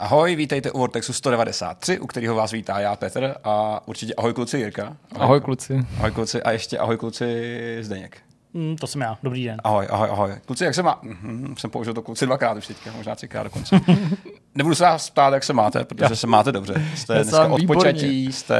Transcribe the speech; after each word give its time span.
Ahoj, 0.00 0.36
vítejte 0.36 0.72
u 0.72 0.78
Vortexu 0.78 1.12
193, 1.12 2.00
u 2.00 2.06
kterého 2.06 2.34
vás 2.34 2.52
vítá 2.52 2.80
já, 2.80 2.96
Petr, 2.96 3.34
a 3.44 3.82
určitě 3.88 4.14
ahoj 4.14 4.32
kluci 4.32 4.58
Jirka. 4.58 4.82
Ahoj, 4.82 4.96
ahoj 5.24 5.40
kluci. 5.40 5.86
Ahoj 5.98 6.10
kluci 6.10 6.42
a 6.42 6.50
ještě 6.50 6.78
ahoj 6.78 6.96
kluci 6.96 7.78
Zdeněk. 7.80 8.22
Mm, 8.54 8.76
to 8.76 8.86
jsem 8.86 9.00
já, 9.00 9.18
dobrý 9.22 9.44
den. 9.44 9.60
Ahoj, 9.64 9.86
ahoj, 9.90 10.08
ahoj. 10.10 10.30
Kluci, 10.46 10.64
jak 10.64 10.74
se 10.74 10.82
má? 10.82 11.00
Mm-hmm, 11.02 11.54
jsem 11.54 11.70
použil 11.70 11.94
to 11.94 12.02
kluci 12.02 12.26
dvakrát 12.26 12.56
už 12.56 12.66
teďka, 12.66 12.92
možná 12.96 13.14
třikrát 13.14 13.42
dokonce. 13.42 13.80
Nebudu 14.54 14.74
se 14.74 14.84
vás 14.84 15.10
ptát, 15.10 15.34
jak 15.34 15.44
se 15.44 15.52
máte, 15.52 15.84
protože 15.84 16.06
já. 16.10 16.16
se 16.16 16.26
máte 16.26 16.52
dobře. 16.52 16.84
Jste 16.94 17.14
dneska 17.14 17.46
odpočatí, 17.46 18.32
jste 18.32 18.58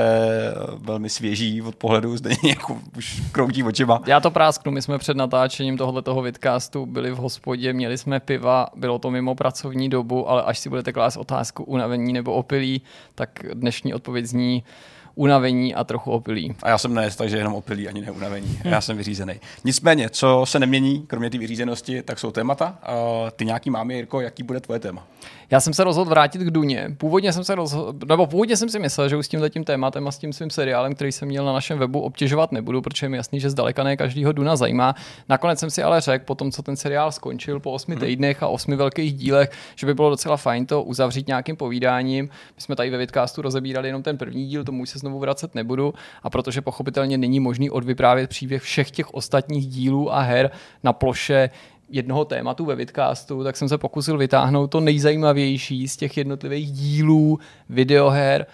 velmi 0.77 1.09
svěží 1.09 1.63
od 1.63 1.77
pohledu, 1.77 2.17
zde 2.17 2.31
jako 2.49 2.79
už 2.97 3.23
kroutí 3.33 3.63
očima. 3.63 4.01
Já 4.07 4.21
to 4.21 4.31
prásknu, 4.31 4.73
my 4.73 4.83
jsme 4.83 4.99
před 4.99 5.17
natáčením 5.17 5.77
tohoto 5.77 6.23
vidcastu 6.23 6.87
byli 6.87 7.11
v 7.11 7.17
hospodě, 7.17 7.73
měli 7.73 7.99
jsme 7.99 8.21
piva, 8.21 8.67
bylo 8.77 8.99
to 8.99 9.11
mimo 9.11 9.35
pracovní 9.35 9.89
dobu, 9.89 10.31
ale 10.31 10.43
až 10.43 10.59
si 10.59 10.69
budete 10.69 10.93
klást 10.93 11.17
otázku 11.17 11.65
unavení 11.65 12.13
nebo 12.13 12.33
opilí, 12.33 12.83
tak 13.15 13.45
dnešní 13.55 13.95
odpověď 13.95 14.27
zní 14.27 14.65
unavení 15.15 15.75
a 15.75 15.85
trochu 15.85 16.11
opilí. 16.11 16.55
A 16.63 16.69
já 16.69 16.79
jsem 16.79 16.95
ne, 16.95 17.11
takže 17.17 17.37
jenom 17.37 17.55
opilí, 17.55 17.89
ani 17.89 18.01
neunavení. 18.01 18.59
Hmm. 18.63 18.73
Já 18.73 18.81
jsem 18.81 18.97
vyřízený. 18.97 19.35
Nicméně, 19.65 20.11
co 20.11 20.43
se 20.47 20.59
nemění, 20.59 21.07
kromě 21.07 21.31
té 21.31 21.39
vyřízenosti, 21.39 22.03
tak 22.03 22.19
jsou 22.19 22.31
témata. 22.31 22.79
Uh, 22.89 23.31
ty 23.31 23.45
nějaký 23.45 23.71
máme, 23.71 23.95
Jirko, 23.95 24.21
jaký 24.21 24.43
bude 24.43 24.61
tvoje 24.61 24.81
téma? 24.81 25.07
Já 25.51 25.61
jsem 25.61 25.75
se 25.75 25.85
rozhodl 25.85 26.11
vrátit 26.11 26.39
k 26.39 26.51
Duně. 26.51 26.95
Původně 26.99 27.33
jsem 27.33 27.45
se 27.45 27.55
rozhodl, 27.55 28.07
nebo 28.07 28.27
původně 28.27 28.57
jsem 28.57 28.69
si 28.69 28.79
myslel, 28.79 29.09
že 29.09 29.17
už 29.17 29.27
s 29.27 29.29
tím 29.29 29.41
tím 29.51 29.65
tématem 29.65 30.09
a 30.09 30.11
s 30.11 30.19
tím 30.19 30.33
svým 30.33 30.51
seriálem, 30.51 30.95
který 30.95 31.13
jsem 31.13 31.29
měl 31.29 31.45
na 31.45 31.53
našem 31.53 31.79
webu, 31.79 32.01
obtěžovat 32.01 32.53
nebudu, 32.53 32.83
protože 32.83 33.07
je 33.07 33.11
mi 33.11 33.17
jasný, 33.17 33.41
že 33.41 33.51
zdaleka 33.51 33.83
ne 33.85 33.97
každýho 33.97 34.33
Duna 34.33 34.57
zajímá. 34.57 34.95
Nakonec 35.29 35.59
jsem 35.59 35.71
si 35.71 35.83
ale 35.83 36.01
řekl, 36.01 36.25
po 36.25 36.35
tom, 36.35 36.51
co 36.51 36.63
ten 36.63 36.77
seriál 36.77 37.13
skončil 37.13 37.61
po 37.61 37.73
osmi 37.73 37.95
hmm. 37.95 38.05
týdnech 38.05 38.43
a 38.43 38.49
osmi 38.49 38.77
velkých 38.77 39.15
dílech, 39.15 39.51
že 39.77 39.87
by 39.87 39.95
bylo 39.95 40.11
docela 40.11 40.37
fajn 40.37 40.67
to 40.67 40.83
uzavřít 40.83 41.27
nějakým 41.27 41.57
povídáním. 41.57 42.25
My 42.57 42.63
jsme 42.63 42.77
tady 42.77 42.91
ve 42.91 42.99
Vidcastu 42.99 43.43
rozebírali 43.43 43.89
jenom 43.89 44.03
ten 44.03 44.19
první 44.19 44.47
díl, 44.47 44.65
tomu 44.65 44.83
už 44.83 44.91
se 44.91 44.99
znovu 45.05 45.19
vracet 45.19 45.55
nebudu. 45.55 45.95
A 46.23 46.31
protože 46.31 46.61
pochopitelně 46.61 47.19
není 47.19 47.41
možný 47.41 47.71
odvyprávět 47.71 48.31
příběh 48.31 48.63
všech 48.63 48.91
těch 48.91 49.15
ostatních 49.15 49.67
dílů 49.67 50.15
a 50.15 50.21
her 50.21 50.51
na 50.83 50.93
ploše 50.93 51.51
jednoho 51.89 52.25
tématu 52.25 52.65
ve 52.65 52.75
vidcastu, 52.77 53.45
tak 53.45 53.57
jsem 53.57 53.69
se 53.69 53.79
pokusil 53.79 54.19
vytáhnout 54.19 54.67
to 54.67 54.81
nejzajímavější 54.81 55.89
z 55.89 55.97
těch 55.97 56.17
jednotlivých 56.17 56.73
dílů, 56.73 57.39
videoher 57.69 58.47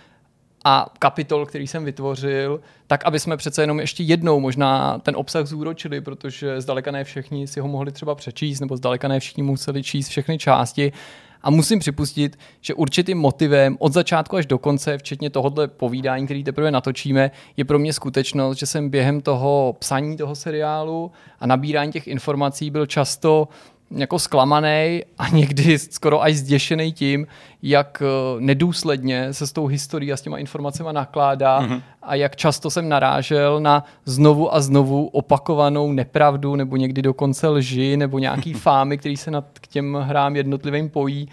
a 0.65 0.87
kapitol, 0.99 1.47
který 1.47 1.67
jsem 1.67 1.85
vytvořil, 1.85 2.61
tak 2.87 3.05
aby 3.05 3.21
jsme 3.21 3.37
přece 3.37 3.63
jenom 3.63 3.81
ještě 3.81 4.03
jednou 4.03 4.41
možná 4.41 4.99
ten 4.99 5.17
obsah 5.17 5.47
zúročili, 5.47 6.01
protože 6.01 6.61
zdaleka 6.61 6.91
ne 6.91 7.05
všichni 7.05 7.47
si 7.47 7.61
ho 7.61 7.69
mohli 7.69 7.93
třeba 7.93 8.15
přečíst, 8.15 8.61
nebo 8.61 8.77
zdaleka 8.77 9.09
ne 9.09 9.21
všichni 9.21 9.43
museli 9.43 9.83
číst 9.83 10.09
všechny 10.09 10.39
části. 10.39 10.93
A 11.43 11.51
musím 11.51 11.79
připustit, 11.79 12.39
že 12.61 12.75
určitým 12.75 13.19
motivem 13.19 13.77
od 13.81 13.93
začátku 13.93 14.37
až 14.37 14.47
do 14.47 14.59
konce, 14.59 14.99
včetně 14.99 15.31
tohohle 15.31 15.69
povídání, 15.69 16.25
který 16.25 16.45
teprve 16.45 16.71
natočíme, 16.71 17.31
je 17.57 17.65
pro 17.65 17.79
mě 17.79 17.93
skutečnost, 17.93 18.59
že 18.59 18.67
jsem 18.67 18.91
během 18.91 19.21
toho 19.21 19.77
psaní 19.79 20.17
toho 20.17 20.35
seriálu 20.35 21.13
a 21.41 21.47
nabírání 21.47 21.93
těch 21.93 22.07
informací 22.07 22.71
byl 22.71 22.87
často 22.87 23.49
jako 23.91 24.19
zklamaný 24.19 25.03
a 25.19 25.29
někdy 25.33 25.79
skoro 25.79 26.23
až 26.23 26.37
zděšený 26.37 26.93
tím, 26.93 27.27
jak 27.63 28.03
eh, 28.03 28.41
nedůsledně 28.41 29.35
se 29.35 29.47
s 29.47 29.53
tou 29.53 29.67
historií 29.67 30.13
a 30.13 30.17
s 30.17 30.23
těma 30.23 30.39
informacemi 30.39 30.89
nakládá 30.93 31.63
mm-hmm. 31.63 31.83
a 32.03 32.15
jak 32.15 32.37
často 32.37 32.71
jsem 32.71 32.89
narážel 32.89 33.61
na 33.61 33.85
znovu 34.05 34.55
a 34.55 34.61
znovu 34.61 35.07
opakovanou 35.07 35.93
nepravdu 35.93 36.57
nebo 36.57 36.77
někdy 36.77 37.03
dokonce 37.03 37.49
lži 37.49 37.97
nebo 37.97 38.19
nějaký 38.19 38.53
fámy, 38.67 38.99
který 38.99 39.17
se 39.17 39.31
nad 39.31 39.45
k 39.61 39.67
těm 39.67 39.95
hrám 39.95 40.37
jednotlivým 40.37 40.91
pojí. 40.91 41.29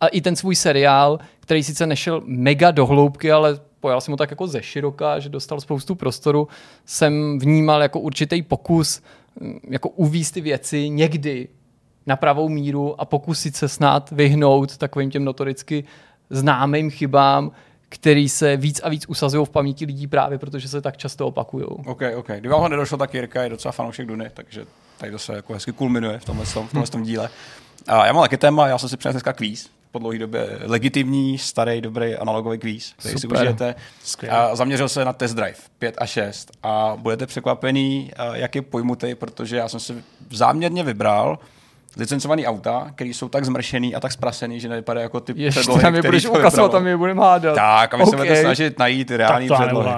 A 0.00 0.06
i 0.06 0.20
ten 0.20 0.36
svůj 0.36 0.56
seriál, 0.56 1.18
který 1.40 1.62
sice 1.62 1.86
nešel 1.86 2.22
mega 2.24 2.70
do 2.70 2.86
hloubky, 2.86 3.32
ale 3.32 3.58
pojal 3.80 4.00
jsem 4.00 4.12
ho 4.12 4.16
tak 4.16 4.30
jako 4.30 4.46
ze 4.46 4.62
široka, 4.62 5.18
že 5.18 5.28
dostal 5.28 5.60
spoustu 5.60 5.94
prostoru, 5.94 6.48
jsem 6.84 7.38
vnímal 7.38 7.82
jako 7.82 8.00
určitý 8.00 8.42
pokus 8.42 9.02
hm, 9.40 9.58
jako 9.70 9.88
uvíst 9.88 10.34
ty 10.34 10.40
věci 10.40 10.88
někdy 10.88 11.48
na 12.06 12.16
pravou 12.16 12.48
míru 12.48 13.00
a 13.00 13.04
pokusit 13.04 13.56
se 13.56 13.68
snad 13.68 14.10
vyhnout 14.10 14.76
takovým 14.76 15.10
těm 15.10 15.24
notoricky 15.24 15.84
známým 16.30 16.90
chybám, 16.90 17.50
který 17.88 18.28
se 18.28 18.56
víc 18.56 18.80
a 18.84 18.88
víc 18.88 19.06
usazují 19.08 19.46
v 19.46 19.50
paměti 19.50 19.84
lidí 19.84 20.06
právě, 20.06 20.38
protože 20.38 20.68
se 20.68 20.80
tak 20.80 20.96
často 20.96 21.26
opakují. 21.26 21.66
OK, 21.66 22.02
OK. 22.16 22.26
Kdyby 22.26 22.48
vám 22.48 22.60
ho 22.60 22.68
nedošlo, 22.68 22.98
tak 22.98 23.14
Jirka 23.14 23.42
je 23.42 23.48
docela 23.48 23.72
fanoušek 23.72 24.06
Duny, 24.06 24.30
takže 24.34 24.64
tady 24.98 25.12
to 25.12 25.18
se 25.18 25.34
jako 25.34 25.52
hezky 25.52 25.72
kulminuje 25.72 26.18
v 26.18 26.24
tomhle, 26.24 26.44
v 26.44 26.54
tomhle 26.54 26.86
tom 26.86 27.02
díle. 27.02 27.28
A 27.86 28.06
já 28.06 28.12
mám 28.12 28.24
taky 28.24 28.36
téma, 28.36 28.68
já 28.68 28.78
jsem 28.78 28.88
si 28.88 28.96
přinesl 28.96 29.14
dneska 29.14 29.32
kvíz, 29.32 29.70
po 29.92 29.98
dlouhé 29.98 30.18
době 30.18 30.58
legitimní, 30.64 31.38
starý, 31.38 31.80
dobrý 31.80 32.16
analogový 32.16 32.58
kvíz, 32.58 32.94
který 32.98 33.18
Super. 33.18 33.38
si 33.38 33.42
užijete. 33.42 33.74
A 34.30 34.56
zaměřil 34.56 34.88
se 34.88 35.04
na 35.04 35.12
test 35.12 35.34
drive 35.34 35.58
5 35.78 35.94
a 35.98 36.06
6 36.06 36.52
a 36.62 36.96
budete 36.96 37.26
překvapený, 37.26 38.10
jak 38.32 38.54
je 38.54 38.62
pojmutý, 38.62 39.14
protože 39.14 39.56
já 39.56 39.68
jsem 39.68 39.80
si 39.80 40.04
záměrně 40.30 40.82
vybral 40.82 41.38
licencovaný 41.96 42.46
auta, 42.46 42.90
které 42.94 43.10
jsou 43.10 43.28
tak 43.28 43.44
zmršený 43.44 43.94
a 43.94 44.00
tak 44.00 44.12
sprasený, 44.12 44.60
že 44.60 44.68
nevypadají 44.68 45.02
jako 45.02 45.20
ty 45.20 45.32
Ještě 45.36 45.60
předlohy, 45.60 45.82
tam 45.82 45.94
je 45.94 46.02
budeš 46.02 46.26
ukazovat, 46.26 46.72
tam 46.72 46.86
je 46.86 46.96
budeme 46.96 47.22
hádat. 47.22 47.54
Tak, 47.54 47.94
a 47.94 47.96
my 47.96 48.02
okay. 48.02 48.10
se 48.10 48.16
budeme 48.16 48.40
snažit 48.40 48.78
najít 48.78 49.10
reální 49.10 49.48
předlohy. 49.48 49.90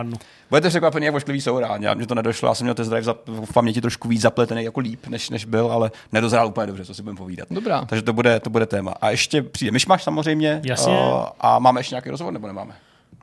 Budete 0.50 0.68
překvapení, 0.68 1.06
jak 1.06 1.14
ošklivý 1.14 1.40
jsou 1.40 1.58
rádi. 1.58 1.86
Mně 1.94 2.06
to 2.06 2.14
nedošlo, 2.14 2.48
já 2.48 2.54
jsem 2.54 2.64
měl 2.64 2.74
test 2.74 2.88
drive 2.88 3.14
v 3.26 3.52
paměti 3.52 3.80
trošku 3.80 4.08
víc 4.08 4.20
zapletený 4.20 4.64
jako 4.64 4.80
líp, 4.80 5.06
než, 5.06 5.30
než 5.30 5.44
byl, 5.44 5.72
ale 5.72 5.90
nedozrál 6.12 6.46
úplně 6.46 6.66
dobře, 6.66 6.84
co 6.84 6.94
si 6.94 7.02
budeme 7.02 7.18
povídat. 7.18 7.48
Dobrá. 7.50 7.84
Takže 7.84 8.02
to 8.02 8.12
bude, 8.12 8.40
to 8.40 8.50
bude 8.50 8.66
téma. 8.66 8.94
A 9.00 9.10
ještě 9.10 9.42
přijde 9.42 9.72
myšmaš 9.72 10.02
samozřejmě. 10.02 10.60
Jasně. 10.64 10.92
Uh, 10.92 11.26
a 11.40 11.58
máme 11.58 11.80
ještě 11.80 11.94
nějaký 11.94 12.10
rozhovor, 12.10 12.32
nebo 12.32 12.46
nemáme? 12.46 12.74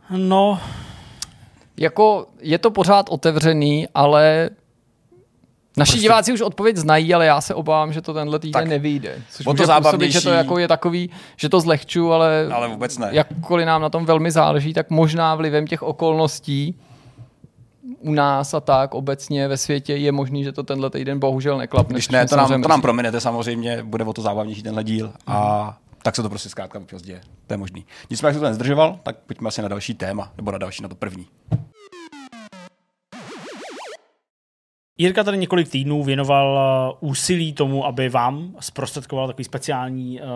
No, 0.10 0.60
jako 1.78 2.28
je 2.42 2.58
to 2.58 2.72
pořád 2.72 3.10
otevřený, 3.10 3.88
ale 3.94 4.50
Naši 5.78 5.92
prostě... 5.92 6.02
diváci 6.02 6.34
už 6.34 6.42
odpověď 6.42 6.78
znají, 6.78 7.14
ale 7.14 7.26
já 7.26 7.42
se 7.42 7.54
obávám, 7.54 7.94
že 7.94 8.02
to 8.02 8.14
tenhle 8.14 8.40
týden 8.40 8.62
tak, 8.62 8.68
nevyjde. 8.68 9.16
Což 9.32 9.46
může 9.46 9.64
to 9.64 9.82
působit, 9.82 10.12
že 10.12 10.22
to 10.22 10.30
jako 10.30 10.58
je 10.58 10.68
takový, 10.68 11.10
že 11.36 11.50
to 11.50 11.60
zlehču, 11.60 12.14
ale, 12.14 12.48
ale 12.54 12.68
vůbec 12.68 12.98
ne. 12.98 13.10
jakkoliv 13.12 13.66
nám 13.66 13.82
na 13.82 13.90
tom 13.90 14.06
velmi 14.06 14.32
záleží, 14.32 14.74
tak 14.74 14.90
možná 14.90 15.36
vlivem 15.36 15.68
těch 15.68 15.84
okolností 15.84 16.76
u 18.00 18.14
nás 18.14 18.54
a 18.54 18.60
tak 18.60 18.94
obecně 18.94 19.48
ve 19.48 19.58
světě 19.58 19.96
je 19.96 20.12
možný, 20.12 20.44
že 20.44 20.52
to 20.52 20.64
tenhle 20.64 20.90
týden 20.90 21.20
bohužel 21.20 21.58
neklapne. 21.58 21.94
Když 21.94 22.10
ne, 22.10 22.28
to 22.28 22.36
nám, 22.36 22.62
to 22.62 22.68
nám 22.68 22.82
prominete 22.82 23.22
samozřejmě, 23.22 23.84
bude 23.84 24.04
o 24.04 24.14
to 24.14 24.22
zábavnější 24.22 24.64
tenhle 24.64 24.84
díl 24.84 25.14
a 25.28 25.66
mm. 25.66 25.74
tak 26.04 26.16
se 26.16 26.22
to 26.22 26.30
prostě 26.30 26.50
zkrátka 26.50 26.80
občas 26.80 27.02
děje. 27.02 27.22
To 27.48 27.54
je 27.54 27.58
možný. 27.58 27.86
Nicméně, 28.10 28.30
jak 28.30 28.36
se 28.36 28.40
to 28.40 28.46
nezdržoval, 28.46 29.00
tak 29.04 29.16
pojďme 29.26 29.48
asi 29.48 29.62
na 29.62 29.68
další 29.68 29.94
téma, 29.94 30.32
nebo 30.38 30.52
na 30.52 30.58
další, 30.58 30.84
na 30.84 30.90
to 30.90 30.96
první. 30.96 31.28
Jirka 34.98 35.24
tady 35.24 35.38
několik 35.38 35.70
týdnů 35.70 36.04
věnoval 36.04 36.60
uh, 37.02 37.10
úsilí 37.10 37.54
tomu, 37.54 37.86
aby 37.86 38.10
vám 38.10 38.56
zprostředkoval 38.60 39.28
takový 39.28 39.44
speciální 39.44 40.20
uh, 40.22 40.28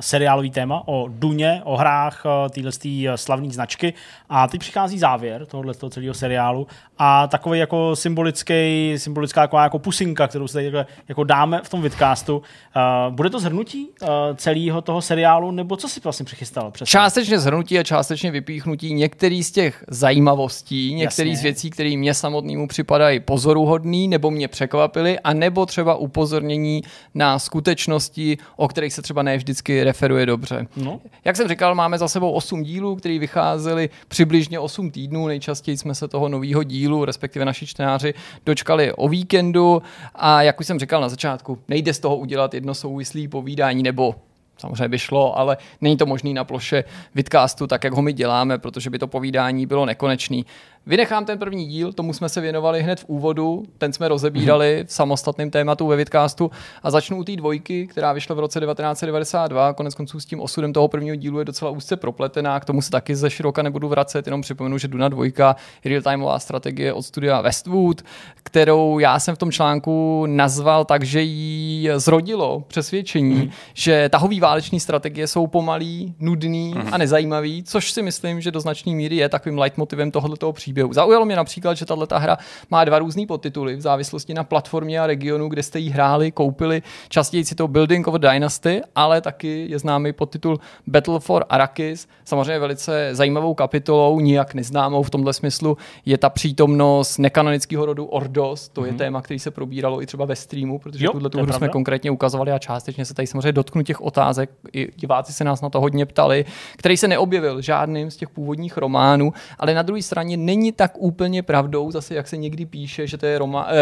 seriálový 0.00 0.50
téma 0.50 0.82
o 0.86 1.08
Duně, 1.08 1.60
o 1.64 1.76
hrách 1.76 2.22
uh, 2.24 2.48
téhle 2.48 2.70
uh, 2.84 3.14
slavné 3.14 3.50
značky. 3.50 3.94
A 4.28 4.48
teď 4.48 4.60
přichází 4.60 4.98
závěr 4.98 5.46
tohohle 5.46 5.74
toho 5.74 5.90
celého 5.90 6.14
seriálu 6.14 6.66
a 6.98 7.26
takový 7.26 7.58
jako 7.58 7.96
symbolický, 7.96 8.94
symbolická 8.96 9.40
jako, 9.40 9.56
jako 9.56 9.78
pusinka, 9.78 10.28
kterou 10.28 10.48
se 10.48 10.52
tady 10.52 10.72
jako 11.08 11.24
dáme 11.24 11.60
v 11.64 11.68
tom 11.68 11.82
vidcastu. 11.82 12.36
Uh, 12.36 13.14
bude 13.14 13.30
to 13.30 13.40
zhrnutí 13.40 13.88
uh, 14.02 14.08
celého 14.36 14.82
toho 14.82 15.02
seriálu, 15.02 15.50
nebo 15.50 15.76
co 15.76 15.88
si 15.88 16.00
vlastně 16.00 16.24
přichystal? 16.24 16.70
Přesně? 16.70 16.90
Částečně 16.90 17.38
zhrnutí 17.38 17.78
a 17.78 17.82
částečně 17.82 18.30
vypíchnutí 18.30 18.94
některých 18.94 19.46
z 19.46 19.50
těch 19.50 19.84
zajímavostí, 19.88 20.94
některých 20.94 21.38
z 21.38 21.42
věcí, 21.42 21.70
které 21.70 21.96
mě 21.96 22.14
samotnému 22.14 22.68
připadají 22.68 23.20
pozoruhodné 23.20 23.89
vhodný 23.90 24.08
nebo 24.08 24.30
mě 24.30 24.48
překvapili, 24.48 25.18
a 25.18 25.32
nebo 25.32 25.66
třeba 25.66 25.94
upozornění 25.94 26.82
na 27.14 27.38
skutečnosti, 27.38 28.38
o 28.56 28.68
kterých 28.68 28.94
se 28.94 29.02
třeba 29.02 29.22
ne 29.22 29.36
vždycky 29.36 29.84
referuje 29.84 30.26
dobře. 30.26 30.66
No. 30.76 31.00
Jak 31.24 31.36
jsem 31.36 31.48
říkal, 31.48 31.74
máme 31.74 31.98
za 31.98 32.08
sebou 32.08 32.32
8 32.32 32.62
dílů, 32.62 32.96
které 32.96 33.18
vycházely 33.18 33.90
přibližně 34.08 34.58
8 34.58 34.90
týdnů. 34.90 35.26
Nejčastěji 35.26 35.78
jsme 35.78 35.94
se 35.94 36.08
toho 36.08 36.28
nového 36.28 36.62
dílu, 36.62 37.04
respektive 37.04 37.44
naši 37.44 37.66
čtenáři, 37.66 38.14
dočkali 38.46 38.92
o 38.92 39.08
víkendu 39.08 39.82
a 40.14 40.42
jak 40.42 40.60
už 40.60 40.66
jsem 40.66 40.78
říkal 40.78 41.00
na 41.00 41.08
začátku, 41.08 41.58
nejde 41.68 41.94
z 41.94 41.98
toho 41.98 42.16
udělat 42.16 42.54
jedno 42.54 42.74
souvislý 42.74 43.28
povídání 43.28 43.82
nebo 43.82 44.14
samozřejmě 44.60 44.88
by 44.88 44.98
šlo, 44.98 45.38
ale 45.38 45.56
není 45.80 45.96
to 45.96 46.06
možný 46.06 46.34
na 46.34 46.44
ploše 46.44 46.84
vidcastu, 47.14 47.66
tak 47.66 47.84
jak 47.84 47.92
ho 47.92 48.02
my 48.02 48.12
děláme, 48.12 48.58
protože 48.58 48.90
by 48.90 48.98
to 48.98 49.06
povídání 49.06 49.66
bylo 49.66 49.86
nekonečný. 49.86 50.44
Vynechám 50.86 51.24
ten 51.24 51.38
první 51.38 51.66
díl, 51.66 51.92
tomu 51.92 52.12
jsme 52.12 52.28
se 52.28 52.40
věnovali 52.40 52.82
hned 52.82 53.00
v 53.00 53.04
úvodu, 53.08 53.62
ten 53.78 53.92
jsme 53.92 54.08
rozebírali 54.08 54.84
v 54.86 54.92
samostatném 54.92 55.50
tématu 55.50 55.86
ve 55.86 55.96
Vidcastu 55.96 56.50
a 56.82 56.90
začnu 56.90 57.18
u 57.18 57.24
té 57.24 57.36
dvojky, 57.36 57.86
která 57.86 58.12
vyšla 58.12 58.34
v 58.34 58.38
roce 58.38 58.60
1992, 58.60 59.72
konec 59.72 59.94
konců 59.94 60.20
s 60.20 60.24
tím 60.24 60.40
osudem 60.40 60.72
toho 60.72 60.88
prvního 60.88 61.16
dílu 61.16 61.38
je 61.38 61.44
docela 61.44 61.70
úzce 61.70 61.96
propletená, 61.96 62.60
k 62.60 62.64
tomu 62.64 62.82
se 62.82 62.90
taky 62.90 63.16
ze 63.16 63.30
široka 63.30 63.62
nebudu 63.62 63.88
vracet, 63.88 64.26
jenom 64.26 64.42
připomenu, 64.42 64.78
že 64.78 64.88
Duna 64.88 65.08
dvojka 65.08 65.56
real-timeová 65.84 66.38
strategie 66.38 66.92
od 66.92 67.02
studia 67.02 67.40
Westwood, 67.40 68.02
kterou 68.34 68.98
já 68.98 69.18
jsem 69.18 69.34
v 69.34 69.38
tom 69.38 69.52
článku 69.52 70.26
nazval 70.26 70.84
tak, 70.84 71.04
že 71.04 71.22
jí 71.22 71.88
zrodilo 71.96 72.64
přesvědčení, 72.66 73.34
mm. 73.34 73.50
že 73.74 74.08
tahový 74.08 74.40
váleční 74.40 74.80
strategie 74.80 75.26
jsou 75.26 75.46
pomalý, 75.46 76.14
nudný 76.18 76.74
mm. 76.74 76.88
a 76.92 76.98
nezajímavý, 76.98 77.62
což 77.62 77.92
si 77.92 78.02
myslím, 78.02 78.40
že 78.40 78.50
do 78.50 78.60
značné 78.60 78.92
míry 78.92 79.16
je 79.16 79.28
takovým 79.28 79.58
leitmotivem 79.58 80.10
tohoto 80.10 80.52
příběhu. 80.52 80.69
Zaujalo 80.90 81.24
mě 81.24 81.36
například, 81.36 81.74
že 81.74 81.86
tato 81.86 82.18
hra 82.18 82.38
má 82.70 82.84
dva 82.84 82.98
různé 82.98 83.26
podtituly 83.26 83.76
v 83.76 83.80
závislosti 83.80 84.34
na 84.34 84.44
platformě 84.44 85.00
a 85.00 85.06
regionu, 85.06 85.48
kde 85.48 85.62
jste 85.62 85.78
ji 85.78 85.90
hráli, 85.90 86.30
koupili. 86.30 86.82
Častěji 87.08 87.44
si 87.44 87.54
to 87.54 87.68
Building 87.68 88.08
of 88.08 88.14
Dynasty, 88.14 88.82
ale 88.94 89.20
taky 89.20 89.66
je 89.68 89.78
známý 89.78 90.12
podtitul 90.12 90.60
Battle 90.86 91.20
for 91.20 91.44
Arrakis. 91.48 92.08
Samozřejmě 92.24 92.58
velice 92.58 93.10
zajímavou 93.12 93.54
kapitolou, 93.54 94.20
nijak 94.20 94.54
neznámou 94.54 95.02
v 95.02 95.10
tomhle 95.10 95.32
smyslu, 95.32 95.76
je 96.06 96.18
ta 96.18 96.30
přítomnost 96.30 97.18
nekanonického 97.18 97.86
rodu 97.86 98.04
Ordos. 98.04 98.68
To 98.68 98.80
mm-hmm. 98.80 98.84
je 98.84 98.90
mhm. 98.90 98.98
téma, 98.98 99.22
který 99.22 99.38
se 99.38 99.50
probíralo 99.50 100.02
i 100.02 100.06
třeba 100.06 100.24
ve 100.24 100.36
streamu, 100.36 100.78
protože 100.78 101.06
tuhle 101.12 101.30
tu 101.30 101.42
hru 101.42 101.52
jsme 101.52 101.68
konkrétně 101.68 102.10
ukazovali 102.10 102.52
a 102.52 102.58
částečně 102.58 103.04
se 103.04 103.14
tady 103.14 103.26
samozřejmě 103.26 103.52
dotknu 103.52 103.82
těch 103.82 104.00
otázek. 104.00 104.50
I 104.72 104.88
diváci 104.96 105.32
se 105.32 105.44
nás 105.44 105.60
na 105.60 105.70
to 105.70 105.80
hodně 105.80 106.06
ptali, 106.06 106.44
který 106.76 106.96
se 106.96 107.08
neobjevil 107.08 107.60
žádným 107.60 108.10
z 108.10 108.16
těch 108.16 108.28
původních 108.28 108.76
románů, 108.76 109.32
ale 109.58 109.74
na 109.74 109.82
druhé 109.82 110.02
straně 110.02 110.36
není 110.36 110.59
tak 110.72 110.92
úplně 110.98 111.42
pravdou, 111.42 111.90
zase 111.90 112.14
jak 112.14 112.28
se 112.28 112.36
někdy 112.36 112.66
píše, 112.66 113.06
že 113.06 113.18
to 113.18 113.26
je 113.26 113.38
Roma, 113.38 113.66
eh, 113.68 113.74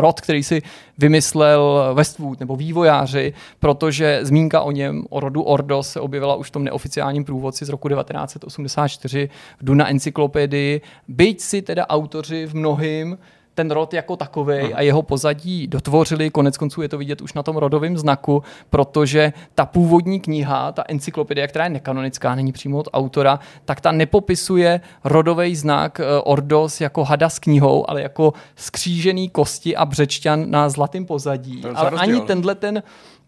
rod, 0.00 0.20
který 0.20 0.42
si 0.42 0.62
vymyslel 0.98 1.90
Westwood 1.94 2.40
nebo 2.40 2.56
vývojáři, 2.56 3.32
protože 3.60 4.20
zmínka 4.22 4.60
o 4.60 4.70
něm, 4.70 5.04
o 5.10 5.20
rodu 5.20 5.42
Ordos, 5.42 5.88
se 5.90 6.00
objevila 6.00 6.34
už 6.34 6.48
v 6.48 6.50
tom 6.50 6.64
neoficiálním 6.64 7.24
průvodci 7.24 7.64
z 7.64 7.68
roku 7.68 7.88
1984 7.88 9.28
v 9.60 9.64
Duna 9.64 9.88
encyklopedii. 9.88 10.80
Byť 11.08 11.40
si 11.40 11.62
teda 11.62 11.86
autoři 11.86 12.46
v 12.46 12.54
mnohým 12.54 13.18
ten 13.58 13.70
rod 13.70 13.94
jako 13.94 14.16
takový 14.16 14.74
a 14.74 14.80
jeho 14.82 15.02
pozadí 15.02 15.66
dotvořili. 15.66 16.30
Konec 16.30 16.56
konců 16.56 16.82
je 16.82 16.88
to 16.88 16.98
vidět 16.98 17.20
už 17.20 17.34
na 17.34 17.42
tom 17.42 17.56
rodovém 17.56 17.98
znaku, 17.98 18.42
protože 18.70 19.32
ta 19.54 19.66
původní 19.66 20.20
kniha, 20.20 20.72
ta 20.72 20.84
encyklopedie, 20.88 21.48
která 21.48 21.64
je 21.64 21.70
nekanonická, 21.70 22.34
není 22.34 22.52
přímo 22.52 22.78
od 22.78 22.88
autora, 22.92 23.40
tak 23.64 23.80
ta 23.80 23.92
nepopisuje 23.92 24.80
rodový 25.04 25.56
znak 25.56 26.00
eh, 26.00 26.04
Ordos 26.24 26.80
jako 26.80 27.04
hada 27.04 27.28
s 27.28 27.38
knihou, 27.38 27.90
ale 27.90 28.02
jako 28.02 28.32
skřížený 28.56 29.28
kosti 29.28 29.76
a 29.76 29.84
břečťan 29.84 30.50
na 30.50 30.68
zlatém 30.68 31.06
pozadí. 31.06 31.62
Ale 31.74 31.90
ani 31.90 32.20
tenhle 32.20 32.54
ten 32.54 32.82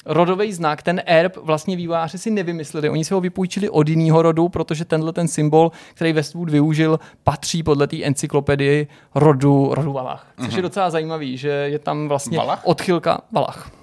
rodový 0.06 0.52
znak, 0.52 0.82
ten 0.82 1.02
erb 1.06 1.36
vlastně 1.36 1.76
vývojáři 1.76 2.18
si 2.18 2.30
nevymysleli. 2.30 2.90
Oni 2.90 3.04
si 3.04 3.14
ho 3.14 3.20
vypůjčili 3.20 3.70
od 3.70 3.88
jiného 3.88 4.22
rodu, 4.22 4.48
protože 4.48 4.84
tenhle 4.84 5.12
ten 5.12 5.28
symbol, 5.28 5.72
který 5.94 6.12
Westwood 6.12 6.50
využil, 6.50 7.00
patří 7.24 7.62
podle 7.62 7.86
té 7.86 8.02
encyklopedii 8.02 8.86
rodu, 9.14 9.68
rodu 9.74 9.92
Valach. 9.92 10.26
Což 10.36 10.46
mm-hmm. 10.46 10.50
je 10.50 10.56
mhm. 10.56 10.62
docela 10.62 10.90
zajímavý, 10.90 11.36
že 11.36 11.48
je 11.48 11.78
tam 11.78 12.08
vlastně 12.08 12.38
Valach? 12.38 12.60
odchylka 12.64 13.20
Valach. 13.32 13.79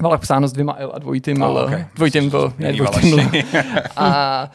Valach 0.00 0.20
psáno 0.20 0.48
s 0.48 0.52
dvěma 0.52 0.74
L 0.78 0.92
a 0.94 0.98
dvojitým 0.98 1.42
L. 1.42 1.56
Oh, 1.56 1.64
okay. 1.64 1.86
Dvojitým 1.94 2.30
V, 2.30 2.52
ne 2.58 2.72
dvojitým 2.72 3.18
L. 3.18 3.30
a 3.96 4.50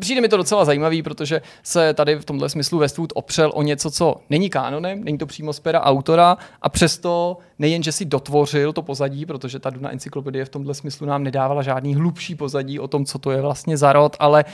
přijde 0.00 0.20
mi 0.20 0.28
to 0.28 0.36
docela 0.36 0.64
zajímavý, 0.64 1.02
protože 1.02 1.42
se 1.62 1.94
tady 1.94 2.16
v 2.16 2.24
tomhle 2.24 2.48
smyslu 2.48 2.78
Westwood 2.78 3.12
opřel 3.14 3.52
o 3.54 3.62
něco, 3.62 3.90
co 3.90 4.16
není 4.30 4.50
kánonem, 4.50 5.04
není 5.04 5.18
to 5.18 5.26
přímo 5.26 5.52
z 5.52 5.60
pera 5.60 5.82
autora 5.82 6.36
a 6.62 6.68
přesto 6.68 7.38
nejen, 7.58 7.82
že 7.82 7.92
si 7.92 8.04
dotvořil 8.04 8.72
to 8.72 8.82
pozadí, 8.82 9.26
protože 9.26 9.58
ta 9.58 9.70
Duna 9.70 9.92
encyklopedie 9.92 10.44
v 10.44 10.48
tomhle 10.48 10.74
smyslu 10.74 11.06
nám 11.06 11.22
nedávala 11.22 11.62
žádný 11.62 11.94
hlubší 11.94 12.34
pozadí 12.34 12.80
o 12.80 12.88
tom, 12.88 13.04
co 13.04 13.18
to 13.18 13.30
je 13.30 13.40
vlastně 13.40 13.76
za 13.76 13.92
rod, 13.92 14.16
ale 14.18 14.44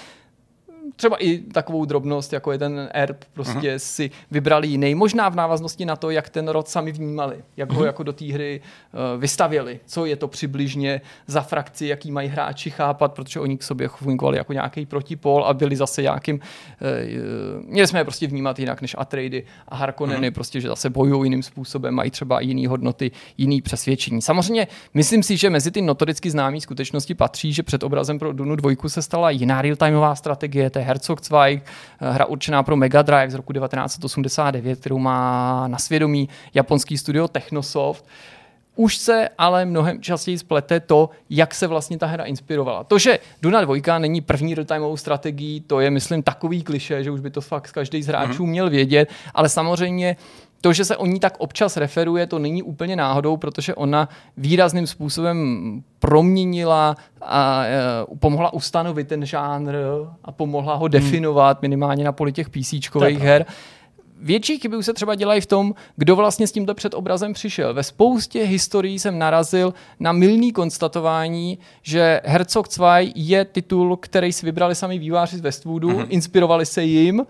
třeba 0.96 1.16
i 1.16 1.38
takovou 1.38 1.84
drobnost, 1.84 2.32
jako 2.32 2.52
je 2.52 2.58
ten 2.58 2.88
erb, 2.94 3.24
prostě 3.32 3.74
uh-huh. 3.74 3.76
si 3.76 4.10
vybrali 4.30 4.68
jiný. 4.68 4.94
Možná 4.94 5.28
v 5.28 5.34
návaznosti 5.34 5.84
na 5.84 5.96
to, 5.96 6.10
jak 6.10 6.28
ten 6.28 6.48
rod 6.48 6.68
sami 6.68 6.92
vnímali, 6.92 7.36
jak 7.56 7.68
uh-huh. 7.68 7.74
ho 7.74 7.80
mhm. 7.80 7.86
jako 7.86 8.02
do 8.02 8.12
té 8.12 8.24
hry 8.24 8.60
uh, 8.92 9.20
vystavěli, 9.20 9.80
co 9.86 10.06
je 10.06 10.16
to 10.16 10.28
přibližně 10.28 11.00
za 11.26 11.42
frakci, 11.42 11.86
jaký 11.86 12.10
mají 12.10 12.28
hráči 12.28 12.70
chápat, 12.70 13.12
protože 13.12 13.40
oni 13.40 13.58
k 13.58 13.62
sobě 13.62 13.88
fungovali 13.88 14.38
jako 14.38 14.52
nějaký 14.52 14.86
protipol 14.86 15.44
a 15.44 15.54
byli 15.54 15.76
zase 15.76 16.02
nějakým, 16.02 16.40
uh, 16.40 17.64
měli 17.64 17.86
jsme 17.86 18.00
je 18.00 18.04
prostě 18.04 18.26
vnímat 18.26 18.58
jinak 18.58 18.82
než 18.82 18.96
Atreidy 18.98 19.44
a 19.68 19.76
Harkonneny, 19.76 20.30
uh-huh. 20.30 20.34
prostě, 20.34 20.60
že 20.60 20.68
zase 20.68 20.90
bojují 20.90 21.26
jiným 21.26 21.42
způsobem, 21.42 21.94
mají 21.94 22.10
třeba 22.10 22.40
jiný 22.40 22.66
hodnoty, 22.66 23.10
jiný 23.38 23.62
přesvědčení. 23.62 24.22
Samozřejmě 24.22 24.68
myslím 24.94 25.22
si, 25.22 25.36
že 25.36 25.50
mezi 25.50 25.70
ty 25.70 25.82
notoricky 25.82 26.30
známé 26.30 26.60
skutečnosti 26.60 27.14
patří, 27.14 27.52
že 27.52 27.62
před 27.62 27.82
obrazem 27.82 28.18
pro 28.18 28.32
Dunu 28.32 28.56
dvojku 28.56 28.88
se 28.88 29.02
stala 29.02 29.30
jiná 29.30 29.62
real-timeová 29.62 30.14
strategie, 30.14 30.70
to 30.72 30.78
je 30.78 30.84
Herzogzweig, 30.84 31.64
hra 32.00 32.24
určená 32.24 32.62
pro 32.62 32.76
Mega 32.76 33.02
Drive 33.02 33.30
z 33.30 33.34
roku 33.34 33.52
1989, 33.52 34.80
kterou 34.80 34.98
má 34.98 35.68
na 35.68 35.78
svědomí 35.78 36.28
japonský 36.54 36.98
studio 36.98 37.28
Technosoft. 37.28 38.04
Už 38.76 38.96
se 38.96 39.28
ale 39.38 39.64
mnohem 39.64 40.02
častěji 40.02 40.38
splete 40.38 40.80
to, 40.80 41.10
jak 41.30 41.54
se 41.54 41.66
vlastně 41.66 41.98
ta 41.98 42.06
hra 42.06 42.24
inspirovala. 42.24 42.84
To, 42.84 42.98
že 42.98 43.18
Duna 43.42 43.60
2 43.60 43.98
není 43.98 44.20
první 44.20 44.54
real-timeovou 44.54 44.96
strategií, 44.96 45.60
to 45.60 45.80
je, 45.80 45.90
myslím, 45.90 46.22
takový 46.22 46.62
kliše, 46.62 47.04
že 47.04 47.10
už 47.10 47.20
by 47.20 47.30
to 47.30 47.40
fakt 47.40 47.72
každý 47.72 48.02
z 48.02 48.06
hráčů 48.06 48.44
mm-hmm. 48.44 48.48
měl 48.48 48.70
vědět, 48.70 49.08
ale 49.34 49.48
samozřejmě 49.48 50.16
to, 50.62 50.72
že 50.72 50.84
se 50.84 50.96
o 50.96 51.06
ní 51.06 51.20
tak 51.20 51.34
občas 51.38 51.76
referuje, 51.76 52.26
to 52.26 52.38
není 52.38 52.62
úplně 52.62 52.96
náhodou, 52.96 53.36
protože 53.36 53.74
ona 53.74 54.08
výrazným 54.36 54.86
způsobem 54.86 55.82
proměnila 55.98 56.96
a 57.22 57.64
uh, 58.10 58.18
pomohla 58.18 58.52
ustanovit 58.52 59.08
ten 59.08 59.26
žánr 59.26 59.74
a 60.24 60.32
pomohla 60.32 60.74
ho 60.74 60.84
hmm. 60.84 60.90
definovat 60.90 61.62
minimálně 61.62 62.04
na 62.04 62.12
poli 62.12 62.32
těch 62.32 62.50
PC 62.50 62.74
her. 63.18 63.46
Větší 64.24 64.58
chyby 64.58 64.76
už 64.76 64.86
se 64.86 64.92
třeba 64.92 65.14
dělají 65.14 65.40
v 65.40 65.46
tom, 65.46 65.74
kdo 65.96 66.16
vlastně 66.16 66.46
s 66.46 66.52
tímto 66.52 66.74
předobrazem 66.74 67.32
přišel. 67.32 67.74
Ve 67.74 67.82
spoustě 67.82 68.44
historií 68.44 68.98
jsem 68.98 69.18
narazil 69.18 69.74
na 70.00 70.12
milný 70.12 70.52
konstatování, 70.52 71.58
že 71.82 72.20
Herzog 72.24 72.68
2 72.76 72.98
je 73.14 73.44
titul, 73.44 73.96
který 73.96 74.32
si 74.32 74.46
vybrali 74.46 74.74
sami 74.74 74.98
výváři 74.98 75.36
z 75.36 75.40
Westwoodu, 75.40 75.88
mm-hmm. 75.88 76.06
inspirovali 76.08 76.66
se 76.66 76.84
jim, 76.84 77.26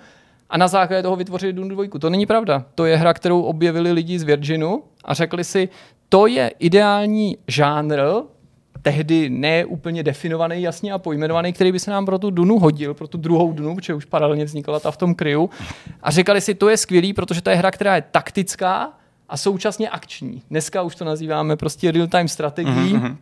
a 0.52 0.58
na 0.58 0.69
základě 0.69 1.02
toho 1.02 1.16
vytvořili 1.16 1.52
Dunu 1.52 1.69
2. 1.69 1.84
To 2.00 2.10
není 2.10 2.26
pravda. 2.26 2.64
To 2.75 2.87
je 2.87 2.96
hra, 2.96 3.14
kterou 3.14 3.43
objevili 3.43 3.93
lidi 3.93 4.19
z 4.19 4.22
Virginu 4.22 4.82
a 5.04 5.14
řekli 5.14 5.44
si, 5.44 5.69
to 6.08 6.26
je 6.26 6.52
ideální 6.58 7.38
žánr, 7.49 8.00
tehdy 8.82 9.31
ne 9.31 9.64
úplně 9.64 10.02
definovaný, 10.02 10.62
jasně 10.62 10.93
a 10.93 10.99
pojmenovaný, 10.99 11.52
který 11.52 11.72
by 11.72 11.78
se 11.78 11.90
nám 11.90 12.06
pro 12.06 12.19
tu 12.19 12.31
Dunu 12.31 12.58
hodil, 12.58 12.94
pro 12.94 13.08
tu 13.08 13.19
druhou 13.19 13.52
Dunu, 13.52 13.76
protože 13.76 13.94
už 13.94 14.04
paralelně 14.04 14.44
vznikla 14.44 14.81
ta 14.81 14.90
v 14.90 14.96
tom 14.96 15.14
kryu. 15.14 15.50
A 16.02 16.10
říkali 16.10 16.40
si, 16.40 16.54
to 16.54 16.69
je 16.69 16.76
skvělý, 16.76 17.12
protože 17.12 17.43
to 17.43 17.50
je 17.50 17.56
hra, 17.56 17.70
která 17.70 17.96
je 17.96 18.04
taktická 18.10 18.93
a 19.28 19.37
současně 19.37 19.88
akční. 19.88 20.43
Dneska 20.50 20.82
už 20.82 20.94
to 20.96 21.04
nazýváme 21.04 21.56
prostě 21.56 21.93
real-time 21.93 22.28
strategií. 22.28 22.94
Mm-hmm 22.94 23.16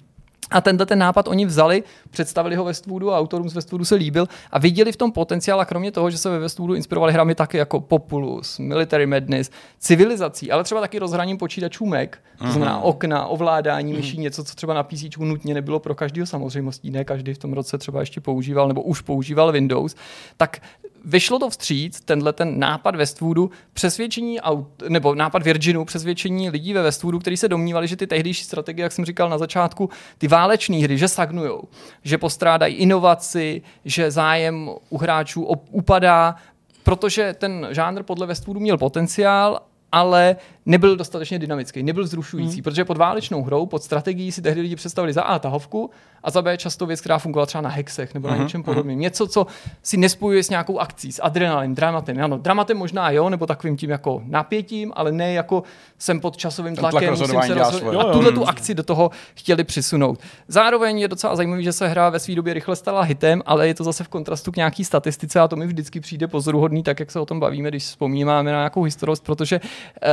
a 0.50 0.60
tenhle 0.60 0.86
ten 0.86 0.98
nápad 0.98 1.28
oni 1.28 1.46
vzali, 1.46 1.82
představili 2.10 2.56
ho 2.56 2.64
Westwoodu 2.64 3.12
a 3.12 3.18
autorům 3.18 3.48
z 3.48 3.54
Westwoodu 3.54 3.84
se 3.84 3.94
líbil 3.94 4.26
a 4.50 4.58
viděli 4.58 4.92
v 4.92 4.96
tom 4.96 5.12
potenciál 5.12 5.60
a 5.60 5.64
kromě 5.64 5.92
toho, 5.92 6.10
že 6.10 6.18
se 6.18 6.30
ve 6.30 6.38
Westwoodu 6.38 6.74
inspirovali 6.74 7.12
hrami 7.12 7.34
taky 7.34 7.56
jako 7.56 7.80
Populus, 7.80 8.58
Military 8.58 9.06
Madness, 9.06 9.50
civilizací, 9.78 10.52
ale 10.52 10.64
třeba 10.64 10.80
taky 10.80 10.98
rozhraním 10.98 11.38
počítačů 11.38 11.86
Mac, 11.86 12.10
to 12.38 12.44
mhm. 12.44 12.52
znamená 12.52 12.80
okna, 12.80 13.26
ovládání 13.26 13.92
myší, 13.92 14.16
mm. 14.16 14.22
něco, 14.22 14.44
co 14.44 14.54
třeba 14.54 14.74
na 14.74 14.82
PC 14.82 15.16
nutně 15.18 15.54
nebylo 15.54 15.78
pro 15.80 15.94
každého 15.94 16.26
samozřejmostí, 16.26 16.90
ne 16.90 17.04
každý 17.04 17.34
v 17.34 17.38
tom 17.38 17.52
roce 17.52 17.78
třeba 17.78 18.00
ještě 18.00 18.20
používal 18.20 18.68
nebo 18.68 18.82
už 18.82 19.00
používal 19.00 19.52
Windows, 19.52 19.96
tak 20.36 20.60
vyšlo 21.04 21.38
to 21.38 21.50
vstříc, 21.50 22.00
tenhle 22.00 22.32
ten 22.32 22.58
nápad 22.58 22.96
Westwoodu, 22.96 23.50
přesvědčení, 23.72 24.40
aut, 24.40 24.82
nebo 24.88 25.14
nápad 25.14 25.42
Virginu, 25.42 25.84
přesvědčení 25.84 26.50
lidí 26.50 26.72
ve 26.72 26.82
Westwoodu, 26.82 27.18
kteří 27.18 27.36
se 27.36 27.48
domnívali, 27.48 27.88
že 27.88 27.96
ty 27.96 28.06
tehdejší 28.06 28.44
strategie, 28.44 28.82
jak 28.82 28.92
jsem 28.92 29.04
říkal 29.04 29.28
na 29.28 29.38
začátku, 29.38 29.90
ty 30.18 30.28
váleční 30.28 30.82
hry, 30.82 30.98
že 30.98 31.08
stagnujou, 31.08 31.62
že 32.02 32.18
postrádají 32.18 32.74
inovaci, 32.74 33.62
že 33.84 34.10
zájem 34.10 34.70
u 34.90 34.98
hráčů 34.98 35.42
upadá, 35.70 36.34
protože 36.82 37.34
ten 37.38 37.68
žánr 37.70 38.02
podle 38.02 38.26
Westwoodu 38.26 38.60
měl 38.60 38.78
potenciál 38.78 39.60
ale 39.92 40.36
nebyl 40.66 40.96
dostatečně 40.96 41.38
dynamický, 41.38 41.82
nebyl 41.82 42.06
zrušující, 42.06 42.56
hmm. 42.56 42.62
protože 42.62 42.84
pod 42.84 42.96
válečnou 42.96 43.42
hrou, 43.42 43.66
pod 43.66 43.82
strategií 43.82 44.32
si 44.32 44.42
tehdy 44.42 44.60
lidi 44.60 44.76
představili 44.76 45.12
za 45.12 45.22
A 45.22 45.38
tahovku 45.38 45.90
a 46.22 46.30
za 46.30 46.42
B 46.42 46.56
často 46.56 46.86
věc, 46.86 47.00
která 47.00 47.18
fungovala 47.18 47.46
třeba 47.46 47.62
na 47.62 47.70
hexech 47.70 48.14
nebo 48.14 48.28
na 48.28 48.34
hmm. 48.34 48.42
něčem 48.42 48.62
podobném. 48.62 48.98
Něco, 48.98 49.26
co 49.26 49.46
si 49.82 49.96
nespojuje 49.96 50.42
s 50.42 50.50
nějakou 50.50 50.78
akcí, 50.78 51.12
s 51.12 51.22
adrenalin, 51.22 51.74
dramatem. 51.74 52.24
Ano, 52.24 52.38
dramatem 52.38 52.76
možná 52.76 53.10
jo, 53.10 53.30
nebo 53.30 53.46
takovým 53.46 53.76
tím 53.76 53.90
jako 53.90 54.22
napětím, 54.24 54.92
ale 54.96 55.12
ne 55.12 55.32
jako 55.32 55.62
jsem 55.98 56.20
pod 56.20 56.36
časovým 56.36 56.76
tlakem, 56.76 57.16
tlak 57.16 57.18
musím 57.18 57.42
se 57.42 57.54
rozhodnout. 57.54 58.00
A 58.00 58.12
tuhle 58.12 58.32
tu 58.32 58.48
akci 58.48 58.74
do 58.74 58.82
toho 58.82 59.10
chtěli 59.34 59.64
přisunout. 59.64 60.20
Zároveň 60.48 60.98
je 60.98 61.08
docela 61.08 61.36
zajímavé, 61.36 61.62
že 61.62 61.72
se 61.72 61.88
hra 61.88 62.10
ve 62.10 62.18
své 62.18 62.34
době 62.34 62.54
rychle 62.54 62.76
stala 62.76 63.02
hitem, 63.02 63.42
ale 63.46 63.68
je 63.68 63.74
to 63.74 63.84
zase 63.84 64.04
v 64.04 64.08
kontrastu 64.08 64.52
k 64.52 64.56
nějaký 64.56 64.84
statistice 64.84 65.40
a 65.40 65.48
to 65.48 65.56
mi 65.56 65.66
vždycky 65.66 66.00
přijde 66.00 66.28
pozoruhodný, 66.28 66.82
tak 66.82 67.00
jak 67.00 67.10
se 67.10 67.20
o 67.20 67.26
tom 67.26 67.40
bavíme, 67.40 67.68
když 67.68 67.82
vzpomínáme 67.82 68.52
na 68.52 68.58
nějakou 68.58 68.82
historii, 68.82 69.16
protože 69.22 69.60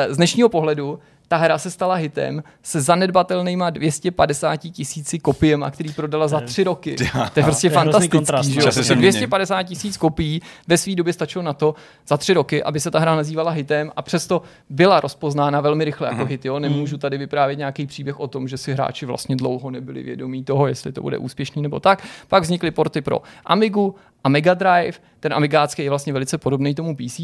z 0.09 0.17
dnešního 0.17 0.49
pohledu 0.49 0.99
ta 1.27 1.37
hra 1.37 1.57
se 1.57 1.71
stala 1.71 1.95
hitem 1.95 2.43
se 2.63 2.81
zanedbatelnýma 2.81 3.69
250 3.69 4.55
tisíci 4.57 5.19
kopiema, 5.19 5.71
který 5.71 5.93
prodala 5.93 6.27
za 6.27 6.39
tři 6.39 6.63
roky. 6.63 6.95
To 7.33 7.39
je 7.39 7.43
prostě 7.43 7.69
fantastický. 7.69 8.17
Kontrast, 8.17 8.49
že? 8.49 8.95
250 8.95 9.63
tisíc 9.63 9.97
kopií 9.97 10.41
ve 10.67 10.77
své 10.77 10.95
době 10.95 11.13
stačilo 11.13 11.43
na 11.43 11.53
to 11.53 11.75
za 12.07 12.17
tři 12.17 12.33
roky, 12.33 12.63
aby 12.63 12.79
se 12.79 12.91
ta 12.91 12.99
hra 12.99 13.15
nazývala 13.15 13.51
hitem 13.51 13.91
a 13.95 14.01
přesto 14.01 14.41
byla 14.69 14.99
rozpoznána 14.99 15.61
velmi 15.61 15.85
rychle 15.85 16.07
jako 16.07 16.21
mm. 16.21 16.27
hit. 16.27 16.45
Jo? 16.45 16.59
Nemůžu 16.59 16.95
mhm. 16.95 16.99
tady 16.99 17.17
vyprávět 17.17 17.57
nějaký 17.57 17.87
příběh 17.87 18.19
o 18.19 18.27
tom, 18.27 18.47
že 18.47 18.57
si 18.57 18.73
hráči 18.73 19.05
vlastně 19.05 19.35
dlouho 19.35 19.71
nebyli 19.71 20.03
vědomí 20.03 20.43
toho, 20.43 20.67
jestli 20.67 20.91
to 20.91 21.01
bude 21.01 21.17
úspěšný 21.17 21.61
nebo 21.61 21.79
tak. 21.79 22.03
Pak 22.27 22.43
vznikly 22.43 22.71
porty 22.71 23.01
pro 23.01 23.21
Amigu, 23.45 23.95
a 24.27 24.29
Mega 24.29 24.53
Drive, 24.53 24.99
ten 25.19 25.33
Amigácký 25.33 25.83
je 25.83 25.89
vlastně 25.89 26.13
velice 26.13 26.37
podobný 26.37 26.75
tomu 26.75 26.95
PC, 26.95 27.19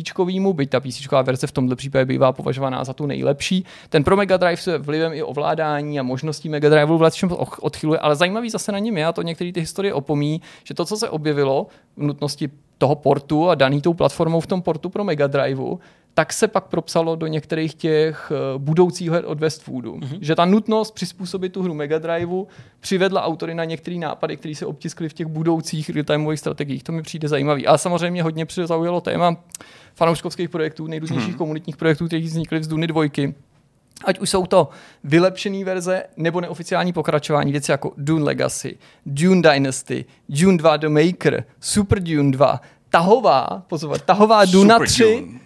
byť 0.53 0.69
ta 0.69 0.79
PC 0.79 1.11
verze 1.23 1.47
v 1.47 1.51
tomto 1.51 1.75
případě 1.75 2.05
bývá 2.05 2.31
považovaná 2.31 2.83
za 2.83 2.93
tu 2.93 3.05
nejlepší. 3.05 3.65
Ten 3.89 4.03
pro 4.03 4.17
Mega 4.17 4.37
Drive 4.37 4.57
se 4.57 4.77
vlivem 4.77 5.13
i 5.13 5.23
ovládání 5.23 5.99
a 5.99 6.03
možností 6.03 6.49
Mega 6.49 6.69
Drive 6.69 7.09
v 7.09 7.11
čem 7.11 7.29
odchyluje, 7.61 7.99
ale 7.99 8.15
zajímavý 8.15 8.49
zase 8.49 8.71
na 8.71 8.79
něm 8.79 8.97
je, 8.97 9.05
a 9.05 9.11
to 9.11 9.21
některé 9.21 9.51
ty 9.51 9.59
historie 9.59 9.93
opomí, 9.93 10.41
že 10.63 10.73
to, 10.73 10.85
co 10.85 10.97
se 10.97 11.09
objevilo 11.09 11.67
v 11.97 12.03
nutnosti 12.03 12.49
toho 12.77 12.95
portu 12.95 13.49
a 13.49 13.55
daný 13.55 13.81
tou 13.81 13.93
platformou 13.93 14.39
v 14.39 14.47
tom 14.47 14.61
portu 14.61 14.89
pro 14.89 15.03
Mega 15.03 15.27
Driveu, 15.27 15.79
tak 16.13 16.33
se 16.33 16.47
pak 16.47 16.63
propsalo 16.63 17.15
do 17.15 17.27
některých 17.27 17.75
těch 17.75 18.31
eh, 18.31 18.57
budoucích 18.57 19.09
her 19.09 19.23
od 19.25 19.39
Westwoodu. 19.39 19.95
Mm-hmm. 19.95 20.17
Že 20.21 20.35
ta 20.35 20.45
nutnost 20.45 20.91
přizpůsobit 20.91 21.53
tu 21.53 21.63
hru 21.63 21.73
Mega 21.73 21.99
Driveu 21.99 22.47
přivedla 22.79 23.23
autory 23.23 23.55
na 23.55 23.63
některé 23.63 23.97
nápady, 23.97 24.37
které 24.37 24.55
se 24.55 24.65
obtiskly 24.65 25.09
v 25.09 25.13
těch 25.13 25.27
budoucích 25.27 25.89
real-timeových 25.89 26.39
strategiích. 26.39 26.83
To 26.83 26.91
mi 26.91 27.01
přijde 27.01 27.27
zajímavý. 27.27 27.67
A 27.67 27.77
samozřejmě 27.77 28.23
hodně 28.23 28.45
zaujalo 28.65 29.01
téma 29.01 29.37
fanouškovských 29.95 30.49
projektů, 30.49 30.87
nejrůznějších 30.87 31.33
mm-hmm. 31.33 31.37
komunitních 31.37 31.77
projektů, 31.77 32.07
které 32.07 32.21
vznikly 32.21 32.63
z 32.63 32.67
Duny 32.67 32.87
dvojky. 32.87 33.35
Ať 34.05 34.19
už 34.19 34.29
jsou 34.29 34.45
to 34.45 34.69
vylepšené 35.03 35.65
verze 35.65 36.03
nebo 36.17 36.41
neoficiální 36.41 36.93
pokračování, 36.93 37.51
věci 37.51 37.71
jako 37.71 37.93
Dune 37.97 38.25
Legacy, 38.25 38.77
Dune 39.05 39.41
Dynasty, 39.41 40.05
Dune 40.29 40.57
2 40.57 40.77
The 40.77 40.89
Maker, 40.89 41.43
Super 41.59 42.03
Dune 42.03 42.31
2, 42.31 42.61
tahová, 42.89 43.63
pozor, 43.67 43.99
tahová 43.99 44.45
Duna 44.45 44.79
3, 44.79 45.39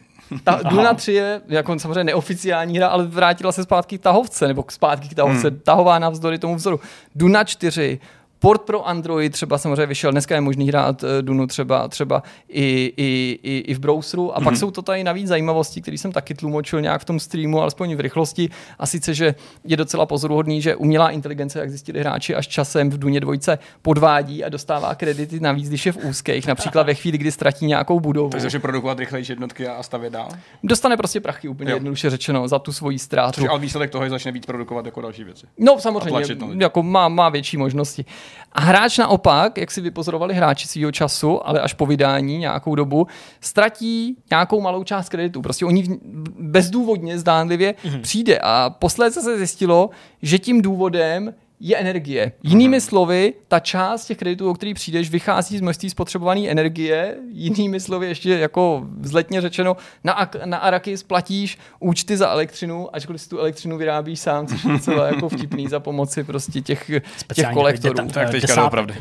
ta, 0.44 0.60
Duna 0.64 0.94
3 0.94 1.14
je 1.14 1.42
jako 1.48 1.80
samozřejmě 1.80 2.04
neoficiální 2.04 2.78
hra, 2.78 2.88
ale 2.88 3.06
vrátila 3.06 3.52
se 3.52 3.64
zpátky 3.64 3.98
k 3.98 4.02
tahovce, 4.02 4.48
nebo 4.48 4.66
zpátky 4.70 5.10
k 5.10 5.14
tahovce, 5.14 5.50
hmm. 5.50 5.60
tahová 5.60 6.00
navzdory 6.00 6.40
tomu 6.40 6.56
vzoru. 6.56 6.80
Duna 7.16 7.44
4, 7.44 8.00
Port 8.40 8.62
pro 8.62 8.88
Android 8.88 9.34
třeba 9.34 9.58
samozřejmě 9.58 9.86
vyšel, 9.86 10.12
dneska 10.12 10.36
je 10.36 10.42
možný 10.42 10.68
hrát 10.68 11.04
uh, 11.04 11.10
Dunu 11.22 11.48
třeba, 11.48 11.88
třeba 11.88 12.24
i, 12.50 12.94
i, 12.98 13.40
i, 13.44 13.58
i 13.58 13.74
v 13.74 13.80
browseru 13.80 14.36
a 14.36 14.40
mm-hmm. 14.40 14.44
pak 14.44 14.54
mhm. 14.54 14.60
jsou 14.60 14.72
to 14.72 14.82
tady 14.82 15.04
navíc 15.04 15.28
zajímavosti, 15.28 15.82
které 15.82 15.98
jsem 15.98 16.12
taky 16.12 16.34
tlumočil 16.34 16.82
nějak 16.82 17.02
v 17.02 17.06
tom 17.06 17.20
streamu, 17.20 17.62
alespoň 17.62 17.96
v 17.96 18.00
rychlosti 18.00 18.50
a 18.80 18.86
sice, 18.86 19.14
že 19.14 19.36
je 19.66 19.78
docela 19.78 20.06
pozoruhodný, 20.06 20.62
že 20.62 20.76
umělá 20.76 21.10
inteligence, 21.10 21.60
jak 21.60 21.70
zjistili 21.70 22.00
hráči, 22.00 22.36
až 22.36 22.48
časem 22.48 22.90
v 22.90 22.98
Duně 22.98 23.20
dvojce 23.20 23.60
podvádí 23.82 24.44
a 24.44 24.50
dostává 24.50 24.96
kredity 24.96 25.40
navíc, 25.40 25.70
když 25.70 25.86
je 25.86 25.92
v 25.92 25.98
úzkých, 26.06 26.48
například 26.48 26.84
ve 26.84 26.94
chvíli, 26.94 27.18
kdy 27.18 27.32
ztratí 27.32 27.66
nějakou 27.66 28.00
budovu. 28.00 28.30
Takže 28.30 28.60
produkovat 28.60 29.00
rychlejší 29.00 29.32
jednotky 29.32 29.68
a 29.68 29.84
stavět 29.84 30.14
dál? 30.14 30.30
Dostane 30.64 30.98
prostě 30.98 31.20
prachy 31.20 31.48
úplně 31.48 31.72
jo. 31.72 31.76
jednoduše 31.76 32.10
řečeno 32.10 32.48
za 32.48 32.60
tu 32.60 32.74
svoji 32.74 33.00
ztrátu. 33.00 33.42
Což 33.42 33.50
ale 33.50 33.60
výsledek 33.60 33.92
toho 33.92 34.04
je 34.04 34.10
začne 34.10 34.32
víc 34.32 34.46
produkovat 34.46 34.86
jako 34.86 35.02
další 35.02 35.24
věci. 35.24 35.46
No 35.60 35.80
samozřejmě, 35.80 36.36
jako 36.58 36.84
má, 36.84 37.10
má 37.10 37.30
větší 37.30 37.58
možnosti. 37.58 38.06
A 38.52 38.62
hráč 38.62 38.98
naopak, 38.98 39.58
jak 39.58 39.72
si 39.72 39.82
vypozorovali 39.82 40.34
hráči 40.34 40.68
svého 40.68 40.92
času, 40.92 41.48
ale 41.48 41.60
až 41.60 41.74
po 41.74 41.86
vydání 41.86 42.38
nějakou 42.38 42.76
dobu, 42.76 43.08
ztratí 43.42 44.18
nějakou 44.30 44.62
malou 44.62 44.84
část 44.84 45.10
kreditu. 45.10 45.42
Prostě 45.42 45.66
oni 45.66 46.00
bezdůvodně, 46.40 47.20
zdánlivě 47.20 47.72
mm-hmm. 47.72 48.02
přijde. 48.02 48.40
A 48.44 48.70
posledně 48.70 49.22
se 49.22 49.38
zjistilo, 49.38 49.90
že 50.22 50.40
tím 50.40 50.62
důvodem 50.62 51.34
je 51.60 51.78
energie. 51.78 52.32
Jinými 52.44 52.82
slovy, 52.82 53.34
ta 53.48 53.60
část 53.60 54.06
těch 54.06 54.18
kreditů, 54.18 54.50
o 54.50 54.54
který 54.54 54.74
přijdeš, 54.74 55.10
vychází 55.10 55.58
z 55.58 55.62
množství 55.62 55.90
spotřebované 55.90 56.48
energie. 56.48 57.16
Jinými 57.32 57.80
slovy, 57.80 58.08
ještě 58.08 58.38
jako 58.38 58.86
vzletně 59.00 59.42
řečeno, 59.42 59.78
na, 60.04 60.30
na 60.46 60.58
Araky 60.58 60.98
splatíš 60.98 61.58
účty 61.80 62.18
za 62.18 62.30
elektřinu, 62.30 62.96
ačkoliv 62.96 63.22
si 63.22 63.30
tu 63.30 63.40
elektřinu 63.40 63.78
vyrábíš 63.78 64.20
sám, 64.20 64.48
což 64.48 64.64
je 64.64 64.80
celé 64.80 65.08
jako 65.08 65.30
vtipný 65.30 65.68
za 65.68 65.80
pomoci 65.80 66.24
prostě 66.24 66.62
těch, 66.62 66.92
těch 67.36 67.48
kolektorů. 67.54 67.94
Děta, 67.94 68.14
tak 68.14 68.32
teďka 68.32 68.66
opravdu. 68.66 68.94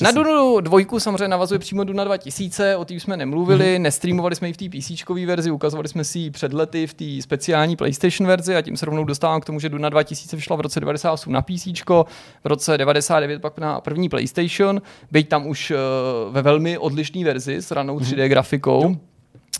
Na 0.00 0.10
Dunu 0.10 0.60
dvojku 0.60 1.00
samozřejmě 1.00 1.28
navazuje 1.28 1.58
přímo 1.58 1.84
Duna 1.84 2.04
2000, 2.04 2.76
o 2.76 2.84
té 2.84 2.94
jsme 2.94 3.16
nemluvili, 3.16 3.74
hmm. 3.74 3.82
nestreamovali 3.82 4.36
jsme 4.36 4.48
ji 4.48 4.52
v 4.52 4.56
té 4.56 4.68
PC 4.68 5.10
verzi, 5.26 5.50
ukazovali 5.50 5.88
jsme 5.88 6.04
si 6.04 6.18
ji 6.18 6.30
před 6.30 6.52
lety 6.52 6.86
v 6.86 6.94
té 6.94 7.22
speciální 7.22 7.76
PlayStation 7.76 8.28
verzi 8.28 8.56
a 8.56 8.62
tím 8.62 8.76
se 8.76 8.86
rovnou 8.86 9.04
dostávám 9.04 9.40
k 9.40 9.44
tomu, 9.44 9.60
že 9.60 9.68
Duna 9.68 9.88
2000 9.88 10.36
vyšla 10.36 10.56
v 10.56 10.60
roce 10.60 10.80
98 10.80 11.32
na 11.32 11.42
PC, 11.42 11.68
v 12.44 12.46
roce 12.46 12.78
99 12.78 13.42
pak 13.42 13.58
na 13.58 13.80
první 13.80 14.08
PlayStation, 14.08 14.82
byť 15.10 15.28
tam 15.28 15.46
už 15.46 15.70
uh, 15.70 15.78
ve 16.34 16.42
velmi 16.42 16.78
odlišné 16.78 17.24
verzi 17.24 17.56
s 17.56 17.70
ranou 17.70 17.98
3D 17.98 18.14
mm-hmm. 18.14 18.28
grafikou. 18.28 18.82
Jo. 18.82 18.96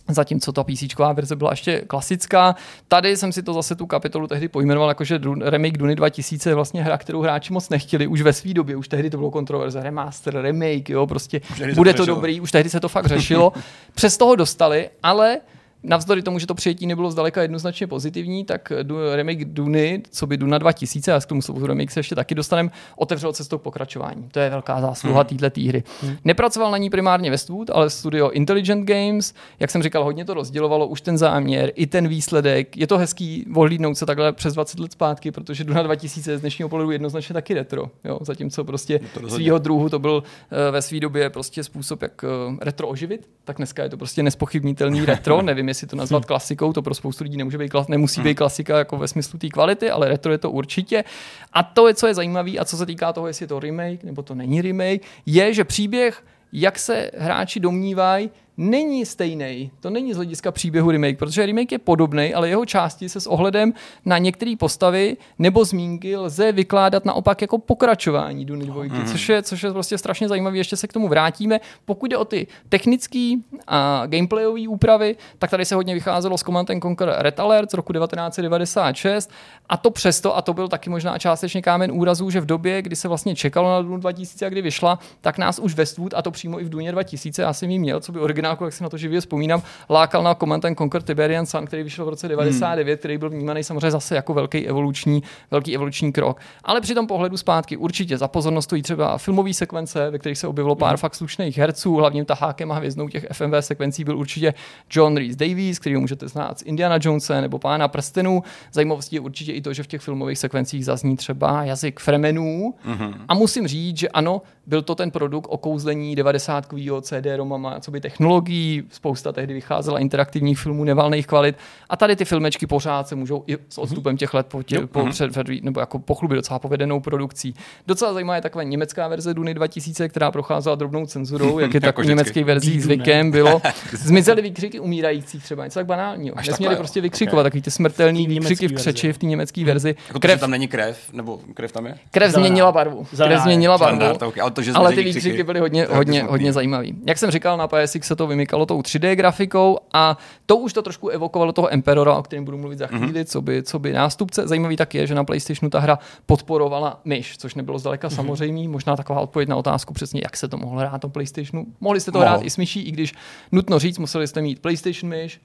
Zatímco 0.08 0.52
ta 0.52 0.64
PC 0.64 0.98
verze 1.14 1.36
byla 1.36 1.50
ještě 1.50 1.80
klasická. 1.80 2.54
Tady 2.88 3.16
jsem 3.16 3.32
si 3.32 3.42
to 3.42 3.52
zase 3.52 3.74
tu 3.74 3.86
kapitolu 3.86 4.26
tehdy 4.26 4.48
pojmenoval 4.48 4.88
jako, 4.88 5.04
že 5.04 5.20
remake 5.40 5.78
Duny 5.78 5.96
2000 5.96 6.50
je 6.50 6.54
vlastně 6.54 6.82
hra, 6.82 6.98
kterou 6.98 7.22
hráči 7.22 7.52
moc 7.52 7.68
nechtěli 7.68 8.06
už 8.06 8.22
ve 8.22 8.32
své 8.32 8.54
době. 8.54 8.76
Už 8.76 8.88
tehdy 8.88 9.10
to 9.10 9.16
bylo 9.16 9.30
kontroverze, 9.30 9.82
remaster, 9.82 10.40
remake, 10.40 10.90
jo, 10.90 11.06
prostě 11.06 11.40
bude 11.74 11.92
to, 11.92 12.06
to 12.06 12.06
dobrý, 12.06 12.40
už 12.40 12.52
tehdy 12.52 12.70
se 12.70 12.80
to 12.80 12.88
fakt 12.88 13.06
řešilo. 13.06 13.52
Přes 13.94 14.16
toho 14.16 14.36
dostali, 14.36 14.90
ale 15.02 15.40
navzdory 15.84 16.22
tomu, 16.22 16.38
že 16.38 16.46
to 16.46 16.54
přijetí 16.54 16.86
nebylo 16.86 17.10
zdaleka 17.10 17.42
jednoznačně 17.42 17.86
pozitivní, 17.86 18.44
tak 18.44 18.72
remake 19.14 19.44
Duny, 19.44 20.02
co 20.10 20.26
by 20.26 20.36
Duna 20.36 20.58
2000, 20.58 21.12
a 21.12 21.20
k 21.20 21.26
tomu 21.26 21.42
slovu 21.42 21.66
remake 21.66 21.90
se 21.90 22.00
ještě 22.00 22.14
taky 22.14 22.34
dostaneme, 22.34 22.70
otevřel 22.96 23.32
cestu 23.32 23.58
k 23.58 23.62
pokračování. 23.62 24.28
To 24.32 24.38
je 24.38 24.50
velká 24.50 24.80
zásluha 24.80 25.24
hmm. 25.30 25.38
této 25.38 25.60
hry. 25.60 25.82
Hmm. 26.02 26.16
Nepracoval 26.24 26.70
na 26.70 26.78
ní 26.78 26.90
primárně 26.90 27.30
Westwood, 27.30 27.70
ale 27.70 27.90
studio 27.90 28.30
Intelligent 28.30 28.88
Games. 28.88 29.34
Jak 29.60 29.70
jsem 29.70 29.82
říkal, 29.82 30.04
hodně 30.04 30.24
to 30.24 30.34
rozdělovalo 30.34 30.86
už 30.86 31.00
ten 31.00 31.18
záměr, 31.18 31.72
i 31.74 31.86
ten 31.86 32.08
výsledek. 32.08 32.76
Je 32.76 32.86
to 32.86 32.98
hezký 32.98 33.44
vohlídnout 33.50 33.98
se 33.98 34.06
takhle 34.06 34.32
přes 34.32 34.54
20 34.54 34.80
let 34.80 34.92
zpátky, 34.92 35.30
protože 35.30 35.64
Duna 35.64 35.82
2000 35.82 36.38
z 36.38 36.40
dnešního 36.40 36.68
pohledu 36.68 36.90
jednoznačně 36.90 37.32
taky 37.32 37.54
retro. 37.54 37.90
Jo? 38.04 38.18
Zatímco 38.22 38.64
prostě 38.64 39.00
svého 39.28 39.58
druhu 39.58 39.88
to 39.88 39.98
byl 39.98 40.22
uh, 40.22 40.58
ve 40.70 40.82
své 40.82 41.00
době 41.00 41.30
prostě 41.30 41.64
způsob, 41.64 42.02
jak 42.02 42.22
uh, 42.22 42.56
retro 42.60 42.88
oživit, 42.88 43.28
tak 43.44 43.56
dneska 43.56 43.82
je 43.82 43.88
to 43.88 43.96
prostě 43.96 44.22
nespochybnitelný 44.22 45.00
retro. 45.04 45.42
Nevím, 45.42 45.68
jestli 45.75 45.87
to 45.87 45.97
nazvat 45.97 46.25
klasikou, 46.25 46.73
to 46.73 46.83
pro 46.83 46.95
spoustu 46.95 47.25
lidí 47.25 47.37
nemůže 47.37 47.59
být, 47.59 47.73
nemusí 47.88 48.21
být 48.21 48.35
klasika 48.35 48.78
jako 48.78 48.97
ve 48.97 49.09
smyslu 49.09 49.38
té 49.38 49.49
kvality, 49.49 49.90
ale 49.90 50.09
retro 50.09 50.33
je 50.33 50.38
to 50.38 50.50
určitě. 50.50 51.04
A 51.52 51.62
to 51.62 51.88
je, 51.88 51.95
co 51.95 52.07
je 52.07 52.14
zajímavé, 52.14 52.50
a 52.59 52.64
co 52.64 52.76
se 52.76 52.87
týká 52.87 53.12
toho, 53.12 53.26
jestli 53.26 53.45
je 53.45 53.49
to 53.49 53.61
remake 53.61 54.04
nebo 54.04 54.23
to 54.23 54.35
není 54.35 54.62
remake, 54.62 55.02
je, 55.26 55.54
že 55.54 55.64
příběh, 55.64 56.25
jak 56.52 56.78
se 56.78 57.11
hráči 57.19 57.61
domnívají, 57.61 58.31
není 58.56 59.06
stejný. 59.06 59.70
To 59.80 59.90
není 59.90 60.12
z 60.12 60.16
hlediska 60.16 60.52
příběhu 60.52 60.90
remake, 60.90 61.18
protože 61.18 61.46
remake 61.46 61.73
je 61.73 61.78
podobný, 61.78 62.34
ale 62.34 62.49
jeho 62.49 62.66
části 62.66 63.08
se 63.08 63.20
s 63.20 63.26
ohledem 63.26 63.73
na 64.04 64.18
některé 64.18 64.54
postavy 64.58 65.16
nebo 65.38 65.64
zmínky 65.64 66.16
lze 66.16 66.52
vykládat 66.52 67.04
naopak 67.04 67.42
jako 67.42 67.58
pokračování 67.58 68.44
Duny 68.44 68.64
2, 68.66 68.82
mm. 68.82 69.06
což, 69.06 69.28
je, 69.28 69.42
což 69.42 69.62
je 69.62 69.73
prostě 69.73 69.99
strašně 69.99 70.28
zajímavé, 70.28 70.56
ještě 70.56 70.76
se 70.76 70.87
k 70.87 70.92
tomu 70.92 71.08
vrátíme. 71.08 71.61
Pokud 71.84 72.11
jde 72.11 72.16
o 72.16 72.25
ty 72.25 72.46
technické 72.68 73.34
a 73.66 74.02
gameplayové 74.06 74.68
úpravy, 74.68 75.16
tak 75.38 75.50
tady 75.50 75.64
se 75.64 75.75
hodně 75.75 75.94
vycházelo 75.94 76.38
z 76.38 76.42
Command 76.42 76.70
Conquer 76.82 77.14
Red 77.18 77.40
Alert 77.40 77.70
z 77.70 77.75
roku 77.75 77.92
1996 77.92 79.30
a 79.68 79.76
to 79.76 79.90
přesto, 79.90 80.37
a 80.37 80.42
to 80.42 80.54
byl 80.54 80.68
taky 80.68 80.90
možná 80.90 81.18
částečně 81.18 81.62
kámen 81.62 81.92
úrazů, 81.92 82.30
že 82.30 82.40
v 82.40 82.46
době, 82.46 82.82
kdy 82.82 82.96
se 82.96 83.08
vlastně 83.08 83.37
čekalo 83.37 83.70
na 83.70 83.82
Dunu 83.82 83.96
2000 83.96 84.46
a 84.46 84.49
kdy 84.49 84.62
vyšla, 84.62 84.99
tak 85.20 85.38
nás 85.38 85.58
už 85.58 85.75
Westwood, 85.75 86.14
a 86.14 86.23
to 86.23 86.30
přímo 86.30 86.61
i 86.61 86.64
v 86.64 86.68
Duně 86.68 86.92
2000, 86.92 87.42
já 87.42 87.52
jsem 87.52 87.70
ji 87.70 87.78
měl, 87.78 88.00
co 88.00 88.12
by 88.12 88.20
originál 88.20 88.43
Pináku, 88.44 88.64
jak 88.64 88.72
si 88.72 88.82
na 88.82 88.88
to 88.88 88.96
živě 88.96 89.20
vzpomínám, 89.20 89.62
lákal 89.90 90.22
na 90.22 90.34
Command 90.34 90.64
and 90.64 90.78
Conquer 90.78 91.02
Tiberian 91.02 91.46
Sun, 91.46 91.66
který 91.66 91.82
vyšel 91.82 92.04
v 92.04 92.08
roce 92.08 92.28
99, 92.28 92.92
hmm. 92.92 92.98
který 92.98 93.18
byl 93.18 93.30
vnímaný 93.30 93.64
samozřejmě 93.64 93.90
zase 93.90 94.14
jako 94.14 94.34
velký 94.34 94.66
evoluční, 94.66 95.22
velký 95.50 95.74
evoluční 95.74 96.12
krok. 96.12 96.40
Ale 96.64 96.80
při 96.80 96.94
tom 96.94 97.06
pohledu 97.06 97.36
zpátky 97.36 97.76
určitě 97.76 98.18
za 98.18 98.28
pozornost 98.28 98.64
stojí 98.64 98.82
třeba 98.82 99.18
filmové 99.18 99.54
sekvence, 99.54 100.10
ve 100.10 100.18
kterých 100.18 100.38
se 100.38 100.46
objevilo 100.46 100.74
pár 100.74 100.88
hmm. 100.88 100.96
fakt 100.96 101.14
slušných 101.14 101.58
herců, 101.58 101.94
hlavním 101.94 102.24
tahákem 102.24 102.72
a 102.72 102.74
hvězdnou 102.74 103.08
těch 103.08 103.26
FMV 103.32 103.54
sekvencí 103.60 104.04
byl 104.04 104.18
určitě 104.18 104.54
John 104.90 105.16
Rhys 105.16 105.36
Davies, 105.36 105.78
který 105.78 105.96
můžete 105.96 106.28
znát 106.28 106.58
z 106.58 106.62
Indiana 106.62 106.98
Jonesa 107.00 107.40
nebo 107.40 107.58
Pána 107.58 107.88
prstenů. 107.88 108.42
Zajímavostí 108.72 109.16
je 109.16 109.20
určitě 109.20 109.52
i 109.52 109.60
to, 109.60 109.72
že 109.72 109.82
v 109.82 109.86
těch 109.86 110.00
filmových 110.00 110.38
sekvencích 110.38 110.84
zazní 110.84 111.16
třeba 111.16 111.64
jazyk 111.64 112.00
Fremenů. 112.00 112.74
Mm-hmm. 112.86 113.14
A 113.28 113.34
musím 113.34 113.66
říct, 113.66 113.96
že 113.96 114.08
ano, 114.08 114.42
byl 114.66 114.83
to 114.83 114.94
ten 114.94 115.11
produkt 115.11 115.47
okouzlení 115.50 116.16
90 116.16 116.66
CD-romama, 117.00 117.80
co 117.80 117.90
by 117.90 118.00
technologií, 118.00 118.83
spousta 118.90 119.33
tehdy 119.33 119.54
vycházela 119.54 119.99
interaktivních 119.99 120.59
filmů 120.59 120.85
nevalných 120.85 121.26
kvalit 121.26 121.56
a 121.88 121.97
tady 121.97 122.16
ty 122.16 122.25
filmečky 122.25 122.66
pořád 122.66 123.09
se 123.09 123.14
můžou 123.14 123.44
i 123.47 123.56
s 123.68 123.78
odstupem 123.78 124.16
těch 124.16 124.35
let 124.35 124.47
po, 124.47 124.62
tě, 124.62 124.87
po 124.87 125.00
mm-hmm. 125.00 125.64
nebo 125.64 125.80
jako 125.80 125.99
pochlubit 125.99 126.37
docela 126.37 126.59
povedenou 126.59 127.00
produkcí. 127.00 127.54
Docela 127.87 128.12
zajímavá 128.12 128.37
je 128.37 128.42
taková 128.42 128.62
německá 128.62 129.09
verze 129.09 129.35
Duny 129.35 129.54
2000, 129.54 130.09
která 130.09 130.30
procházela 130.30 130.76
drobnou 130.76 131.06
cenzurou, 131.06 131.59
jak 131.59 131.75
je 131.75 131.80
jako 131.85 132.02
tak 132.02 132.09
německé 132.09 132.44
verzí 132.44 132.80
zvykem 132.80 133.30
bylo. 133.30 133.62
Zmizely 133.92 134.42
výkřiky 134.42 134.80
umírajících 134.80 135.44
třeba, 135.44 135.64
něco 135.64 135.78
tak 135.78 135.87
banálního. 135.87 136.38
Až 136.38 136.49
Nesměli 136.49 136.76
prostě 136.76 137.00
vykřikovat 137.00 137.40
okay. 137.40 137.50
takový 137.50 137.62
ty 137.62 137.71
smrtelný 137.71 138.26
výkřiky 138.26 138.68
v 138.68 138.73
křeči 138.73 139.12
v 139.12 139.18
té 139.18 139.26
německé 139.26 139.61
mhm. 139.61 139.66
verzi. 139.66 139.94
Jako 140.09 140.21
krev, 140.21 140.40
tam 140.40 140.50
není 140.50 140.68
krev, 140.68 141.12
nebo 141.12 141.40
krev 141.54 141.73
tam 141.73 141.87
je? 141.87 141.94
Krev 142.11 142.33
změnila 142.33 142.73
barvu. 142.73 143.06
Krev 143.16 143.40
změnila 143.40 143.78
barvu. 143.78 144.18
Ale, 144.54 144.56
to, 144.56 144.62
že 144.62 144.73
ale 144.73 144.92
ty 144.92 145.02
výkřiky 145.02 145.42
byly 145.42 145.61
hodně, 145.61 145.87
hodně, 145.90 146.23
hodně 146.23 146.52
zajímavý. 146.52 146.94
Jak 147.06 147.18
jsem 147.18 147.30
říkal, 147.30 147.56
na 147.56 147.68
PSX 147.68 148.06
se 148.06 148.16
to 148.16 148.26
vymykalo 148.26 148.66
tou 148.66 148.80
3D 148.80 149.12
grafikou 149.12 149.78
a 149.92 150.18
to 150.46 150.56
už 150.56 150.73
to 150.73 150.82
trošku 150.82 151.08
evokovalo 151.08 151.52
toho 151.52 151.73
Emperora, 151.75 152.14
o 152.14 152.23
kterém 152.23 152.44
budu 152.44 152.58
mluvit 152.58 152.78
za 152.78 152.88
mhm. 152.90 152.99
chvíli, 152.99 153.20
mm-hmm. 153.20 153.30
co, 153.30 153.42
by, 153.42 153.62
co 153.62 153.78
by 153.78 153.92
nástupce. 153.92 154.49
Zajímavý 154.49 154.76
tak 154.76 154.94
je, 154.94 155.06
že 155.06 155.14
na 155.14 155.25
PlayStationu 155.25 155.70
ta 155.70 155.80
hra 155.80 155.99
podporovala 156.26 157.00
myš, 157.04 157.38
což 157.38 157.54
nebylo 157.54 157.78
zdaleka 157.78 158.08
mm-hmm. 158.08 158.14
samozřejmé. 158.14 158.68
Možná 158.68 158.96
taková 158.96 159.20
odpověď 159.20 159.49
na 159.49 159.56
otázku 159.56 159.94
přesně, 159.94 160.20
jak 160.25 160.37
se 160.37 160.49
to 160.49 160.56
mohlo 160.56 160.80
hrát 160.80 161.02
na 161.02 161.08
PlayStationu. 161.08 161.66
Mohli 161.80 162.00
jste 162.00 162.12
to 162.12 162.18
Mohl. 162.18 162.30
hrát 162.30 162.44
i 162.44 162.50
s 162.50 162.56
myší, 162.56 162.82
i 162.82 162.90
když 162.90 163.14
nutno 163.52 163.78
říct, 163.78 163.99
museli 163.99 164.28
jste 164.28 164.42
mít 164.42 164.62
PlayStation 164.62 165.11
myš, 165.11 165.40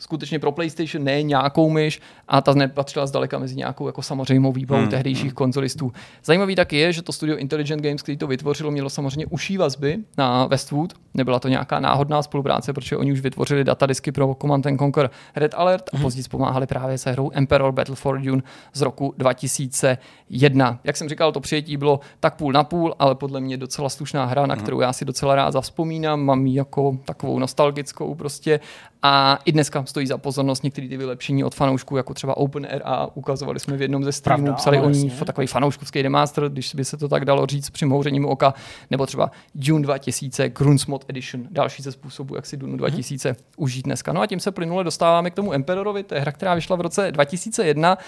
skutečně 0.00 0.38
pro 0.38 0.52
PlayStation, 0.52 1.04
ne 1.04 1.22
nějakou 1.22 1.70
myš 1.70 2.00
a 2.28 2.40
ta 2.40 2.54
nepatřila 2.54 3.06
zdaleka 3.06 3.38
mezi 3.38 3.56
nějakou 3.56 3.86
jako 3.86 4.02
samozřejmou 4.02 4.52
výbavou 4.52 4.80
hmm. 4.80 4.90
tehdejších 4.90 5.24
hmm. 5.24 5.34
konzolistů. 5.34 5.92
Zajímavý 6.24 6.54
taky 6.54 6.76
je, 6.76 6.92
že 6.92 7.02
to 7.02 7.12
studio 7.12 7.36
Intelligent 7.36 7.82
Games, 7.82 8.02
který 8.02 8.18
to 8.18 8.26
vytvořilo, 8.26 8.70
mělo 8.70 8.90
samozřejmě 8.90 9.26
uší 9.26 9.56
vazby 9.56 9.98
na 10.18 10.46
Westwood. 10.46 10.92
Nebyla 11.14 11.38
to 11.38 11.48
nějaká 11.48 11.80
náhodná 11.80 12.22
spolupráce, 12.22 12.72
protože 12.72 12.96
oni 12.96 13.12
už 13.12 13.20
vytvořili 13.20 13.64
datadisky 13.64 14.12
pro 14.12 14.36
Command 14.40 14.66
Conquer 14.78 15.10
Red 15.36 15.54
Alert 15.54 15.90
a 15.92 15.96
hmm. 15.96 16.02
později 16.02 16.24
pomáhali 16.30 16.66
právě 16.66 16.98
se 16.98 17.12
hrou 17.12 17.30
Emperor 17.34 17.72
Battle 17.72 17.96
for 17.96 18.20
Dune 18.20 18.42
z 18.72 18.80
roku 18.80 19.14
2001. 19.18 20.80
Jak 20.84 20.96
jsem 20.96 21.08
říkal, 21.08 21.32
to 21.32 21.40
přijetí 21.40 21.76
bylo 21.76 22.00
tak 22.20 22.34
půl 22.34 22.52
na 22.52 22.64
půl, 22.64 22.94
ale 22.98 23.14
podle 23.14 23.40
mě 23.40 23.56
docela 23.56 23.88
slušná 23.88 24.24
hra, 24.24 24.46
na 24.46 24.54
hmm. 24.54 24.62
kterou 24.62 24.80
já 24.80 24.92
si 24.92 25.04
docela 25.04 25.34
rád 25.34 25.50
zavzpomínám. 25.50 26.20
Mám 26.20 26.46
ji 26.46 26.54
jako 26.54 26.98
takovou 27.04 27.38
nostalgickou 27.38 28.14
prostě 28.14 28.60
a 29.02 29.38
i 29.44 29.52
dneska 29.52 29.84
stojí 29.84 30.06
za 30.06 30.18
pozornost 30.18 30.64
některé 30.64 30.88
ty 30.88 30.96
vylepšení 30.96 31.44
od 31.44 31.54
fanoušků, 31.54 31.96
jako 31.96 32.14
třeba 32.14 32.36
OpenRA, 32.36 33.08
ukazovali 33.14 33.60
jsme 33.60 33.76
v 33.76 33.82
jednom 33.82 34.04
ze 34.04 34.12
streamů, 34.12 34.44
Pravda, 34.44 34.56
psali 34.56 34.80
o 34.80 34.90
ní 34.90 35.10
takový 35.26 35.46
fanouškovský 35.46 36.02
remaster, 36.02 36.48
když 36.48 36.74
by 36.74 36.84
se 36.84 36.96
to 36.96 37.08
tak 37.08 37.24
dalo 37.24 37.46
říct 37.46 37.70
při 37.70 37.86
mouřením 37.86 38.26
oka, 38.26 38.54
nebo 38.90 39.06
třeba 39.06 39.30
Dune 39.54 39.82
2000, 39.82 40.48
Grunsmod 40.48 41.04
Edition, 41.08 41.46
další 41.50 41.82
ze 41.82 41.92
způsobů, 41.92 42.34
jak 42.34 42.46
si 42.46 42.56
Dune 42.56 42.76
2000 42.76 43.28
hmm. 43.28 43.38
užít 43.56 43.84
dneska. 43.84 44.12
No 44.12 44.20
a 44.20 44.26
tím 44.26 44.40
se 44.40 44.50
plynule 44.50 44.84
dostáváme 44.84 45.30
k 45.30 45.34
tomu 45.34 45.52
Emperorovi, 45.52 46.02
to 46.02 46.14
je 46.14 46.20
hra, 46.20 46.32
která 46.32 46.54
vyšla 46.54 46.76
v 46.76 46.80
roce 46.80 47.12
2001, 47.12 47.98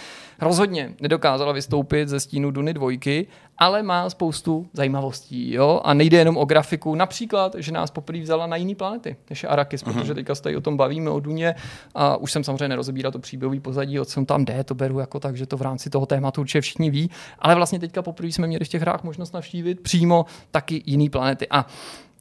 rozhodně 0.40 0.92
nedokázala 1.00 1.52
vystoupit 1.52 2.08
ze 2.08 2.20
stínu 2.20 2.50
Duny 2.50 2.75
dvojky, 2.75 3.26
ale 3.62 3.83
má 3.83 4.11
spoustu 4.11 4.66
zajímavostí. 4.73 5.52
Jo? 5.52 5.81
A 5.85 5.95
nejde 5.95 6.19
jenom 6.19 6.37
o 6.37 6.45
grafiku. 6.45 6.95
Například, 6.95 7.54
že 7.59 7.73
nás 7.73 7.90
poprvé 7.90 8.21
vzala 8.21 8.47
na 8.47 8.57
jiné 8.57 8.75
planety, 8.75 9.16
než 9.31 9.42
je 9.42 9.49
Arakis, 9.49 9.85
uh-huh. 9.85 9.92
protože 9.92 10.14
teďka 10.14 10.35
se 10.35 10.42
tady 10.42 10.57
o 10.57 10.61
tom 10.61 10.76
bavíme, 10.76 11.11
o 11.11 11.21
Duně. 11.21 11.54
A 11.95 12.16
už 12.16 12.33
jsem 12.33 12.45
samozřejmě 12.45 12.69
nerozebíral 12.69 13.12
to 13.12 13.19
příběhový 13.19 13.61
pozadí, 13.61 14.00
o 14.00 14.04
co 14.04 14.25
tam 14.25 14.45
jde, 14.45 14.64
to 14.64 14.75
beru 14.75 14.99
jako 14.99 15.21
tak, 15.21 15.37
že 15.37 15.47
to 15.47 15.57
v 15.57 15.62
rámci 15.62 15.90
toho 15.90 16.07
tématu 16.07 16.40
určitě 16.40 16.61
všichni 16.61 16.90
ví. 16.90 17.11
Ale 17.38 17.54
vlastně 17.54 17.78
teďka 17.78 18.02
poprvé 18.02 18.28
jsme 18.28 18.47
měli 18.47 18.64
v 18.64 18.69
těch 18.69 18.83
hrách 18.83 19.02
možnost 19.02 19.33
navštívit 19.33 19.81
přímo 19.81 20.26
taky 20.50 20.83
jiné 20.87 21.11
planety. 21.11 21.47
A 21.50 21.66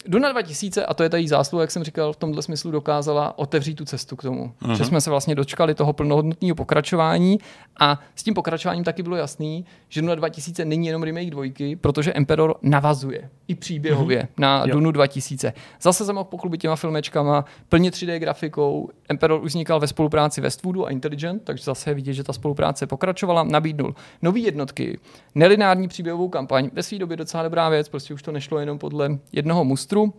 Duna 0.07 0.31
2000, 0.31 0.85
a 0.85 0.93
to 0.93 1.03
je 1.03 1.09
ta 1.09 1.17
její 1.17 1.27
zásluha, 1.27 1.61
jak 1.61 1.71
jsem 1.71 1.83
říkal, 1.83 2.13
v 2.13 2.15
tomhle 2.15 2.41
smyslu 2.41 2.71
dokázala 2.71 3.39
otevřít 3.39 3.75
tu 3.75 3.85
cestu 3.85 4.15
k 4.15 4.21
tomu. 4.21 4.51
Uh-huh. 4.61 4.77
Že 4.77 4.85
jsme 4.85 5.01
se 5.01 5.09
vlastně 5.09 5.35
dočkali 5.35 5.75
toho 5.75 5.93
plnohodnotného 5.93 6.55
pokračování 6.55 7.39
a 7.79 7.99
s 8.15 8.23
tím 8.23 8.33
pokračováním 8.33 8.83
taky 8.83 9.03
bylo 9.03 9.15
jasný, 9.15 9.65
že 9.89 10.01
Duna 10.01 10.15
2000 10.15 10.65
není 10.65 10.87
jenom 10.87 11.03
remake 11.03 11.29
dvojky, 11.29 11.75
protože 11.75 12.13
Emperor 12.13 12.55
navazuje 12.61 13.29
i 13.47 13.55
příběhově 13.55 14.21
uh-huh. 14.21 14.27
na 14.37 14.63
jo. 14.65 14.73
Dunu 14.73 14.91
2000. 14.91 15.53
Zase 15.81 16.05
jsem 16.05 16.15
mohl 16.15 16.29
pochlubit 16.29 16.61
těma 16.61 16.75
filmečkama, 16.75 17.45
plně 17.69 17.89
3D 17.89 18.17
grafikou. 18.17 18.89
Emperor 19.09 19.41
už 19.41 19.51
vznikal 19.51 19.79
ve 19.79 19.87
spolupráci 19.87 20.41
Westwoodu 20.41 20.85
a 20.85 20.89
Intelligent, 20.89 21.43
takže 21.43 21.63
zase 21.63 21.89
je 21.89 21.93
vidět, 21.93 22.13
že 22.13 22.23
ta 22.23 22.33
spolupráce 22.33 22.87
pokračovala. 22.87 23.43
Nabídnul 23.43 23.95
nové 24.21 24.39
jednotky, 24.39 24.99
nelinární 25.35 25.87
příběhovou 25.87 26.29
kampaň, 26.29 26.69
ve 26.73 26.83
své 26.83 26.99
době 26.99 27.17
docela 27.17 27.43
dobrá 27.43 27.69
věc, 27.69 27.89
prostě 27.89 28.13
už 28.13 28.21
to 28.21 28.31
nešlo 28.31 28.59
jenom 28.59 28.79
podle 28.79 29.09
jednoho 29.31 29.63
mustu 29.63 29.90
monstru. 29.95 30.13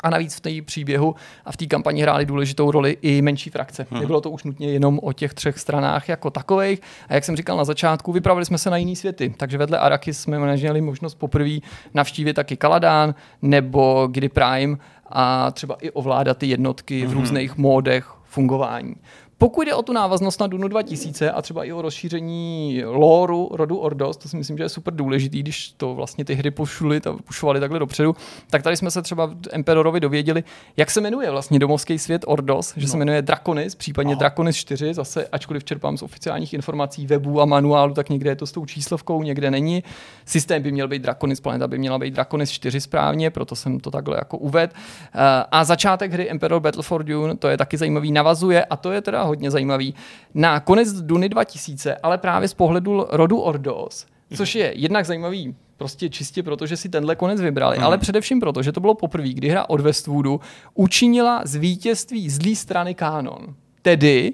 A 0.00 0.10
navíc 0.10 0.34
v 0.34 0.40
té 0.40 0.50
příběhu 0.62 1.14
a 1.44 1.52
v 1.52 1.56
té 1.56 1.66
kampani 1.66 2.02
hrály 2.02 2.26
důležitou 2.26 2.70
roli 2.70 2.96
i 3.02 3.22
menší 3.22 3.50
frakce. 3.50 3.86
Hmm. 3.90 4.00
Nebylo 4.00 4.20
to 4.20 4.30
už 4.30 4.44
nutně 4.44 4.72
jenom 4.72 5.00
o 5.02 5.12
těch 5.12 5.34
třech 5.34 5.58
stranách 5.58 6.08
jako 6.08 6.30
takových. 6.30 6.80
A 7.08 7.14
jak 7.14 7.24
jsem 7.24 7.36
říkal 7.36 7.56
na 7.56 7.64
začátku, 7.64 8.12
vypravili 8.12 8.44
jsme 8.44 8.58
se 8.58 8.70
na 8.70 8.76
jiný 8.76 8.96
světy. 8.96 9.34
Takže 9.36 9.58
vedle 9.58 9.78
Arakis 9.78 10.20
jsme 10.20 10.56
měli 10.56 10.80
možnost 10.80 11.14
poprvé 11.14 11.58
navštívit 11.94 12.34
taky 12.34 12.56
Kaladán 12.56 13.14
nebo 13.42 14.06
Gidi 14.06 14.28
Prime 14.28 14.76
a 15.06 15.50
třeba 15.50 15.76
i 15.80 15.90
ovládat 15.90 16.38
ty 16.38 16.46
jednotky 16.46 17.00
hmm. 17.00 17.10
v 17.10 17.12
různých 17.12 17.56
módech 17.56 18.14
fungování. 18.24 18.94
Pokud 19.38 19.66
jde 19.66 19.74
o 19.74 19.82
tu 19.82 19.92
návaznost 19.92 20.40
na 20.40 20.46
Dunu 20.46 20.68
2000 20.68 21.30
a 21.30 21.42
třeba 21.42 21.64
i 21.64 21.72
o 21.72 21.82
rozšíření 21.82 22.82
lóru 22.84 23.48
rodu 23.52 23.76
Ordos, 23.76 24.16
to 24.16 24.28
si 24.28 24.36
myslím, 24.36 24.58
že 24.58 24.64
je 24.64 24.68
super 24.68 24.94
důležitý, 24.94 25.40
když 25.40 25.74
to 25.76 25.94
vlastně 25.94 26.24
ty 26.24 26.34
hry 26.34 26.50
pošuli, 26.50 27.00
pušovali 27.24 27.60
takhle 27.60 27.78
dopředu, 27.78 28.16
tak 28.50 28.62
tady 28.62 28.76
jsme 28.76 28.90
se 28.90 29.02
třeba 29.02 29.30
Emperorovi 29.52 30.00
dověděli, 30.00 30.44
jak 30.76 30.90
se 30.90 31.00
jmenuje 31.00 31.30
vlastně 31.30 31.58
domovský 31.58 31.98
svět 31.98 32.24
Ordos, 32.26 32.72
že 32.76 32.86
no. 32.86 32.90
se 32.90 32.96
jmenuje 32.96 33.22
Draconis, 33.22 33.74
případně 33.74 34.12
Aha. 34.12 34.18
Draconis 34.18 34.56
4, 34.56 34.94
zase 34.94 35.26
ačkoliv 35.26 35.64
čerpám 35.64 35.98
z 35.98 36.02
oficiálních 36.02 36.54
informací 36.54 37.06
webů 37.06 37.40
a 37.40 37.44
manuálu, 37.44 37.94
tak 37.94 38.08
někde 38.08 38.30
je 38.30 38.36
to 38.36 38.46
s 38.46 38.52
tou 38.52 38.66
číslovkou, 38.66 39.22
někde 39.22 39.50
není. 39.50 39.84
Systém 40.24 40.62
by 40.62 40.72
měl 40.72 40.88
být 40.88 41.02
Draconis, 41.02 41.40
planeta 41.40 41.68
by 41.68 41.78
měla 41.78 41.98
být 41.98 42.14
Draconis 42.14 42.50
4 42.50 42.80
správně, 42.80 43.30
proto 43.30 43.56
jsem 43.56 43.80
to 43.80 43.90
takhle 43.90 44.16
jako 44.16 44.38
uved. 44.38 44.74
Eh, 44.74 45.44
a 45.50 45.64
začátek 45.64 46.12
hry 46.12 46.30
Emperor 46.30 46.60
Battle 46.60 46.82
for 46.82 47.04
Dune, 47.04 47.36
to 47.36 47.48
je 47.48 47.56
taky 47.56 47.76
zajímavý, 47.76 48.12
navazuje 48.12 48.64
a 48.64 48.76
to 48.76 48.92
je 48.92 49.00
teda 49.00 49.23
hodně 49.24 49.50
zajímavý, 49.50 49.94
na 50.34 50.60
konec 50.60 50.92
Duny 50.92 51.28
2000, 51.28 51.96
ale 52.02 52.18
právě 52.18 52.48
z 52.48 52.54
pohledu 52.54 53.06
rodu 53.10 53.40
Ordos, 53.40 54.06
což 54.36 54.54
je 54.54 54.72
jednak 54.76 55.06
zajímavý 55.06 55.54
prostě 55.76 56.08
čistě 56.08 56.42
proto, 56.42 56.66
že 56.66 56.76
si 56.76 56.88
tenhle 56.88 57.16
konec 57.16 57.40
vybrali, 57.40 57.76
hmm. 57.76 57.86
ale 57.86 57.98
především 57.98 58.40
proto, 58.40 58.62
že 58.62 58.72
to 58.72 58.80
bylo 58.80 58.94
poprvé, 58.94 59.28
kdy 59.28 59.48
hra 59.48 59.68
od 59.68 59.80
Westwoodu 59.80 60.40
učinila 60.74 61.42
z 61.44 61.54
vítězství 61.54 62.30
zlý 62.30 62.56
strany 62.56 62.94
kánon. 62.94 63.54
Tedy, 63.82 64.32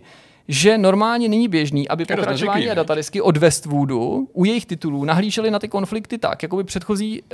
že 0.48 0.78
normálně 0.78 1.28
není 1.28 1.48
běžný, 1.48 1.88
aby 1.88 2.04
pokračování 2.04 2.70
a 2.70 2.74
datadisky 2.74 3.20
od 3.20 3.36
Westwoodu 3.36 4.28
u 4.32 4.44
jejich 4.44 4.66
titulů 4.66 5.04
nahlíželi 5.04 5.50
na 5.50 5.58
ty 5.58 5.68
konflikty 5.68 6.18
tak, 6.18 6.42
jako 6.42 6.56
by 6.56 6.64
předchozí 6.64 7.22
uh, 7.22 7.28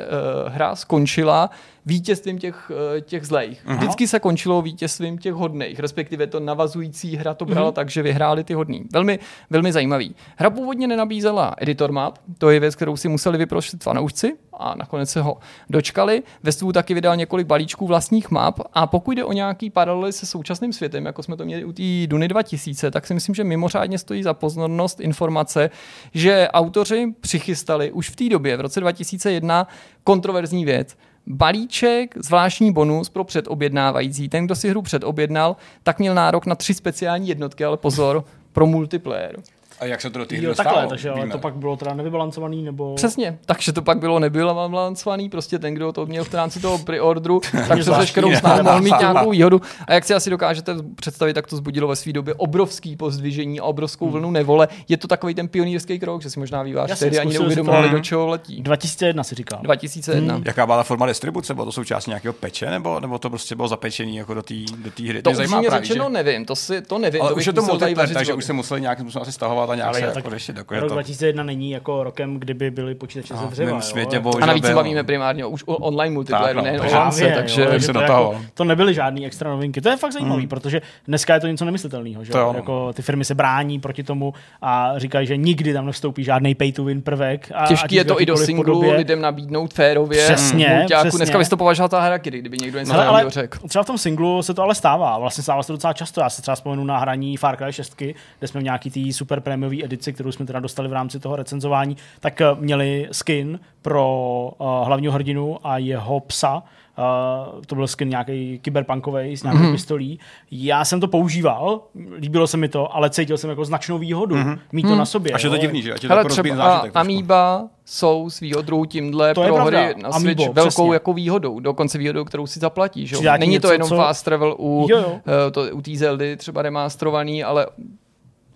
hra 0.53 0.77
skončila 0.77 1.51
vítězstvím 1.87 2.39
těch, 2.39 2.71
uh, 2.71 3.01
těch 3.01 3.27
zlejch. 3.27 3.61
Aha. 3.67 3.77
Vždycky 3.77 4.09
se 4.09 4.21
končilo 4.21 4.63
vítězstvím 4.63 5.19
těch 5.19 5.33
hodných, 5.33 5.81
respektive 5.81 6.27
to 6.27 6.41
navazující 6.41 7.17
hra 7.17 7.35
to 7.35 7.45
brala 7.45 7.71
uh-huh. 7.71 7.75
tak, 7.75 7.91
že 7.91 8.03
vyhráli 8.03 8.45
ty 8.45 8.55
hodní. 8.55 8.85
Velmi, 8.93 9.19
velmi 9.51 9.73
zajímavý. 9.73 10.15
Hra 10.37 10.51
původně 10.51 10.87
nenabízela 10.87 11.55
editor 11.59 11.93
map, 11.93 12.19
to 12.39 12.51
je 12.51 12.61
věc, 12.61 12.77
kterou 12.77 12.97
si 12.97 13.09
museli 13.09 13.39
vyprošit 13.39 13.85
fanoušci, 13.85 14.37
a 14.59 14.75
nakonec 14.75 15.11
se 15.11 15.21
ho 15.21 15.39
dočkali. 15.71 16.23
Westwood 16.43 16.75
taky 16.75 16.95
vydal 16.95 17.17
několik 17.17 17.47
balíčků 17.47 17.87
vlastních 17.87 18.31
map 18.31 18.61
a 18.73 18.87
pokud 18.87 19.13
jde 19.13 19.25
o 19.25 19.33
nějaký 19.33 19.71
paralely 19.71 20.13
se 20.13 20.27
současným 20.27 20.73
světem, 20.73 21.07
jako 21.07 21.23
jsme 21.23 21.37
to 21.37 21.45
měli 21.45 21.65
u 21.65 21.73
té 21.73 22.07
Duny 22.07 22.29
2000, 22.29 22.91
tak 22.91 23.07
si 23.07 23.15
myslím, 23.15 23.35
že 23.35 23.45
mimořádně 23.45 23.99
stojí 23.99 24.23
za 24.23 24.35
pozornost 24.35 25.01
informace, 25.01 25.71
že 26.15 26.49
autoři 26.53 27.15
přichystali 27.21 27.93
už 27.93 28.11
v 28.11 28.17
té 28.17 28.29
době, 28.29 28.57
v 28.57 28.61
roce 28.61 28.81
2001, 28.81 29.69
kontroverzní 30.05 30.65
věc 30.65 30.97
balíček, 31.27 32.15
zvláštní 32.25 32.73
bonus 32.73 33.09
pro 33.09 33.25
předobjednávající. 33.25 34.29
Ten, 34.29 34.45
kdo 34.45 34.55
si 34.55 34.69
hru 34.69 34.83
předobjednal, 34.83 35.57
tak 35.83 35.99
měl 35.99 36.15
nárok 36.15 36.47
na 36.47 36.55
tři 36.55 36.75
speciální 36.75 37.29
jednotky, 37.29 37.65
ale 37.65 37.77
pozor, 37.77 38.25
pro 38.53 38.67
multiplayer. 38.67 39.37
A 39.81 39.85
jak 39.85 40.01
se 40.01 40.11
to 40.11 40.19
do 40.19 40.27
té 40.27 40.37
hry 40.37 40.45
Jo, 40.45 40.51
dostalo? 40.51 40.69
takhle, 40.75 40.89
takže 40.89 41.11
ale 41.11 41.21
Víme. 41.21 41.33
to 41.33 41.39
pak 41.39 41.55
bylo 41.55 41.77
teda 41.77 41.95
nevybalancovaný, 41.95 42.63
nebo... 42.63 42.95
Přesně, 42.95 43.39
takže 43.47 43.73
to 43.73 43.83
pak 43.83 43.99
bylo 43.99 44.19
nebylo 44.19 44.55
balancovaný, 44.55 45.29
prostě 45.29 45.59
ten, 45.59 45.75
kdo 45.75 45.93
to 45.93 46.07
měl 46.07 46.25
v 46.25 46.35
rámci 46.35 46.61
toho 46.61 46.79
preordru, 46.79 47.41
tak 47.53 47.83
zvláštní, 47.83 47.91
veškerou 48.01 48.35
snahu 48.35 48.63
mohl 48.63 48.81
mít 48.81 48.95
nějakou 49.01 49.31
výhodu. 49.31 49.61
A 49.87 49.95
jak 49.95 50.05
si 50.05 50.15
asi 50.15 50.31
dokážete 50.31 50.75
představit, 50.95 51.35
tak 51.35 51.47
to 51.47 51.57
zbudilo 51.57 51.89
ve 51.89 51.97
své 51.97 52.13
době 52.13 52.35
obrovský 52.35 52.97
pozdvižení 52.97 53.61
a 53.61 53.65
obrovskou 53.65 54.11
vlnu 54.11 54.31
nevole. 54.31 54.69
Je 54.89 54.97
to 54.97 55.09
takový 55.09 55.35
ten 55.35 55.49
pionýrský 55.49 55.99
krok, 55.99 56.23
že 56.23 56.31
si 56.31 56.41
možná 56.41 56.65
Jasně, 56.67 56.97
tehdy 56.97 57.19
ani 57.19 57.33
neuvědomovali, 57.33 57.89
do 57.91 58.01
čeho 58.01 58.27
letí. 58.27 58.63
2001 58.63 59.25
si 59.25 59.35
říkal. 59.35 59.59
2001. 59.63 60.41
Jaká 60.45 60.67
byla 60.67 60.83
forma 60.83 61.07
distribuce? 61.07 61.55
Bylo 61.55 61.65
to 61.67 61.73
součást 61.73 62.07
nějakého 62.07 62.33
peče, 62.33 62.71
nebo, 62.71 63.01
nebo 63.01 63.19
to 63.19 63.31
prostě 63.31 63.55
bylo 63.55 63.69
zapečený 63.69 64.17
jako 64.17 64.35
do 64.35 64.43
té 64.43 64.55
do 64.77 64.91
té 64.91 65.03
hry? 65.03 65.23
To 65.23 65.31
Mě 65.31 65.37
zajímá 65.37 65.57
upřímně 65.57 65.69
právě, 65.69 65.87
řečeno 65.87 66.05
že- 66.05 66.13
nevím, 66.13 66.45
to, 66.45 66.57
si, 66.57 66.83
to 66.83 66.99
nevím. 66.99 67.23
Ale 67.23 67.31
to 67.31 67.37
už 67.37 67.47
je 67.47 67.53
to 67.53 67.63
multiplayer, 67.63 68.15
takže 68.15 68.35
už 68.35 68.45
se 68.45 68.53
museli 68.53 68.83
způsobem 68.99 69.23
asi 69.23 69.33
stahovat 69.33 69.66
a 69.71 69.75
nějak 69.75 69.89
Ale 69.89 69.99
se 69.99 70.05
jo, 70.05 70.11
tak 70.11 70.17
jako 70.17 70.31
řešit. 70.31 70.57
Jako 70.57 70.75
je 70.75 70.81
Rok 70.81 70.89
to... 70.89 70.95
2001 70.95 71.43
není 71.43 71.71
jako 71.71 72.05
rokem, 72.05 72.37
kdyby 72.37 72.71
byly 72.71 72.95
počítače 72.95 73.35
No, 73.35 73.41
ze 73.41 73.47
dřeva. 73.47 73.71
jo, 73.71 73.81
světě 73.81 74.17
jako- 74.17 74.23
bohužel 74.23 74.43
A 74.45 74.47
navíc 74.47 74.67
se 74.67 74.75
bavíme 74.75 75.05
primárně 75.05 75.45
už 75.47 75.63
o 75.67 75.77
online 75.77 76.15
multiplayeru, 76.15 76.59
no, 76.59 76.65
ne 76.65 76.73
o 76.73 76.81
takže- 76.81 76.97
lance, 76.97 77.33
takže... 77.37 77.63
jo, 77.63 77.69
tak 77.71 77.81
že 77.81 77.87
se 77.87 77.93
to, 77.93 78.01
jako, 78.01 78.41
to 78.55 78.65
nebyly 78.65 78.95
žádný 78.95 79.27
extra 79.27 79.51
novinky. 79.51 79.81
To 79.81 79.89
je 79.89 79.97
fakt 79.97 80.13
zajímavý, 80.13 80.41
Hmm. 80.43 80.49
protože 80.49 80.83
dneska 81.09 81.35
je 81.35 81.41
to 81.41 81.47
něco 81.47 81.65
nemyslitelného. 81.65 82.25
Že? 82.25 82.33
To 82.33 82.39
jo, 82.39 82.49
no. 82.53 82.59
jako, 82.59 82.93
ty 82.93 83.03
firmy 83.03 83.25
se 83.25 83.35
brání 83.35 83.81
proti 83.81 84.03
tomu 84.03 84.35
a 84.63 84.93
říkají, 84.97 85.27
že 85.27 85.37
nikdy 85.37 85.73
tam 85.73 85.87
nevstoupí 85.87 86.25
žádný 86.25 86.55
pay 86.55 86.73
to 86.73 86.85
win 86.85 87.03
prvek. 87.03 87.51
A, 87.55 87.67
Těžký 87.67 87.95
je 87.95 88.05
to 88.05 88.21
i 88.21 88.27
do 88.27 88.37
singlu 88.37 88.65
podobě. 88.65 88.93
lidem 88.97 89.21
nabídnout 89.21 89.75
férově. 89.75 90.25
Přesně. 90.25 90.87
Dneska 91.17 91.39
bys 91.39 91.49
to 91.49 91.57
považoval 91.57 91.89
za 91.89 92.01
harakiri, 92.01 92.39
kdyby 92.41 92.57
někdo 92.63 92.79
něco 92.79 92.93
takového 92.93 93.31
řekl. 93.31 93.59
třeba 93.69 93.83
v 93.83 93.87
tom 93.87 93.99
singlu 93.99 94.43
se 94.43 94.55
to 94.55 94.63
ale 94.63 94.75
stává. 94.75 95.19
Vlastně 95.19 95.43
stává 95.43 95.63
se 95.63 95.67
to 95.67 95.73
docela 95.73 95.93
často. 95.93 96.21
Já 96.21 96.31
se 96.31 96.43
třeba 96.43 96.55
vzpomenu 96.55 96.85
na 96.85 96.99
hraní 96.99 97.37
Far 97.37 97.57
Cry 97.57 97.73
6, 97.73 97.95
kde 98.39 98.49
jsme 98.49 98.61
v 98.61 98.65
nějaký 98.65 98.91
té 98.91 99.13
super 99.13 99.41
prémiové 99.57 99.85
edici, 99.85 100.13
kterou 100.13 100.33
jsme 100.33 100.47
teda 100.47 100.61
dostali 100.61 100.89
v 100.89 100.93
rámci 100.93 101.21
toho 101.21 101.37
recenzování, 101.37 101.97
tak 102.21 102.41
eh, 102.41 102.47
měli 102.59 103.09
skin 103.13 103.61
pro 103.83 104.51
uh, 104.59 104.67
hlavního 104.87 105.13
hrdinu 105.13 105.59
a 105.67 105.79
jeho 105.79 106.21
psa. 106.21 106.63
Uh, 106.99 107.61
to 107.67 107.75
byl 107.75 107.87
skin 107.87 108.09
nějaký 108.09 108.59
kyberpunkový 108.63 109.37
s 109.37 109.43
nějakou 109.43 109.59
Mhm. 109.59 109.69
mm-hmm. 109.69 109.73
pistolí. 109.75 110.19
Já 110.51 110.85
jsem 110.85 111.01
to 111.01 111.09
používal, 111.09 111.81
líbilo 112.19 112.47
se 112.47 112.57
mi 112.57 112.69
to, 112.69 112.97
ale 112.97 113.11
cítil 113.11 113.39
jsem 113.39 113.51
jako 113.51 113.65
značnou 113.65 113.99
výhodu 113.99 114.35
mm-hmm. 114.37 114.59
mít 114.73 114.83
to 114.83 114.97
na 114.97 115.05
sobě. 115.05 115.33
Až 115.33 115.43
je 115.43 115.51
to 115.51 115.57
divný, 115.57 115.83
že? 115.83 115.93
Ať 115.95 116.03
je 116.03 116.09
to 116.09 116.13
Hele, 116.15 116.21
jako 116.21 116.29
rozbitý 116.29 116.51
třeba. 116.57 116.83
Amiiba 116.95 117.69
jsou 117.85 118.31
svýho 118.31 118.63
druhu 118.63 118.85
tímhle 118.85 119.35
To 119.35 119.43
pro 119.43 119.55
pravda. 119.55 119.81
hry 119.81 119.95
na 120.03 120.09
Amiibo, 120.09 120.43
Switch 120.43 120.55
velkou 120.55 120.69
přesně. 120.71 120.93
jako 120.95 121.13
výhodou, 121.13 121.61
dokonce 121.61 121.99
výhodou, 121.99 122.25
kterou 122.25 122.47
si 122.47 122.61
zaplatíš. 122.61 123.21
Není 123.39 123.39
to 123.61 123.67
něco, 123.67 123.73
jenom 123.73 123.89
co- 123.89 123.97
fast 123.97 124.25
travel 124.25 124.57
u, 124.59 124.87
Jo, 124.91 124.99
jo. 124.99 125.21
eh, 125.49 125.51
to, 125.51 125.63
u 125.73 125.83
té 125.83 125.97
Zeldy 125.97 126.37
třeba 126.37 126.63
remasterovaný, 126.63 127.45
ale 127.45 127.67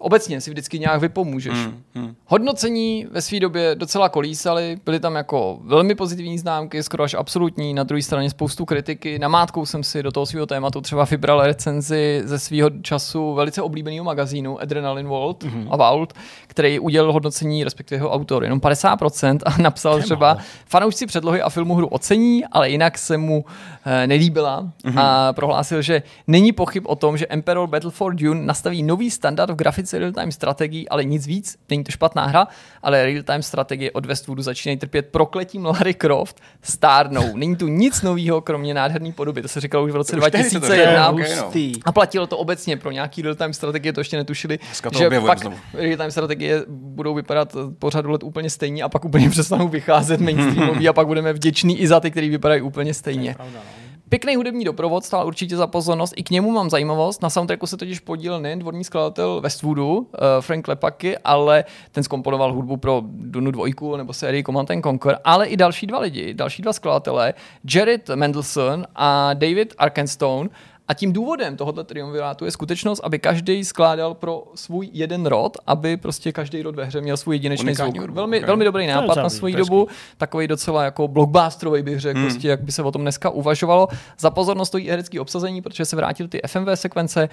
obecně 0.01 0.41
si 0.41 0.51
vždycky 0.51 0.79
nějak 0.79 1.01
vypomůžeš. 1.01 1.53
Hmm, 1.53 1.83
hmm. 1.95 2.15
Hodnocení 2.27 3.07
ve 3.11 3.23
své 3.23 3.41
době 3.41 3.75
docela 3.75 4.09
kolísaly, 4.09 4.79
byly 4.85 5.01
tam 5.01 5.15
jako 5.15 5.59
velmi 5.63 5.95
pozitivní 5.95 6.39
známky, 6.39 6.83
skoro 6.83 7.05
až 7.05 7.15
absolutní, 7.15 7.75
na 7.75 7.83
druhé 7.83 8.03
straně 8.03 8.31
spoustu 8.31 8.65
kritiky. 8.65 9.19
Namátkou 9.19 9.67
jsem 9.67 9.83
si 9.83 10.03
do 10.03 10.13
toho 10.13 10.27
svého 10.27 10.47
tématu 10.47 10.81
třeba 10.81 11.05
vybral 11.05 11.43
recenzi 11.43 12.23
ze 12.25 12.39
svého 12.39 12.71
času 12.83 13.35
velice 13.35 13.63
oblíbeného 13.63 14.05
magazínu 14.05 14.61
Adrenaline 14.61 15.09
Vault 15.09 15.45
mm-hmm. 15.45 15.67
a 15.71 15.77
Vault, 15.77 16.13
který 16.47 16.79
udělal 16.79 17.13
hodnocení, 17.13 17.65
respektive 17.65 17.97
jeho 17.97 18.11
autor, 18.11 18.45
jenom 18.45 18.59
50% 18.59 19.39
a 19.47 19.63
napsal 19.63 20.03
třeba, 20.03 20.37
fanoušci 20.67 21.07
předlohy 21.07 21.43
a 21.43 21.51
filmu 21.51 21.75
hru 21.75 21.87
ocení, 21.87 22.45
ale 22.45 22.71
jinak 22.71 22.99
se 22.99 23.17
mu 23.17 23.45
eh, 23.85 24.07
nelíbila 24.07 24.63
mm-hmm. 24.85 25.01
a 25.01 25.33
prohlásil, 25.33 25.83
že 25.83 26.03
není 26.27 26.53
pochyb 26.53 26.85
o 26.87 26.97
tom, 26.97 27.17
že 27.17 27.27
Emperor 27.27 27.69
Battle 27.69 27.91
for 27.91 28.15
Dune 28.15 28.43
nastaví 28.43 28.83
nový 28.83 29.11
standard 29.11 29.51
v 29.51 29.55
grafice 29.55 29.90
real-time 29.99 30.33
strategii, 30.33 30.89
ale 30.89 31.05
nic 31.05 31.27
víc, 31.27 31.59
není 31.71 31.85
to 31.85 31.93
špatná 31.93 32.27
hra, 32.27 32.49
ale 32.83 33.07
real-time 33.07 33.43
strategie 33.43 33.91
od 33.91 34.07
Westwoodu 34.07 34.43
začínají 34.43 34.79
trpět 34.79 35.07
prokletím 35.07 35.65
Lara 35.65 35.93
Croft, 35.93 36.41
stárnou. 36.63 37.37
Není 37.37 37.57
tu 37.57 37.69
nic 37.69 38.03
nového, 38.03 38.41
kromě 38.41 38.75
nádherné 38.75 39.13
podoby. 39.13 39.43
To 39.43 39.49
se 39.49 39.61
říkalo 39.61 39.85
už 39.85 39.93
v 39.93 39.97
roce 39.97 40.17
Už 40.17 40.25
tehdy 40.31 40.51
se 40.51 40.61
to 40.61 40.67
2001. 40.67 41.25
říkalo, 41.25 41.49
ok, 41.49 41.55
no. 41.55 41.73
A 41.85 41.93
platilo 41.93 42.27
to 42.27 42.39
obecně 42.39 42.77
pro 42.77 42.91
nějaký 42.91 43.23
real-time 43.23 43.53
strategie, 43.53 43.93
to 43.93 44.01
ještě 44.01 44.17
netušili, 44.17 44.59
Dneska 44.59 44.91
to 44.91 44.99
že 44.99 45.21
pak 45.21 45.39
real-time 45.75 46.11
strategie 46.11 46.65
budou 46.69 47.15
vypadat 47.15 47.57
po 47.79 47.91
řadu 47.91 48.11
let 48.11 48.23
úplně 48.23 48.51
stejně 48.51 48.83
a 48.83 48.89
pak 48.89 49.05
úplně 49.05 49.31
přestanou 49.31 49.69
vycházet 49.69 50.21
mainstreamový 50.21 50.89
a 50.89 50.93
pak 50.93 51.07
budeme 51.07 51.33
vděční 51.33 51.81
i 51.81 51.87
za 51.87 52.01
ty, 52.01 52.11
který 52.11 52.29
vypadají 52.29 52.63
úplně 52.63 52.95
stejně. 52.95 53.35
Pravda, 53.35 53.59
no. 53.59 53.90
Pěkný 54.11 54.37
hudební 54.37 54.65
doprovod 54.65 55.05
stál 55.05 55.27
určitě 55.27 55.57
za 55.57 55.67
pozornost. 55.67 56.15
I 56.17 56.23
k 56.23 56.31
němu 56.31 56.51
mám 56.51 56.71
zajímavost. 56.71 57.23
Na 57.23 57.31
soundtracku 57.31 57.67
se 57.67 57.77
totiž 57.77 58.01
podílel 58.01 58.41
nejen 58.41 58.59
dvorní 58.59 58.85
skladatel 58.85 59.41
Westwoodu, 59.41 59.97
uh, 59.99 60.07
Frank 60.41 60.69
Lepaky, 60.69 61.19
ale 61.19 61.65
ten 61.93 62.05
skomponoval 62.05 62.53
hudbu 62.53 62.77
pro 62.77 63.03
Dunu 63.07 63.51
dvojku 63.51 63.97
nebo 63.97 64.13
sérii 64.13 64.45
Command 64.45 64.71
and 64.71 64.83
Conquer, 64.83 65.19
ale 65.25 65.47
i 65.47 65.57
další 65.57 65.87
dva 65.87 65.99
lidi, 65.99 66.35
další 66.35 66.63
dva 66.63 66.73
skladatelé, 66.73 67.35
Jared 67.75 68.09
Mendelssohn 68.09 68.87
a 68.95 69.35
David 69.35 69.75
Arkenstone. 69.79 70.49
A 70.91 70.95
tím 70.95 71.13
důvodem 71.13 71.57
tohoto 71.57 71.85
triumvirátu 71.85 72.45
je 72.45 72.51
skutečnost, 72.51 73.01
aby 73.05 73.19
každý 73.19 73.65
skládal 73.65 74.15
pro 74.15 74.43
svůj 74.55 74.89
jeden 74.93 75.27
rod, 75.27 75.57
aby 75.67 75.97
prostě 75.97 76.33
každý 76.33 76.63
rod 76.63 76.75
ve 76.75 76.85
hře 76.85 77.01
měl 77.01 77.17
svůj 77.17 77.35
jedinečný 77.35 77.75
zvuk. 77.75 78.11
Velmi, 78.11 78.41
ok. 78.41 78.47
velmi 78.47 78.65
dobrý 78.65 78.87
nápad 78.87 79.17
na 79.17 79.29
svoji 79.29 79.55
dobu 79.55 79.89
takový 80.17 80.49
docela 80.49 80.85
jako 80.85 81.09
blockbusterový 81.09 81.83
bych 81.83 82.01
řekl, 82.01 82.19
hmm. 82.19 82.29
prostě 82.29 82.49
jak 82.49 82.63
by 82.63 82.73
se 82.73 82.83
o 82.83 82.93
tom 82.93 83.03
dneska 83.03 83.31
uvažovalo. 83.31 83.89
Za 84.19 84.31
pozornost 84.31 84.69
stojí 84.69 84.89
herecký 84.89 85.19
obsazení, 85.19 85.63
protože 85.63 85.85
se 85.85 85.97
vrátil 85.97 86.29
ty 86.29 86.41
FMV 86.47 86.69
sekvence. 86.75 87.29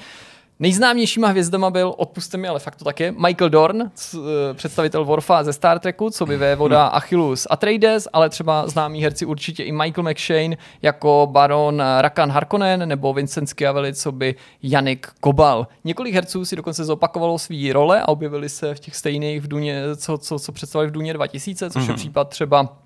Nejznámějšíma 0.59 1.27
hvězdama 1.27 1.69
byl, 1.69 1.93
odpuste 1.97 2.37
mi, 2.37 2.47
ale 2.47 2.59
fakt 2.59 2.75
to 2.75 2.85
tak 2.85 2.99
je, 2.99 3.11
Michael 3.11 3.49
Dorn, 3.49 3.81
eh, 3.81 4.17
představitel 4.53 5.05
Worfa 5.05 5.43
ze 5.43 5.53
Star 5.53 5.79
Treku, 5.79 6.09
co 6.09 6.25
by 6.25 6.37
vévoda 6.37 6.87
Achillus 6.87 7.47
Atreides, 7.49 8.07
ale 8.13 8.29
třeba 8.29 8.67
známí 8.67 9.03
herci 9.03 9.25
určitě 9.25 9.63
i 9.63 9.71
Michael 9.71 10.09
McShane 10.09 10.57
jako 10.81 11.27
baron 11.31 11.83
Rakan 11.99 12.31
Harkonnen 12.31 12.89
nebo 12.89 13.13
Vincent 13.13 13.49
Schiavelli, 13.49 13.93
co 13.93 14.11
by 14.11 14.35
Janik 14.63 15.07
Kobal. 15.19 15.67
Několik 15.83 16.13
herců 16.13 16.45
si 16.45 16.55
dokonce 16.55 16.85
zopakovalo 16.85 17.39
svý 17.39 17.73
role 17.73 18.01
a 18.01 18.07
objevili 18.07 18.49
se 18.49 18.75
v 18.75 18.79
těch 18.79 18.95
stejných 18.95 19.41
v 19.41 19.47
Duně, 19.47 19.83
co, 19.95 20.17
co, 20.17 20.39
co 20.39 20.51
představili 20.51 20.89
v 20.89 20.93
Duně 20.93 21.13
2000, 21.13 21.69
což 21.69 21.87
je 21.87 21.93
případ 21.93 22.29
třeba 22.29 22.77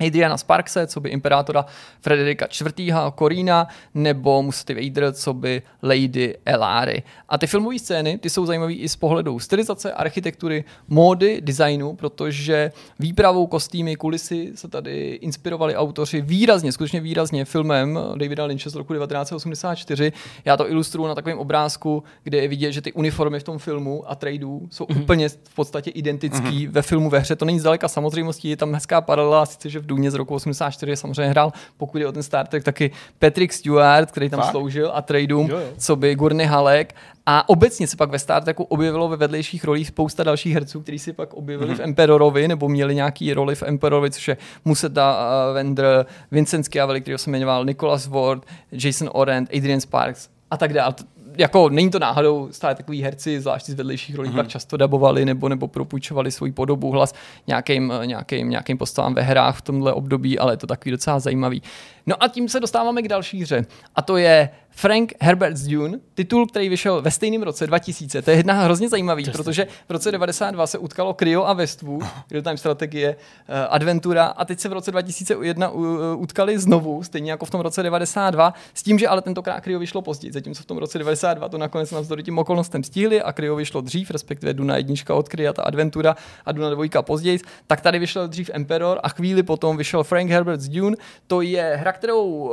Adriana 0.00 0.36
Sparkse, 0.36 0.86
co 0.86 1.00
by 1.00 1.08
imperátora 1.08 1.66
Frederika 2.00 2.46
IV. 2.60 2.92
Korína, 3.14 3.68
nebo 3.94 4.42
Musty 4.42 4.74
Vader, 4.74 5.12
co 5.12 5.34
by 5.34 5.62
Lady 5.82 6.34
Elary. 6.46 7.02
A 7.28 7.38
ty 7.38 7.46
filmové 7.46 7.78
scény, 7.78 8.18
ty 8.18 8.30
jsou 8.30 8.46
zajímavé 8.46 8.72
i 8.72 8.88
z 8.88 8.96
pohledu 8.96 9.38
stylizace, 9.38 9.92
architektury, 9.92 10.64
módy, 10.88 11.40
designu, 11.40 11.94
protože 11.94 12.72
výpravou, 12.98 13.46
kostýmy, 13.46 13.96
kulisy 13.96 14.52
se 14.54 14.68
tady 14.68 15.10
inspirovali 15.10 15.76
autoři 15.76 16.20
výrazně, 16.20 16.72
skutečně 16.72 17.00
výrazně 17.00 17.44
filmem 17.44 17.98
Davida 18.16 18.44
Lynche 18.44 18.70
z 18.70 18.74
roku 18.74 18.94
1984. 18.94 20.12
Já 20.44 20.56
to 20.56 20.70
ilustruju 20.70 21.08
na 21.08 21.14
takovém 21.14 21.38
obrázku, 21.38 22.04
kde 22.24 22.38
je 22.38 22.48
vidět, 22.48 22.72
že 22.72 22.82
ty 22.82 22.92
uniformy 22.92 23.40
v 23.40 23.42
tom 23.42 23.58
filmu 23.58 24.10
a 24.10 24.14
tradeů 24.14 24.68
jsou 24.70 24.84
mm-hmm. 24.84 25.02
úplně 25.02 25.28
v 25.28 25.54
podstatě 25.54 25.90
identický 25.90 26.68
mm-hmm. 26.68 26.70
ve 26.70 26.82
filmu 26.82 27.10
ve 27.10 27.18
hře. 27.18 27.36
To 27.36 27.44
není 27.44 27.60
zdaleka 27.60 27.88
samozřejmostí, 27.88 28.48
je 28.48 28.56
tam 28.56 28.74
hezká 28.74 29.00
paralela, 29.00 29.46
sice 29.46 29.70
že 29.70 29.78
v 29.78 29.85
Důně 29.86 30.10
z 30.10 30.14
roku 30.14 30.34
84 30.34 30.96
samozřejmě 30.96 31.30
hrál, 31.30 31.52
pokud 31.76 31.98
je 31.98 32.06
o 32.06 32.12
ten 32.12 32.22
Star 32.22 32.46
Trek, 32.46 32.64
taky 32.64 32.90
Patrick 33.18 33.52
Stewart, 33.52 34.10
který 34.10 34.30
tam 34.30 34.40
Fakt? 34.40 34.50
sloužil 34.50 34.90
a 34.94 35.02
tradeům, 35.02 35.50
co 35.78 35.96
by 35.96 36.14
Gurney 36.14 36.46
Halleck. 36.46 36.94
A 37.26 37.48
obecně 37.48 37.86
se 37.86 37.96
pak 37.96 38.10
ve 38.10 38.18
Star 38.18 38.44
Treku 38.44 38.64
objevilo 38.64 39.08
ve 39.08 39.16
vedlejších 39.16 39.64
rolích 39.64 39.88
spousta 39.88 40.24
dalších 40.24 40.54
herců, 40.54 40.80
kteří 40.80 40.98
si 40.98 41.12
pak 41.12 41.34
objevili 41.34 41.72
mm-hmm. 41.72 41.76
v 41.76 41.80
Emperorovi, 41.80 42.48
nebo 42.48 42.68
měli 42.68 42.94
nějaký 42.94 43.34
roli 43.34 43.54
v 43.54 43.62
Emperorovi, 43.62 44.10
což 44.10 44.28
je 44.28 44.36
Museta 44.64 45.18
uh, 45.48 45.54
Vendr, 45.54 46.06
Vincent 46.30 46.64
Schiavelli, 46.64 47.00
který 47.00 47.18
se 47.18 47.30
jmenoval 47.30 47.64
Nicholas 47.64 48.06
Ward, 48.06 48.46
Jason 48.72 49.10
Orent, 49.12 49.50
Adrian 49.54 49.80
Sparks 49.80 50.28
a 50.50 50.56
tak 50.56 50.72
dále. 50.72 50.94
Jako 51.38 51.68
není 51.68 51.90
to 51.90 51.98
náhodou, 51.98 52.48
stále 52.50 52.74
takový 52.74 53.02
herci, 53.02 53.40
zvláště 53.40 53.72
z 53.72 53.74
vedlejších 53.74 54.16
rolí, 54.16 54.30
mm-hmm. 54.30 54.36
pak 54.36 54.48
často 54.48 54.76
dabovali 54.76 55.24
nebo, 55.24 55.48
nebo 55.48 55.68
propůjčovali 55.68 56.30
svůj 56.30 56.52
podobu, 56.52 56.90
hlas 56.90 57.14
nějakým, 57.46 57.92
nějakým, 58.04 58.50
nějakým 58.50 58.78
postavám 58.78 59.14
ve 59.14 59.22
hrách 59.22 59.56
v 59.58 59.62
tomhle 59.62 59.92
období, 59.92 60.38
ale 60.38 60.52
je 60.52 60.56
to 60.56 60.66
takový 60.66 60.90
docela 60.90 61.18
zajímavý. 61.18 61.62
No 62.06 62.22
a 62.22 62.28
tím 62.28 62.48
se 62.48 62.60
dostáváme 62.60 63.02
k 63.02 63.08
další 63.08 63.42
hře. 63.42 63.66
A 63.94 64.02
to 64.02 64.16
je 64.16 64.50
Frank 64.78 65.12
Herbert's 65.20 65.62
Dune, 65.62 65.98
titul, 66.14 66.46
který 66.46 66.68
vyšel 66.68 67.02
ve 67.02 67.10
stejném 67.10 67.42
roce 67.42 67.66
2000. 67.66 68.22
To 68.22 68.30
je 68.30 68.36
jedna 68.36 68.54
hrozně 68.54 68.88
zajímavý, 68.88 69.24
protože 69.24 69.66
v 69.88 69.92
roce 69.92 70.12
92 70.12 70.66
se 70.66 70.78
utkalo 70.78 71.14
Cryo 71.14 71.44
a 71.44 71.52
Westwood, 71.52 72.02
real-time 72.30 72.56
strategie, 72.56 73.16
uh, 73.16 73.54
Adventura 73.68 74.26
a 74.26 74.44
teď 74.44 74.60
se 74.60 74.68
v 74.68 74.72
roce 74.72 74.90
2001 74.90 75.68
uh, 75.68 75.86
utkali 76.16 76.58
znovu, 76.58 77.02
stejně 77.02 77.30
jako 77.30 77.44
v 77.44 77.50
tom 77.50 77.60
roce 77.60 77.82
92, 77.82 78.54
s 78.74 78.82
tím, 78.82 78.98
že 78.98 79.08
ale 79.08 79.22
tentokrát 79.22 79.60
Cryo 79.64 79.78
vyšlo 79.78 80.02
později, 80.02 80.32
zatímco 80.32 80.62
v 80.62 80.66
tom 80.66 80.78
roce 80.78 80.98
92 80.98 81.48
to 81.48 81.58
nakonec 81.58 81.90
navzdory 81.90 82.22
tím 82.22 82.38
okolnostem 82.38 82.84
stihli 82.84 83.22
a 83.22 83.32
Cryo 83.32 83.56
vyšlo 83.56 83.80
dřív, 83.80 84.10
respektive 84.10 84.54
Duna 84.54 84.76
jednička 84.76 85.14
od 85.14 85.28
Cryo, 85.28 85.52
ta 85.52 85.62
Adventura 85.62 86.16
a 86.46 86.52
Duna 86.52 86.70
dvojka 86.70 87.02
později, 87.02 87.38
tak 87.66 87.80
tady 87.80 87.98
vyšel 87.98 88.28
dřív 88.28 88.50
Emperor 88.52 89.00
a 89.02 89.08
chvíli 89.08 89.42
potom 89.42 89.76
vyšel 89.76 90.04
Frank 90.04 90.30
Herbert's 90.30 90.68
Dune. 90.68 90.96
To 91.26 91.40
je 91.40 91.76
hra, 91.76 91.95
kterou 91.96 92.24
uh, 92.24 92.52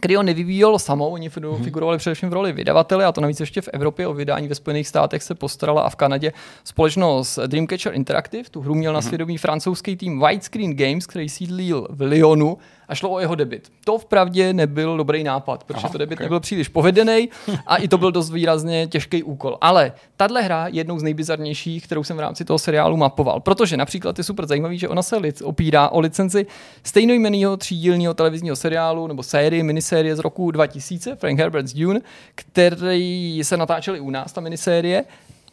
Cryo 0.00 0.22
nevyvíjelo 0.22 0.78
samo, 0.78 1.08
oni 1.08 1.28
figurovali 1.62 1.98
především 1.98 2.30
v 2.30 2.32
roli 2.32 2.52
vydavatele 2.52 3.04
a 3.04 3.12
to 3.12 3.20
navíc 3.20 3.40
ještě 3.40 3.60
v 3.60 3.68
Evropě 3.72 4.06
o 4.06 4.14
vydání 4.14 4.48
ve 4.48 4.54
Spojených 4.54 4.88
státech 4.88 5.22
se 5.22 5.34
postarala 5.34 5.82
a 5.82 5.90
v 5.90 5.96
Kanadě 5.96 6.32
společnost 6.64 7.38
Dreamcatcher 7.46 7.94
Interactive. 7.94 8.50
Tu 8.50 8.60
hru 8.60 8.74
měl 8.74 8.92
na 8.92 9.02
svědomí 9.02 9.38
francouzský 9.38 9.96
tým 9.96 10.22
Widescreen 10.26 10.76
Games, 10.76 11.06
který 11.06 11.28
sídlil 11.28 11.88
v 11.90 12.02
Lyonu 12.02 12.58
a 12.88 12.94
šlo 12.94 13.10
o 13.10 13.20
jeho 13.20 13.34
debit. 13.34 13.72
To 13.84 13.98
vpravdě 13.98 14.52
nebyl 14.52 14.96
dobrý 14.96 15.24
nápad, 15.24 15.64
protože 15.64 15.84
Aha, 15.84 15.88
to 15.88 15.98
debit 15.98 16.16
okay. 16.18 16.24
nebyl 16.24 16.40
příliš 16.40 16.68
povedený 16.68 17.28
a 17.66 17.76
i 17.76 17.88
to 17.88 17.98
byl 17.98 18.12
dost 18.12 18.30
výrazně 18.30 18.86
těžký 18.86 19.22
úkol. 19.22 19.58
Ale 19.60 19.92
tahle 20.16 20.42
hra 20.42 20.66
je 20.68 20.84
jednou 20.84 20.98
z 20.98 21.02
nejbizarnějších, 21.02 21.84
kterou 21.84 22.04
jsem 22.04 22.16
v 22.16 22.20
rámci 22.20 22.44
toho 22.44 22.58
seriálu 22.58 22.96
mapoval, 22.96 23.40
protože 23.40 23.76
například 23.76 24.18
je 24.18 24.24
super 24.24 24.46
zajímavý, 24.46 24.78
že 24.78 24.88
ona 24.88 25.02
se 25.02 25.16
lic, 25.16 25.42
opírá 25.42 25.88
o 25.88 26.00
licenci 26.00 26.46
stejnojmenného 26.82 27.56
třídílního 27.56 28.14
televizního 28.14 28.56
seriálu 28.56 29.06
nebo 29.06 29.22
série, 29.22 29.64
minisérie 29.64 30.16
z 30.16 30.18
roku 30.18 30.50
2000, 30.50 31.16
Frank 31.16 31.38
Herbert's 31.38 31.72
Dune, 31.72 32.00
který 32.34 33.40
se 33.44 33.56
natáčel 33.56 33.96
i 33.96 34.00
u 34.00 34.10
nás, 34.10 34.32
ta 34.32 34.40
minisérie, 34.40 35.04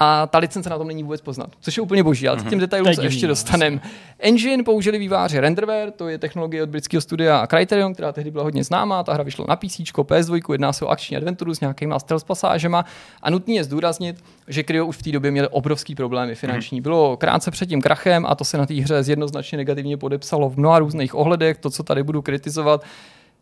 a 0.04 0.28
ta 0.28 0.38
licence 0.38 0.70
na 0.70 0.78
tom 0.78 0.88
není 0.88 1.04
vůbec 1.04 1.22
poznat, 1.22 1.50
což 1.60 1.78
je 1.78 1.84
úplně 1.84 2.04
boží, 2.04 2.28
ale 2.28 2.38
mm-hmm. 2.38 2.50
těm 2.50 2.60
detailům 2.60 2.94
se 2.94 3.04
ještě 3.04 3.28
dostaneme. 3.28 3.82
Engine 4.20 4.64
použili 4.64 4.98
výváři 4.98 5.40
Renderware, 5.40 5.92
to 5.92 6.10
je 6.10 6.18
technologie 6.18 6.64
od 6.64 6.70
britského 6.70 7.02
studia 7.02 7.48
Criterion, 7.48 7.94
která 7.94 8.12
tehdy 8.12 8.32
byla 8.32 8.44
hodně 8.44 8.64
známá, 8.64 9.04
ta 9.04 9.14
hra 9.14 9.24
vyšla 9.24 9.46
na 9.50 9.56
PC, 9.56 9.80
PS2, 9.80 10.52
jedná 10.52 10.74
se 10.74 10.86
o 10.86 10.88
akční 10.88 11.18
adventuru 11.18 11.56
s 11.56 11.60
nějakými 11.60 11.94
stealth 11.98 12.26
pasážema 12.26 12.86
a 13.22 13.30
nutně 13.30 13.56
je 13.56 13.64
zdůraznit, 13.64 14.24
že 14.48 14.64
Cryo 14.64 14.86
už 14.86 14.98
v 14.98 15.04
té 15.04 15.12
době 15.12 15.32
měli 15.32 15.48
obrovský 15.48 15.96
problémy 15.96 16.36
finanční. 16.36 16.80
Mm-hmm. 16.80 16.84
Bylo 16.84 17.18
krátce 17.18 17.52
před 17.52 17.66
tím 17.66 17.82
krachem 17.82 18.26
a 18.26 18.36
to 18.36 18.46
se 18.46 18.58
na 18.58 18.66
té 18.66 18.74
hře 18.74 19.04
jednoznačně 19.08 19.58
negativně 19.58 19.98
podepsalo 19.98 20.50
v 20.50 20.58
mnoha 20.58 20.80
různých 20.80 21.16
ohledech, 21.16 21.58
to, 21.58 21.70
co 21.70 21.84
tady 21.84 22.04
budu 22.04 22.22
kritizovat, 22.22 22.84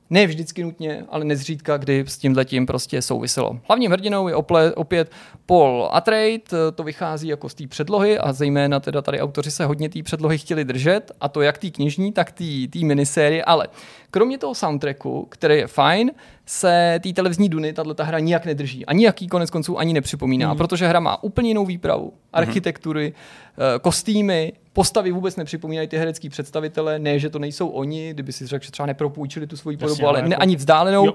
ne 0.10 0.28
vždycky 0.28 0.64
nutně, 0.64 1.06
ale 1.10 1.26
nezřídka, 1.26 1.78
kdy 1.78 2.04
s 2.08 2.18
tím 2.18 2.38
letím 2.38 2.66
prostě 2.66 3.02
souviselo. 3.02 3.60
Hlavním 3.68 3.92
hrdinou 3.92 4.28
je 4.28 4.36
ople, 4.36 4.74
opět 4.74 5.12
Paul 5.46 5.90
Atreides, 5.92 6.54
to 6.76 6.84
vychází 6.84 7.28
jako 7.28 7.50
z 7.50 7.54
té 7.54 7.68
předlohy 7.68 8.18
a 8.18 8.34
zejména 8.34 8.80
teda 8.80 9.02
tady 9.02 9.22
autoři 9.22 9.52
se 9.52 9.66
hodně 9.66 9.90
té 9.90 10.04
předlohy 10.04 10.38
chtěli 10.38 10.66
držet 10.66 11.12
a 11.22 11.30
to 11.30 11.42
jak 11.42 11.58
té 11.58 11.70
knižní, 11.70 12.12
tak 12.12 12.32
té 12.70 12.80
minisérie, 12.84 13.44
ale 13.44 13.68
kromě 14.12 14.38
toho 14.38 14.56
soundtracku, 14.56 15.28
který 15.30 15.58
je 15.58 15.68
fajn, 15.68 16.12
se 16.46 17.00
té 17.04 17.14
televizní 17.14 17.50
duny 17.50 17.74
tato 17.74 18.04
hra 18.04 18.20
nijak 18.20 18.46
nedrží. 18.46 18.86
A 18.86 18.94
nijaký 18.94 19.28
konec 19.28 19.50
konců 19.50 19.80
ani 19.80 19.94
nepřipomíná, 19.94 20.52
mm. 20.52 20.58
protože 20.58 20.88
hra 20.88 21.00
má 21.00 21.24
úplně 21.24 21.50
jinou 21.50 21.66
výpravu, 21.66 22.06
mhm. 22.06 22.14
architektury, 22.34 23.08
mm. 23.08 23.64
kostýmy, 23.82 24.54
postavy 24.80 25.12
vůbec 25.12 25.36
nepřipomínají 25.36 25.88
ty 25.88 25.98
herecký 25.98 26.30
představitele, 26.30 27.00
ne, 27.00 27.20
že 27.20 27.30
to 27.30 27.40
nejsou 27.40 27.68
oni, 27.68 28.14
kdyby 28.14 28.34
si 28.34 28.48
řekl, 28.48 28.66
že 28.66 28.72
třeba 28.72 28.86
nepropůjčili 28.86 29.48
tu 29.48 29.58
svoji 29.58 29.78
podobu, 29.78 30.08
ale 30.08 30.20
jako... 30.20 30.30
ne, 30.30 30.36
ani 30.36 30.56
vzdálenou. 30.56 31.06
Jo. 31.06 31.14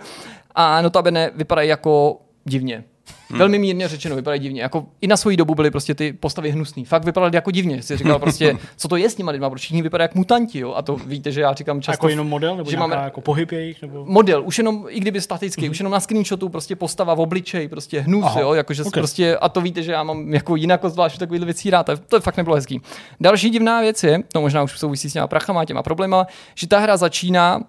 A 0.54 0.82
notabene 0.82 1.30
vypadají 1.34 1.68
jako 1.68 2.20
divně. 2.44 2.84
Hmm. 3.30 3.38
Velmi 3.38 3.58
mírně 3.58 3.88
řečeno, 3.88 4.16
vypadají 4.16 4.40
divně. 4.40 4.62
Jako 4.62 4.86
i 5.00 5.06
na 5.06 5.16
svoji 5.16 5.36
dobu 5.36 5.54
byly 5.54 5.70
prostě 5.70 5.94
ty 5.94 6.12
postavy 6.12 6.50
hnusný. 6.50 6.84
Fakt 6.84 7.04
vypadaly 7.04 7.30
jako 7.34 7.50
divně. 7.50 7.82
Jsi 7.82 7.96
říkal 7.96 8.18
prostě, 8.18 8.56
co 8.76 8.88
to 8.88 8.96
je 8.96 9.10
s 9.10 9.18
nimi 9.18 9.30
lidma, 9.30 9.50
proč 9.50 9.62
všichni 9.62 9.82
vypadají 9.82 10.04
jako 10.04 10.18
mutanti, 10.18 10.58
jo? 10.58 10.74
A 10.74 10.82
to 10.82 10.96
víte, 10.96 11.32
že 11.32 11.40
já 11.40 11.52
říkám 11.52 11.82
často. 11.82 11.92
Jako 11.92 12.08
jenom 12.08 12.28
model, 12.28 12.56
nebo 12.56 12.70
že 12.70 12.76
máme 12.76 12.96
jako 12.96 13.20
pohyb 13.20 13.52
jejich? 13.52 13.82
Nebo... 13.82 14.04
Model, 14.04 14.42
už 14.44 14.58
jenom, 14.58 14.86
i 14.88 15.00
kdyby 15.00 15.20
statický, 15.20 15.62
mm-hmm. 15.62 15.70
už 15.70 15.78
jenom 15.78 15.92
na 15.92 16.00
screenshotu 16.00 16.48
prostě 16.48 16.76
postava 16.76 17.14
v 17.14 17.20
obličeji, 17.20 17.68
prostě 17.68 18.00
hnus, 18.00 18.24
Aha, 18.24 18.40
jo? 18.40 18.54
Jakože 18.54 18.82
okay. 18.82 19.00
prostě, 19.00 19.36
a 19.36 19.48
to 19.48 19.60
víte, 19.60 19.82
že 19.82 19.92
já 19.92 20.02
mám 20.02 20.34
jako 20.34 20.56
jinak 20.56 20.80
zvlášť 20.84 21.18
takový 21.18 21.44
věcí 21.44 21.70
rád. 21.70 21.90
To 22.08 22.16
je 22.16 22.20
fakt 22.20 22.36
nebylo 22.36 22.56
hezký. 22.56 22.80
Další 23.20 23.50
divná 23.50 23.80
věc 23.80 24.02
je, 24.02 24.22
to 24.32 24.40
možná 24.40 24.62
už 24.62 24.78
souvisí 24.78 25.10
s 25.10 25.12
těma 25.12 25.26
prachama, 25.26 25.64
těma 25.64 25.82
probléma, 25.82 26.26
že 26.54 26.66
ta 26.66 26.78
hra 26.78 26.96
začíná 26.96 27.60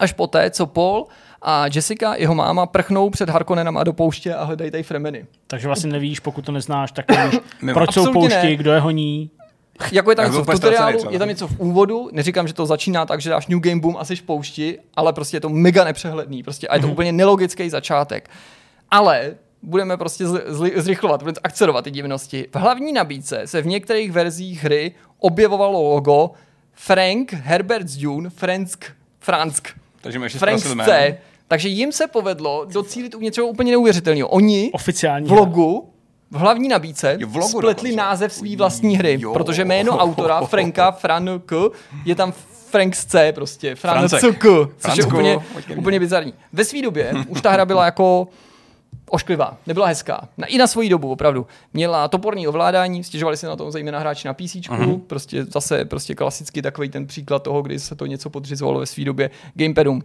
až 0.00 0.12
poté, 0.12 0.50
co 0.50 0.66
Paul 0.66 1.06
a 1.42 1.66
Jessica, 1.74 2.14
jeho 2.14 2.34
máma, 2.34 2.66
prchnou 2.66 3.10
před 3.10 3.28
Harkonnenem 3.28 3.76
a 3.76 3.84
do 3.84 3.92
pouště 3.92 4.34
a 4.34 4.44
hledají 4.44 4.70
tady 4.70 4.82
fremeny. 4.82 5.26
Takže 5.46 5.66
vlastně 5.66 5.92
nevíš, 5.92 6.20
pokud 6.20 6.44
to 6.44 6.52
neznáš, 6.52 6.92
tak 6.92 7.10
nevíš, 7.10 7.40
proč 7.72 7.94
jsou 7.94 8.12
poušti, 8.12 8.34
ne. 8.34 8.56
kdo 8.56 8.72
je 8.72 8.80
honí. 8.80 9.30
Jako 9.92 10.10
je 10.10 10.16
tam 10.16 10.26
něco 10.26 10.44
v 10.44 10.46
tutoriálu, 10.46 10.98
je 11.10 11.18
tam 11.18 11.28
něco 11.28 11.48
v 11.48 11.58
úvodu, 11.58 12.08
neříkám, 12.12 12.48
že 12.48 12.54
to 12.54 12.66
začíná 12.66 13.06
tak, 13.06 13.20
že 13.20 13.30
dáš 13.30 13.46
New 13.46 13.60
Game 13.60 13.80
Boom 13.80 13.96
a 13.96 14.04
jsi 14.04 14.16
v 14.16 14.22
poušti, 14.22 14.78
ale 14.94 15.12
prostě 15.12 15.36
je 15.36 15.40
to 15.40 15.48
mega 15.48 15.84
nepřehledný, 15.84 16.42
prostě 16.42 16.68
a 16.68 16.74
je 16.74 16.80
to 16.80 16.86
mm-hmm. 16.86 16.92
úplně 16.92 17.12
nelogický 17.12 17.70
začátek. 17.70 18.30
Ale 18.90 19.34
budeme 19.62 19.96
prostě 19.96 20.26
zli, 20.26 20.72
zrychlovat, 20.76 21.22
budeme 21.22 21.36
akcerovat 21.44 21.84
ty 21.84 21.90
divnosti. 21.90 22.46
V 22.52 22.56
hlavní 22.56 22.92
nabídce 22.92 23.42
se 23.44 23.62
v 23.62 23.66
některých 23.66 24.12
verzích 24.12 24.64
hry 24.64 24.92
objevovalo 25.18 25.82
logo 25.82 26.30
Frank 26.72 27.32
Herbert's 27.32 27.96
Dune, 27.96 28.30
Fransk, 28.30 28.84
Fransk. 29.18 29.68
Takže 30.00 30.18
máš 30.18 30.34
Frank 30.34 30.62
C. 30.84 31.18
Takže 31.50 31.68
jim 31.68 31.92
se 31.92 32.06
povedlo 32.06 32.64
docílit 32.72 33.14
u 33.14 33.20
něčeho 33.20 33.46
úplně 33.46 33.70
neuvěřitelného. 33.70 34.28
Oni 34.28 34.70
Oficiální 34.72 35.28
v 35.28 35.32
logu 35.32 35.92
v 36.30 36.36
hlavní 36.36 36.68
nabídce 36.68 37.16
jo, 37.20 37.28
v 37.28 37.36
logu 37.36 37.48
spletli 37.48 37.90
dokonce. 37.90 37.96
název 37.96 38.32
své 38.32 38.56
vlastní 38.56 38.96
hry, 38.96 39.18
jo. 39.20 39.32
protože 39.32 39.64
jméno 39.64 39.98
autora 39.98 40.40
Franka 40.46 40.90
Frank 40.90 41.52
je 42.04 42.14
tam 42.14 42.32
Frank 42.70 42.96
C 42.96 43.32
prostě, 43.32 43.74
Frank 43.74 44.10
což 44.78 44.98
je 44.98 45.04
úplně, 45.04 45.38
úplně 45.76 46.00
bizarní. 46.00 46.34
Ve 46.52 46.64
své 46.64 46.82
době 46.82 47.12
už 47.28 47.40
ta 47.40 47.50
hra 47.50 47.64
byla 47.64 47.84
jako 47.84 48.28
ošklivá, 49.08 49.56
nebyla 49.66 49.86
hezká. 49.86 50.28
Na, 50.38 50.46
I 50.46 50.58
na 50.58 50.66
svoji 50.66 50.88
dobu, 50.88 51.10
opravdu. 51.10 51.46
Měla 51.74 52.08
toporní 52.08 52.48
ovládání, 52.48 53.04
stěžovali 53.04 53.36
se 53.36 53.46
na 53.46 53.56
to 53.56 53.70
zejména 53.70 53.98
hráči 53.98 54.28
na 54.28 54.34
PC, 54.34 54.40
uh-huh. 54.40 55.00
prostě 55.00 55.44
zase 55.44 55.84
prostě 55.84 56.14
klasicky 56.14 56.62
takový 56.62 56.88
ten 56.88 57.06
příklad 57.06 57.42
toho, 57.42 57.62
kdy 57.62 57.78
se 57.78 57.94
to 57.94 58.06
něco 58.06 58.30
podřizovalo 58.30 58.80
ve 58.80 58.86
své 58.86 59.04
době 59.04 59.30
gamepadům. 59.54 60.02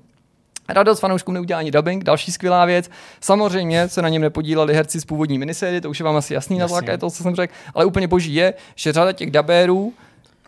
Radost 0.69 0.99
fanouškům 0.99 1.33
neudělá 1.33 1.59
ani 1.59 1.71
dubbing, 1.71 2.03
další 2.03 2.31
skvělá 2.31 2.65
věc. 2.65 2.89
Samozřejmě 3.21 3.89
se 3.89 4.01
na 4.01 4.09
něm 4.09 4.21
nepodíleli 4.21 4.73
herci 4.73 4.99
z 4.99 5.05
původní 5.05 5.37
minisérie, 5.37 5.81
to 5.81 5.89
už 5.89 5.99
je 5.99 6.03
vám 6.03 6.15
asi 6.15 6.33
jasný 6.33 6.57
na 6.57 6.67
základě 6.67 6.97
toho, 6.97 7.09
co 7.09 7.23
jsem 7.23 7.35
řekl, 7.35 7.53
ale 7.73 7.85
úplně 7.85 8.07
boží 8.07 8.35
je, 8.35 8.53
že 8.75 8.91
řada 8.91 9.11
těch 9.11 9.31
dabérů 9.31 9.93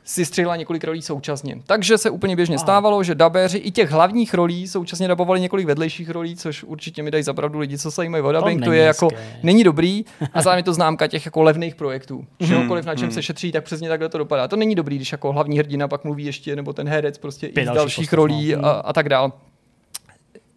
si 0.07 0.25
střihla 0.25 0.55
několik 0.55 0.83
rolí 0.83 1.01
současně. 1.01 1.61
Takže 1.65 1.97
se 1.97 2.09
úplně 2.09 2.35
běžně 2.35 2.59
stávalo, 2.59 3.03
že 3.03 3.15
dabéři 3.15 3.57
i 3.57 3.71
těch 3.71 3.91
hlavních 3.91 4.33
rolí 4.33 4.67
současně 4.67 5.07
dabovali 5.07 5.39
několik 5.39 5.67
vedlejších 5.67 6.09
rolí, 6.09 6.35
což 6.35 6.63
určitě 6.63 7.03
mi 7.03 7.11
dají 7.11 7.23
zapravdu 7.23 7.59
lidi, 7.59 7.77
co 7.77 7.91
se 7.91 7.95
zajímají 7.95 8.23
o 8.23 8.31
dubbing. 8.31 8.59
To, 8.59 8.65
to 8.65 8.71
je 8.71 8.83
jako 8.83 9.09
není 9.43 9.63
dobrý 9.63 10.05
a 10.33 10.41
zároveň 10.41 10.63
to 10.63 10.73
známka 10.73 11.07
těch 11.07 11.25
jako 11.25 11.43
levných 11.43 11.75
projektů. 11.75 12.19
Mm-hmm. 12.19 12.47
Čehokoliv, 12.47 12.85
na 12.85 12.95
čem 12.95 13.05
mm. 13.05 13.11
se 13.11 13.23
šetří, 13.23 13.51
tak 13.51 13.63
přesně 13.63 13.89
takhle 13.89 14.09
to 14.09 14.17
dopadá. 14.17 14.47
To 14.47 14.55
není 14.55 14.75
dobrý, 14.75 14.95
když 14.95 15.11
jako 15.11 15.31
hlavní 15.31 15.59
hrdina 15.59 15.87
pak 15.87 16.03
mluví 16.03 16.25
ještě, 16.25 16.55
nebo 16.55 16.73
ten 16.73 16.87
herec 16.87 17.17
prostě 17.17 17.47
Pět 17.47 17.63
i 17.63 17.67
z 17.67 17.71
dalších 17.71 18.13
rolí 18.13 18.55
a, 18.55 18.69
a 18.69 18.93
tak 18.93 19.09
dál. 19.09 19.31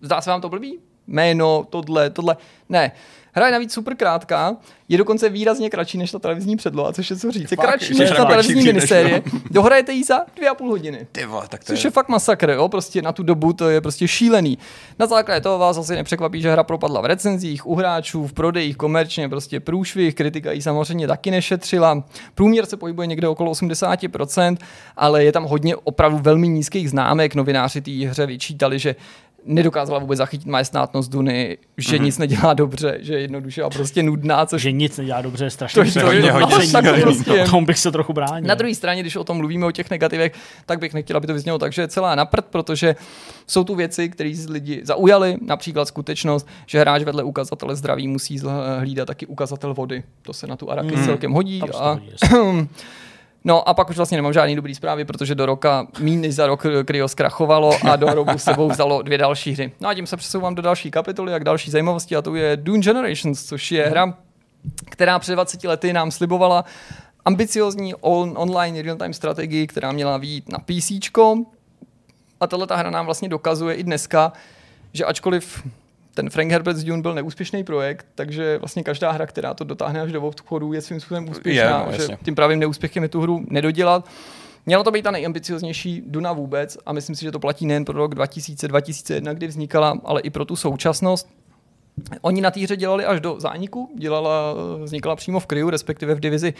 Zdá 0.00 0.20
se 0.20 0.30
vám 0.30 0.40
to 0.40 0.48
blbý? 0.48 0.78
Jméno, 1.06 1.66
tohle, 1.70 2.10
tohle. 2.10 2.36
Ne. 2.68 2.92
Hra 3.32 3.46
je 3.46 3.52
navíc 3.52 3.72
super 3.72 3.96
krátká, 3.96 4.56
je 4.88 4.98
dokonce 4.98 5.28
výrazně 5.28 5.70
kratší 5.70 5.98
než 5.98 6.10
ta 6.10 6.18
televizní 6.18 6.56
předloha, 6.56 6.92
což 6.92 7.10
je 7.10 7.16
co 7.16 7.30
říct. 7.30 7.50
Je 7.50 7.56
kratší 7.56 7.98
než 7.98 8.10
ta 8.10 8.24
televizní 8.24 8.62
minisérie. 8.62 9.22
Dohrajete 9.50 9.92
ji 9.92 10.04
za 10.04 10.20
dvě 10.36 10.48
a 10.48 10.54
půl 10.54 10.70
hodiny. 10.70 11.06
Tyvo, 11.12 11.42
tak 11.48 11.64
to 11.64 11.72
což 11.72 11.84
je... 11.84 11.88
je 11.88 11.90
fakt 11.90 12.08
masakr, 12.08 12.50
jo? 12.50 12.68
prostě 12.68 13.02
na 13.02 13.12
tu 13.12 13.22
dobu 13.22 13.52
to 13.52 13.68
je 13.68 13.80
prostě 13.80 14.08
šílený. 14.08 14.58
Na 14.98 15.06
základě 15.06 15.40
toho 15.40 15.58
vás 15.58 15.78
asi 15.78 15.94
nepřekvapí, 15.94 16.42
že 16.42 16.52
hra 16.52 16.64
propadla 16.64 17.00
v 17.00 17.04
recenzích, 17.04 17.66
u 17.66 17.74
hráčů, 17.74 18.26
v 18.26 18.32
prodejích, 18.32 18.76
komerčně, 18.76 19.28
prostě 19.28 19.60
průšvih, 19.60 20.14
kritika 20.14 20.52
ji 20.52 20.62
samozřejmě 20.62 21.06
taky 21.06 21.30
nešetřila. 21.30 22.04
Průměr 22.34 22.66
se 22.66 22.76
pohybuje 22.76 23.06
někde 23.06 23.28
okolo 23.28 23.52
80%, 23.52 24.56
ale 24.96 25.24
je 25.24 25.32
tam 25.32 25.44
hodně 25.44 25.76
opravdu 25.76 26.18
velmi 26.18 26.48
nízkých 26.48 26.90
známek. 26.90 27.34
Novináři 27.34 27.80
té 27.80 27.90
hře 27.90 28.26
vyčítali, 28.26 28.78
že 28.78 28.96
nedokázala 29.44 29.98
vůbec 29.98 30.18
zachytit 30.18 30.46
majestátnost 30.46 31.10
Duny, 31.10 31.58
že 31.76 31.96
mm-hmm. 31.96 32.02
nic 32.02 32.18
nedělá 32.18 32.54
dobře, 32.54 32.98
že 33.00 33.14
je 33.14 33.20
jednoduše 33.20 33.62
a 33.62 33.70
prostě 33.70 34.02
nudná. 34.02 34.46
Což... 34.46 34.62
Že 34.62 34.72
nic 34.72 34.96
nedělá 34.96 35.22
dobře 35.22 35.44
je 35.44 35.50
strašně 35.50 35.84
to, 35.84 36.00
to, 36.00 36.06
hodně, 36.06 36.32
hodně, 36.32 36.56
hodně, 36.56 37.02
prostě... 37.02 37.44
Tomu 37.50 37.66
bych 37.66 37.78
se 37.78 37.92
trochu 37.92 38.12
bránil. 38.12 38.48
Na 38.48 38.54
druhé 38.54 38.74
straně, 38.74 39.02
když 39.02 39.16
o 39.16 39.24
tom 39.24 39.36
mluvíme, 39.36 39.66
o 39.66 39.70
těch 39.70 39.90
negativech, 39.90 40.32
tak 40.66 40.78
bych 40.78 40.94
nechtěl, 40.94 41.16
aby 41.16 41.26
to 41.26 41.34
vyznělo 41.34 41.58
tak, 41.58 41.72
že 41.72 41.82
je 41.82 41.88
celá 41.88 42.14
naprt, 42.14 42.44
protože 42.44 42.96
jsou 43.46 43.64
tu 43.64 43.74
věci, 43.74 44.08
které 44.08 44.32
lidi 44.48 44.80
zaujaly, 44.84 45.36
například 45.46 45.88
skutečnost, 45.88 46.46
že 46.66 46.80
hráč 46.80 47.02
vedle 47.02 47.22
ukazatele 47.22 47.76
zdraví 47.76 48.08
musí 48.08 48.40
hlídat 48.78 49.06
taky 49.06 49.26
ukazatel 49.26 49.74
vody. 49.74 50.02
To 50.22 50.32
se 50.32 50.46
na 50.46 50.56
tu 50.56 50.70
Araky 50.70 50.96
mm. 50.96 51.04
celkem 51.04 51.32
hodí. 51.32 51.62
a... 51.80 51.98
No 53.44 53.68
a 53.68 53.74
pak 53.74 53.90
už 53.90 53.96
vlastně 53.96 54.18
nemám 54.18 54.32
žádný 54.32 54.56
dobrý 54.56 54.74
zprávy, 54.74 55.04
protože 55.04 55.34
do 55.34 55.46
roka, 55.46 55.86
méně 56.00 56.16
než 56.16 56.34
za 56.34 56.46
rok 56.46 56.62
Cryo 56.86 57.08
zkrachovalo 57.08 57.72
a 57.90 57.96
do 57.96 58.06
hrobu 58.06 58.38
sebou 58.38 58.68
vzalo 58.68 59.02
dvě 59.02 59.18
další 59.18 59.52
hry. 59.52 59.72
No 59.80 59.88
a 59.88 59.94
tím 59.94 60.06
se 60.06 60.16
přesouvám 60.16 60.54
do 60.54 60.62
další 60.62 60.90
kapitoly 60.90 61.34
a 61.34 61.38
k 61.38 61.44
další 61.44 61.70
zajímavosti 61.70 62.16
a 62.16 62.22
to 62.22 62.34
je 62.34 62.56
Dune 62.56 62.82
Generations, 62.82 63.44
což 63.44 63.72
je 63.72 63.86
hra, 63.86 64.14
která 64.90 65.18
před 65.18 65.32
20 65.32 65.64
lety 65.64 65.92
nám 65.92 66.10
slibovala 66.10 66.64
ambiciozní 67.24 67.94
on, 67.94 68.34
online 68.36 68.82
real-time 68.82 69.12
strategii, 69.12 69.66
která 69.66 69.92
měla 69.92 70.16
výjít 70.16 70.52
na 70.52 70.58
PC. 70.58 70.90
A 72.40 72.46
tahle 72.46 72.66
ta 72.66 72.76
hra 72.76 72.90
nám 72.90 73.04
vlastně 73.04 73.28
dokazuje 73.28 73.74
i 73.74 73.82
dneska, 73.82 74.32
že 74.92 75.04
ačkoliv 75.04 75.62
ten 76.14 76.30
Frank 76.30 76.52
Herbert's 76.52 76.84
Dune 76.84 77.02
byl 77.02 77.14
neúspěšný 77.14 77.64
projekt, 77.64 78.06
takže 78.14 78.58
vlastně 78.58 78.82
každá 78.82 79.10
hra, 79.10 79.26
která 79.26 79.54
to 79.54 79.64
dotáhne 79.64 80.00
až 80.00 80.12
do 80.12 80.22
obchodu, 80.22 80.72
je 80.72 80.80
svým 80.80 81.00
způsobem 81.00 81.28
úspěšná. 81.28 81.86
Je, 81.90 81.98
no, 81.98 82.06
že 82.06 82.18
tím 82.24 82.34
právým 82.34 82.58
neúspěchem 82.58 83.02
je 83.02 83.08
tu 83.08 83.20
hru 83.20 83.44
nedodělat. 83.48 84.08
Měla 84.66 84.84
to 84.84 84.90
být 84.90 85.02
ta 85.02 85.10
nejambicioznější 85.10 86.02
Duna 86.06 86.32
vůbec 86.32 86.78
a 86.86 86.92
myslím 86.92 87.16
si, 87.16 87.24
že 87.24 87.32
to 87.32 87.38
platí 87.38 87.66
nejen 87.66 87.84
pro 87.84 87.98
rok 87.98 88.14
2000-2001, 88.14 89.34
kdy 89.34 89.46
vznikala, 89.46 90.00
ale 90.04 90.20
i 90.20 90.30
pro 90.30 90.44
tu 90.44 90.56
současnost. 90.56 91.28
Oni 92.20 92.40
na 92.40 92.50
týře 92.50 92.76
dělali 92.76 93.04
až 93.04 93.20
do 93.20 93.40
zániku, 93.40 93.90
dělala, 93.98 94.54
vznikala 94.84 95.16
přímo 95.16 95.40
v 95.40 95.46
Kryu, 95.46 95.70
respektive 95.70 96.14
v 96.14 96.20
divizi 96.20 96.54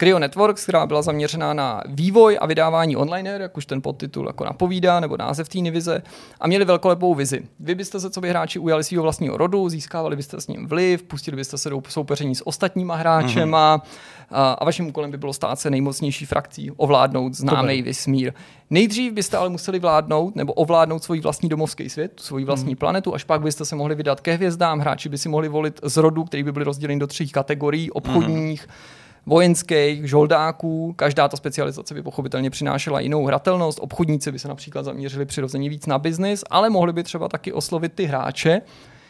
Cryo 0.00 0.18
Networks, 0.18 0.62
která 0.62 0.86
byla 0.86 1.02
zaměřená 1.02 1.54
na 1.54 1.82
vývoj 1.86 2.38
a 2.40 2.46
vydávání 2.46 2.96
online 2.96 3.30
her, 3.30 3.40
jak 3.40 3.56
už 3.56 3.66
ten 3.66 3.82
podtitul 3.82 4.26
jako 4.26 4.44
napovídá, 4.44 5.00
nebo 5.00 5.16
název 5.16 5.48
té 5.48 5.70
vize, 5.70 6.02
a 6.40 6.46
měli 6.46 6.64
velkolepou 6.64 7.14
vizi. 7.14 7.42
Vy 7.60 7.74
byste 7.74 8.00
se, 8.00 8.10
co 8.10 8.20
by 8.20 8.28
hráči 8.28 8.58
ujali 8.58 8.84
svého 8.84 9.02
vlastního 9.02 9.36
rodu, 9.36 9.68
získávali 9.68 10.16
byste 10.16 10.40
s 10.40 10.46
ním 10.46 10.66
vliv, 10.66 11.02
pustili 11.02 11.36
byste 11.36 11.58
se 11.58 11.70
do 11.70 11.82
soupeření 11.88 12.34
s 12.34 12.46
ostatníma 12.46 12.96
hráčema 12.96 13.78
mm-hmm. 13.78 13.82
a, 14.30 14.52
a 14.52 14.64
vaším 14.64 14.86
úkolem 14.86 15.10
by 15.10 15.18
bylo 15.18 15.32
stát 15.32 15.60
se 15.60 15.70
nejmocnější 15.70 16.26
frakcí, 16.26 16.70
ovládnout 16.70 17.34
známý 17.34 17.82
vesmír. 17.82 18.32
Nejdřív 18.70 19.12
byste 19.12 19.36
ale 19.36 19.48
museli 19.48 19.78
vládnout 19.78 20.36
nebo 20.36 20.52
ovládnout 20.52 21.02
svůj 21.02 21.20
vlastní 21.20 21.48
domovský 21.48 21.90
svět, 21.90 22.12
svou 22.20 22.44
vlastní 22.44 22.70
mm. 22.70 22.76
planetu, 22.76 23.14
až 23.14 23.24
pak 23.24 23.42
byste 23.42 23.64
se 23.64 23.76
mohli 23.76 23.94
vydat 23.94 24.20
ke 24.20 24.34
hvězdám. 24.34 24.78
Hráči 24.78 25.08
by 25.08 25.18
si 25.18 25.28
mohli 25.28 25.48
volit 25.48 25.80
z 25.82 25.96
rodu, 25.96 26.24
který 26.24 26.42
by 26.42 26.52
byly 26.52 26.64
rozděleny 26.64 27.00
do 27.00 27.06
tří 27.06 27.28
kategorií 27.28 27.90
obchodních, 27.90 28.66
mm 28.66 28.97
vojenských, 29.28 30.08
žoldáků. 30.08 30.92
Každá 30.96 31.28
ta 31.28 31.36
specializace 31.36 31.94
by 31.94 32.02
pochopitelně 32.02 32.50
přinášela 32.50 33.00
jinou 33.00 33.24
hratelnost. 33.24 33.78
Obchodníci 33.82 34.32
by 34.32 34.38
se 34.38 34.48
například 34.48 34.82
zaměřili 34.82 35.26
přirozeně 35.26 35.68
víc 35.68 35.86
na 35.86 35.98
biznis, 35.98 36.44
ale 36.50 36.70
mohli 36.70 36.92
by 36.92 37.02
třeba 37.02 37.28
taky 37.28 37.52
oslovit 37.52 37.92
ty 37.92 38.04
hráče, 38.04 38.60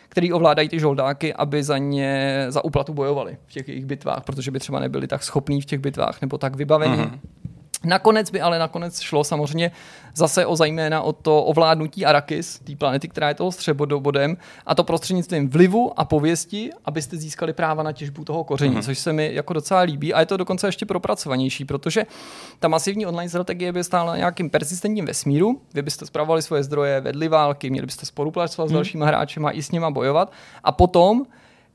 který 0.09 0.33
ovládají 0.33 0.69
ty 0.69 0.81
žoldáky, 0.81 1.35
aby 1.35 1.63
za 1.63 1.79
ně 1.79 2.47
za 2.49 2.65
úplatu 2.65 2.95
bojovali 2.95 3.37
v 3.47 3.53
těch 3.53 3.69
jejich 3.69 3.87
bitvách, 3.87 4.25
protože 4.25 4.51
by 4.51 4.59
třeba 4.59 4.81
nebyli 4.81 5.07
tak 5.07 5.23
schopní 5.23 5.61
v 5.61 5.65
těch 5.65 5.81
bitvách 5.81 6.21
nebo 6.21 6.39
tak 6.39 6.57
vybavení. 6.57 6.97
Mm-hmm. 6.97 7.19
Nakonec 7.85 8.31
by 8.31 8.41
ale 8.41 8.59
nakonec 8.59 9.01
šlo 9.01 9.25
samozřejmě 9.25 9.71
zase 10.15 10.47
o 10.47 10.57
zejména 10.57 11.03
o 11.03 11.13
to 11.13 11.45
ovládnutí 11.45 12.07
Arakis, 12.07 12.59
té 12.59 12.77
planety, 12.77 13.09
která 13.09 13.29
je 13.29 13.35
toho 13.35 13.53
střebodobodem, 13.53 14.37
a 14.67 14.75
to 14.75 14.85
prostřednictvím 14.85 15.49
vlivu 15.49 16.01
a 16.01 16.05
pověsti, 16.05 16.71
abyste 16.85 17.17
získali 17.17 17.53
práva 17.53 17.83
na 17.83 17.93
těžbu 17.93 18.25
toho 18.25 18.45
koření, 18.45 18.77
mm-hmm. 18.77 18.83
což 18.83 18.99
se 18.99 19.13
mi 19.13 19.31
jako 19.35 19.53
docela 19.53 19.81
líbí 19.81 20.15
a 20.15 20.21
je 20.21 20.27
to 20.27 20.37
dokonce 20.37 20.69
ještě 20.69 20.87
propracovanější, 20.87 21.65
protože 21.65 22.07
ta 22.59 22.69
masivní 22.69 23.07
online 23.07 23.29
strategie 23.29 23.73
by 23.73 23.85
stála 23.85 24.13
na 24.13 24.17
nějakým 24.17 24.51
persistentním 24.51 25.05
vesmíru, 25.05 25.61
vy 25.75 25.83
byste 25.83 26.07
spravovali 26.07 26.43
svoje 26.43 26.63
zdroje, 26.63 27.01
vedli 27.01 27.29
války, 27.29 27.71
měli 27.71 27.87
byste 27.87 28.07
spolupracovat 28.07 28.65
mm-hmm. 28.65 28.69
s 28.69 28.73
mhm. 28.73 28.77
dalšíma 28.77 29.07
hráči 29.07 29.41
a 29.41 29.51
i 29.51 29.63
s 29.63 29.71
nima 29.71 29.91
bojovat 29.91 30.33
a 30.65 30.73
potom 30.73 31.27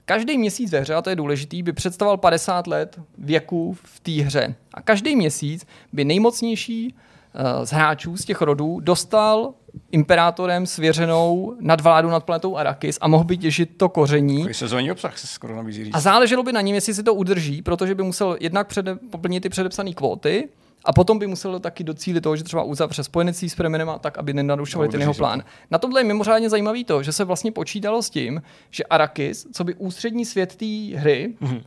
Každý 0.06 0.38
měsíc 0.38 0.72
ve 0.72 0.80
hře, 0.80 0.94
a 0.94 1.02
to 1.02 1.10
je 1.10 1.16
důležitý, 1.16 1.64
by 1.64 1.74
představoval 1.74 2.18
50 2.18 2.68
let 2.68 3.00
věku 3.18 3.78
v 3.84 4.00
té 4.00 4.12
hře. 4.12 4.56
A 4.74 4.82
každý 4.82 5.16
měsíc 5.16 5.66
by 5.94 6.06
nejmocnější 6.06 6.94
uh, 6.94 7.66
z 7.66 7.70
hráčů 7.72 8.18
z 8.18 8.26
těch 8.26 8.42
rodů 8.42 8.80
dostal 8.80 9.54
imperátorem 9.92 10.66
svěřenou 10.66 11.56
nadvládu 11.60 12.10
nad 12.10 12.24
planetou 12.24 12.58
Arakis 12.58 12.98
a 13.02 13.08
mohl 13.08 13.24
by 13.24 13.38
těžit 13.38 13.78
to 13.78 13.90
koření. 13.90 14.54
Sezónní 14.54 14.92
obsah 14.92 15.18
se 15.18 15.28
skoro 15.28 15.56
nabízí 15.56 15.92
A 15.94 16.00
záleželo 16.00 16.44
by 16.44 16.52
na 16.54 16.62
něm, 16.62 16.76
jestli 16.76 16.94
si 16.94 17.04
to 17.04 17.14
udrží, 17.14 17.62
protože 17.62 17.96
by 17.96 18.04
musel 18.04 18.38
jednak 18.40 18.68
přede, 18.68 18.96
poplnit 18.96 19.40
ty 19.42 19.50
předepsané 19.50 19.94
kvóty, 19.94 20.50
a 20.86 20.94
potom 20.94 21.20
by 21.20 21.28
musel 21.28 21.60
taky 21.60 21.84
docílit 21.84 22.22
toho, 22.22 22.36
že 22.36 22.44
třeba 22.44 22.64
uzavře 22.64 23.04
spojenectví 23.04 23.50
s 23.50 23.56
Preminem 23.56 23.90
a 23.90 24.00
tak, 24.00 24.18
aby 24.18 24.34
nenarušovali 24.34 24.90
ten 24.90 25.02
jeho 25.02 25.14
plán. 25.14 25.44
Na 25.72 25.78
tomhle 25.78 26.00
je 26.00 26.06
mimořádně 26.06 26.50
zajímavý 26.50 26.84
to, 26.84 27.04
že 27.04 27.12
se 27.12 27.24
vlastně 27.24 27.52
počítalo 27.52 28.02
s 28.02 28.10
tím, 28.10 28.42
že 28.72 28.84
Arakis, 28.84 29.48
co 29.54 29.64
by 29.64 29.76
ústřední 29.76 30.26
svět 30.26 30.56
té 30.56 30.98
hry, 30.98 31.34
mm-hmm. 31.42 31.64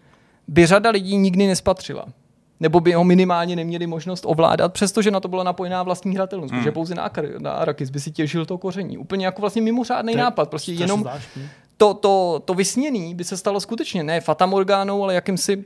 by 0.48 0.66
řada 0.66 0.90
lidí 0.90 1.16
nikdy 1.16 1.46
nespatřila 1.46 2.07
nebo 2.61 2.81
by 2.81 2.92
ho 2.92 3.05
minimálně 3.05 3.57
neměli 3.57 3.87
možnost 3.87 4.24
ovládat, 4.26 4.72
přestože 4.72 5.11
na 5.11 5.20
to 5.20 5.29
byla 5.29 5.44
napojená 5.44 5.83
vlastní 5.83 6.14
hratelnost, 6.14 6.55
hmm. 6.55 6.62
že 6.62 6.72
pouze 6.72 6.94
na, 6.94 7.02
Akar, 7.02 7.24
na 7.38 7.50
Arakis 7.52 7.90
by 7.90 8.00
si 8.00 8.11
těžil 8.11 8.46
to 8.46 8.59
koření. 8.59 8.98
Úplně 8.98 9.26
jako 9.26 9.40
vlastně 9.40 9.62
mimořádný 9.62 10.12
to, 10.12 10.18
nápad, 10.18 10.50
prostě 10.50 10.72
jenom 10.72 11.05
to, 11.76 11.94
to, 11.94 12.42
to 12.44 12.55
vysněný 12.55 13.14
by 13.14 13.24
se 13.24 13.37
stalo 13.37 13.61
skutečně 13.61 14.02
ne 14.02 14.20
fatamorgánou, 14.20 15.02
ale 15.02 15.14
jakýmsi 15.14 15.64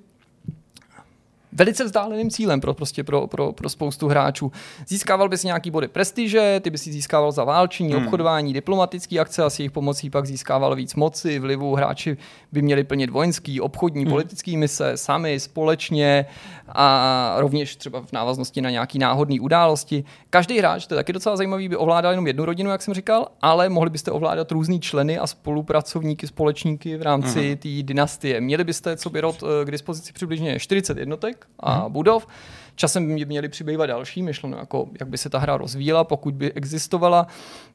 velice 1.53 1.85
vzdáleným 1.85 2.31
cílem 2.31 2.61
pro, 2.61 2.75
prostě 2.75 3.05
pro, 3.05 3.27
pro, 3.27 3.53
pro 3.53 3.69
spoustu 3.69 4.09
hráčů. 4.09 4.53
Získával 4.89 5.29
bys 5.29 5.45
nějaký 5.45 5.71
body 5.71 5.89
prestiže, 5.89 6.61
ty 6.61 6.71
bys 6.71 6.83
si 6.83 6.93
získával 6.93 7.33
za 7.33 7.45
válčení, 7.45 7.93
hmm. 7.93 8.05
obchodování, 8.05 8.53
diplomatický 8.53 9.21
akce 9.21 9.43
a 9.43 9.51
s 9.51 9.59
jejich 9.59 9.73
pomocí 9.73 10.11
pak 10.11 10.27
získával 10.27 10.77
víc 10.77 10.95
moci, 10.95 11.39
vlivu. 11.39 11.75
Hráči 11.75 12.17
by 12.53 12.63
měli 12.63 12.85
plnit 12.85 13.11
vojenský, 13.11 13.61
obchodní, 13.61 14.03
hmm. 14.03 14.11
politický 14.11 14.57
mise 14.57 14.97
sami, 14.97 15.41
společně 15.41 16.27
a 16.69 17.35
rovněž 17.39 17.77
třeba 17.77 18.01
v 18.01 18.13
návaznosti 18.13 18.61
na 18.61 18.71
nějaký 18.71 18.99
náhodné 18.99 19.41
události. 19.41 20.05
Každý 20.31 20.59
hráč, 20.59 20.87
to 20.87 20.95
je 20.95 20.97
taky 20.97 21.13
docela 21.13 21.37
zajímavý, 21.37 21.69
by 21.69 21.77
ovládal 21.77 22.13
jenom 22.13 22.27
jednu 22.27 22.45
rodinu, 22.45 22.71
jak 22.71 22.83
jsem 22.83 22.95
říkal, 22.95 23.29
ale 23.43 23.69
mohli 23.69 23.91
byste 23.91 24.11
ovládat 24.11 24.53
různý 24.53 24.81
členy 24.81 25.19
a 25.19 25.27
spolupracovníky, 25.27 26.27
společníky 26.27 26.97
v 26.97 27.03
rámci 27.03 27.49
hmm. 27.49 27.57
té 27.57 27.83
dynastie. 27.83 28.41
Měli 28.41 28.65
byste, 28.65 28.97
co 28.97 29.11
by 29.11 29.21
rod 29.21 29.43
eh, 29.43 29.65
k 29.65 29.71
dispozici 29.71 30.13
přibližně 30.13 30.59
40 30.59 30.99
jednotek, 30.99 31.40
a 31.59 31.73
hmm. 31.73 31.93
budov. 31.93 32.27
Časem 32.75 33.15
by 33.15 33.25
měly 33.25 33.49
přibývat 33.49 33.87
další, 33.87 34.23
myšleno 34.23 34.59
jako, 34.59 34.89
jak 35.01 35.09
by 35.09 35.19
se 35.19 35.31
ta 35.31 35.39
hra 35.39 35.57
rozvíjela, 35.57 36.05
pokud 36.05 36.35
by 36.35 36.53
existovala. 36.53 37.27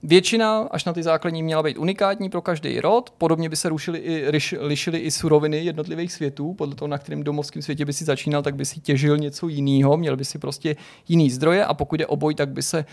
Většina, 0.04 0.67
až 0.71 0.86
na 0.86 0.93
ty 0.93 1.04
základní, 1.04 1.43
měla 1.43 1.63
být 1.63 1.78
unikátní 1.78 2.30
pro 2.30 2.41
každý 2.41 2.80
rod. 2.80 3.13
Podobně 3.17 3.49
by 3.49 3.56
se 3.56 3.69
rušily 3.69 3.99
i, 3.99 4.32
riš, 4.32 4.56
lišily 4.60 4.99
i 4.99 5.12
suroviny 5.12 5.65
jednotlivých 5.65 6.13
světů. 6.13 6.54
Podle 6.54 6.75
toho, 6.75 6.88
na 6.88 6.97
kterém 6.97 7.23
domovském 7.23 7.62
světě 7.62 7.86
by 7.86 7.93
si 7.93 8.06
začínal, 8.06 8.43
tak 8.43 8.56
by 8.56 8.65
si 8.65 8.80
těžil 8.80 9.17
něco 9.17 9.47
jiného, 9.47 9.97
měl 9.97 10.17
by 10.17 10.25
si 10.25 10.39
prostě 10.39 10.75
jiný 11.08 11.30
zdroje 11.30 11.65
a 11.65 11.73
pokud 11.73 11.99
je 11.99 12.08
oboj, 12.08 12.36
tak 12.36 12.49
by 12.49 12.62
se 12.63 12.86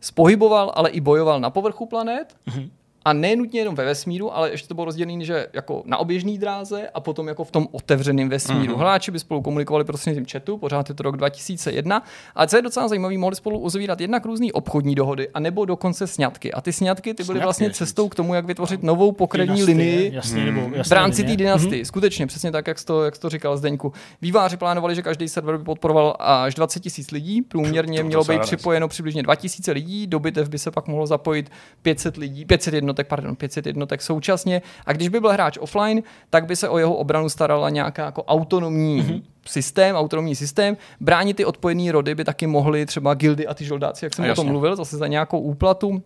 spohyboval, 0.00 0.72
ale 0.74 0.90
i 0.90 1.00
bojoval 1.00 1.40
na 1.40 1.50
povrchu 1.50 1.86
planet. 1.86 2.36
Mm-hmm 2.48 2.70
a 3.04 3.12
ne 3.12 3.36
nutně 3.36 3.60
jenom 3.60 3.74
ve 3.74 3.84
vesmíru, 3.84 4.36
ale 4.36 4.50
ještě 4.50 4.68
to 4.68 4.74
bylo 4.74 4.84
rozdělené, 4.84 5.24
že 5.24 5.46
jako 5.52 5.82
na 5.86 5.96
oběžné 5.96 6.38
dráze 6.38 6.88
a 6.94 7.00
potom 7.00 7.28
jako 7.28 7.44
v 7.44 7.50
tom 7.50 7.68
otevřeném 7.72 8.28
vesmíru. 8.28 8.74
Mm-hmm. 8.74 8.78
Hráči 8.78 9.10
by 9.10 9.18
spolu 9.18 9.42
komunikovali 9.42 9.84
prostřednictvím 9.84 10.26
chatu, 10.32 10.58
pořád 10.58 10.88
je 10.88 10.94
to 10.94 11.02
rok 11.02 11.16
2001. 11.16 12.02
A 12.34 12.46
co 12.46 12.56
je 12.56 12.62
docela 12.62 12.88
zajímavé, 12.88 13.18
mohli 13.18 13.36
spolu 13.36 13.58
uzavírat 13.58 14.00
jednak 14.00 14.26
různé 14.26 14.46
obchodní 14.52 14.94
dohody, 14.94 15.28
a 15.34 15.40
nebo 15.40 15.64
dokonce 15.64 16.06
sňatky. 16.06 16.52
A 16.52 16.60
ty 16.60 16.72
sňatky 16.72 17.14
ty 17.14 17.22
byly 17.22 17.24
sňatky, 17.24 17.44
vlastně 17.44 17.70
cestou 17.70 18.08
k 18.08 18.14
tomu, 18.14 18.34
jak 18.34 18.44
vytvořit 18.44 18.82
novou 18.82 19.12
pokrední 19.12 19.64
linii 19.64 20.14
jasný, 20.14 20.44
nebo, 20.44 20.60
jasný 20.60 20.88
v 20.88 20.92
rámci 20.92 21.24
té 21.24 21.36
dynastie. 21.36 21.82
Mm-hmm. 21.82 21.86
Skutečně, 21.86 22.26
přesně 22.26 22.52
tak, 22.52 22.66
jak 22.66 22.78
jsi 22.78 22.86
to, 22.86 23.04
jak 23.04 23.14
jsi 23.14 23.20
to 23.20 23.28
říkal 23.28 23.56
Zdeňku. 23.56 23.92
Výváři 24.22 24.56
plánovali, 24.56 24.94
že 24.94 25.02
každý 25.02 25.28
server 25.28 25.58
by 25.58 25.64
podporoval 25.64 26.16
až 26.18 26.54
20 26.54 26.80
tisíc 26.80 27.10
lidí, 27.10 27.42
průměrně 27.42 28.02
mělo 28.02 28.24
být 28.24 28.40
připojeno 28.40 28.88
přibližně 28.88 29.22
2000 29.22 29.72
lidí, 29.72 30.06
do 30.06 30.18
bitev 30.18 30.48
by 30.48 30.58
se 30.58 30.70
pak 30.70 30.86
mohlo 30.86 31.06
zapojit 31.06 31.50
500 31.82 32.16
lidí, 32.16 32.44
500 32.44 32.89
jednotek, 32.90 33.06
pardon, 33.06 33.36
500 33.36 33.66
jednotek 33.66 34.02
současně. 34.02 34.62
A 34.86 34.92
když 34.92 35.08
by 35.08 35.20
byl 35.20 35.30
hráč 35.30 35.58
offline, 35.58 36.02
tak 36.30 36.46
by 36.46 36.56
se 36.56 36.68
o 36.68 36.78
jeho 36.78 36.94
obranu 36.94 37.28
starala 37.28 37.70
nějaká 37.70 38.04
jako 38.04 38.24
autonomní 38.24 39.02
mm-hmm 39.02 39.22
systém, 39.46 39.96
autonomní 39.96 40.34
systém. 40.34 40.76
Bránit 41.00 41.36
ty 41.36 41.44
odpojené 41.44 41.92
rody 41.92 42.14
by 42.14 42.24
taky 42.24 42.46
mohly 42.46 42.86
třeba 42.86 43.14
gildy 43.14 43.46
a 43.46 43.54
ty 43.54 43.64
žoldáci, 43.64 44.04
jak 44.04 44.14
jsem 44.14 44.30
o 44.30 44.34
tom 44.34 44.46
mluvil, 44.46 44.76
zase 44.76 44.96
za 44.96 45.06
nějakou 45.06 45.40
úplatu. 45.40 46.02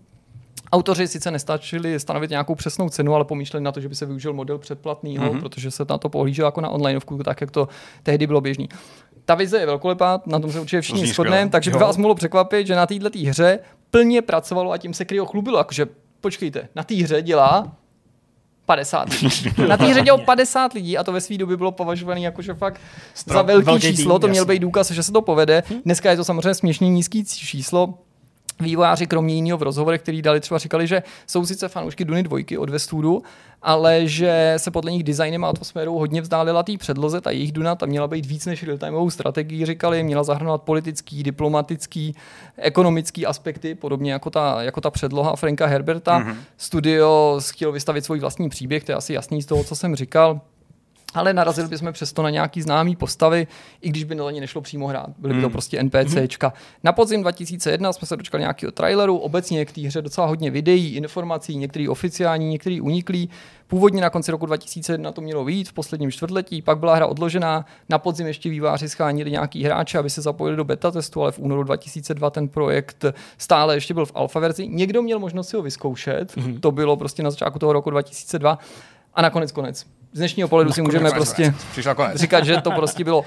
Autoři 0.73 1.09
sice 1.09 1.31
nestačili 1.31 2.01
stanovit 2.01 2.31
nějakou 2.31 2.55
přesnou 2.55 2.89
cenu, 2.89 3.15
ale 3.15 3.25
pomýšleli 3.25 3.65
na 3.65 3.73
to, 3.73 3.81
že 3.81 3.89
by 3.89 3.95
se 3.95 4.07
využil 4.07 4.33
model 4.33 4.59
předplatného, 4.59 5.25
mm-hmm. 5.25 5.41
protože 5.41 5.71
se 5.71 5.85
na 5.91 5.99
to 5.99 6.09
pohlíželo 6.09 6.47
jako 6.47 6.61
na 6.61 6.69
onlineovku, 6.69 7.23
tak 7.23 7.41
jak 7.41 7.51
to 7.51 7.69
tehdy 8.03 8.27
bylo 8.27 8.41
běžný. 8.41 8.69
Ta 9.25 9.35
vize 9.35 9.59
je 9.59 9.67
velkolepá, 9.67 10.23
na 10.27 10.39
tom 10.39 10.53
se 10.53 10.61
určitě 10.61 10.81
všichni 10.81 11.07
shodneme, 11.07 11.51
takže 11.51 11.71
by 11.71 11.79
vás 11.79 11.97
mohlo 11.97 12.15
překvapit, 12.15 12.67
že 12.67 12.77
na 12.77 12.87
této 12.87 13.19
hře 13.29 13.59
plně 13.91 14.23
pracovalo 14.23 14.73
a 14.73 14.79
tím 14.79 14.95
se 14.95 15.05
Kryo 15.05 15.27
chlubilo, 15.27 15.59
jakože 15.59 15.87
počkejte, 16.25 16.69
na 16.75 16.83
té 16.83 16.95
hře 16.95 17.23
dělá 17.23 17.77
50 18.67 19.09
lidí. 19.09 19.53
Na 19.69 19.77
té 19.77 19.85
hře 19.85 20.01
dělalo 20.01 20.25
50 20.25 20.73
lidí 20.73 20.99
a 20.99 21.05
to 21.05 21.13
ve 21.13 21.21
své 21.21 21.37
době 21.37 21.57
bylo 21.57 21.73
považované 21.73 22.21
jako, 22.21 22.43
že 22.43 22.55
fakt 22.55 22.81
Stro, 23.15 23.35
za 23.35 23.43
velký, 23.43 23.67
velký 23.67 23.87
číslo, 23.87 24.15
tým, 24.15 24.21
to 24.21 24.29
měl 24.29 24.45
být 24.45 24.59
důkaz, 24.59 24.91
že 24.91 25.03
se 25.03 25.13
to 25.13 25.23
povede. 25.23 25.63
Hm? 25.71 25.81
Dneska 25.85 26.11
je 26.11 26.17
to 26.17 26.25
samozřejmě 26.25 26.55
směšně 26.55 26.89
nízký 26.89 27.25
číslo, 27.25 27.99
Vývojáři 28.61 29.07
kromě 29.07 29.35
jiného 29.35 29.59
v 29.59 29.63
rozhovorech, 29.63 30.03
který 30.03 30.23
dali, 30.23 30.41
třeba 30.41 30.59
říkali, 30.59 30.87
že 30.87 31.03
jsou 31.27 31.47
sice 31.47 31.69
fanoušky 31.69 32.05
Duny 32.05 32.23
dvojky 32.23 32.59
od 32.59 32.71
Westwoodu, 32.71 33.23
ale 33.63 34.07
že 34.07 34.55
se 34.57 34.71
podle 34.71 34.93
nich 34.93 35.05
designem 35.05 35.45
a 35.45 35.49
atmosférou 35.49 35.99
hodně 35.99 36.21
vzdálila 36.21 36.63
té 36.63 36.77
předloze. 36.79 37.21
Ta 37.21 37.31
jejich 37.31 37.53
Duna 37.53 37.75
tam 37.75 37.89
měla 37.89 38.09
být 38.09 38.27
víc 38.27 38.47
než 38.47 38.65
real-timeovou 38.65 39.11
strategii, 39.11 39.67
říkali, 39.67 40.03
měla 40.03 40.25
zahrnovat 40.25 40.63
politický, 40.63 41.23
diplomatický, 41.23 42.15
ekonomický 42.57 43.27
aspekty, 43.27 43.75
podobně 43.75 44.13
jako 44.13 44.31
ta, 44.31 44.63
jako 44.63 44.81
ta 44.81 44.91
předloha 44.91 45.37
Franka 45.37 45.67
Herberta. 45.67 46.21
Mm-hmm. 46.21 46.37
Studio 46.57 47.41
chtělo 47.51 47.73
vystavit 47.73 48.05
svůj 48.05 48.21
vlastní 48.21 48.49
příběh, 48.49 48.85
to 48.85 48.93
je 48.93 48.97
asi 48.97 49.13
jasný 49.13 49.43
z 49.43 49.47
toho, 49.47 49.65
co 49.65 49.77
jsem 49.77 49.97
říkal 49.97 50.41
ale 51.15 51.35
narazili 51.35 51.69
bychom 51.69 51.93
přesto 51.93 52.23
na 52.23 52.31
nějaký 52.31 52.63
známý 52.63 52.97
postavy, 52.97 53.47
i 53.81 53.89
když 53.89 54.05
by 54.05 54.15
na 54.15 54.31
ně 54.31 54.41
nešlo 54.41 54.61
přímo 54.61 54.87
hrát. 54.87 55.11
Byly 55.19 55.35
by 55.35 55.41
to 55.41 55.51
prostě 55.51 55.83
NPCčka. 55.83 56.53
Na 56.85 56.93
podzim 56.93 57.23
2001 57.23 57.93
jsme 57.93 58.07
se 58.07 58.17
dočkali 58.17 58.41
nějakého 58.41 58.73
traileru, 58.73 59.17
obecně 59.19 59.65
k 59.65 59.73
té 59.73 59.81
hře 59.81 60.03
docela 60.03 60.27
hodně 60.27 60.51
videí, 60.51 60.95
informací, 60.97 61.57
některý 61.57 61.89
oficiální, 61.89 62.49
některý 62.49 62.81
uniklý. 62.81 63.31
Původně 63.67 64.03
na 64.03 64.11
konci 64.11 64.31
roku 64.31 64.47
2001 64.47 65.13
to 65.13 65.21
mělo 65.21 65.45
vyjít 65.45 65.69
v 65.69 65.73
posledním 65.73 66.11
čtvrtletí, 66.11 66.63
pak 66.63 66.79
byla 66.79 66.95
hra 66.95 67.07
odložená, 67.07 67.67
na 67.89 67.99
podzim 67.99 68.27
ještě 68.27 68.51
výváři 68.51 68.89
schánili 68.89 69.31
nějaký 69.31 69.65
hráče, 69.65 69.99
aby 69.99 70.11
se 70.11 70.23
zapojili 70.23 70.57
do 70.57 70.65
beta 70.65 70.91
testu, 70.91 71.23
ale 71.23 71.33
v 71.33 71.39
únoru 71.39 71.63
2002 71.63 72.31
ten 72.31 72.49
projekt 72.49 73.05
stále 73.39 73.77
ještě 73.77 73.95
byl 73.95 74.07
v 74.07 74.13
alfa 74.15 74.41
verzi. 74.41 74.69
Někdo 74.69 75.03
měl 75.03 75.19
možnost 75.19 75.49
si 75.49 75.57
ho 75.57 75.63
vyzkoušet, 75.63 76.37
mm-hmm. 76.37 76.61
to 76.61 76.73
bylo 76.73 76.97
prostě 76.97 77.23
na 77.23 77.31
začátku 77.31 77.59
toho 77.59 77.73
roku 77.73 77.91
2002 77.91 78.59
a 79.15 79.23
nakonec 79.23 79.53
konec. 79.53 79.87
Z 80.15 80.19
dnešního 80.19 80.49
pohledu 80.49 80.73
si 80.73 80.83
můžeme 80.83 81.11
prostě 81.11 81.55
říkat, 82.15 82.45
že 82.45 82.61
to 82.61 82.71
prostě 82.71 83.05
bylo 83.05 83.25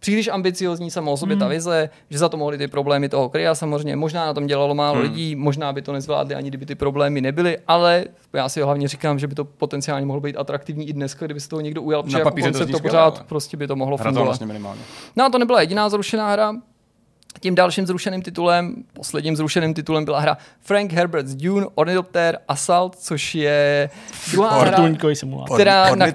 příliš 0.00 0.28
ambiciozní 0.28 0.90
samo 0.90 1.12
o 1.12 1.16
sobě 1.16 1.34
hmm. 1.34 1.40
ta 1.40 1.48
vize, 1.48 1.90
že 2.10 2.18
za 2.18 2.28
to 2.28 2.36
mohly 2.36 2.58
ty 2.58 2.68
problémy 2.68 3.08
toho 3.08 3.28
Krya 3.28 3.54
samozřejmě. 3.54 3.96
Možná 3.96 4.26
na 4.26 4.34
tom 4.34 4.46
dělalo 4.46 4.74
málo 4.74 4.94
hmm. 4.94 5.02
lidí, 5.02 5.36
možná 5.36 5.72
by 5.72 5.82
to 5.82 5.92
nezvládli 5.92 6.34
ani 6.34 6.48
kdyby 6.48 6.66
ty 6.66 6.74
problémy 6.74 7.20
nebyly, 7.20 7.58
ale 7.66 8.04
já 8.32 8.48
si 8.48 8.62
hlavně 8.62 8.88
říkám, 8.88 9.18
že 9.18 9.26
by 9.26 9.34
to 9.34 9.44
potenciálně 9.44 10.06
mohlo 10.06 10.20
být 10.20 10.36
atraktivní 10.36 10.88
i 10.88 10.92
dnes, 10.92 11.14
kdyby 11.14 11.40
se 11.40 11.48
toho 11.48 11.60
někdo 11.60 11.82
ujal, 11.82 12.02
protože 12.02 12.18
jako 12.18 12.30
koncept 12.30 12.70
to, 12.70 12.72
to 12.72 12.82
pořád 12.82 13.22
prostě 13.28 13.56
by 13.56 13.66
to 13.66 13.76
mohlo 13.76 13.96
fungovat. 13.96 14.24
Vlastně 14.24 14.60
no 15.16 15.24
a 15.24 15.30
to 15.30 15.38
nebyla 15.38 15.60
jediná 15.60 15.88
zrušená 15.88 16.32
hra, 16.32 16.54
tím 17.40 17.54
dalším 17.54 17.86
zrušeným 17.86 18.22
titulem, 18.22 18.74
posledním 18.92 19.36
zrušeným 19.36 19.74
titulem 19.74 20.04
byla 20.04 20.20
hra 20.20 20.36
Frank 20.60 20.92
Herbert's 20.92 21.34
Dune 21.34 21.66
Ornithopter 21.74 22.38
Assault, 22.48 22.96
což 22.96 23.34
je 23.34 23.90
druhá 24.30 24.60
hra, 24.60 24.78
která, 25.54 25.94
na, 25.94 26.06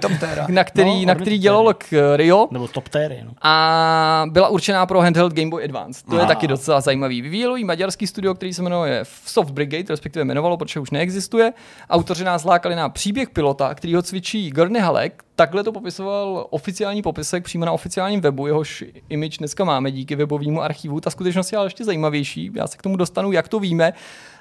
na, 0.48 0.64
který, 0.64 1.00
no, 1.00 1.06
na 1.06 1.14
který 1.14 1.38
dělal 1.38 1.74
k 1.74 2.16
Rio. 2.16 2.48
Nebo 2.50 2.68
Toptery. 2.68 3.20
No. 3.24 3.30
A 3.42 4.24
byla 4.28 4.48
určená 4.48 4.86
pro 4.86 5.00
handheld 5.00 5.32
Game 5.32 5.50
Boy 5.50 5.64
Advance. 5.64 6.04
To 6.04 6.12
Aha. 6.12 6.20
je 6.20 6.26
taky 6.26 6.46
docela 6.48 6.80
zajímavý. 6.80 7.22
Vyvíjelo 7.22 7.56
maďarský 7.64 8.06
studio, 8.06 8.34
který 8.34 8.54
se 8.54 8.62
jmenuje 8.62 9.04
Soft 9.26 9.50
Brigade, 9.50 9.84
respektive 9.88 10.22
jmenovalo, 10.22 10.56
protože 10.56 10.80
už 10.80 10.90
neexistuje. 10.90 11.52
Autoři 11.90 12.24
nás 12.24 12.44
lákali 12.44 12.76
na 12.76 12.88
příběh 12.88 13.30
pilota, 13.30 13.74
který 13.74 13.94
ho 13.94 14.02
cvičí 14.02 14.50
Gurney 14.50 14.82
Halleck, 14.82 15.22
Takhle 15.36 15.64
to 15.64 15.72
popisoval 15.72 16.46
oficiální 16.50 17.02
popisek 17.02 17.44
přímo 17.44 17.64
na 17.64 17.72
oficiálním 17.72 18.20
webu, 18.20 18.46
jehož 18.46 18.84
image 19.08 19.38
dneska 19.38 19.64
máme 19.64 19.90
díky 19.90 20.16
webovému 20.16 20.62
archivu. 20.62 21.00
Ta 21.00 21.10
skutečnost 21.10 21.52
je 21.52 21.58
ale 21.58 21.66
ještě 21.66 21.84
zajímavější, 21.84 22.50
já 22.54 22.66
se 22.66 22.76
k 22.76 22.82
tomu 22.82 22.96
dostanu, 22.96 23.32
jak 23.32 23.48
to 23.48 23.60
víme, 23.60 23.92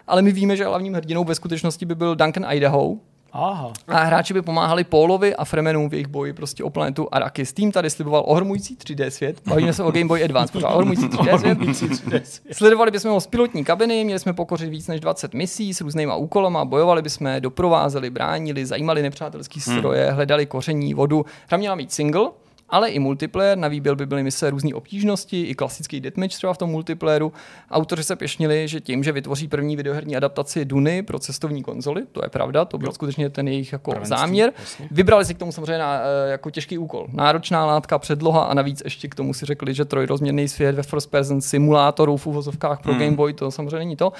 ale 0.08 0.22
my 0.22 0.32
víme, 0.32 0.58
že 0.58 0.66
hlavním 0.66 0.94
hrdinou 0.94 1.24
ve 1.24 1.36
skutečnosti 1.36 1.86
by 1.86 1.96
byl 1.96 2.16
Duncan 2.16 2.46
Idaho, 2.52 2.98
Aha. 3.34 3.74
A 3.88 4.04
hráči 4.04 4.34
by 4.34 4.42
pomáhali 4.42 4.84
Pólovi 4.84 5.36
a 5.36 5.46
Fremenům 5.46 5.90
v 5.90 5.94
jejich 5.94 6.08
boji 6.08 6.34
prostě 6.34 6.64
o 6.64 6.70
planetu 6.70 7.08
Arrakis. 7.12 7.54
Tým 7.54 7.72
tady 7.72 7.90
sliboval 7.90 8.24
ohromující 8.26 8.76
3D 8.76 9.08
svět. 9.08 9.42
Bavíme 9.48 9.74
se 9.74 9.84
o 9.84 9.92
Game 9.92 10.06
Boy 10.06 10.24
Advance. 10.24 10.54
ohromující 10.68 11.08
3D 11.08 11.38
svět. 11.38 12.42
Sledovali 12.52 12.92
bychom 12.92 13.12
ho 13.12 13.22
z 13.22 13.28
pilotní 13.28 13.64
kabiny, 13.64 14.04
měli 14.04 14.20
jsme 14.20 14.34
pokořit 14.34 14.70
víc 14.70 14.88
než 14.88 15.02
20 15.02 15.34
misí 15.34 15.74
s 15.74 15.82
různýma 15.82 16.16
úkolama, 16.16 16.66
bojovali 16.66 17.02
bychom, 17.02 17.36
doprovázeli, 17.40 18.10
bránili, 18.10 18.66
zajímali 18.66 19.02
nepřátelský 19.02 19.62
stroje, 19.62 20.06
hmm. 20.06 20.16
hledali 20.16 20.46
koření, 20.46 20.94
vodu. 20.94 21.26
Hra 21.48 21.58
měla 21.58 21.76
mít 21.76 21.92
single, 21.92 22.30
ale 22.70 22.90
i 22.90 23.00
multiplayer. 23.00 23.58
Na 23.58 23.68
výběr 23.68 23.96
by 23.96 24.06
byly 24.06 24.24
mise 24.24 24.50
různé 24.50 24.74
obtížnosti, 24.74 25.42
i 25.42 25.56
klasický 25.56 26.02
deathmatch 26.02 26.36
třeba 26.36 26.54
v 26.54 26.58
tom 26.58 26.70
multiplayeru. 26.70 27.34
Autoři 27.72 28.04
se 28.04 28.16
pěšnili, 28.16 28.68
že 28.68 28.82
tím, 28.82 29.04
že 29.04 29.12
vytvoří 29.12 29.48
první 29.48 29.76
videoherní 29.76 30.16
adaptaci 30.16 30.66
Duny 30.66 31.04
pro 31.04 31.20
cestovní 31.20 31.64
konzoly, 31.64 32.04
to 32.12 32.26
je 32.26 32.30
pravda, 32.30 32.66
to 32.66 32.78
byl 32.78 32.88
jo. 32.88 32.94
skutečně 32.94 33.30
ten 33.30 33.48
jejich 33.48 33.72
jako 33.74 33.94
záměr. 34.04 34.54
Jasně. 34.60 34.88
Vybrali 34.92 35.26
si 35.26 35.34
k 35.34 35.38
tomu 35.38 35.52
samozřejmě 35.52 35.78
na, 35.78 36.00
eh, 36.00 36.32
jako 36.32 36.50
těžký 36.50 36.78
úkol. 36.78 37.08
Náročná 37.12 37.66
látka, 37.66 38.00
předloha 38.00 38.44
a 38.44 38.54
navíc 38.54 38.82
ještě 38.86 39.08
k 39.08 39.16
tomu 39.16 39.34
si 39.34 39.46
řekli, 39.46 39.74
že 39.74 39.86
trojrozměrný 39.86 40.48
svět 40.48 40.76
ve 40.76 40.84
first 40.84 41.12
person 41.12 41.42
simulátoru 41.42 42.18
v 42.18 42.28
uvozovkách 42.28 42.82
pro 42.82 42.94
hmm. 42.94 43.02
Game 43.02 43.16
Boy, 43.16 43.34
to 43.34 43.52
samozřejmě 43.52 43.78
není 43.78 43.96
to 43.96 44.14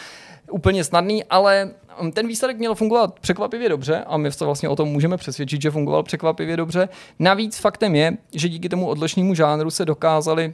úplně 0.54 0.84
snadný, 0.84 1.24
ale 1.24 1.70
um, 2.02 2.12
ten 2.12 2.28
výsledek 2.28 2.58
měl 2.58 2.76
fungovat 2.76 3.20
překvapivě 3.20 3.70
dobře 3.70 4.04
a 4.08 4.18
my 4.18 4.32
se 4.32 4.46
vlastně 4.46 4.70
o 4.70 4.76
tom 4.76 4.90
můžeme 4.90 5.18
přesvědčit, 5.18 5.62
že 5.62 5.72
fungoval 5.72 6.04
překvapivě 6.04 6.58
dobře. 6.58 6.90
Navíc 7.20 7.58
faktem 7.58 7.96
je, 7.96 8.18
že 8.34 8.50
díky 8.50 8.70
tomu 8.70 8.88
odlišnému 8.88 9.36
žánru 9.36 9.72
se 9.72 9.86
dokázali 9.86 10.54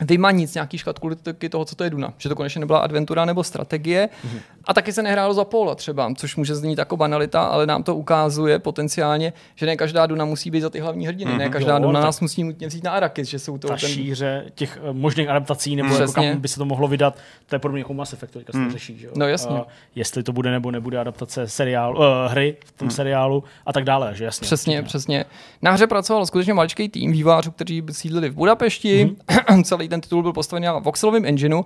vymanit 0.00 0.50
z 0.50 0.54
nějaký 0.54 0.78
škatulky 0.78 1.48
toho, 1.48 1.64
co 1.64 1.76
to 1.76 1.84
je 1.84 1.90
Duna. 1.90 2.14
Že 2.18 2.28
to 2.28 2.34
konečně 2.34 2.60
nebyla 2.60 2.78
adventura 2.78 3.24
nebo 3.24 3.44
strategie. 3.44 4.08
Mm-hmm. 4.08 4.40
A 4.66 4.74
taky 4.74 4.92
se 4.92 5.02
nehrálo 5.02 5.34
za 5.34 5.44
pola 5.44 5.74
třeba, 5.74 6.12
což 6.16 6.36
může 6.36 6.54
znít 6.54 6.78
jako 6.78 6.96
banalita, 6.96 7.42
ale 7.44 7.66
nám 7.66 7.82
to 7.82 7.96
ukazuje 7.96 8.58
potenciálně, 8.58 9.32
že 9.54 9.66
ne 9.66 9.76
každá 9.76 10.06
Duna 10.06 10.24
musí 10.24 10.50
být 10.50 10.60
za 10.60 10.70
ty 10.70 10.80
hlavní 10.80 11.06
hrdiny, 11.06 11.30
mm-hmm. 11.30 11.38
ne 11.38 11.48
každá 11.48 11.74
jo, 11.74 11.82
Duna 11.82 12.00
nás 12.00 12.20
musí 12.20 12.44
nutně 12.44 12.66
vzít 12.66 12.84
na 12.84 12.90
Arakis, 12.90 13.28
že 13.28 13.38
jsou 13.38 13.58
to 13.58 13.68
ta 13.68 13.76
ten... 13.76 13.90
šíře 13.90 14.44
těch 14.54 14.78
uh, 14.82 14.96
možných 14.96 15.28
adaptací 15.28 15.76
nebo 15.76 15.94
jako 15.94 16.12
kam 16.12 16.38
by 16.38 16.48
se 16.48 16.58
to 16.58 16.64
mohlo 16.64 16.88
vydat, 16.88 17.18
to 17.46 17.54
je 17.54 17.58
podobně 17.58 17.80
jako 17.80 17.94
Mass 17.94 18.12
Effect, 18.12 18.32
teďka 18.32 18.58
mm. 18.58 18.70
řeší, 18.70 18.98
že 18.98 19.06
jo? 19.06 19.12
No 19.16 19.28
jasně. 19.28 19.56
Uh, 19.56 19.62
jestli 19.94 20.22
to 20.22 20.32
bude 20.32 20.50
nebo 20.50 20.70
nebude 20.70 20.98
adaptace 20.98 21.48
seriálu, 21.48 21.98
uh, 21.98 22.04
hry 22.28 22.56
v 22.64 22.72
tom 22.72 22.86
mm. 22.86 22.90
seriálu 22.90 23.44
a 23.66 23.72
tak 23.72 23.84
dále, 23.84 24.14
že 24.14 24.24
jasně. 24.24 24.44
Přesně, 24.44 24.78
určitě. 24.78 24.88
přesně. 24.88 25.24
Na 25.62 25.70
hře 25.70 25.86
pracoval 25.86 26.26
skutečně 26.26 26.54
maličký 26.54 26.88
tým 26.88 27.12
vývářů, 27.12 27.50
kteří 27.50 27.82
sídlili 27.90 28.28
v 28.28 28.34
Budapešti, 28.34 29.16
mm. 29.50 29.62
celý 29.64 29.88
ten 29.88 30.00
titul 30.00 30.22
byl 30.22 30.32
postavený 30.32 30.66
na 30.66 30.78
voxelovém 30.78 31.24
engineu 31.24 31.62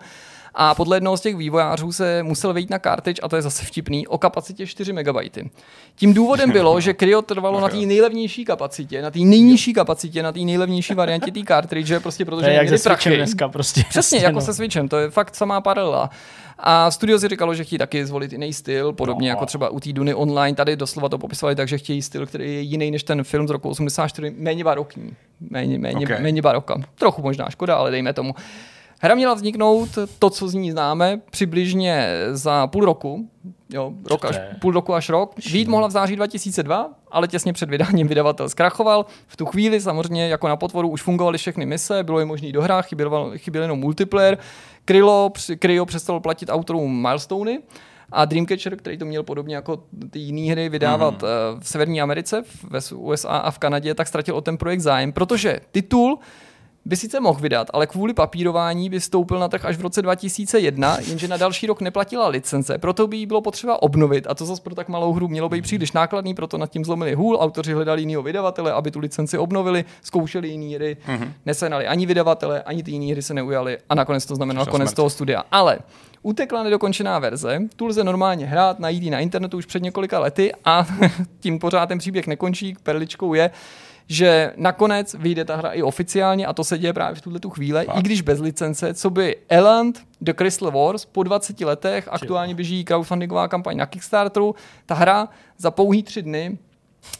a 0.55 0.75
podle 0.75 0.97
jednoho 0.97 1.17
z 1.17 1.21
těch 1.21 1.37
vývojářů 1.37 1.93
se 1.93 2.23
musel 2.23 2.53
vejít 2.53 2.71
na 2.71 2.79
cartridge, 2.79 3.21
a 3.23 3.29
to 3.29 3.37
je 3.37 3.43
zase 3.43 3.65
vtipný, 3.65 4.07
o 4.07 4.19
kapacitě 4.19 4.67
4 4.67 4.93
MB. 4.93 5.17
Tím 5.97 6.15
důvodem 6.15 6.51
bylo, 6.51 6.81
že 6.81 6.95
Cryo 6.95 7.23
trvalo 7.23 7.61
na 7.61 7.69
té 7.69 7.77
nejlevnější 7.77 8.45
kapacitě, 8.45 9.03
na 9.03 9.11
té 9.11 9.19
nejnižší 9.19 9.73
kapacitě, 9.73 10.23
na 10.23 10.33
té 10.33 10.41
nejlevnější 10.41 10.95
variantě 10.95 11.33
té 11.33 11.41
cartridge, 11.49 11.93
prostě 12.03 12.25
protože 12.25 12.47
to 12.47 12.51
je 12.51 12.57
jak 12.57 12.83
prachy. 12.83 13.17
dneska 13.17 13.49
prostě. 13.49 13.85
Přesně, 13.89 14.19
jako 14.19 14.35
no. 14.35 14.41
se 14.41 14.55
Switchem, 14.55 14.89
to 14.89 14.99
je 14.99 15.11
fakt 15.11 15.35
samá 15.35 15.61
paralela. 15.61 16.11
A 16.63 16.91
studio 16.91 17.19
si 17.19 17.29
říkalo, 17.29 17.55
že 17.55 17.65
chtějí 17.65 17.79
taky 17.79 18.07
zvolit 18.07 18.33
jiný 18.33 18.53
styl, 18.53 18.93
podobně 18.93 19.29
no. 19.29 19.33
jako 19.33 19.47
třeba 19.47 19.69
u 19.69 19.81
té 19.81 19.93
Duny 19.93 20.15
Online. 20.15 20.57
Tady 20.57 20.77
doslova 20.77 21.09
to 21.09 21.19
popisovali 21.19 21.57
tak, 21.57 21.69
že 21.69 21.79
chtějí 21.79 22.03
styl, 22.03 22.27
který 22.27 22.55
je 22.55 22.61
jiný 22.61 22.91
než 22.91 23.03
ten 23.05 23.25
film 23.25 23.49
z 23.49 23.51
roku 23.51 23.69
84, 23.69 24.35
méně 24.37 24.65
barokní. 24.65 25.17
Méně, 25.51 25.79
méně, 25.79 26.07
okay. 26.07 26.23
méně 26.23 26.43
baroka. 26.43 26.81
Trochu 26.95 27.23
možná 27.23 27.51
škoda, 27.51 27.77
ale 27.77 27.91
dejme 27.91 28.13
tomu. 28.13 28.35
Hra 29.03 29.15
měla 29.15 29.35
vzniknout, 29.35 29.89
to, 30.19 30.31
co 30.31 30.49
z 30.49 30.55
ní 30.55 30.71
známe, 30.71 31.21
přibližně 31.31 32.09
za 32.33 32.67
půl 32.67 32.85
roku, 32.85 33.29
jo, 33.71 33.93
rok 34.05 34.25
až, 34.25 34.41
půl 34.61 34.73
roku 34.73 34.95
až 34.95 35.09
rok. 35.09 35.35
Vít 35.53 35.69
mohla 35.69 35.89
v 35.89 35.91
září 35.91 36.17
2002, 36.17 36.91
ale 37.11 37.29
těsně 37.29 37.53
před 37.53 37.71
vydáním 37.71 38.09
vydavatel 38.09 38.49
zkrachoval. 38.49 39.07
V 39.27 39.37
tu 39.37 39.47
chvíli 39.47 39.81
samozřejmě 39.81 40.29
jako 40.29 40.49
na 40.49 40.57
potvoru 40.57 40.89
už 40.89 41.03
fungovaly 41.03 41.39
všechny 41.39 41.67
mise, 41.67 42.03
bylo 42.03 42.19
je 42.19 42.25
možné 42.25 42.53
dohrát, 42.53 42.87
chyběl, 42.87 43.33
chyběl 43.37 43.63
jenom 43.63 43.79
multiplayer. 43.79 44.39
Krylo, 44.85 45.33
Kryo 45.59 45.87
přestalo 45.87 46.21
platit 46.21 46.49
autorům 46.49 47.03
milestony 47.03 47.59
a 48.13 48.25
Dreamcatcher, 48.25 48.77
který 48.77 48.99
to 48.99 49.05
měl 49.05 49.23
podobně 49.23 49.55
jako 49.55 49.83
ty 50.11 50.19
jiné 50.19 50.53
hry 50.53 50.69
vydávat 50.69 51.23
mm-hmm. 51.23 51.61
v 51.61 51.69
Severní 51.69 52.01
Americe, 52.01 52.43
v 52.81 52.93
USA 52.93 53.29
a 53.29 53.51
v 53.51 53.59
Kanadě, 53.59 53.95
tak 53.95 54.09
ztratil 54.09 54.37
o 54.37 54.41
ten 54.41 54.57
projekt 54.57 54.81
zájem, 54.81 55.13
protože 55.13 55.61
titul 55.71 56.19
by 56.85 56.97
sice 56.97 57.20
mohl 57.20 57.41
vydat, 57.41 57.68
ale 57.72 57.87
kvůli 57.87 58.14
papírování 58.14 58.91
by 58.91 58.99
vstoupil 58.99 59.39
na 59.39 59.49
trh 59.49 59.64
až 59.64 59.76
v 59.76 59.81
roce 59.81 60.03
2001, 60.03 60.99
jenže 61.01 61.28
na 61.28 61.37
další 61.37 61.66
rok 61.66 61.81
neplatila 61.81 62.28
licence, 62.28 62.78
proto 62.78 63.07
by 63.07 63.16
jí 63.16 63.26
bylo 63.26 63.41
potřeba 63.41 63.83
obnovit 63.83 64.26
a 64.28 64.35
to 64.35 64.47
zase 64.47 64.62
pro 64.62 64.74
tak 64.74 64.89
malou 64.89 65.12
hru 65.12 65.28
mělo 65.28 65.49
být 65.49 65.62
příliš 65.62 65.93
nákladný, 65.93 66.35
proto 66.35 66.59
nad 66.59 66.70
tím 66.70 66.85
zlomili 66.85 67.14
hůl, 67.14 67.39
autoři 67.41 67.72
hledali 67.72 68.03
jiného 68.03 68.22
vydavatele, 68.22 68.72
aby 68.72 68.91
tu 68.91 68.99
licenci 68.99 69.39
obnovili, 69.39 69.85
zkoušeli 70.03 70.49
jiné 70.49 70.76
hry, 70.76 70.97
mm-hmm. 71.07 71.33
nesenali 71.47 71.87
ani 71.87 72.07
vydavatele, 72.07 72.62
ani 72.62 72.83
ty 72.83 72.91
jiné 72.91 73.12
hry 73.12 73.22
se 73.22 73.35
neujali 73.35 73.78
a 73.89 73.95
nakonec 73.95 74.26
to 74.26 74.35
znamenalo 74.37 74.66
konec 74.66 74.89
smrt. 74.89 74.97
toho 74.97 75.11
studia. 75.11 75.45
Ale 75.53 75.78
utekla 76.22 76.62
nedokončená 76.62 77.18
verze, 77.18 77.61
tu 77.76 77.87
lze 77.87 78.05
normálně 78.05 78.47
hrát, 78.47 78.78
najít 78.78 79.03
ji 79.03 79.11
na 79.11 79.18
internetu 79.20 79.57
už 79.57 79.66
před 79.66 79.83
několika 79.83 80.18
lety 80.18 80.53
a 80.64 80.87
tím 81.41 81.59
pořád 81.59 81.87
ten 81.87 81.99
příběh 81.99 82.26
nekončí, 82.26 82.76
perličkou 82.83 83.35
je, 83.35 83.51
že 84.11 84.53
nakonec 84.57 85.15
vyjde 85.15 85.45
ta 85.45 85.57
hra 85.57 85.71
i 85.71 85.83
oficiálně 85.83 86.47
a 86.47 86.53
to 86.53 86.65
se 86.65 86.79
děje 86.79 86.93
právě 86.93 87.15
v 87.15 87.21
tuhle 87.21 87.41
tu 87.41 87.51
chvíli, 87.51 87.85
Fakt. 87.85 87.99
i 87.99 88.03
když 88.03 88.21
bez 88.21 88.41
licence, 88.41 88.95
co 88.95 89.11
by 89.11 89.37
Eland 89.49 90.01
The 90.21 90.33
Crystal 90.33 90.71
Wars 90.71 91.05
po 91.05 91.23
20 91.23 91.61
letech, 91.61 92.09
aktuálně 92.11 92.55
běží 92.55 92.85
crowdfundingová 92.85 93.49
kampaň 93.49 93.77
na 93.77 93.87
Kickstarteru, 93.87 94.55
ta 94.87 94.95
hra 94.95 95.29
za 95.59 95.71
pouhý 95.71 96.03
tři 96.03 96.23
dny 96.23 96.59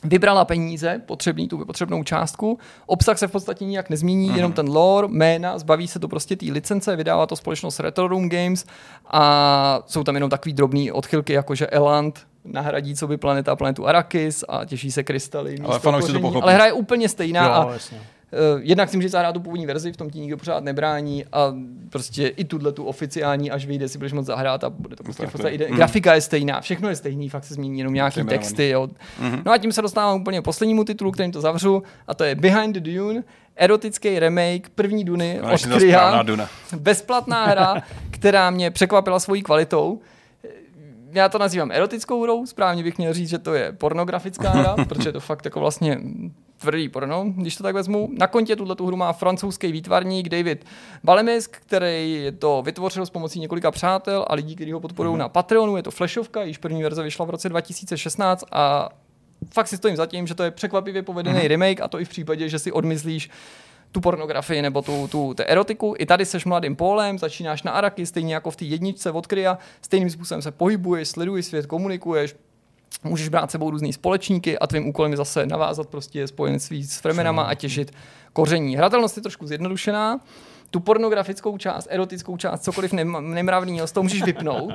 vybrala 0.05 0.45
peníze, 0.45 1.03
potřebný, 1.07 1.49
tu 1.49 1.65
potřebnou 1.65 2.05
částku. 2.05 2.59
Obsah 2.87 3.19
se 3.19 3.29
v 3.29 3.33
podstatě 3.33 3.65
nijak 3.65 3.91
nezmění, 3.91 4.31
mm-hmm. 4.31 4.37
jenom 4.37 4.53
ten 4.53 4.69
lore, 4.69 5.09
jména, 5.09 5.59
zbaví 5.59 5.89
se 5.89 5.99
to 5.99 6.09
prostě 6.09 6.37
té 6.37 6.47
licence, 6.47 6.97
vydává 6.97 7.27
to 7.27 7.37
společnost 7.37 7.81
Retro 7.81 8.09
Room 8.09 8.29
Games 8.29 8.65
a 9.07 9.83
jsou 9.87 10.05
tam 10.05 10.15
jenom 10.15 10.31
takový 10.31 10.53
drobný 10.53 10.93
odchylky, 10.93 11.33
jako 11.33 11.55
že 11.55 11.67
Eland 11.67 12.27
nahradí 12.45 12.95
co 12.95 13.09
by 13.09 13.17
planeta 13.17 13.57
planetu 13.57 13.87
Arrakis 13.87 14.45
a 14.49 14.65
těší 14.65 14.93
se 14.93 15.03
krystaly. 15.03 15.57
Ale 15.65 15.79
fanoušci 15.79 16.13
to 16.13 16.21
pochopí. 16.21 16.43
Ale 16.43 16.55
hra 16.55 16.67
je 16.67 16.73
úplně 16.73 17.09
stejná 17.09 17.45
jo, 17.47 17.69
a 17.69 17.73
jasně 17.73 18.01
Uh, 18.33 18.61
jednak 18.63 18.89
si 18.89 18.97
můžeš 18.97 19.11
zahrát 19.11 19.35
tu 19.35 19.41
původní 19.41 19.67
verzi, 19.67 19.93
v 19.93 19.97
tom 19.97 20.11
ti 20.11 20.21
nikdo 20.21 20.37
pořád 20.37 20.65
nebrání 20.65 21.25
a 21.33 21.55
prostě 21.91 22.27
i 22.29 22.45
tuhle 22.45 22.73
tu 22.73 22.85
oficiální, 22.85 23.51
až 23.51 23.67
vyjde, 23.67 23.89
si 23.89 23.99
budeš 23.99 24.13
moc 24.13 24.27
zahrát 24.27 24.65
a 24.65 24.71
bude 24.71 24.97
to 24.97 25.03
prostě 25.03 25.27
v 25.27 25.33
podstatě, 25.33 25.67
mm. 25.71 25.77
grafika 25.77 26.15
je 26.15 26.21
stejná, 26.21 26.61
všechno 26.61 26.89
je 26.89 26.97
stejný, 26.97 27.29
fakt 27.29 27.45
se 27.45 27.55
změní 27.55 27.79
jenom 27.79 27.95
nějaký 27.95 28.11
Přejmenovaný. 28.11 28.39
texty. 28.39 28.69
Jo. 28.69 28.89
Mm-hmm. 29.23 29.43
No 29.47 29.53
a 29.53 29.59
tím 29.59 29.73
se 29.73 29.83
dostávám 29.83 30.21
úplně 30.21 30.41
k 30.41 30.45
poslednímu 30.45 30.85
titulu, 30.85 31.11
kterým 31.11 31.33
to 31.33 31.41
zavřu 31.41 31.83
a 32.07 32.15
to 32.15 32.25
je 32.25 32.35
Behind 32.35 32.77
the 32.77 32.95
Dune, 32.95 33.23
erotický 33.57 34.19
remake 34.19 34.69
první 34.75 35.05
Duny 35.05 35.41
No, 35.43 35.53
od. 35.53 36.27
Duna. 36.27 36.49
Bezplatná 36.77 37.47
hra, 37.47 37.83
která 38.11 38.51
mě 38.51 38.71
překvapila 38.71 39.21
svojí 39.21 39.43
kvalitou. 39.43 40.01
Já 41.13 41.29
to 41.29 41.39
nazývám 41.39 41.71
erotickou 41.73 42.23
hrou, 42.23 42.47
správně 42.47 42.83
bych 42.83 42.99
měl 42.99 43.13
říct, 43.13 43.29
že 43.29 43.39
to 43.39 43.55
je 43.55 43.73
pornografická 43.73 44.51
hra, 44.51 44.77
protože 44.89 45.09
je 45.09 45.13
to 45.13 45.21
fakt 45.21 45.45
jako 45.45 45.61
vlastně 45.61 46.01
tvrdý 46.59 46.89
porno, 46.89 47.25
když 47.37 47.57
to 47.57 47.63
tak 47.63 47.75
vezmu. 47.75 48.09
Na 48.19 48.27
kontě 48.27 48.57
tuhle 48.57 48.77
hru 48.87 48.97
má 48.97 49.13
francouzský 49.13 49.73
výtvarník 49.73 50.29
David 50.29 50.65
Balemisk, 51.05 51.57
který 51.57 52.27
to 52.39 52.63
vytvořil 52.63 53.07
s 53.07 53.11
pomocí 53.11 53.41
několika 53.41 53.71
přátel 53.71 54.25
a 54.29 54.35
lidí, 54.35 54.57
kteří 54.57 54.73
ho 54.73 54.81
podporují 54.81 55.19
na 55.19 55.29
Patreonu. 55.29 55.77
Je 55.77 55.83
to 55.83 55.91
flashovka, 55.91 56.43
již 56.43 56.59
první 56.59 56.83
verze 56.83 57.03
vyšla 57.03 57.25
v 57.25 57.31
roce 57.31 57.49
2016 57.49 58.45
a 58.53 58.89
fakt 59.55 59.69
si 59.69 59.77
stojím 59.77 59.97
za 59.97 60.07
tím, 60.07 60.27
že 60.27 60.35
to 60.35 60.43
je 60.43 60.51
překvapivě 60.51 61.03
povedený 61.03 61.49
remake 61.49 61.81
a 61.81 61.89
to 61.89 62.01
i 62.01 62.05
v 62.05 62.09
případě, 62.09 62.49
že 62.49 62.59
si 62.59 62.73
odmyslíš 62.73 63.31
tu 63.93 64.01
pornografii 64.01 64.63
nebo 64.63 64.83
tu, 64.83 65.09
tu, 65.09 65.35
tu 65.35 65.43
erotiku. 65.47 65.95
I 65.99 66.07
tady 66.07 66.27
seš 66.27 66.45
mladým 66.45 66.77
pólem, 66.77 67.19
začínáš 67.19 67.63
na 67.63 67.73
Araky, 67.73 68.07
stejně 68.07 68.35
jako 68.35 68.51
v 68.51 68.57
té 68.57 68.65
jedničce 68.65 69.11
od 69.11 69.27
Krya, 69.27 69.59
stejným 69.83 70.11
způsobem 70.11 70.43
se 70.43 70.51
pohybuješ, 70.51 71.09
sleduješ 71.09 71.47
svět, 71.47 71.67
komunikuješ, 71.67 72.37
můžeš 73.05 73.29
brát 73.29 73.51
sebou 73.51 73.71
různý 73.71 73.93
společníky 73.93 74.59
a 74.59 74.67
tvým 74.67 74.89
úkolem 74.89 75.11
je 75.11 75.17
zase 75.17 75.47
navázat 75.47 75.89
prostě 75.89 76.27
spojenství 76.27 76.85
s 76.85 76.99
fremenama 76.99 77.43
a 77.43 77.55
těžit 77.55 77.93
koření. 78.33 78.77
Hratelnost 78.77 79.17
je 79.17 79.23
trošku 79.23 79.47
zjednodušená, 79.47 80.21
tu 80.71 80.81
pornografickou 80.81 81.59
část, 81.59 81.89
erotickou 81.91 82.37
část, 82.37 82.61
cokoliv 82.63 82.93
nem- 82.93 83.35
nemravného, 83.35 83.87
z 83.87 83.93
toho 83.93 84.03
můžeš 84.03 84.23
vypnout. 84.23 84.73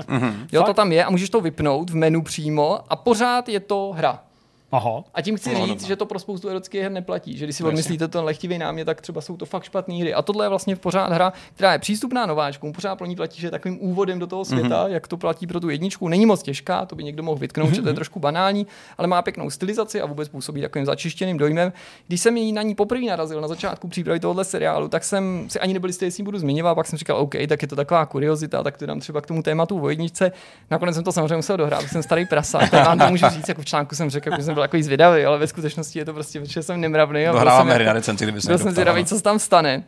jo, 0.51 0.63
to 0.63 0.73
tam 0.73 0.91
je 0.91 1.05
a 1.05 1.09
můžeš 1.09 1.29
to 1.29 1.41
vypnout 1.41 1.89
v 1.89 1.95
menu 1.95 2.21
přímo 2.21 2.79
a 2.89 2.95
pořád 2.95 3.49
je 3.49 3.59
to 3.59 3.93
hra. 3.95 4.23
Aha. 4.71 5.03
A 5.13 5.21
tím 5.21 5.37
chci 5.37 5.53
No, 5.53 5.65
říct, 5.65 5.67
dobrá. 5.67 5.87
že 5.87 5.95
to 5.95 6.05
pro 6.05 6.19
spoustu 6.19 6.49
erotických 6.49 6.81
her 6.81 6.91
neplatí. 6.91 7.37
Že 7.37 7.45
když 7.45 7.55
si 7.55 7.63
Jasně. 7.63 7.67
odmyslíte 7.67 8.07
ten 8.07 8.23
lehtivý 8.23 8.57
námět, 8.57 8.85
tak 8.85 9.01
třeba 9.01 9.21
jsou 9.21 9.37
to 9.37 9.45
fakt 9.45 9.63
špatné 9.63 9.95
hry. 9.95 10.13
A 10.13 10.21
tohle 10.21 10.45
je 10.45 10.49
vlastně 10.49 10.75
pořád 10.75 11.11
hra, 11.11 11.33
která 11.53 11.73
je 11.73 11.79
přístupná 11.79 12.25
nováčkům. 12.25 12.73
Pořád 12.73 12.95
pro 12.95 13.05
ní 13.07 13.15
platí, 13.15 13.41
že 13.41 13.47
je 13.47 13.51
takovým 13.51 13.77
úvodem 13.81 14.19
do 14.19 14.27
toho 14.27 14.45
světa, 14.45 14.85
mm-hmm. 14.85 14.91
jak 14.91 15.07
to 15.07 15.17
platí 15.17 15.47
pro 15.47 15.59
tu 15.59 15.69
jedničku. 15.69 16.07
Není 16.07 16.25
moc 16.25 16.43
těžká, 16.43 16.85
to 16.85 16.95
by 16.95 17.03
někdo 17.03 17.23
mohl 17.23 17.37
vytknout, 17.39 17.69
mm-hmm. 17.69 17.75
že 17.75 17.81
to 17.81 17.87
je 17.87 17.93
trošku 17.93 18.19
banální, 18.19 18.67
ale 18.97 19.07
má 19.07 19.21
pěknou 19.21 19.49
stylizaci 19.49 20.01
a 20.01 20.05
vůbec 20.05 20.29
působí 20.29 20.61
takovým 20.61 20.85
začištěným 20.85 21.37
dojmem. 21.37 21.73
Když 22.07 22.21
jsem 22.21 22.37
jí 22.37 22.53
na 22.53 22.61
ní 22.61 22.75
poprvé 22.75 23.05
narazil 23.05 23.41
na 23.41 23.47
začátku 23.47 23.87
přípravy 23.87 24.19
tohohle 24.19 24.45
seriálu, 24.45 24.87
tak 24.87 25.03
jsem 25.03 25.45
si 25.49 25.59
ani 25.59 25.73
nebyl 25.73 25.89
jistý, 25.89 26.05
jestli 26.05 26.21
ji 26.21 26.25
budu 26.25 26.37
zmiňovat, 26.37 26.75
pak 26.75 26.87
jsem 26.87 26.99
říkal, 26.99 27.17
OK, 27.17 27.35
tak 27.49 27.61
je 27.61 27.67
to 27.67 27.75
taková 27.75 28.05
kuriozita, 28.05 28.63
tak 28.63 28.77
to 28.77 28.85
dám 28.85 28.99
třeba 28.99 29.21
k 29.21 29.25
tomu 29.27 29.43
tématu 29.43 29.81
o 29.81 29.89
jedničce. 29.89 30.31
Nakonec 30.71 30.95
jsem 30.95 31.03
to 31.03 31.11
samozřejmě 31.11 31.35
musel 31.35 31.57
dohrát, 31.57 31.81
jsem 31.81 32.03
starý 32.03 32.25
prasa, 32.25 32.59
tak 32.59 32.73
vám 32.85 32.99
to 32.99 33.07
můžu 33.09 33.29
říct, 33.29 33.49
jako 33.49 33.61
v 33.61 33.65
článku 33.65 33.95
jsem 33.95 34.09
řekl, 34.09 34.31
že 34.37 34.43
jsem 34.43 34.53
byl 34.53 34.63
takový 34.67 34.83
zvědavý, 34.83 35.25
ale 35.25 35.37
ve 35.37 35.47
skutečnosti 35.47 35.99
je 35.99 36.05
to 36.05 36.13
prostě, 36.13 36.39
protože 36.39 36.63
jsem 36.63 36.81
nemravný. 36.81 37.27
a 37.27 37.33
jsem 37.33 37.47
jako- 37.47 37.69
hry 37.69 37.85
na 37.85 37.93
recenzi, 37.93 38.25
kdyby 38.25 38.41
se 38.41 38.47
byl 38.47 38.57
jsem 38.57 38.71
zvědavý, 38.71 38.99
ano. 38.99 39.07
co 39.07 39.15
se 39.15 39.23
tam 39.23 39.39
stane. 39.39 39.83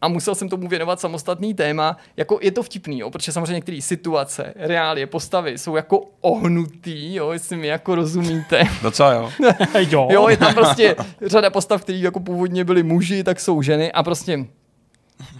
A 0.00 0.08
musel 0.08 0.34
jsem 0.34 0.48
tomu 0.48 0.68
věnovat 0.68 1.00
samostatný 1.00 1.54
téma. 1.54 1.96
Jako 2.16 2.38
je 2.42 2.50
to 2.50 2.62
vtipný, 2.62 2.98
jo, 2.98 3.10
protože 3.10 3.32
samozřejmě 3.32 3.54
některé 3.54 3.80
situace, 3.82 4.54
reálie, 4.56 5.06
postavy 5.06 5.58
jsou 5.58 5.76
jako 5.76 6.00
ohnutý, 6.20 7.14
jo, 7.14 7.30
jestli 7.30 7.56
mi 7.56 7.66
jako 7.66 7.94
rozumíte. 7.94 8.64
Docela 8.82 9.12
jo. 9.12 9.30
jo. 9.90 10.08
Jo, 10.10 10.28
je 10.28 10.36
tam 10.36 10.54
prostě 10.54 10.96
řada 11.26 11.50
postav, 11.50 11.82
které 11.82 11.98
jako 11.98 12.20
původně 12.20 12.64
byly 12.64 12.82
muži, 12.82 13.24
tak 13.24 13.40
jsou 13.40 13.62
ženy 13.62 13.92
a 13.92 14.02
prostě 14.02 14.44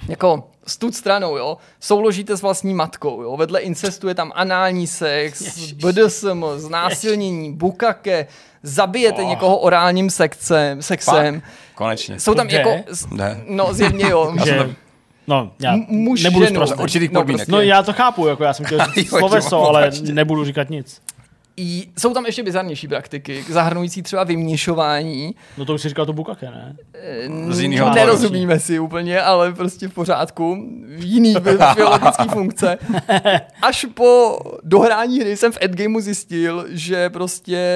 jako 0.09 0.49
stud 0.67 0.95
stranou, 0.95 1.37
jo, 1.37 1.57
souložíte 1.81 2.37
s 2.37 2.43
vlastní 2.43 2.75
matkou, 2.75 3.23
jo, 3.23 3.37
vedle 3.37 3.61
incestu 3.61 4.09
je 4.09 4.15
tam 4.15 4.33
anální 4.35 4.87
sex, 4.87 5.43
BDSM, 5.73 6.45
znásilnění, 6.57 7.53
bukake, 7.53 8.27
zabijete 8.63 9.23
Oh. 9.23 9.29
někoho 9.29 9.57
orálním 9.59 10.11
sexem, 10.11 10.83
sexem. 10.83 11.43
Konečně. 11.75 12.21
Jsou 12.21 12.35
tam 12.35 12.49
jde? 12.49 12.57
jako, 12.59 12.71
Jde. 13.15 13.41
no 13.49 13.75
zjevně 13.75 14.09
jo, 14.11 14.35
že, 14.45 14.71
no, 15.27 15.53
já 15.61 15.73
M- 15.73 15.87
muž, 15.89 16.23
nebudu 16.23 16.47
ženu. 16.47 16.61
určitých 16.83 17.11
No, 17.11 17.21
podmínek. 17.21 17.39
prostě. 17.41 17.53
No 17.53 17.61
já 17.61 17.83
to 17.83 17.93
chápu, 17.93 18.27
jako 18.27 18.45
já 18.45 18.53
jsem 18.55 18.67
chtěl 18.67 18.79
sloveso, 19.09 19.63
ale 19.63 19.91
nebudu 20.13 20.45
říkat 20.45 20.71
nic. 20.71 21.01
I 21.57 21.89
jsou 21.99 22.15
tam 22.15 22.27
ještě 22.27 22.43
bizarnější 22.43 22.89
praktiky, 22.89 23.45
zahrnující 23.49 24.03
třeba 24.03 24.25
vyměšování. 24.25 25.35
No 25.59 25.65
to 25.65 25.75
už 25.75 25.83
si 25.83 25.89
říkal 25.89 26.07
to 26.07 26.13
bukake, 26.13 26.47
ne? 26.51 26.77
Z 27.49 27.61
jinýho 27.61 27.87
Mm, 27.87 27.91
pohledu. 27.93 28.07
Nerozumíme 28.07 28.61
si 28.61 28.79
úplně, 28.79 29.21
ale 29.23 29.53
prostě 29.53 29.89
v 29.89 29.93
pořádku. 29.95 30.69
Jiný 30.97 31.35
bi- 31.35 31.75
biologický 31.75 32.29
funkce. 32.33 32.79
Až 33.63 33.87
po 33.95 34.39
dohrání 34.63 35.21
hry 35.21 35.37
jsem 35.37 35.53
v 35.53 35.59
Endgameu 35.61 36.01
zjistil, 36.01 36.67
že 36.69 37.11
prostě 37.11 37.69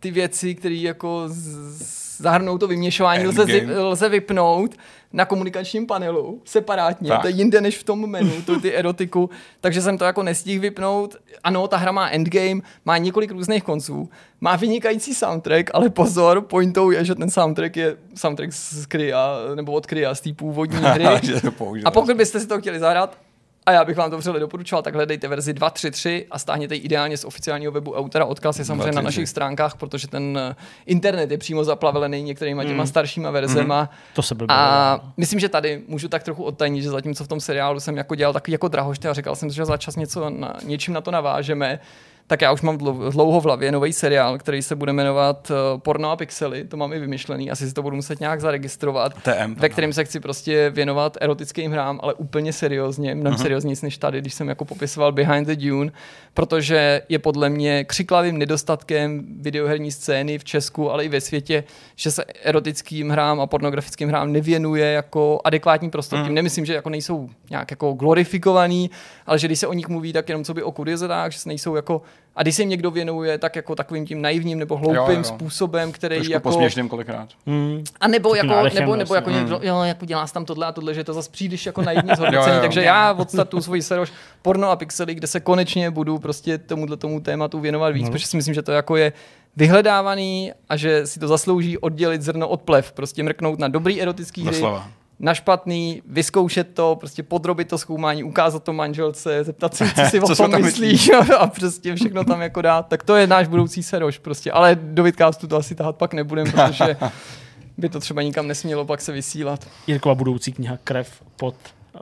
ty 0.00 0.10
věci, 0.10 0.54
které 0.54 0.74
jako 0.74 1.24
z- 1.26 2.03
zahrnou 2.16 2.58
to 2.58 2.66
vyměšování, 2.66 3.26
lze, 3.26 3.42
Endgame. 3.42 3.78
lze 3.78 4.08
vypnout 4.08 4.74
na 5.12 5.24
komunikačním 5.24 5.86
panelu 5.86 6.40
separátně. 6.44 7.08
Tak. 7.08 7.20
To 7.22 7.26
je 7.28 7.34
jinde 7.34 7.60
než 7.60 7.78
v 7.78 7.84
tom 7.84 8.10
menu, 8.10 8.42
to 8.42 8.60
ty 8.60 8.74
erotiku. 8.74 9.30
Takže 9.60 9.82
jsem 9.82 9.98
to 9.98 10.04
jako 10.04 10.22
nestihl 10.22 10.62
vypnout. 10.62 11.16
Ano, 11.44 11.68
ta 11.68 11.76
hra 11.76 11.92
má 11.92 12.08
endgame, 12.10 12.60
má 12.84 12.98
několik 12.98 13.30
různých 13.30 13.62
konců, 13.62 14.08
má 14.40 14.56
vynikající 14.56 15.14
soundtrack, 15.14 15.70
ale 15.74 15.90
pozor, 15.90 16.40
pointou 16.40 16.90
je, 16.90 17.04
že 17.04 17.14
ten 17.14 17.30
soundtrack 17.30 17.76
je 17.76 17.96
soundtrack 18.14 18.52
z 18.52 18.86
Krya, 18.86 19.36
nebo 19.54 19.72
od 19.72 19.86
Krya, 19.86 20.14
z 20.14 20.20
té 20.20 20.32
původní 20.32 20.76
hry. 20.82 21.04
A 21.84 21.90
pokud 21.90 22.16
byste 22.16 22.40
si 22.40 22.46
to 22.46 22.60
chtěli 22.60 22.78
zahrát, 22.78 23.18
a 23.66 23.72
já 23.72 23.84
bych 23.84 23.96
vám 23.96 24.10
to 24.10 24.18
vřele 24.18 24.40
doporučoval, 24.40 24.82
tak 24.82 24.94
hledejte 24.94 25.28
verzi 25.28 25.52
2.3.3 25.52 26.24
a 26.30 26.38
stáhněte 26.38 26.74
ji 26.74 26.80
ideálně 26.80 27.16
z 27.16 27.24
oficiálního 27.24 27.72
webu 27.72 27.94
autora. 27.94 28.24
Odkaz 28.24 28.58
je 28.58 28.64
samozřejmě 28.64 28.92
na 28.92 29.00
2.3.3. 29.00 29.04
našich 29.04 29.28
stránkách, 29.28 29.76
protože 29.76 30.08
ten 30.08 30.38
eh, 30.38 30.56
internet 30.86 31.30
je 31.30 31.38
přímo 31.38 31.64
zaplavený 31.64 32.22
některýma 32.22 32.64
těma 32.64 32.86
staršíma 32.86 33.30
verzema. 33.30 33.90
To 34.14 34.22
se 34.22 34.34
blbě 34.34 34.56
A 34.56 35.00
myslím, 35.16 35.40
že 35.40 35.48
tady 35.48 35.82
můžu 35.88 36.08
tak 36.08 36.22
trochu 36.22 36.44
odtajnit, 36.44 36.82
že 36.82 36.90
zatímco 36.90 37.24
v 37.24 37.28
tom 37.28 37.40
seriálu 37.40 37.80
jsem 37.80 37.96
jako 37.96 38.14
dělal 38.14 38.32
takový 38.32 38.52
jako 38.52 38.68
drahošty 38.68 39.08
a 39.08 39.12
říkal 39.12 39.36
jsem 39.36 39.50
že 39.50 39.64
za 39.64 39.76
čas 39.76 39.96
něco 39.96 40.30
na, 40.30 40.56
něčím 40.64 40.94
na 40.94 41.00
to 41.00 41.10
navážeme, 41.10 41.80
tak 42.26 42.42
já 42.42 42.52
už 42.52 42.62
mám 42.62 42.78
dlou- 42.78 43.10
dlouho 43.10 43.40
v 43.40 43.44
hlavě 43.44 43.72
nový 43.72 43.92
seriál, 43.92 44.38
který 44.38 44.62
se 44.62 44.76
bude 44.76 44.92
jmenovat 44.92 45.50
eh, 45.50 45.78
Porno 45.78 46.10
a 46.10 46.16
pixely, 46.16 46.64
to 46.64 46.76
mám 46.76 46.92
i 46.92 46.98
vymyšlený, 46.98 47.50
asi 47.50 47.68
si 47.68 47.74
to 47.74 47.82
budu 47.82 47.96
muset 47.96 48.20
nějak 48.20 48.40
zaregistrovat, 48.40 49.12
TM. 49.22 49.54
ve 49.54 49.68
kterém 49.68 49.92
se 49.92 50.04
chci 50.04 50.20
prostě 50.20 50.70
věnovat 50.70 51.16
erotickým 51.20 51.72
hrám, 51.72 52.00
ale 52.02 52.14
úplně 52.14 52.52
seriózně, 52.52 53.14
mnohem 53.14 53.38
uh-huh. 53.38 53.42
serióznějc 53.42 53.82
než 53.82 53.98
tady, 53.98 54.20
když 54.20 54.34
jsem 54.34 54.48
jako 54.48 54.64
popisoval 54.64 55.12
Behind 55.12 55.48
the 55.48 55.56
Dune, 55.56 55.92
protože 56.34 57.02
je 57.08 57.18
podle 57.18 57.50
mě 57.50 57.84
křiklavým 57.84 58.38
nedostatkem 58.38 59.24
videoherní 59.40 59.92
scény 59.92 60.38
v 60.38 60.44
Česku, 60.44 60.90
ale 60.90 61.04
i 61.04 61.08
ve 61.08 61.20
světě, 61.20 61.64
že 61.96 62.10
se 62.10 62.24
erotickým 62.42 63.10
hrám 63.10 63.40
a 63.40 63.46
pornografickým 63.46 64.08
hrám 64.08 64.32
nevěnuje 64.32 64.86
jako 64.86 65.40
adekvátní 65.44 65.90
prostor. 65.90 66.24
Tím 66.24 66.34
nemyslím, 66.34 66.64
že 66.64 66.74
jako 66.74 66.90
nejsou 66.90 67.30
nějak 67.50 67.70
jako 67.70 67.92
glorifikovaný, 67.92 68.90
ale 69.26 69.38
že 69.38 69.46
když 69.46 69.58
se 69.58 69.66
o 69.66 69.72
nich 69.72 69.88
mluví, 69.88 70.12
tak 70.12 70.28
jenom 70.28 70.44
co 70.44 70.54
by 70.54 70.62
o 70.62 70.72
kuriozitách, 70.72 71.32
že 71.32 71.38
se 71.38 71.48
nejsou 71.48 71.74
jako 71.74 72.02
a 72.36 72.42
když 72.42 72.54
se 72.56 72.62
jim 72.62 72.68
někdo 72.68 72.90
věnuje, 72.90 73.38
tak 73.38 73.56
jako 73.56 73.74
takovým 73.76 74.06
tím 74.06 74.22
naivním 74.22 74.58
nebo 74.58 74.76
hloupým 74.76 74.96
Jo, 75.14 75.16
jo, 75.18 75.24
způsobem, 75.24 75.92
který 75.92 76.16
Trošku 76.16 76.32
jako 76.32 76.48
posměšným 76.48 76.88
kolikrát. 76.88 77.28
Hmm. 77.46 77.84
a 78.00 78.08
nebo, 78.08 78.34
Taky 78.34 78.46
jako, 78.46 78.74
nebo, 78.74 78.96
nebo 78.96 79.14
jako 79.14 79.30
vlastně. 79.30 79.40
někdo, 79.40 79.60
jo, 79.62 79.82
jako 79.82 80.06
děláš 80.06 80.32
tam 80.32 80.44
tohle 80.44 80.66
a 80.66 80.72
tohle, 80.72 80.94
že 80.94 81.04
to 81.04 81.12
zase 81.12 81.30
přijdeš 81.30 81.66
jako 81.66 81.82
naivně 81.82 82.10
Jo, 82.10 82.16
zhodnocení. 82.16 82.56
jo. 82.56 82.62
Takže 82.62 82.82
já 82.82 83.12
odstartuju 83.12 83.62
svoji 83.62 83.82
seroš 83.82 84.12
porno 84.42 84.70
a 84.70 84.76
pixely, 84.76 85.14
kde 85.14 85.26
se 85.26 85.40
konečně 85.40 85.90
budu 85.90 86.18
prostě 86.18 86.58
tomuhle 86.58 86.96
tomu 86.96 87.20
tématu 87.20 87.60
věnovat 87.60 87.90
víc, 87.90 88.10
protože 88.10 88.26
si 88.26 88.36
myslím, 88.36 88.54
že 88.54 88.62
to 88.62 88.72
jako 88.72 88.96
je 88.96 89.12
vyhledávaný 89.56 90.52
a 90.68 90.76
že 90.76 91.06
si 91.06 91.20
to 91.20 91.28
zaslouží 91.28 91.78
oddělit 91.78 92.22
zrno 92.22 92.48
od 92.48 92.62
plev. 92.62 92.92
Prostě 92.92 93.22
mrknout 93.22 93.58
na 93.58 93.68
dobrý 93.68 94.02
erotický 94.02 94.42
hry, 94.42 94.50
Doslova. 94.50 94.88
Na 95.24 95.34
špatný, 95.34 96.02
vyzkoušet 96.06 96.74
to, 96.74 96.96
prostě 96.96 97.22
podrobit 97.22 97.68
to 97.68 97.78
zkoumání, 97.78 98.24
ukázat 98.24 98.64
to 98.64 98.72
manželce, 98.72 99.44
zeptat 99.44 99.74
se, 99.74 99.88
co 99.88 100.10
si 100.10 100.20
Co 100.34 100.44
o 100.44 100.48
tom 100.48 100.62
myslíš 100.62 101.10
a 101.38 101.46
prostě 101.46 101.94
všechno 101.94 102.24
tam 102.24 102.40
jako 102.42 102.62
dát. 102.62 102.88
Tak 102.88 103.02
to 103.02 103.16
je 103.16 103.26
náš 103.26 103.48
budoucí 103.48 103.82
seroš 103.82 104.18
prostě, 104.18 104.52
ale 104.52 104.74
do 104.74 105.02
vidcastu 105.02 105.46
to 105.46 105.56
asi 105.56 105.74
tahat 105.74 105.96
pak 105.96 106.14
nebudem, 106.14 106.46
protože 106.52 106.96
by 107.78 107.88
to 107.88 108.00
třeba 108.00 108.22
nikam 108.22 108.46
nesmělo 108.46 108.84
pak 108.84 109.00
se 109.00 109.12
vysílat. 109.12 109.68
Jirkova 109.86 110.14
budoucí 110.14 110.52
kniha 110.52 110.78
Krev 110.84 111.22
pod 111.36 111.54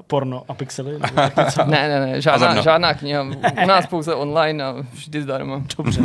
porno 0.07 0.43
a 0.49 0.55
pixely. 0.55 0.93
Ne, 1.66 1.88
ne, 1.88 2.07
ne, 2.07 2.20
žádná, 2.20 2.61
žádná 2.61 2.95
kniha. 2.95 3.22
U 3.64 3.66
nás 3.66 3.86
pouze 3.86 4.14
online 4.14 4.64
a 4.64 4.74
vždy 4.93 5.22
zdarma. 5.22 5.62
Dobře. 5.76 6.03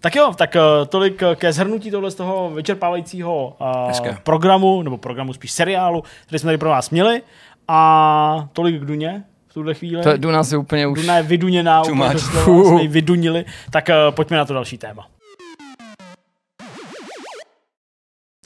tak 0.00 0.14
jo, 0.16 0.32
tak 0.36 0.54
uh, 0.54 0.86
tolik 0.86 1.22
uh, 1.22 1.34
ke 1.34 1.52
zhrnutí 1.52 1.90
tohle 1.90 2.10
z 2.10 2.14
toho 2.14 2.50
vyčerpávajícího 2.50 3.56
uh, 3.60 4.14
programu, 4.22 4.82
nebo 4.82 4.98
programu 4.98 5.32
spíš 5.32 5.52
seriálu, 5.52 6.04
který 6.26 6.38
jsme 6.38 6.48
tady 6.48 6.58
pro 6.58 6.68
vás 6.68 6.90
měli. 6.90 7.22
A 7.68 8.48
tolik 8.52 8.82
k 8.82 8.84
Duně 8.84 9.24
v 9.48 9.54
tuhle 9.54 9.74
chvíli. 9.74 10.02
To 10.22 10.30
nás 10.30 10.52
je 10.52 10.58
úplně 10.58 10.86
už... 10.86 11.00
Duna 11.00 11.16
je 11.16 11.22
vyduněná, 11.22 11.82
úplně 11.82 12.18
jsme 12.18 12.82
ji 12.82 12.88
vydunili. 12.88 13.44
Tak 13.70 13.88
uh, 13.88 14.14
pojďme 14.14 14.36
na 14.36 14.44
to 14.44 14.54
další 14.54 14.78
téma. 14.78 15.06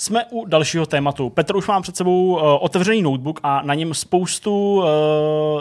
Jsme 0.00 0.24
u 0.30 0.44
dalšího 0.44 0.86
tématu. 0.86 1.30
Petr 1.30 1.56
už 1.56 1.68
mám 1.68 1.82
před 1.82 1.96
sebou 1.96 2.26
uh, 2.26 2.40
otevřený 2.60 3.02
notebook 3.02 3.40
a 3.42 3.62
na 3.62 3.74
něm 3.74 3.94
spoustu 3.94 4.76
uh, 4.76 4.86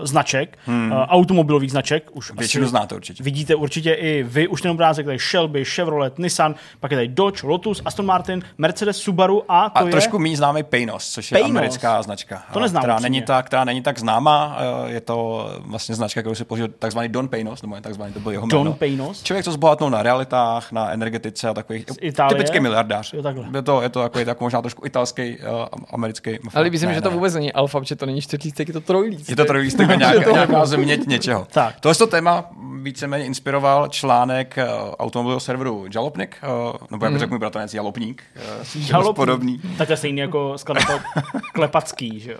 značek, 0.03 0.57
hmm. 0.65 0.91
uh, 0.91 0.97
automobilových 0.97 1.71
značek. 1.71 2.09
Už 2.13 2.31
Většinu 2.37 2.63
asi 2.63 2.69
znáte 2.69 2.95
určitě. 2.95 3.23
Vidíte 3.23 3.55
určitě 3.55 3.93
i 3.93 4.23
vy 4.23 4.47
už 4.47 4.61
ten 4.61 4.71
obrázek, 4.71 5.05
tady 5.05 5.19
Shelby, 5.19 5.65
Chevrolet, 5.65 6.19
Nissan, 6.19 6.55
pak 6.79 6.91
je 6.91 6.97
tady 6.97 7.07
Dodge, 7.07 7.47
Lotus, 7.47 7.81
Aston 7.85 8.05
Martin, 8.05 8.41
Mercedes, 8.57 8.97
Subaru 8.97 9.43
a 9.49 9.69
to 9.69 9.77
A 9.77 9.81
je... 9.81 9.91
trošku 9.91 10.19
méně 10.19 10.37
známý 10.37 10.63
Paynos, 10.63 11.09
což 11.09 11.31
je 11.31 11.35
Paynos? 11.35 11.57
americká 11.57 12.01
značka. 12.01 12.43
To 12.53 12.59
neznám 12.59 12.83
která 12.83 12.99
není, 12.99 13.21
tak, 13.21 13.45
která 13.45 13.63
není 13.63 13.81
tak 13.81 13.99
známá, 13.99 14.57
je 14.85 15.01
to 15.01 15.49
vlastně 15.59 15.95
značka, 15.95 16.21
kterou 16.21 16.35
si 16.35 16.45
použil 16.45 16.67
takzvaný 16.67 17.09
Don 17.09 17.27
Paynos, 17.27 17.61
nebo 17.61 17.75
ne 17.75 17.81
takzvaný, 17.81 18.13
to 18.13 18.19
byl 18.19 18.31
jeho 18.31 18.47
John 18.51 18.63
jméno. 18.63 18.75
Paynos. 18.75 19.23
Člověk, 19.23 19.45
co 19.45 19.51
zbohatnul 19.51 19.89
na 19.89 20.03
realitách, 20.03 20.71
na 20.71 20.91
energetice 20.91 21.49
a 21.49 21.53
takových. 21.53 21.85
Typický 22.29 22.59
miliardář. 22.59 23.13
Jo, 23.13 23.23
takhle. 23.23 23.45
Je 23.55 23.61
to, 23.61 23.81
je 23.81 23.89
to 23.89 24.01
takový, 24.01 24.28
tak 24.29 24.41
možná 24.41 24.61
trošku 24.61 24.85
italský, 24.85 25.37
uh, 25.37 25.45
americký. 25.93 26.39
Ale 26.53 26.63
líbí 26.63 26.77
se 26.79 26.85
mi, 26.85 26.89
Ne, 26.89 26.95
že 26.95 27.01
to 27.01 27.11
vůbec 27.11 27.33
není 27.33 27.53
alfa, 27.53 27.79
že 27.83 27.95
to 27.95 28.05
není 28.05 28.21
čtyřlístek, 28.21 28.67
je 28.67 28.73
to 28.73 28.81
trojlístek. 28.81 29.29
Je 29.29 29.35
to 29.35 29.45
trojlístek 29.45 29.87
na 29.87 29.93
Že 29.93 29.97
nějaká, 29.99 30.23
to- 30.23 30.31
nějaká 30.31 30.65
země 30.65 30.97
něčeho. 31.07 31.47
Tak. 31.51 31.79
Tohle 31.79 31.95
to 31.95 32.07
téma 32.07 32.49
víceméně 32.81 33.25
inspiroval 33.25 33.87
článek 33.87 34.57
uh, 34.57 34.93
automobilového 34.99 35.39
serveru 35.39 35.85
Jalopnik, 35.95 36.37
uh, 36.71 36.75
nebo 36.91 37.05
jak 37.05 37.13
by 37.13 37.19
řekl 37.19 37.29
můj 37.29 37.39
bratranec, 37.39 37.73
Jalopník, 37.73 38.23
uh, 38.35 38.63
Žalobník. 38.81 39.15
podobný. 39.15 39.61
Tak 39.77 39.87
to 39.87 39.93
je 39.93 39.97
stejný 39.97 40.19
jako 40.21 40.57
skladatel 40.57 40.99
Klepacký, 41.53 42.19
že 42.19 42.31
jo. 42.31 42.39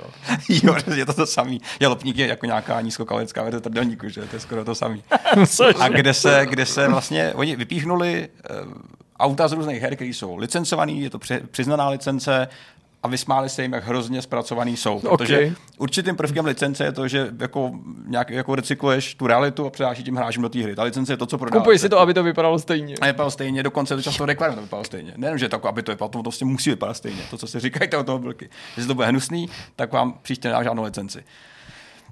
jo, 0.64 0.76
je 0.96 1.06
to 1.06 1.14
to 1.14 1.26
samý. 1.26 1.62
Jalopník 1.80 2.18
je 2.18 2.28
jako 2.28 2.46
nějaká 2.46 2.82
nízkokalorická 2.82 3.44
verze 3.44 3.60
trdelníku, 3.62 4.10
že 4.10 4.22
to 4.22 4.36
je 4.36 4.40
skoro 4.40 4.66
to 4.66 4.76
samý. 4.76 5.04
A 5.80 5.88
kde 5.88 6.14
se, 6.14 6.46
kde 6.50 6.66
se 6.66 6.88
vlastně, 6.88 7.34
oni 7.36 7.56
vypíchnuli 7.56 8.30
uh, 8.66 8.72
auta 9.20 9.48
z 9.48 9.54
různých 9.54 9.82
her, 9.82 9.96
které 9.96 10.10
jsou 10.10 10.36
licencovaný, 10.38 11.02
je 11.02 11.10
to 11.10 11.20
při, 11.20 11.42
přiznaná 11.52 11.90
licence, 11.90 12.48
a 13.04 13.08
vysmáli 13.08 13.50
se 13.50 13.62
jim, 13.62 13.74
jak 13.74 13.84
hrozně 13.84 14.22
zpracovaný 14.22 14.78
jsou. 14.78 15.00
Protože 15.00 15.38
Okay. 15.38 15.54
určitým 15.78 16.16
prvkem 16.16 16.46
licence 16.46 16.84
je 16.84 16.92
to, 16.92 17.08
že 17.08 17.28
jako, 17.40 17.72
nějak, 18.08 18.30
jako 18.30 18.56
recykluješ 18.56 19.16
tu 19.16 19.28
realitu 19.28 19.66
a 19.66 19.70
předáš 19.70 20.04
tím 20.04 20.16
hráčům 20.16 20.44
do 20.44 20.50
té 20.50 20.64
hry. 20.64 20.76
Ta 20.76 20.84
licence 20.84 21.14
je 21.14 21.18
to, 21.18 21.26
co 21.26 21.38
prodáváš. 21.38 21.64
Kupuj 21.64 21.80
si 21.80 21.90
to, 21.90 22.00
aby 22.00 22.14
to 22.14 22.24
vypadalo 22.24 22.60
stejně. 22.60 22.96
A 23.02 23.06
vypadalo 23.06 23.32
stejně, 23.32 23.64
dokonce 23.64 23.96
to 23.96 24.02
často 24.02 24.26
reklamuje, 24.26 24.56
to 24.56 24.62
vypadalo 24.62 24.84
stejně. 24.84 25.14
Nejenom, 25.18 25.38
že 25.38 25.50
tak, 25.50 25.66
aby 25.66 25.84
to 25.84 25.92
vypadalo, 25.92 26.10
to 26.10 26.24
prostě 26.24 26.46
musí 26.46 26.70
vypadat 26.70 26.94
stejně. 26.94 27.22
To, 27.30 27.38
co 27.38 27.48
si 27.48 27.60
říkají 27.60 27.90
ty 27.90 27.98
automobilky. 27.98 28.50
Jestli 28.78 28.88
to 28.88 28.96
bude 28.96 29.08
hnusný, 29.08 29.50
tak 29.76 29.94
vám 29.94 30.14
příště 30.22 30.48
nedá 30.48 30.64
žádnou 30.64 30.84
licenci. 30.84 31.24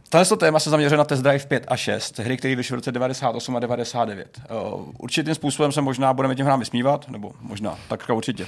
Tohle 0.10 0.38
téma 0.38 0.60
se 0.60 0.70
zaměřuje 0.70 0.97
na 0.97 1.03
Test 1.03 1.22
Drive 1.22 1.45
5 1.45 1.66
a 1.68 1.78
6, 1.78 2.20
hry, 2.20 2.38
které 2.38 2.55
vyšly 2.55 2.74
v 2.74 2.76
roce 2.76 2.91
98 2.91 3.55
a 3.55 3.60
99. 3.60 4.41
Uh, 4.76 4.86
určitým 4.97 5.36
způsobem 5.36 5.72
se 5.72 5.82
možná 5.82 6.14
budeme 6.14 6.36
těm 6.36 6.45
hrám 6.45 6.60
vysmívat, 6.60 7.10
nebo 7.10 7.32
možná, 7.41 7.78
tak 7.89 8.10
určitě. 8.14 8.47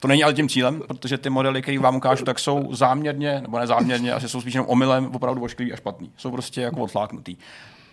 To 0.00 0.08
není 0.08 0.24
ale 0.24 0.34
tím 0.34 0.48
cílem, 0.48 0.82
protože 0.88 1.18
ty 1.18 1.30
modely, 1.30 1.62
které 1.62 1.78
vám 1.78 1.96
ukážu, 1.96 2.24
tak 2.24 2.38
jsou 2.38 2.74
záměrně, 2.74 3.40
nebo 3.40 3.58
nezáměrně, 3.58 4.12
asi 4.12 4.28
jsou 4.28 4.40
spíš 4.40 4.54
jenom 4.54 4.68
omylem 4.68 5.10
opravdu 5.14 5.42
ošklivý 5.42 5.72
a 5.72 5.76
špatný. 5.76 6.12
Jsou 6.16 6.30
prostě 6.30 6.60
jako 6.60 6.80
odfláknutý. 6.80 7.36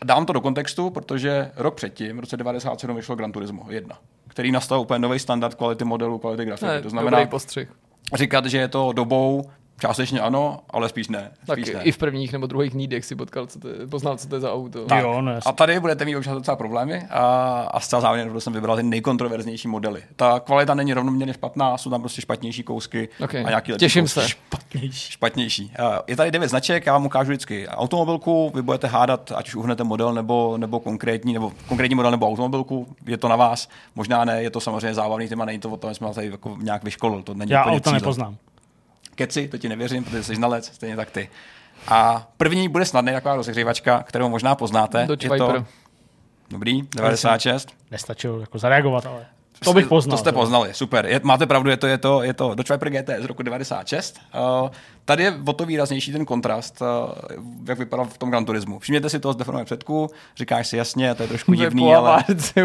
Dám 0.04 0.26
to 0.26 0.34
do 0.34 0.42
kontextu, 0.42 0.90
protože 0.90 1.52
rok 1.56 1.76
předtím, 1.76 2.18
v 2.18 2.20
roce 2.20 2.38
97, 2.38 2.96
vyšlo 2.96 3.16
Gran 3.16 3.32
Turismo 3.32 3.66
1, 3.70 3.98
který 4.28 4.52
nastal 4.52 4.80
úplně 4.80 5.00
nový 5.00 5.20
standard 5.20 5.56
kvality 5.56 5.86
modelu, 5.86 6.18
kvality 6.20 6.46
grafiky. 6.46 6.68
Ne, 6.68 6.82
to 6.82 6.90
znamená, 6.90 7.26
postřih. 7.26 7.70
říkat, 8.14 8.46
že 8.46 8.58
je 8.58 8.68
to 8.68 8.94
dobou, 8.94 9.44
částečně 9.80 10.22
ano, 10.22 10.60
ale 10.70 10.90
spíš 10.90 11.08
ne. 11.08 11.32
Tak 11.46 11.60
Spíš 11.60 11.74
ne. 11.74 11.84
i 11.84 11.92
v 11.92 11.98
prvních 11.98 12.32
nebo 12.34 12.48
druhých 12.48 12.74
nídech 12.74 13.06
si 13.06 13.16
potkal, 13.16 13.48
co 13.48 13.60
to 13.60 13.68
je, 13.68 13.88
poznal, 13.90 14.18
co 14.18 14.28
to 14.28 14.36
je 14.36 14.40
za 14.42 14.54
auto. 14.54 14.86
Tak. 14.86 15.02
Jo, 15.04 15.22
no 15.22 15.32
jasně. 15.32 15.50
A 15.50 15.54
tady 15.54 15.80
budete 15.80 16.06
mít 16.06 16.16
občas 16.16 16.34
docela 16.34 16.56
problémy 16.56 17.04
a, 17.10 17.22
a 17.72 17.80
zcela 17.80 18.02
závěrem 18.02 18.42
jsem 18.42 18.54
vybral 18.54 18.76
ty 18.78 18.84
nejkontroverznější 18.84 19.68
modely. 19.68 20.04
Ta 20.16 20.40
kvalita 20.40 20.74
není 20.74 20.94
rovnoměrně 20.94 21.34
špatná, 21.34 21.78
jsou 21.78 21.90
tam 21.90 22.02
prostě 22.02 22.22
špatnější 22.22 22.64
kousky 22.64 23.10
Okay. 23.24 23.44
a 23.46 23.50
nějaký 23.50 23.72
lepší 23.72 23.86
Těším 23.86 24.04
kousky. 24.04 24.20
se. 24.20 24.30
Špatnější. 24.30 25.12
Špatnější. 25.12 25.72
A 25.80 26.04
Je 26.08 26.16
tady 26.16 26.32
devět 26.32 26.48
značek, 26.48 26.86
já 26.86 26.94
vám 26.94 27.06
ukážu 27.06 27.30
vždycky 27.30 27.68
automobilku, 27.68 28.52
vy 28.56 28.62
budete 28.62 28.88
hádat, 28.88 29.32
ať 29.36 29.48
už 29.48 29.56
uhnete 29.56 29.84
model 29.84 30.14
nebo, 30.14 30.58
nebo 30.58 30.80
konkrétní, 30.80 31.34
nebo 31.34 31.52
konkrétní 31.68 31.96
model 31.96 32.12
nebo 32.12 32.28
automobilku, 32.28 32.88
je 33.06 33.18
to 33.18 33.28
na 33.28 33.36
vás, 33.36 33.70
možná 33.96 34.26
ne, 34.26 34.44
je 34.44 34.50
to 34.50 34.60
samozřejmě 34.60 34.94
zábavný 34.94 35.28
téma, 35.28 35.46
není 35.46 35.60
to 35.60 35.70
o 35.70 35.78
tom, 35.78 35.92
že 35.92 35.96
jsme 35.96 36.08
vás 36.08 36.16
tady 36.16 36.28
jako 36.28 36.58
nějak 36.62 36.84
vyškolil, 36.84 37.22
to 37.24 37.34
není 37.34 37.52
Já 37.52 37.66
auto 37.66 37.92
nepoznám. 37.92 38.38
Keci, 39.18 39.48
to 39.48 39.58
ti 39.58 39.70
nevěřím, 39.70 40.04
protože 40.04 40.24
jsi 40.24 40.36
znalec, 40.36 40.66
stejně 40.74 40.96
tak 40.96 41.12
ty. 41.12 41.30
A 41.88 42.28
první 42.38 42.70
bude 42.70 42.86
snadný 42.86 43.14
taková 43.14 43.36
rozehřívačka, 43.36 44.04
kterou 44.04 44.30
možná 44.30 44.56
poznáte. 44.56 45.06
Dodge 45.08 45.26
je 45.26 45.38
to, 45.38 45.48
Viper. 45.48 45.66
Dobrý, 46.50 46.82
96. 46.96 47.70
Nestačilo 47.92 48.40
jako 48.40 48.60
zareagovat, 48.60 49.06
ale 49.06 49.26
to 49.64 49.74
bych 49.74 49.88
poznal. 49.88 50.18
To 50.18 50.18
jste 50.18 50.32
poznali, 50.32 50.70
super. 50.72 51.06
Je, 51.06 51.22
máte 51.24 51.46
pravdu, 51.46 51.70
je 51.70 51.78
to, 51.78 51.88
je 51.88 51.98
to, 51.98 52.24
je 52.24 52.34
to 52.34 52.56
Dodge 52.56 52.74
Viper 52.74 52.90
GT 52.90 53.10
z 53.20 53.26
roku 53.26 53.44
96. 53.44 54.20
Uh, 54.62 54.70
tady 55.06 55.24
je 55.24 55.34
o 55.46 55.54
to 55.54 55.66
výraznější 55.66 56.12
ten 56.12 56.26
kontrast, 56.26 56.82
uh, 56.82 56.88
jak 57.68 57.80
vypadal 57.80 58.06
v 58.06 58.18
tom 58.18 58.30
Gran 58.30 58.46
Turismu. 58.46 58.80
Všimněte 58.80 59.10
si 59.10 59.20
toho 59.20 59.34
z 59.34 59.36
deformuje 59.36 59.66
předku, 59.66 60.10
říkáš 60.38 60.68
si 60.68 60.78
jasně, 60.78 61.16
to 61.16 61.24
je 61.24 61.30
trošku 61.30 61.56
To 61.56 61.62
je 61.62 61.66
divný, 61.70 61.96
ale... 61.96 62.24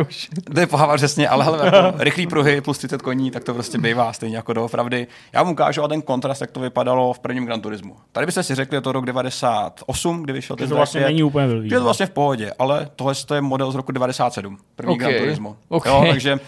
Už. 0.09 0.29
To 0.55 0.61
je 0.61 0.67
pohava 0.67 0.97
přesně, 0.97 1.29
ale 1.29 1.45
hele, 1.45 1.65
jako 1.65 1.99
rychlý 1.99 2.27
pruhy 2.27 2.61
plus 2.61 2.79
30 2.79 3.03
koní, 3.03 3.31
tak 3.31 3.45
to 3.45 3.55
prostě 3.55 3.79
bývá 3.79 4.13
stejně 4.13 4.37
jako 4.37 4.53
doopravdy. 4.53 5.07
Já 5.33 5.43
vám 5.43 5.53
ukážu 5.53 5.81
ale 5.81 5.89
ten 5.89 6.03
kontrast, 6.03 6.41
jak 6.41 6.51
to 6.51 6.61
vypadalo 6.61 7.13
v 7.13 7.19
prvním 7.19 7.47
Gran 7.47 7.61
Turismu. 7.61 7.97
Tady 8.13 8.27
byste 8.27 8.43
si 8.43 8.55
řekli, 8.55 8.77
je 8.77 8.81
to 8.81 8.93
rok 8.93 9.05
98, 9.05 10.23
kdy 10.23 10.33
vyšel 10.33 10.57
ten 10.57 10.69
to 10.69 10.75
vlastně 10.75 11.01
není 11.01 11.23
úplně 11.23 11.47
blbý. 11.47 11.67
Je 11.67 11.71
to 11.71 11.77
no. 11.77 11.85
vlastně 11.85 12.07
v 12.07 12.11
pohodě, 12.11 12.53
ale 12.59 12.89
tohle 12.97 13.15
je 13.35 13.41
model 13.41 13.73
z 13.73 13.75
roku 13.75 13.93
97, 13.93 14.59
první 14.77 14.93
Ok, 14.93 14.99
Gran 14.99 15.15
Turismo. 15.19 15.57
ok. 15.69 15.87
Jo, 15.87 16.05
takže 16.09 16.39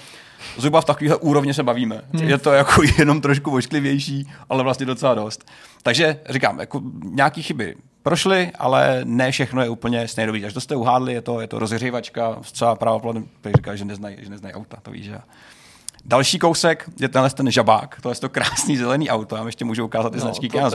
zhruba 0.57 0.81
v 0.81 0.85
takovéhle 0.85 1.17
úrovni 1.17 1.55
se 1.55 1.63
bavíme. 1.63 2.01
Hmm. 2.13 2.29
Je 2.29 2.39
to 2.39 2.53
jako 2.53 2.83
jenom 2.99 3.21
trošku 3.21 3.55
ošklivější, 3.55 4.31
ale 4.49 4.63
vlastně 4.63 4.87
docela 4.87 5.15
dost. 5.15 5.51
Takže 5.83 6.21
říkám, 6.29 6.61
jako 6.61 6.83
nějaký 7.05 7.43
chyby 7.43 7.77
prošly, 8.03 8.51
ale 8.59 9.01
ne 9.05 9.31
všechno 9.31 9.63
je 9.63 9.69
úplně 9.69 10.09
stejný. 10.09 10.45
Až 10.45 10.53
to 10.53 10.61
jste 10.61 10.77
uhádli, 10.77 11.13
je 11.13 11.23
to, 11.23 11.41
je 11.41 11.47
to 11.47 11.59
rozehřívačka, 11.59 12.37
zcela 12.43 12.77
pravoplatně, 12.77 13.23
říká, 13.57 13.77
že 13.77 13.85
neznají, 13.85 14.17
že 14.21 14.31
neznají 14.31 14.55
auta, 14.55 14.77
to 14.83 14.91
víš, 14.91 15.05
že? 15.05 15.19
Další 16.07 16.39
kousek 16.39 16.91
je 17.01 17.09
tenhle 17.09 17.31
ten 17.31 17.51
žabák, 17.51 17.99
to 18.03 18.09
je 18.09 18.15
to 18.15 18.29
krásný 18.29 18.77
zelený 18.77 19.11
auto, 19.11 19.35
já 19.35 19.41
vám 19.41 19.47
ještě 19.47 19.65
můžu 19.65 19.85
ukázat 19.85 20.11
ty 20.11 20.17
No, 20.17 20.21
značky, 20.21 20.49
které 20.49 20.65
nás 20.65 20.75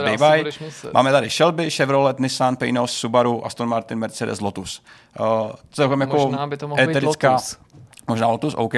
muset. 0.60 0.92
Máme 0.94 1.12
tady 1.12 1.30
Shelby, 1.30 1.70
Chevrolet, 1.70 2.18
Nissan, 2.18 2.56
Paynos, 2.56 2.92
Subaru, 2.92 3.46
Aston 3.46 3.68
Martin, 3.68 3.98
Mercedes, 3.98 4.40
Lotus. 4.40 4.82
Uh, 5.20 5.26
celkem 5.72 6.00
jako 6.00 6.16
Možná 6.16 6.46
by 6.46 6.56
to 6.56 6.68
mohl 6.68 6.86
být 6.86 6.90
eterická, 6.90 7.32
Lotus. 7.32 7.58
Možná 8.10 8.26
Lotus, 8.26 8.54
OK. 8.54 8.74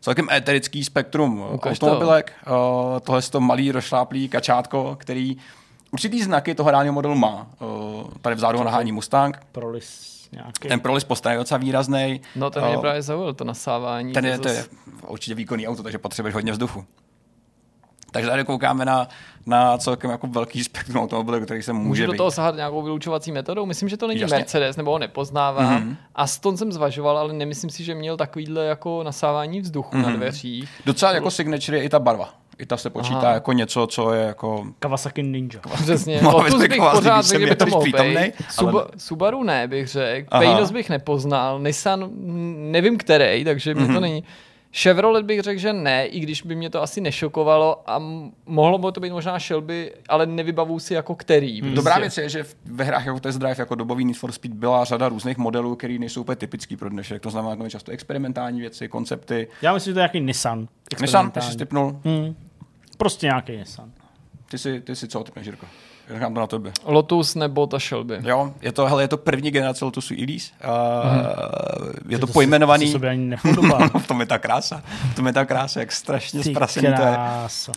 Celkem 0.00 0.28
eterický 0.30 0.84
spektrum 0.84 1.44
Ukaž 1.52 1.78
to. 1.78 1.86
automobilek. 1.86 2.32
Uh, 2.46 3.00
tohle 3.00 3.18
je 3.18 3.30
to 3.30 3.40
malý 3.40 3.72
rozšláplý 3.72 4.28
kačátko, 4.28 4.96
který 5.00 5.36
určitý 5.92 6.22
znaky 6.22 6.54
toho 6.54 6.70
reálného 6.70 6.92
modelu 6.92 7.14
má. 7.14 7.46
Uh, 7.60 8.02
tady 8.20 8.36
vzadu 8.36 8.58
ho 8.58 8.64
nahání 8.64 8.92
Mustang. 8.92 9.40
Prolis 9.52 10.14
nějaký. 10.32 10.68
Ten 10.68 10.80
prolis 10.80 11.04
po 11.04 11.16
straně 11.16 11.34
je 11.34 11.38
docela 11.38 11.58
výrazný. 11.58 12.20
No 12.36 12.50
ten 12.50 12.64
mě 12.64 12.78
právě 12.78 13.02
zaujal, 13.02 13.34
to 13.34 13.44
nasávání. 13.44 14.12
Ten 14.12 14.26
je, 14.26 14.38
to 14.38 14.48
je 14.48 14.64
určitě 15.06 15.34
výkonný 15.34 15.68
auto, 15.68 15.82
takže 15.82 15.98
potřebuješ 15.98 16.34
hodně 16.34 16.52
vzduchu. 16.52 16.84
Takže 18.10 18.30
tady 18.30 18.44
koukáme 18.44 18.84
na, 18.84 19.08
na 19.46 19.78
celkem 19.78 20.10
jako 20.10 20.26
velký 20.26 20.64
spektrum 20.64 21.02
automobilů, 21.02 21.44
který 21.44 21.62
se 21.62 21.72
může, 21.72 21.88
Můžu 21.88 22.06
do 22.06 22.12
být. 22.12 22.18
toho 22.18 22.30
sahat 22.30 22.56
nějakou 22.56 22.82
vylučovací 22.82 23.32
metodou? 23.32 23.66
Myslím, 23.66 23.88
že 23.88 23.96
to 23.96 24.06
není 24.06 24.20
Jasně. 24.20 24.36
Mercedes, 24.36 24.76
nebo 24.76 24.90
ho 24.90 24.98
nepoznávám. 24.98 25.82
Mm-hmm. 25.82 25.96
Aston 26.14 26.56
jsem 26.56 26.72
zvažoval, 26.72 27.18
ale 27.18 27.32
nemyslím 27.32 27.70
si, 27.70 27.84
že 27.84 27.94
měl 27.94 28.16
takovýhle 28.16 28.64
jako 28.64 29.02
nasávání 29.02 29.60
vzduchu 29.60 29.96
mm-hmm. 29.96 30.02
na 30.02 30.10
dveřích. 30.10 30.68
Docela 30.86 31.12
jako 31.12 31.30
signature 31.30 31.78
je 31.78 31.84
i 31.84 31.88
ta 31.88 31.98
barva. 31.98 32.34
I 32.58 32.66
ta 32.66 32.76
se 32.76 32.90
počítá 32.90 33.18
Aha. 33.18 33.32
jako 33.32 33.52
něco, 33.52 33.86
co 33.86 34.12
je 34.12 34.24
jako... 34.24 34.66
Kawasaki 34.78 35.22
Ninja. 35.22 35.60
Přesně. 35.82 36.20
Lotus 36.22 36.60
bych 36.60 36.80
pořád 36.92 37.26
kdyby 37.26 37.38
řekl, 37.38 37.40
že 37.40 37.46
by 37.46 37.56
to 37.56 37.66
mohl 37.66 37.82
přítomnej, 37.82 38.14
být. 38.14 38.44
ale 38.58 38.72
Suba- 38.72 38.86
Subaru 38.96 39.44
ne, 39.44 39.68
bych 39.68 39.88
řekl. 39.88 40.28
Paynos 40.30 40.70
bych 40.70 40.90
nepoznal. 40.90 41.60
Nissan 41.60 42.10
nevím 42.72 42.98
který, 42.98 43.44
takže 43.44 43.74
mě 43.74 43.94
to 43.94 44.00
není. 44.00 44.24
Chevrolet 44.76 45.24
bych 45.26 45.40
řekl, 45.42 45.60
že 45.60 45.72
ne, 45.72 46.06
i 46.06 46.20
když 46.20 46.42
by 46.42 46.54
mě 46.56 46.70
to 46.70 46.82
asi 46.82 47.00
nešokovalo 47.00 47.90
a 47.90 48.02
mohlo 48.46 48.78
by 48.78 48.92
to 48.92 49.00
být 49.00 49.10
možná 49.12 49.38
Shelby, 49.38 49.92
ale 50.08 50.26
nevybavu 50.26 50.78
si 50.78 50.94
jako 50.94 51.14
který. 51.14 51.60
Prostě. 51.60 51.76
Dobrá 51.76 51.98
věc 51.98 52.18
je, 52.18 52.28
že 52.28 52.42
v- 52.42 52.56
ve 52.64 52.84
hrách 52.84 53.06
jako 53.06 53.20
Test 53.20 53.38
Drive, 53.38 53.54
jako 53.58 53.74
dobový 53.74 54.04
Need 54.04 54.16
for 54.16 54.32
Speed, 54.32 54.54
byla 54.54 54.84
řada 54.84 55.08
různých 55.08 55.36
modelů, 55.38 55.76
které 55.76 55.98
nejsou 55.98 56.20
úplně 56.20 56.36
typický 56.36 56.76
pro 56.76 56.88
dnešek. 56.90 57.22
To 57.22 57.30
znamená, 57.30 57.64
že 57.64 57.70
často 57.70 57.92
experimentální 57.92 58.60
věci, 58.60 58.88
koncepty. 58.88 59.48
Já 59.62 59.74
myslím, 59.74 59.90
že 59.90 59.94
to 59.94 59.98
je 59.98 60.02
nějaký 60.02 60.20
Nissan. 60.20 60.68
Nissan, 61.00 61.30
ty 61.30 61.40
jsi 61.40 61.56
typnul. 61.56 62.00
Hmm. 62.04 62.36
Prostě 62.98 63.26
nějaký 63.26 63.56
Nissan. 63.56 63.92
Ty 64.50 64.58
si, 64.58 64.80
ty 64.80 64.96
si 64.96 65.08
co 65.08 65.24
typneš, 65.24 65.46
Jirko? 65.46 65.66
Říkám 66.14 66.34
to 66.34 66.40
na 66.40 66.46
tebe. 66.46 66.72
Lotus 66.84 67.34
nebo 67.34 67.66
ta 67.66 67.78
Shelby. 67.78 68.18
Jo, 68.22 68.52
je 68.62 68.72
to, 68.72 68.86
hele, 68.86 69.02
je 69.02 69.08
to 69.08 69.16
první 69.16 69.50
generace 69.50 69.84
Lotusu 69.84 70.14
Elise. 70.22 70.52
Uh, 70.64 70.70
Mhm. 71.10 71.24
Je 72.08 72.18
to 72.18 72.26
se- 72.26 72.32
pojmenovaný... 72.32 72.92
To 72.92 72.98
se 72.98 73.08
ani 73.08 73.36
v 73.98 74.06
tom 74.06 74.20
je 74.20 74.26
ta 74.26 74.38
krása. 74.38 74.82
V 75.12 75.14
tom 75.14 75.26
je 75.26 75.32
ta 75.32 75.44
krása, 75.44 75.80
jak 75.80 75.92
strašně 75.92 76.42
Ty 76.42 76.50
zprasený 76.50 76.86
to 76.96 77.02
je. 77.02 77.16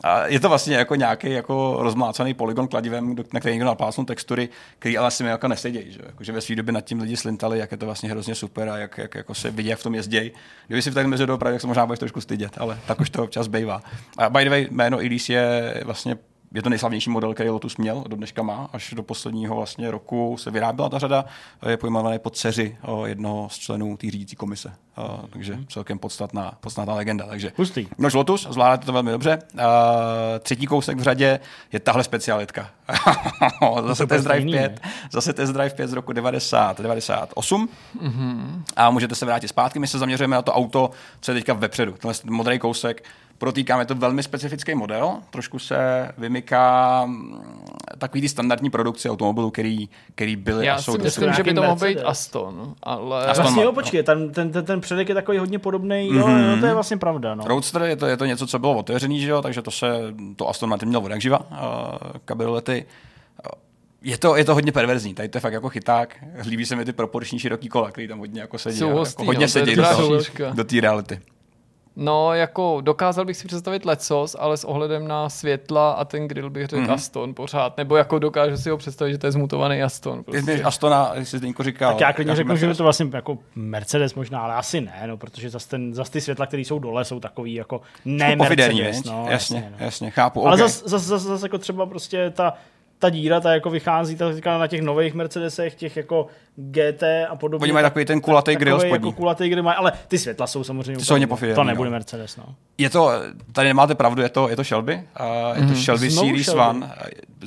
A 0.04 0.28
je 0.28 0.40
to 0.40 0.50
vlastně 0.50 0.76
jako 0.76 0.96
nějaký 0.96 1.32
jako 1.32 1.78
rozmlácený 1.80 2.34
polygon 2.34 2.68
kladivem, 2.68 3.16
na 3.34 3.40
který 3.40 3.56
někdo 3.56 3.66
napásnul 3.66 4.06
textury, 4.06 4.50
který 4.80 4.98
ale 4.98 5.08
asi 5.08 5.24
mi 5.24 5.30
jako 5.30 5.48
nesedějí. 5.48 5.92
Že? 5.92 6.00
Jako, 6.06 6.24
že 6.24 6.32
ve 6.32 6.42
své 6.42 6.56
době 6.56 6.74
nad 6.74 6.82
tím 6.82 7.02
lidi 7.02 7.18
slintali, 7.18 7.60
jak 7.60 7.72
je 7.72 7.78
to 7.78 7.86
vlastně 7.86 8.10
hrozně 8.10 8.36
super 8.36 8.70
a 8.70 8.78
jak, 8.78 8.98
jak 8.98 9.16
jako 9.16 9.34
se 9.36 9.52
vidí, 9.52 9.70
jak 9.70 9.80
v 9.80 9.84
tom 9.84 9.96
jezdějí. 9.96 10.32
Kdyby 10.68 10.82
si 10.82 10.92
v 10.92 10.94
tak 10.94 11.06
mezi 11.08 11.26
dopravy, 11.26 11.54
tak 11.54 11.62
se 11.62 11.68
možná 11.68 11.86
budeš 11.86 12.00
trošku 12.00 12.22
stydět, 12.22 12.52
ale 12.58 12.78
tak 12.88 13.00
už 13.00 13.10
to 13.10 13.24
občas 13.24 13.48
bývá. 13.48 13.82
A 14.18 14.30
by 14.30 14.44
the 14.44 14.50
way, 14.50 14.68
jméno 14.72 14.98
Elise 15.00 15.34
je 15.34 15.82
vlastně 15.86 16.18
je 16.54 16.62
to 16.62 16.70
nejslavnější 16.70 17.10
model, 17.10 17.34
který 17.34 17.50
Lotus 17.50 17.78
měl, 17.78 18.04
do 18.08 18.16
dneška 18.16 18.44
má, 18.44 18.70
až 18.74 18.94
do 18.94 19.04
posledního 19.04 19.56
vlastně 19.56 19.92
roku 19.92 20.38
se 20.40 20.52
vyráběla 20.52 20.90
ta 20.90 21.00
řada, 21.00 21.26
je 21.70 21.78
pojmenovaný 21.78 22.20
pod 22.20 22.38
dceři 22.38 22.78
o, 22.82 23.06
jednoho 23.06 23.50
z 23.50 23.58
členů 23.58 23.98
té 23.98 24.12
řídící 24.12 24.36
komise. 24.36 24.74
A, 24.96 25.20
takže 25.30 25.60
celkem 25.70 26.00
podstatná, 26.00 26.58
podstatná 26.60 26.94
legenda. 26.94 27.26
Takže 27.26 27.52
Hustý. 27.58 27.88
Nož 27.98 28.14
Lotus, 28.14 28.48
zvládáte 28.50 28.86
to 28.86 28.94
velmi 28.94 29.12
dobře. 29.12 29.40
Uh, 29.54 29.62
třetí 30.40 30.68
kousek 30.68 30.98
v 30.98 31.02
řadě 31.02 31.40
je 31.72 31.80
tahle 31.80 32.04
specialitka. 32.04 32.70
zase 33.88 34.08
Test 34.08 34.26
Drive 34.26 34.42
stejný, 34.42 34.52
5, 34.52 34.82
zase 35.12 35.34
Test 35.34 35.54
Drive 35.54 35.70
5 35.70 35.88
z 35.88 35.94
roku 35.94 36.14
90, 36.14 36.82
98. 36.82 37.70
Mm-hmm. 38.02 38.64
A 38.76 38.90
můžete 38.90 39.16
se 39.16 39.26
vrátit 39.26 39.48
zpátky. 39.48 39.80
My 39.80 39.88
se 39.88 40.00
zaměřujeme 40.00 40.36
na 40.36 40.42
to 40.42 40.54
auto, 40.54 40.90
co 41.22 41.32
je 41.32 41.36
teďka 41.36 41.54
vepředu. 41.54 41.92
Tenhle 41.92 42.20
modrý 42.26 42.60
kousek. 42.60 43.04
Protýkám, 43.38 43.80
je 43.80 43.86
to 43.86 43.96
velmi 43.96 44.24
specifický 44.24 44.76
model. 44.76 45.18
Trošku 45.30 45.60
se 45.60 46.12
vymyká 46.18 47.04
mm, 47.06 47.42
takový 47.98 48.22
ty 48.22 48.30
standardní 48.30 48.70
produkci 48.70 49.10
automobilů, 49.10 49.52
který, 49.52 49.90
který 50.16 50.36
byly 50.36 50.66
Já 50.66 50.76
a 50.76 50.82
jsou 50.82 50.92
si 50.92 50.98
dosud. 50.98 51.04
myslím, 51.22 51.34
že 51.34 51.44
by 51.44 51.54
to 51.54 51.64
mohl 51.64 51.88
být. 51.88 52.00
Aston, 52.06 52.74
ale... 52.84 53.26
Aston 53.26 53.44
Vlastně 53.44 53.64
jo, 53.64 53.74
počkej, 53.74 54.04
ten, 54.04 54.32
ten, 54.32 54.52
ten, 54.52 54.66
ten 54.66 54.82
předek 54.82 55.10
je 55.10 55.16
takový 55.16 55.38
hodně 55.38 55.60
podobný, 55.60 56.10
jo, 56.14 56.28
Mhm. 56.28 56.44
jo, 56.50 56.58
to 56.60 56.66
je 56.66 56.74
vlastně 56.74 56.98
pravda, 56.98 57.36
no. 57.36 57.44
Roadster 57.48 57.82
je 57.82 57.96
to, 57.96 58.06
je 58.06 58.18
to 58.18 58.26
něco, 58.26 58.48
co 58.48 58.60
bylo 58.60 58.76
otevřený, 58.78 59.22
že 59.22 59.30
jo? 59.30 59.42
takže 59.42 59.62
to 59.62 59.72
se, 59.72 59.88
to 60.36 60.50
Aston 60.50 60.70
Martin 60.70 60.90
měl 60.90 61.02
od 61.02 61.12
jak 61.12 61.22
živa, 61.22 61.40
uh, 61.40 61.58
kabriolety. 62.26 62.86
Uh, 62.86 63.62
je 64.02 64.18
to, 64.18 64.36
je 64.36 64.46
to 64.46 64.54
hodně 64.54 64.72
perverzní, 64.72 65.14
tady 65.14 65.30
to 65.30 65.38
je 65.38 65.42
fakt 65.42 65.54
jako 65.54 65.70
chyták. 65.70 66.16
Líbí 66.50 66.66
se 66.66 66.76
mi 66.76 66.86
ty 66.86 66.94
proporční 66.94 67.40
široký 67.40 67.70
kola, 67.70 67.92
který 67.92 68.08
tam 68.08 68.20
hodně 68.20 68.42
jako 68.42 68.58
sedí. 68.58 68.78
Jsou 68.78 68.90
jako 69.06 69.24
hodně 69.26 69.46
no, 69.46 69.48
sedí 69.50 69.76
do 70.54 70.64
té 70.64 70.82
reality. 70.82 71.20
No, 72.00 72.34
jako 72.34 72.82
dokázal 72.82 73.26
bych 73.26 73.38
si 73.38 73.48
představit 73.48 73.86
lecos, 73.86 74.36
ale 74.40 74.58
s 74.58 74.64
ohledem 74.64 75.08
na 75.08 75.30
světla 75.30 75.92
a 75.92 76.06
ten 76.06 76.28
grill 76.28 76.50
bych 76.50 76.64
řekl 76.68 76.76
Mhm. 76.82 76.90
mm-hmm. 76.90 76.94
Aston 76.94 77.34
pořád. 77.34 77.78
Nebo 77.78 77.96
jako 77.96 78.20
dokážu 78.20 78.58
si 78.58 78.70
ho 78.70 78.78
představit, 78.78 79.12
že 79.12 79.18
to 79.18 79.28
je 79.28 79.32
zmutovaný 79.32 79.84
Aston. 79.84 80.24
Ty 80.24 80.32
jsi 80.40 80.46
Prostě. 80.46 80.64
Astona, 80.64 81.12
jestli 81.16 81.38
Zdeňko 81.38 81.64
říkal. 81.64 81.92
Tak 81.94 82.02
já 82.02 82.14
klidně 82.14 82.32
jako 82.32 82.38
řeknu, 82.38 82.56
že 82.56 82.66
je 82.66 82.68
Mercedes. 82.68 82.78
to 82.78 82.84
vlastně 82.84 83.10
jako 83.14 83.38
Mercedes 83.56 84.16
možná, 84.16 84.40
ale 84.40 84.54
asi 84.56 84.82
ne, 84.82 85.04
no, 85.08 85.18
protože 85.18 85.50
zas, 85.50 85.66
ten, 85.66 85.94
zas 85.94 86.10
ty 86.10 86.22
světla, 86.22 86.46
které 86.46 86.62
jsou 86.62 86.80
dole, 86.80 87.06
jsou 87.06 87.20
takový 87.20 87.54
jako 87.54 87.82
ne 88.06 88.36
Mercedes, 88.36 89.04
no, 89.04 89.26
jasně, 89.30 89.58
jasně, 89.58 89.72
no. 89.80 89.86
jasně, 89.86 90.10
chápu. 90.12 90.48
Ale 90.48 90.56
okay. 90.56 90.68
zase 90.68 90.90
zas, 90.90 91.02
zas, 91.04 91.22
zas, 91.22 91.44
jako 91.44 91.58
třeba 91.58 91.86
prostě 91.86 92.30
ta, 92.30 92.54
ta 93.00 93.10
díra, 93.10 93.40
ta 93.40 93.54
jako 93.54 93.70
vychází 93.70 94.16
ta 94.16 94.58
na 94.58 94.68
těch 94.68 94.82
nových 94.82 95.14
Mercedesech, 95.14 95.76
těch 95.76 95.98
jako 95.98 96.28
GT 96.60 97.04
a 97.30 97.36
podobně. 97.36 97.64
Oni 97.64 97.72
mají 97.74 97.84
tak- 97.84 97.94
takový 97.94 98.06
ten 98.06 98.22
kulatý 98.22 98.56
grill 98.56 98.78
takovej 98.78 98.92
spodní. 98.92 99.10
Jako 99.10 99.18
kulatý 99.18 99.50
grill 99.50 99.64
mají, 99.64 99.78
ale 99.78 99.92
ty 100.08 100.20
světla 100.20 100.48
jsou 100.48 100.64
samozřejmě 100.64 100.98
Ty 100.98 101.06
jsou 101.06 101.28
pofiderní, 101.28 101.56
To 101.56 101.64
nebude 101.64 101.90
no. 101.90 101.96
Mercedes, 101.96 102.38
no. 102.38 102.44
Je 102.78 102.90
to, 102.90 103.12
tady 103.52 103.68
nemáte 103.68 103.96
pravdu, 103.96 104.22
je 104.22 104.30
to, 104.30 104.50
je 104.50 104.56
to 104.56 104.64
Shelby. 104.64 105.04
Uh, 105.56 105.62
je 105.64 105.68
to 105.68 105.76
Shelby 105.76 106.10
Znovu 106.10 106.28
Series 106.28 106.46
Shelby. 106.46 106.62
One. 106.70 106.86
Uh, 106.86 106.92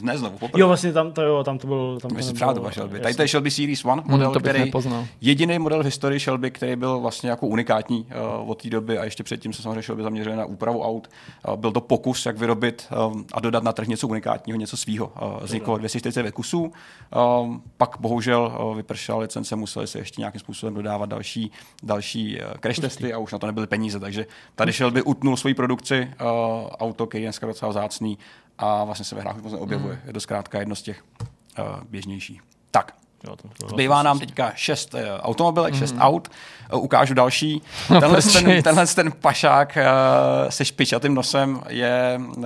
Ne 0.02 0.18
znovu, 0.18 0.38
poprvé. 0.38 0.61
Jo, 0.61 0.66
vlastně 0.66 0.92
tam 0.92 1.12
to, 1.12 1.22
jo, 1.22 1.44
tam 1.44 1.58
to 1.58 1.66
byl... 1.66 1.98
Tam 2.02 2.08
to 2.08 2.14
Myslím, 2.14 2.34
třeba 2.34 2.54
to 2.54 2.61
byla 2.61 2.72
Shelby. 2.72 2.98
Tady 2.98 3.02
jasně. 3.04 3.16
to 3.16 3.22
je 3.22 3.28
Shelby 3.28 3.50
Series 3.50 3.84
One, 3.84 4.02
model, 4.06 4.32
to 4.32 4.40
bych 4.40 4.50
který 4.52 4.64
nepoznal. 4.64 5.06
jediný 5.20 5.58
model 5.58 5.82
v 5.82 5.84
historii 5.84 6.20
Shelby, 6.20 6.50
který 6.50 6.76
byl 6.76 7.00
vlastně 7.00 7.30
jako 7.30 7.46
unikátní 7.46 8.06
uh, 8.42 8.50
od 8.50 8.62
té 8.62 8.70
doby 8.70 8.98
a 8.98 9.04
ještě 9.04 9.22
předtím 9.22 9.52
se 9.52 9.62
samozřejmě 9.62 9.82
Shelby 9.82 10.02
zaměřili 10.02 10.36
na 10.36 10.44
úpravu 10.44 10.82
aut. 10.84 11.08
Uh, 11.48 11.56
byl 11.56 11.72
to 11.72 11.80
pokus, 11.80 12.26
jak 12.26 12.38
vyrobit 12.38 12.86
um, 13.12 13.24
a 13.32 13.40
dodat 13.40 13.62
na 13.62 13.72
trh 13.72 13.88
něco 13.88 14.08
unikátního, 14.08 14.58
něco 14.58 14.76
svýho. 14.76 15.12
Uh, 15.22 15.42
vzniklo 15.42 15.78
249 15.78 16.32
kusů, 16.32 16.72
um, 17.42 17.62
pak 17.76 17.96
bohužel 18.00 18.58
uh, 18.64 18.76
vypršela 19.01 19.18
licence, 19.18 19.57
museli 19.57 19.86
se 19.86 19.98
ještě 19.98 20.20
nějakým 20.20 20.40
způsobem 20.40 20.74
dodávat 20.74 21.09
další, 21.09 21.51
další 21.82 22.40
uh, 22.40 22.53
crash 22.61 22.78
testy 22.78 23.12
a 23.12 23.18
už 23.18 23.32
na 23.32 23.38
to 23.38 23.46
nebyly 23.46 23.66
peníze, 23.66 24.01
takže 24.01 24.26
tady 24.55 24.72
Shelby 24.72 25.03
utnul 25.03 25.36
svoji 25.36 25.55
produkci, 25.55 26.11
uh, 26.20 26.26
auto, 26.78 27.07
který 27.07 27.24
je 27.24 27.28
dneska 27.28 27.46
docela 27.46 27.70
vzácný 27.70 28.18
a 28.59 28.84
vlastně 28.84 29.05
se 29.05 29.14
ve 29.14 29.20
hrách 29.20 29.36
už 29.36 29.42
moc 29.42 29.53
neobjevuje. 29.53 30.03
Je 30.07 30.12
to 30.12 30.20
zkrátka 30.20 30.59
jedno 30.59 30.74
z 30.76 30.82
těch 30.82 31.05
uh, 31.59 31.64
běžnějších. 31.90 32.40
Tak, 32.70 32.86
Jo, 32.86 32.88
to- 32.88 32.94
to- 32.94 32.99
Zbývá 33.68 34.02
nám 34.02 34.18
teďka 34.18 34.52
šest 34.54 34.94
uh, 34.94 35.00
automobilek, 35.20 35.74
šest 35.74 35.94
aut. 35.98 36.28
Uh, 36.72 36.80
ukážu 36.84 37.14
další. 37.14 37.62
Tenhle, 37.88 38.22
ten, 38.22 38.62
tenhle 38.62 38.86
ten 38.86 39.12
pašák 39.20 39.78
uh, 39.80 40.48
se 40.50 40.64
špičatým 40.64 41.14
nosem 41.14 41.60
je 41.68 42.20
uh, 42.36 42.44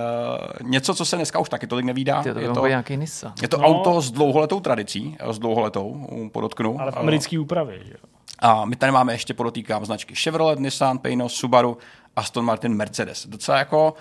něco, 0.61 0.95
co 0.95 1.05
se 1.05 1.15
dneska 1.15 1.39
už 1.39 1.49
taky 1.49 1.67
tolik 1.67 1.85
nevídá. 1.85 2.23
Ty, 2.23 2.33
to 2.33 2.39
je 2.39 2.49
to, 2.49 2.67
nějaký 2.67 2.97
Nissan. 2.97 3.33
je 3.41 3.47
to 3.47 3.57
No. 3.57 3.63
auto 3.67 4.01
s 4.01 4.11
dlouholetou 4.11 4.59
tradicí, 4.59 5.17
eh, 5.19 5.33
s 5.33 5.39
dlouholetou, 5.39 6.07
podotknu. 6.31 6.81
Ale 6.81 6.91
v 6.91 6.97
americké 6.97 7.39
úpravě, 7.39 7.79
že 7.83 7.91
jo. 7.91 7.97
a 8.39 8.65
my 8.65 8.75
tady 8.75 8.91
máme 8.91 9.13
ještě, 9.13 9.33
podotýkám, 9.33 9.85
značky 9.85 10.15
Chevrolet, 10.15 10.59
Nissan, 10.59 10.97
Peugeot, 10.97 11.31
Subaru, 11.31 11.77
Aston 12.15 12.45
Martin, 12.45 12.73
Mercedes. 12.73 13.27
Docela 13.27 13.57
jako, 13.57 13.93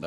uh, 0.00 0.06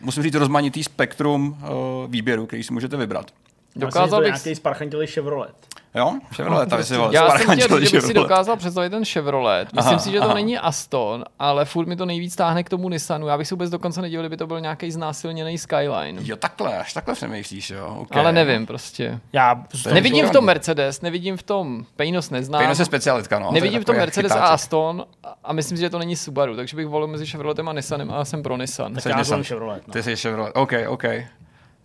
musím 0.00 0.22
říct, 0.22 0.34
rozmanitý 0.34 0.84
spektrum 0.84 1.48
uh, 1.62 2.10
výběru, 2.10 2.46
který 2.46 2.62
si 2.62 2.72
můžete 2.72 2.96
vybrat. 2.96 3.30
Dokázal 3.76 4.20
bych... 4.20 4.26
nějaký 4.26 4.54
sparchantilý 4.54 5.06
Chevrolet. 5.06 5.54
Jo? 5.94 6.12
Chevrolet, 6.36 6.68
tady 6.68 6.84
si 6.84 6.96
volil. 6.96 7.12
Já 7.12 7.38
jsem 7.38 7.56
chtěl, 7.58 7.80
že 7.84 7.96
bych 7.96 8.02
si 8.02 8.14
dokázal 8.14 8.56
představit 8.56 8.90
ten 8.90 9.04
Chevrolet. 9.04 9.72
Myslím 9.72 9.90
Aha, 9.94 9.98
si, 9.98 10.10
že 10.10 10.18
to 10.18 10.24
aha. 10.24 10.34
není 10.34 10.58
Aston, 10.58 11.24
ale 11.38 11.64
furt 11.64 11.86
mi 11.86 11.96
to 11.96 12.06
nejvíc 12.06 12.36
táhne 12.36 12.62
k 12.64 12.68
tomu 12.68 12.88
Nissanu. 12.88 13.26
Já 13.28 13.38
bych 13.38 13.48
si 13.48 13.54
vůbec 13.54 13.70
dokonce 13.70 14.02
nedivil, 14.02 14.22
kdyby 14.22 14.36
to 14.36 14.46
byl 14.46 14.60
nějaký 14.60 14.90
znásilněný 14.92 15.58
Skyline. 15.58 16.20
Jo, 16.22 16.36
takhle, 16.36 16.78
až 16.78 16.92
takhle 16.92 17.14
přemýšlíš, 17.14 17.70
jo. 17.70 17.96
Okay. 18.00 18.20
Ale 18.22 18.32
nevím 18.32 18.66
prostě. 18.66 19.20
Já 19.32 19.64
je 19.86 19.94
Nevidím 19.94 20.24
v 20.24 20.28
to- 20.28 20.32
tom 20.32 20.44
Mercedes, 20.44 21.00
nevidím 21.00 21.36
v 21.36 21.42
tom 21.42 21.84
Pejnos 21.96 22.30
neznám. 22.30 22.58
Pejno 22.60 22.74
se 22.74 22.84
specialitka, 22.84 23.38
no. 23.38 23.48
to 23.48 23.54
je 23.54 23.60
Nevidím 23.60 23.82
v 23.82 23.84
tom 23.84 23.96
Mercedes 23.96 24.32
a 24.32 24.34
chytáček. 24.34 24.54
Aston 24.54 25.04
a- 25.24 25.34
a 25.44 25.52
myslím 25.52 25.78
si, 25.78 25.80
že 25.80 25.90
to 25.90 25.98
není 25.98 26.16
Subaru, 26.16 26.56
takže 26.56 26.76
bych 26.76 26.86
volil 26.86 27.06
mezi 27.06 27.26
Chevroletem 27.26 27.68
a 27.68 27.72
Nissanem 27.72 28.10
a 28.10 28.24
jsem 28.24 28.42
pro 28.42 28.56
Nissan. 28.56 28.94
Tak 28.94 29.02
Jsi 29.02 29.08
já 29.08 29.24
jsem 29.24 29.44
Chevrolet. 29.44 29.86
No. 29.88 29.92
Ty 29.92 30.02
jsi 30.02 30.16
Chevrolet, 30.16 30.52
OK, 30.56 30.72
OK. 30.88 31.04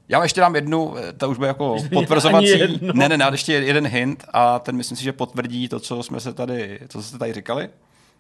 Já 0.10 0.18
vám 0.18 0.24
ještě 0.24 0.42
dám 0.42 0.56
jednu, 0.56 0.96
eh, 0.98 1.14
ta 1.14 1.28
už 1.28 1.38
bude 1.38 1.48
jako 1.48 1.76
potvrzovací. 1.94 2.80
Ne, 2.94 3.10
ne, 3.10 3.18
ne, 3.18 3.28
ještě 3.32 3.54
jeden 3.54 3.88
hint 3.88 4.26
a 4.34 4.60
ten 4.60 4.76
myslím 4.76 4.98
si, 4.98 5.04
že 5.04 5.14
potvrdí 5.14 5.70
to, 5.70 5.80
co 5.80 6.04
jsme 6.04 6.20
se 6.20 6.34
tady, 6.34 6.80
co 6.88 7.02
jste 7.04 7.18
tady 7.18 7.34
říkali. 7.34 7.70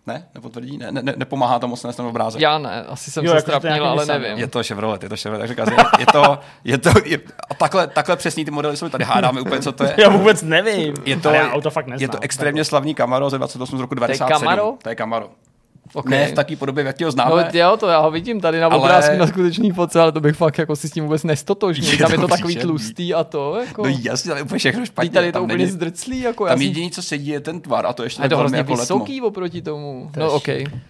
Ne, 0.07 0.27
nepotvrdí, 0.35 0.77
ne, 0.77 0.91
ne, 0.91 1.01
ne 1.03 1.13
nepomáhá 1.17 1.59
tam 1.59 1.69
moc 1.69 1.81
ten 1.81 2.05
obrázek. 2.05 2.41
Já 2.41 2.57
ne, 2.57 2.83
asi 2.83 3.11
jsem 3.11 3.25
Jo, 3.25 3.31
se 3.31 3.35
jako 3.35 3.45
to 3.45 3.51
je 3.51 3.59
strapnil, 3.59 3.83
nějaký 3.83 4.09
ale 4.09 4.19
nevím. 4.19 4.37
Je 4.37 4.47
to 4.47 4.63
Chevrolet, 4.63 5.03
je 5.03 5.09
to 5.09 5.17
Chevrolet, 5.17 5.47
tak 5.47 5.67
říká, 5.67 5.85
je 5.99 6.05
to, 6.05 6.39
je 6.63 6.77
to, 6.77 6.89
je, 7.05 7.19
a 7.49 7.53
takhle, 7.53 7.87
takhle 7.87 8.15
přesný 8.15 8.45
ty 8.45 8.51
modely 8.51 8.77
jsou, 8.77 8.89
tady 8.89 9.03
hádáme 9.03 9.41
úplně, 9.41 9.61
co 9.61 9.71
to 9.71 9.83
je. 9.83 9.95
Já 10.01 10.09
vůbec 10.09 10.41
nevím. 10.41 10.93
Je 11.05 11.17
to, 11.17 11.29
Ale 11.29 11.37
já 11.37 11.51
auto 11.51 11.69
fakt 11.69 11.87
neznám. 11.87 12.01
je 12.01 12.07
to 12.07 12.17
extrémně 12.21 12.63
slavný 12.63 12.95
Camaro 12.95 13.29
ze 13.29 13.37
28 13.37 13.77
z 13.77 13.81
roku 13.81 13.93
je 13.93 13.95
97. 13.95 14.39
Camaro? 14.39 14.73
To 14.83 14.89
je 14.89 14.95
Camaro. 14.95 15.29
Okay. 15.93 16.19
Ne 16.19 16.27
v 16.27 16.33
takové 16.33 16.55
podobě, 16.57 16.83
jak 16.83 16.99
ho 17.01 17.05
No 17.05 17.11
známe. 17.11 17.49
jo, 17.53 17.77
to 17.79 17.87
já 17.87 17.99
ho 17.99 18.11
vidím 18.11 18.41
tady 18.41 18.59
na 18.59 18.67
Ale- 18.67 18.77
obrázku 18.77 19.15
na 19.17 19.27
skutečný 19.27 19.71
fotce, 19.71 19.99
ale 20.01 20.11
to 20.11 20.21
bych 20.21 20.35
fakt 20.35 20.57
jako 20.57 20.75
si 20.75 20.89
s 20.89 20.91
tím 20.91 21.03
vůbec 21.03 21.23
nestotožnil. 21.23 21.91
Je 21.91 21.97
Tam 21.97 22.11
je 22.11 22.17
to 22.17 22.27
takový 22.27 22.43
příšerný. 22.53 22.69
tlustý 22.69 23.13
a 23.13 23.23
to, 23.23 23.55
jako... 23.67 23.83
No 23.87 23.93
jasně, 24.01 24.29
tam 24.29 24.37
je 24.37 24.43
úplně 24.43 24.59
všechno 24.59 24.85
špatně. 24.85 25.09
Tady 25.11 25.25
je 25.25 25.31
to 25.31 25.35
tam 25.35 25.43
úplně 25.43 25.57
není- 25.57 25.71
zdrclý, 25.71 26.19
jako 26.21 26.45
Tam 26.47 26.57
jsem... 26.57 26.67
jediný, 26.67 26.91
co 26.91 27.01
sedí, 27.01 27.27
je 27.27 27.39
ten 27.39 27.61
tvar 27.61 27.85
a 27.85 27.93
to 27.93 28.03
ještě 28.03 28.21
A 28.21 28.25
je 28.25 28.29
to 28.29 28.37
hrozně 28.37 28.57
jako 28.57 28.71
letmo. 28.71 28.81
vysoký 28.81 29.21
oproti 29.21 29.61
tomu. 29.61 30.11
No 30.17 30.31
OK. 30.31 30.47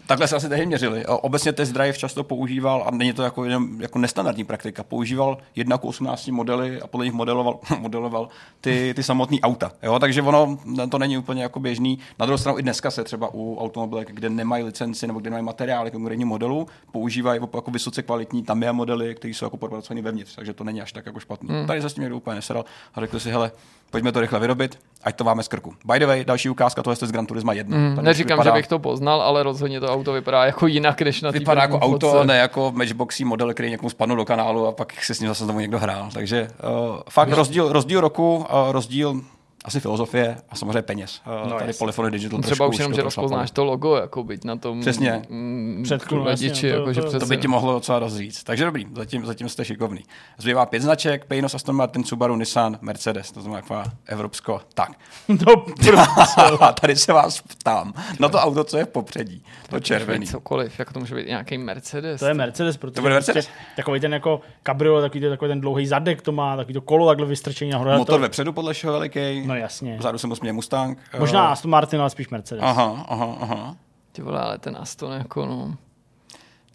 Takhle 0.08 0.28
se 0.28 0.36
asi 0.36 0.50
tehdy 0.50 0.66
měřili. 0.66 1.06
Obecně 1.06 1.54
test 1.54 1.72
drive 1.72 1.94
často 1.94 2.24
používal, 2.24 2.84
a 2.88 2.92
není 2.92 3.14
to 3.14 3.24
jako, 3.24 3.46
jenom, 3.46 3.82
jako 3.82 4.00
nestandardní 4.00 4.44
praktika, 4.44 4.84
používal 4.84 5.38
1 5.56 5.78
k 5.78 5.86
18 5.86 6.28
modely 6.28 6.82
a 6.82 6.88
podle 6.88 7.06
nich 7.06 7.14
modeloval, 7.14 7.60
modeloval 7.80 8.28
ty, 8.62 8.94
ty 8.96 9.04
samotné 9.04 9.38
auta. 9.44 9.72
Jo? 9.84 10.00
Takže 10.00 10.22
ono 10.22 10.58
to 10.90 10.98
není 11.00 11.18
úplně 11.18 11.44
jako 11.44 11.60
běžný. 11.60 12.00
Na 12.20 12.26
druhou 12.26 12.38
stranu 12.38 12.60
i 12.60 12.62
dneska 12.64 12.92
se 12.92 13.04
třeba 13.04 13.30
u 13.34 13.58
automobilek, 13.60 14.12
kde 14.12 14.30
nemají 14.30 14.64
licenci 14.64 14.87
nebo 15.08 15.20
kde 15.20 15.30
nemají 15.30 15.46
materiály 15.46 15.92
konkrétní 15.92 16.26
modelu, 16.26 16.68
používají 16.92 17.42
jako 17.56 17.72
vysoce 17.72 18.04
kvalitní 18.04 18.44
Tamiya 18.44 18.72
modely, 18.72 19.16
které 19.16 19.34
jsou 19.34 19.46
jako 19.46 19.58
propracované 19.58 20.02
vevnitř, 20.02 20.36
takže 20.36 20.54
to 20.54 20.64
není 20.64 20.82
až 20.82 20.92
tak 20.94 21.06
jako 21.06 21.20
špatný. 21.20 21.50
Hmm. 21.50 21.68
Tady 21.68 21.82
se 21.82 21.90
s 21.90 21.94
tím 21.94 22.02
někdo 22.02 22.18
úplně 22.18 22.36
nesedal 22.36 22.66
a 22.96 23.00
řekl 23.02 23.20
si, 23.20 23.32
hele, 23.32 23.52
pojďme 23.92 24.12
to 24.12 24.22
rychle 24.22 24.40
vyrobit, 24.40 24.80
ať 25.04 25.16
to 25.16 25.24
máme 25.24 25.44
z 25.44 25.48
krku. 25.48 25.74
By 25.86 26.00
the 26.00 26.06
way, 26.06 26.26
další 26.26 26.50
ukázka, 26.50 26.84
tohle 26.84 26.98
je 27.02 27.08
z 27.08 27.12
Gran 27.12 27.26
Turismo 27.26 27.52
1. 27.52 27.78
Mm, 27.78 27.96
Tady 27.96 28.06
neříkám, 28.06 28.38
vypadá- 28.40 28.52
že 28.52 28.60
bych 28.60 28.68
to 28.68 28.80
poznal, 28.80 29.22
ale 29.22 29.44
rozhodně 29.44 29.80
to 29.80 29.88
auto 29.94 30.14
vypadá 30.14 30.46
jako 30.46 30.68
jinak, 30.68 31.02
než 31.02 31.22
na 31.22 31.32
Vypadá 31.32 31.62
jako 31.62 31.80
auto, 31.80 32.12
fotce. 32.12 32.28
ne 32.28 32.38
jako 32.38 32.72
matchboxí 32.76 33.26
model, 33.26 33.54
který 33.54 33.70
někomu 33.70 33.90
spadnul 33.90 34.18
do 34.18 34.26
kanálu 34.26 34.68
a 34.68 34.72
pak 34.72 35.04
se 35.04 35.14
s 35.16 35.20
ním 35.20 35.28
zase 35.30 35.44
znovu 35.44 35.60
někdo 35.60 35.80
hrál. 35.80 36.10
Takže 36.14 36.48
uh, 36.88 36.98
fakt 37.10 37.30
rozdíl, 37.32 37.72
rozdíl 37.74 38.02
roku, 38.02 38.36
uh, 38.38 38.46
rozdíl 38.72 39.22
asi 39.68 39.80
filozofie 39.80 40.38
a 40.50 40.56
samozřejmě 40.56 40.82
peněz. 40.82 41.22
No, 41.26 41.50
tady 41.58 41.66
jasně. 41.68 41.80
Polyphony 41.80 42.12
Digital 42.12 42.40
Třeba 42.42 42.56
trošku 42.56 42.70
už 42.74 42.80
jenom, 42.80 42.94
že 42.94 43.02
rozpoznáš 43.02 43.52
to 43.52 43.66
logo, 43.66 43.96
jako 43.96 44.24
byť 44.24 44.44
na 44.44 44.56
tom 44.56 44.82
Přesně. 44.82 45.22
mm, 45.30 45.82
Předku, 45.84 46.16
no, 46.16 46.24
to- 46.24 46.30
jako, 46.68 46.94
že 46.94 47.02
přesně. 47.02 47.20
To 47.20 47.26
by 47.26 47.38
ti 47.38 47.48
mohlo 47.48 47.74
docela 47.74 48.00
dost 48.00 48.16
říct. 48.16 48.44
Takže 48.44 48.66
dobrý, 48.66 48.86
zatím, 48.96 49.26
zatím 49.26 49.50
jste 49.50 49.66
šikovný. 49.66 50.04
Zbývá 50.38 50.66
pět 50.66 50.80
značek, 50.82 51.26
Pejnos, 51.26 51.56
Aston 51.56 51.76
Martin, 51.76 52.04
Subaru, 52.04 52.36
Nissan, 52.36 52.78
Mercedes, 52.82 53.32
to 53.32 53.42
znamená 53.42 53.62
taková 53.62 53.84
evropsko. 54.06 54.62
Tak. 54.74 54.90
No, 55.48 56.64
a 56.64 56.74
tady 56.82 56.96
se 56.96 57.14
vás 57.14 57.42
ptám 57.42 57.94
na 58.20 58.30
to 58.30 58.38
auto, 58.38 58.64
co 58.64 58.78
je 58.78 58.86
v 58.86 58.88
popředí. 58.90 59.44
To 59.70 59.80
červený. 59.80 60.26
Cokoliv, 60.28 60.80
jak 60.80 60.94
to 60.94 61.00
může 61.00 61.16
být 61.16 61.28
nějaký 61.28 61.58
Mercedes. 61.58 62.20
to 62.20 62.26
je 62.26 62.34
Mercedes, 62.34 62.78
protože 62.78 62.94
To 62.96 63.02
bude 63.02 63.14
Mercedes? 63.14 63.46
Prostě 63.46 63.62
takový 63.76 64.00
ten 64.00 64.14
jako 64.14 64.42
kabrio, 64.64 65.02
takový, 65.02 65.20
ten- 65.22 65.30
takový 65.30 65.50
ten 65.50 65.62
dlouhý 65.62 65.88
zadek 65.88 66.22
to 66.22 66.32
má, 66.32 66.56
takový 66.58 66.74
to 66.74 66.82
kolo 66.82 67.08
takhle 67.08 67.26
vystrčený 67.28 67.72
nahoru. 67.72 67.90
Motor 67.92 68.16
to, 68.16 68.22
vepředu 68.22 68.54
podle 68.54 68.74
všeho 68.74 68.94
veliký. 68.94 69.44
No 69.48 69.56
jasně. 69.60 69.98
Vzadu 69.98 70.18
se 70.18 70.28
mu 70.28 70.36
směje 70.36 70.54
Mustang. 70.54 70.98
Možná 71.20 71.50
Eh, 71.50 71.52
Aston 71.52 71.72
Martin, 71.72 72.02
ale 72.02 72.10
spíš 72.10 72.30
Mercedes. 72.30 72.64
Aha, 72.64 73.06
aha, 73.08 73.38
aha. 73.40 73.76
Ty 74.12 74.22
vole, 74.22 74.42
ale 74.42 74.58
ten 74.58 74.78
Aston 74.80 75.14
jako 75.14 75.46
no... 75.46 75.76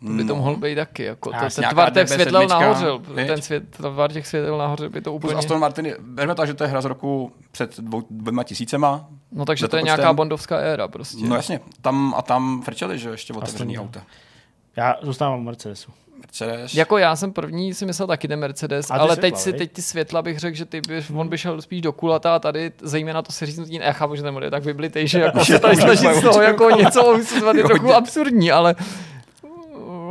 To 0.07 0.13
by 0.13 0.25
to 0.25 0.37
mohl 0.37 0.57
být 0.57 0.75
taky, 0.75 1.05
jako 1.05 1.31
to, 1.31 1.37
ten 1.55 1.65
tvar 1.71 1.93
těch 1.93 2.07
DB7, 2.07 2.15
světel 2.15 2.47
nahoře, 2.49 2.87
viď? 3.15 3.27
ten 3.27 3.43
svět, 3.43 3.71
tvar 3.71 4.13
těch 4.13 4.27
světel 4.27 4.59
nahoře 4.59 4.89
by 4.89 5.01
to 5.01 5.11
Plus 5.11 5.25
úplně... 5.25 5.39
Aston 5.39 5.61
Martin, 5.61 5.95
berme 6.01 6.35
to, 6.35 6.47
že 6.47 6.55
to 6.55 6.65
je 6.65 6.71
hra 6.71 6.81
z 6.81 6.85
roku 6.85 7.33
před 7.51 7.81
dvou, 7.81 8.03
dvěma 8.11 8.45
tisícema. 8.45 9.09
No 9.33 9.45
takže 9.45 9.65
Jde 9.65 9.69
to 9.69 9.77
je 9.77 9.83
nějaká 9.83 10.13
bondovská 10.13 10.59
éra 10.59 10.89
prostě. 10.89 11.27
No 11.27 11.37
jasně, 11.37 11.61
tam 11.81 12.15
a 12.17 12.23
tam 12.23 12.63
frčeli, 12.63 12.99
že 12.99 13.11
ještě 13.11 13.33
otevřený 13.33 13.79
auta. 13.79 14.03
Já 14.77 14.97
zůstávám 15.03 15.41
u 15.41 15.43
Mercedesu. 15.43 15.93
Mercedes. 16.23 16.75
Jako 16.75 16.99
já 16.99 17.17
jsem 17.17 17.33
první 17.33 17.75
si 17.75 17.87
myslel 17.87 18.09
taky 18.09 18.29
ten 18.29 18.41
Mercedes, 18.41 18.91
ale 18.91 19.01
světla, 19.01 19.17
teď, 19.17 19.37
si, 19.37 19.53
teď 19.53 19.73
ty 19.73 19.83
světla 19.83 20.23
bych 20.23 20.39
řekl, 20.39 20.57
že 20.57 20.65
ty 20.65 20.81
by, 20.81 21.05
on 21.15 21.29
by 21.29 21.39
šel 21.39 21.63
spíš 21.63 21.81
do 21.81 21.93
kulata 21.93 22.35
a 22.35 22.39
tady 22.39 22.73
zejména 22.83 23.23
to 23.23 23.33
seříznutí, 23.33 23.75
já 23.75 23.93
chápu, 23.93 24.17
že 24.17 24.23
ten 24.23 24.35
model 24.35 24.47
je 24.47 24.51
tak 24.51 24.65
vyblitej, 24.65 25.09
že 25.09 25.21
jako 25.27 25.45
se 25.45 25.59
tady 25.59 25.77
snažit 25.77 26.15
z 26.15 26.23
toho 26.23 26.43
jako 26.43 26.71
něco 26.71 27.15
usuzovat 27.15 27.57
je 27.57 27.65
trochu 27.65 27.95
absurdní, 27.95 28.53
ale 28.53 28.75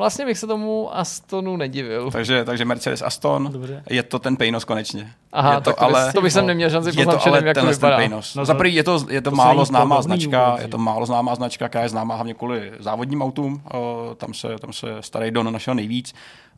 vlastně 0.01 0.25
bych 0.25 0.37
se 0.37 0.47
tomu 0.47 0.97
Astonu 0.97 1.57
nedivil. 1.57 2.11
Takže, 2.11 2.45
takže 2.45 2.65
Mercedes 2.65 3.01
Aston, 3.01 3.49
Dobře. 3.51 3.83
je 3.89 4.03
to 4.03 4.19
ten 4.19 4.37
Pejnos 4.37 4.63
konečně. 4.65 5.13
Aha, 5.33 5.53
je 5.53 5.57
to, 5.57 5.63
tak 5.63 5.75
to, 5.75 5.83
ale, 5.83 6.13
to 6.13 6.21
bych 6.21 6.33
jsem 6.33 6.45
neměl 6.47 6.69
šanci 6.69 6.89
je 6.89 6.93
poznat 6.93 7.11
to 7.13 7.17
předem, 7.19 7.45
jak 7.47 7.57
to 7.57 7.65
vypadá. 7.65 7.97
Pejnos. 7.97 8.35
No 8.35 8.41
No, 8.41 8.45
Za 8.45 8.53
prvý 8.53 8.75
je 8.75 8.83
to, 8.83 9.05
je 9.09 9.21
to, 9.21 9.29
to 9.31 9.35
málo 9.35 9.65
známá 9.65 10.01
značka, 10.01 10.49
vůbec, 10.49 10.61
je 10.61 10.67
to 10.67 10.77
málo 10.77 11.05
známá 11.05 11.35
značka, 11.35 11.69
která 11.69 11.83
je 11.83 11.89
známá 11.89 12.15
hlavně 12.15 12.33
kvůli 12.33 12.71
závodním 12.79 13.21
autům, 13.21 13.61
o, 13.73 14.09
tam 14.17 14.33
se, 14.33 14.47
tam 14.61 14.73
se 14.73 14.87
starý 14.99 15.31
Don 15.31 15.53
našel 15.53 15.75
nejvíc, 15.75 16.13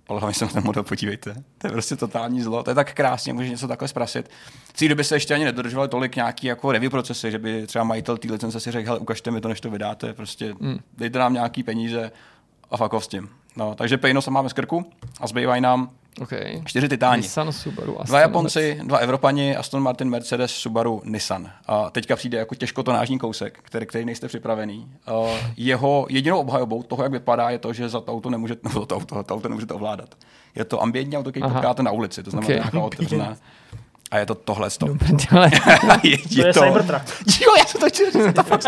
ale 0.09 0.19
hlavně 0.19 0.33
se 0.33 0.45
na 0.45 0.51
ten 0.51 0.63
model 0.65 0.83
podívejte. 0.83 1.33
To 1.57 1.67
je 1.67 1.71
prostě 1.71 1.95
totální 1.95 2.41
zlo. 2.41 2.63
To 2.63 2.71
je 2.71 2.75
tak 2.75 2.93
krásně, 2.93 3.33
můžeš 3.33 3.49
něco 3.51 3.67
takhle 3.67 3.87
zprasit. 3.87 4.29
V 4.73 4.73
té 4.79 4.87
době 4.87 5.03
se 5.03 5.15
ještě 5.15 5.33
ani 5.33 5.45
nedodržovaly 5.45 5.89
tolik 5.89 6.15
nějaký 6.15 6.47
jako 6.47 6.71
review 6.71 6.91
procesy, 6.91 7.31
že 7.31 7.39
by 7.39 7.67
třeba 7.67 7.83
majitel 7.83 8.17
té 8.17 8.31
licence 8.31 8.59
si 8.59 8.71
řekl, 8.71 8.87
hele, 8.87 8.99
ukažte 8.99 9.31
mi 9.31 9.41
to, 9.41 9.47
než 9.47 9.61
to 9.61 9.69
vydáte, 9.69 10.13
prostě 10.13 10.55
Hmm. 10.61 10.77
dejte 10.97 11.19
nám 11.19 11.33
nějaký 11.33 11.63
peníze 11.63 12.11
a 12.73 12.77
fuck 12.77 12.93
off 12.93 13.05
s 13.05 13.07
tím. 13.07 13.29
No, 13.55 13.75
takže 13.75 13.97
Pejnos 13.97 14.27
máme 14.27 14.49
z 14.49 14.53
krku 14.53 14.85
a 15.21 15.27
zbývají 15.27 15.61
nám 15.61 15.89
Okay. 16.21 16.61
čtyři 16.65 16.89
titáni. 16.89 17.21
Nissan, 17.21 17.51
Subaru, 17.51 17.91
Aston, 18.01 18.05
Dva 18.07 18.19
Japonci, 18.19 18.79
dva 18.83 18.97
Evropani, 18.97 19.55
Aston 19.55 19.83
Martin, 19.83 20.09
Mercedes, 20.09 20.51
Subaru, 20.51 21.01
Nissan. 21.05 21.51
A 21.67 21.89
teďka 21.89 22.15
přijde 22.15 22.37
jako 22.37 22.55
těžkotonážní 22.55 23.19
kousek, 23.19 23.59
který, 23.63 23.85
který 23.85 24.05
nejste 24.05 24.27
připravený. 24.27 24.87
A 25.07 25.11
jeho 25.57 26.05
jedinou 26.09 26.39
obhajobou 26.39 26.83
toho, 26.83 27.03
jak 27.03 27.11
vypadá, 27.11 27.49
je 27.49 27.57
to, 27.57 27.73
že 27.73 27.89
za 27.89 28.01
to 28.01 28.11
auto 28.13 28.29
nemůžete, 28.29 28.69
no, 28.75 28.85
to 28.85 28.95
auto, 28.95 29.23
to 29.23 29.35
auto 29.35 29.49
nemůžete 29.49 29.73
ovládat. 29.73 30.09
Je 30.55 30.65
to 30.65 30.81
ambientní 30.81 31.17
auto, 31.17 31.29
který 31.31 31.43
potkáte 31.43 31.83
na 31.83 31.91
ulici, 31.91 32.23
to 32.23 32.31
znamená 32.31 32.47
Okay. 32.47 32.55
nějaká 32.55 32.79
otevřená. 32.81 33.37
A 34.13 34.17
je 34.17 34.25
to 34.25 34.35
tohle 34.35 34.69
stop. 34.69 34.89
Ale 35.31 35.49
je, 36.03 36.17
To 36.17 36.47
je 36.47 36.53
Cybertruck. 36.53 37.01
Jo, 37.41 37.53
já 37.59 37.65
jsem 37.65 37.81
to 37.81 37.87
chtěl 37.87 38.11
říct, 38.11 38.35
to 38.35 38.43
fakt. 38.43 38.65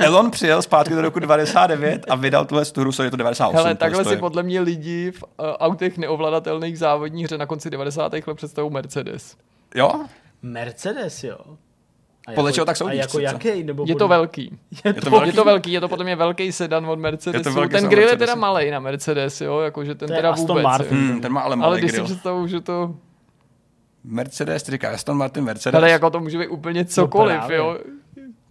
Elon 0.00 0.30
přijel 0.30 0.62
zpátky 0.62 0.94
do 0.94 1.00
roku 1.02 1.18
99 1.18 2.04
a 2.08 2.14
vydal 2.14 2.44
tuhle 2.44 2.64
hru, 2.76 2.92
co 2.92 3.02
je 3.02 3.10
to 3.10 3.16
98. 3.16 3.56
Hele, 3.56 3.74
takhle 3.74 4.04
si 4.04 4.10
je- 4.10 4.16
podle 4.16 4.42
mě 4.42 4.60
lidi 4.60 5.10
v 5.10 5.22
uh, 5.22 5.28
autech 5.46 5.98
neovladatelných 5.98 6.78
závodních 6.78 7.24
hře 7.24 7.38
na 7.38 7.46
konci 7.46 7.70
90. 7.70 8.12
let 8.12 8.24
představují 8.34 8.72
Mercedes. 8.72 9.36
Jo? 9.74 9.90
Mercedes, 10.42 11.24
jo. 11.24 11.38
A 12.26 12.32
Podle 12.32 12.48
jako, 12.50 12.54
čeho 12.54 12.64
tak 12.64 12.72
A 12.72 12.78
soudíš 12.78 12.98
jako 13.00 13.18
jaký? 13.18 13.64
Nebo 13.64 13.84
Je 13.88 13.94
to 13.94 14.08
velký. 14.08 14.58
Je 14.84 14.92
to 14.94 15.00
to, 15.00 15.10
velký? 15.10 15.26
Je 15.28 15.32
to 15.32 15.44
velký, 15.44 15.72
je 15.72 15.80
to 15.80 15.88
podle 15.88 16.04
mě 16.04 16.16
velký 16.16 16.52
sedan 16.52 16.86
od 16.86 16.98
Mercedesu. 16.98 17.52
velký 17.54 17.70
ten 17.72 17.78
sedan 17.80 17.90
grill 17.90 18.08
je 18.08 18.16
teda 18.16 18.34
malý 18.34 18.70
na 18.70 18.80
Mercedes, 18.80 19.40
jo, 19.40 19.60
jakože 19.60 19.94
ten 19.94 20.06
To 20.08 20.12
je 20.12 20.18
teda 20.18 20.30
Aston 20.30 20.48
vůbec. 20.48 20.62
Martin. 20.64 20.96
Hmm, 20.98 21.20
ten 21.20 21.32
má 21.32 21.40
ale 21.40 21.52
Ale 21.54 21.56
malý 21.56 21.78
když 21.78 21.90
si 21.90 21.96
grill. 21.96 22.04
představuju, 22.04 22.46
že 22.46 22.60
to... 22.60 22.94
Mercedes, 24.04 24.62
ty 24.62 24.72
říkáš 24.72 24.94
Aston 24.94 25.16
Martin, 25.16 25.44
Mercedes. 25.44 25.78
Ale 25.78 25.90
jako 25.90 26.10
to 26.10 26.20
může 26.20 26.38
být 26.38 26.48
úplně 26.48 26.84
cokoliv, 26.84 27.36
právě. 27.36 27.56
jo. 27.56 27.78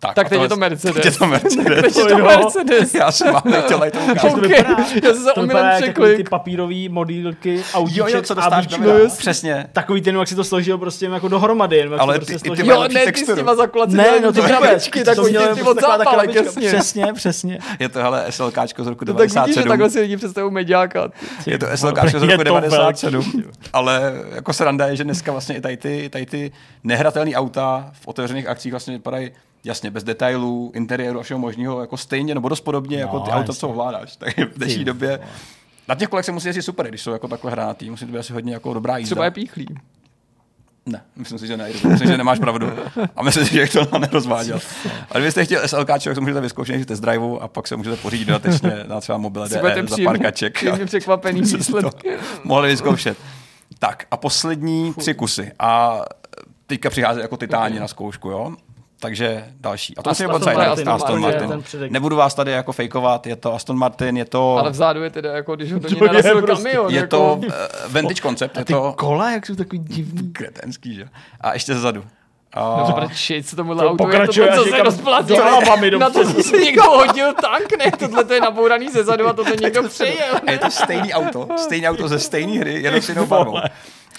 Tak, 0.08 0.16
Tak 0.16 0.30
teď 0.30 0.42
je 0.42 0.50
to 0.50 0.56
Mercedes. 0.58 0.96
Teď 0.96 1.06
je 1.06 1.12
to 1.12 1.26
Mercedes. 1.28 1.82
Teď 1.84 1.96
je 1.98 2.04
To 2.04 2.10
jo. 2.10 2.26
Mercedes. 2.26 2.94
Já 2.94 3.12
jsem 3.12 3.34
vám 3.34 3.42
nechtěl 3.46 3.80
to 3.80 4.00
ukázat. 4.00 4.22
to 4.22 4.28
OK, 4.28 4.42
vypadá- 4.42 4.76
já 5.04 5.14
jsem 5.14 5.24
se 5.24 5.32
to 5.36 5.42
omylem 5.42 5.66
takový 5.82 5.92
ty 5.92 5.92
překlik. 6.14 6.30
papírový 6.30 6.90
modílky, 6.90 7.56
Jo, 7.56 7.64
autíček 7.74 8.14
jo, 8.14 8.22
co 8.22 8.34
a 8.34 8.36
dostáš 8.36 8.68
do. 8.68 8.94
Přesně. 9.18 9.68
Takový 9.74 10.02
ten, 10.02 10.16
jak 10.16 10.28
si 10.28 10.36
to 10.36 10.44
složil 10.44 10.78
prostě 10.78 11.06
jako 11.06 11.28
dohromady. 11.28 11.78
Jen, 11.78 11.96
Ale 12.00 12.20
ty- 12.20 12.26
prostě 12.26 12.50
ty 12.50 12.50
mají 12.50 12.70
Jo, 12.70 12.88
ne, 12.94 13.12
ty 13.12 13.26
s 13.26 13.36
těma 13.36 13.56
zaklacemi, 13.56 13.98
ne, 13.98 14.20
no 14.22 14.34
to 14.34 14.42
ty 14.42 14.48
krabičky, 14.48 15.04
takový 15.04 15.30
mělo 15.32 15.56
ty 15.56 15.62
od 15.62 15.82
zápalek, 15.82 16.36
jasně. 16.36 16.68
Přesně, 16.68 17.06
přesně. 17.14 17.60
Je 17.80 17.90
to 17.90 18.00
hele 18.00 18.26
SLKčko 18.30 18.84
z 18.84 18.88
roku 18.88 19.06
To 19.06 19.14
tak 19.14 19.22
vidíš, 19.22 19.34
že 19.34 19.36
97. 19.40 19.68
takhle 19.68 19.90
si 19.90 20.00
lidi 20.00 20.18
představují 20.18 20.54
mediáka. 20.54 21.10
Je 21.46 21.60
to 21.60 21.66
SLKčko 21.76 22.20
z 22.20 22.24
roku 22.24 22.38
to 22.38 22.44
97. 22.44 23.44
Ale 23.74 24.14
jako 24.36 24.54
sranda 24.54 24.88
je, 24.88 24.96
že 24.96 25.04
dneska 25.04 25.32
vlastně 25.32 25.56
i 25.56 25.62
tady 25.62 25.78
ty, 25.78 26.10
tady 26.10 26.26
ty 26.26 26.52
nehratelné 26.84 27.32
auta 27.36 27.92
v 28.02 28.08
otevřených 28.08 28.48
akcích 28.48 28.72
vlastně 28.74 28.94
vypadají 28.94 29.32
jasně, 29.66 29.92
bez 29.92 30.04
detailů, 30.04 30.72
interiéru 30.76 31.20
a 31.20 31.24
všeho 31.24 31.40
možného, 31.40 31.82
jako 31.82 31.98
stejně 31.98 32.36
nebo 32.36 32.50
dost 32.50 32.62
podobně, 32.62 32.98
jako 32.98 33.20
ty 33.20 33.32
No, 33.32 33.38
auta, 33.38 33.54
co 33.54 33.70
ovládáš. 33.70 34.16
Tak 34.18 34.38
v 34.38 34.58
dnešní 34.58 34.86
době 34.86 35.20
na 35.88 35.96
těch 35.96 36.10
kolech 36.10 36.26
se 36.26 36.32
musí 36.32 36.48
jezdit 36.48 36.62
super, 36.62 36.88
když 36.88 37.02
jsou 37.02 37.12
jako 37.12 37.28
takhle 37.28 37.52
hranatý, 37.52 37.90
musí 37.90 38.06
to 38.06 38.12
být 38.12 38.18
asi 38.18 38.34
hodně 38.34 38.54
jako 38.54 38.74
dobrá 38.74 38.98
jízda. 38.98 39.08
Třeba 39.16 39.26
je 39.26 39.32
píchlý. 39.32 39.68
Ne, 40.86 41.02
myslím 41.16 41.40
si, 41.40 41.48
že 41.48 41.58
ne. 41.58 41.70
Myslím, 41.88 42.10
že 42.12 42.18
nemáš 42.18 42.40
pravdu. 42.40 42.72
A 43.16 43.24
myslím 43.24 43.46
si, 43.46 43.54
že 43.56 43.86
to 43.86 44.00
nerozváděl. 44.00 44.60
A 45.12 45.18
kdybyste 45.18 45.46
chtěl 45.46 45.68
SLK, 45.68 45.88
tak 45.88 46.18
můžete 46.20 46.42
vyzkoušet 46.42 46.82
v 46.82 46.86
test 46.86 47.00
driveu 47.00 47.38
a 47.42 47.48
pak 47.48 47.68
se 47.68 47.76
můžete 47.76 47.96
pořídit 47.98 48.26
dodatečně 48.26 48.72
na 48.88 49.02
třeba 49.02 49.18
mobile 49.18 49.50
DE 49.50 49.56
za 49.56 49.70
příjemně- 49.70 50.06
pár 50.06 50.20
kaček. 50.20 50.54
příjemně 50.54 50.86
překvapený 50.86 51.42
výsledky. 51.52 52.10
Mohli 52.44 52.68
vyzkoušet. 52.70 53.18
Tak 53.80 54.06
a 54.12 54.18
poslední 54.18 54.94
tři 54.94 55.14
kusy. 55.14 55.52
A 55.60 56.02
teďka 56.68 56.90
přichází 56.90 57.20
jako 57.22 57.38
titáni 57.38 57.80
na 57.80 57.88
zkoušku, 57.88 58.30
jo? 58.30 58.56
Takže 59.04 59.46
další. 59.62 59.98
A 59.98 60.02
to 60.02 60.10
Aston 60.10 60.28
je 60.28 60.34
docela 60.34 60.54
Martin, 60.56 60.72
Aston, 60.90 60.90
Aston 60.94 61.22
Martin, 61.22 61.48
Martin. 61.50 61.88
Nebudu 61.90 62.16
vás 62.16 62.34
tady 62.36 62.52
jako 62.52 62.72
fejkovat, 62.72 63.28
je 63.28 63.36
to 63.36 63.54
Aston 63.54 63.78
Martin, 63.78 64.18
je 64.18 64.26
to, 64.26 64.58
Ale 64.58 64.70
vzadu 64.72 65.04
je 65.04 65.10
teda 65.10 65.32
jako, 65.36 65.56
když 65.56 65.74
ho 65.74 65.80
do 65.80 65.88
To 65.90 65.94
ní 65.96 66.02
je 66.02 66.08
narazil 66.08 66.42
prostě- 66.42 66.70
kamion. 66.70 66.92
je 66.94 66.98
jako, 67.00 67.08
to 67.18 67.34
uh, 67.34 67.44
vintage 67.94 68.22
koncept, 68.22 68.58
je 68.58 68.66
Ty 68.66 68.74
to 68.74 68.94
kola, 68.98 69.32
jak 69.32 69.46
jsou 69.46 69.56
takový 69.56 69.80
divný. 69.80 70.32
kretenský, 70.34 70.96
že? 70.96 71.06
A 71.42 71.54
ještě 71.54 71.74
zezadu. 71.74 72.04
No 72.56 72.62
A, 72.62 73.08
to 73.50 73.56
tomuhle 73.56 73.84
To 73.84 73.90
auto 73.90 74.04
je 74.04 74.08
pokračuje 74.12 74.48
tohle, 74.48 74.72
co 74.72 74.86
až 75.14 75.26
se 75.28 75.98
Na 75.98 76.10
to 76.10 76.26
se 76.44 76.58
někdo 76.64 76.84
hodil 76.84 77.34
tank, 77.34 77.78
ne? 77.78 77.92
Tohle 78.00 78.24
to 78.24 78.34
je 78.34 78.42
nabouraný 78.42 78.90
ze 78.90 79.04
zadu 79.04 79.28
a 79.28 79.34
to 79.34 79.44
někdo 79.62 79.84
přejel. 79.84 80.36
je 80.52 80.58
to 80.58 80.72
stejný 80.72 81.14
auto, 81.14 81.48
stejný 81.58 81.90
auto 81.90 82.08
ze 82.08 82.20
stejné 82.20 82.60
hry, 82.60 82.82
jenom 82.82 83.02
s 83.02 83.10
jinou 83.10 83.26
barvou. 83.26 83.58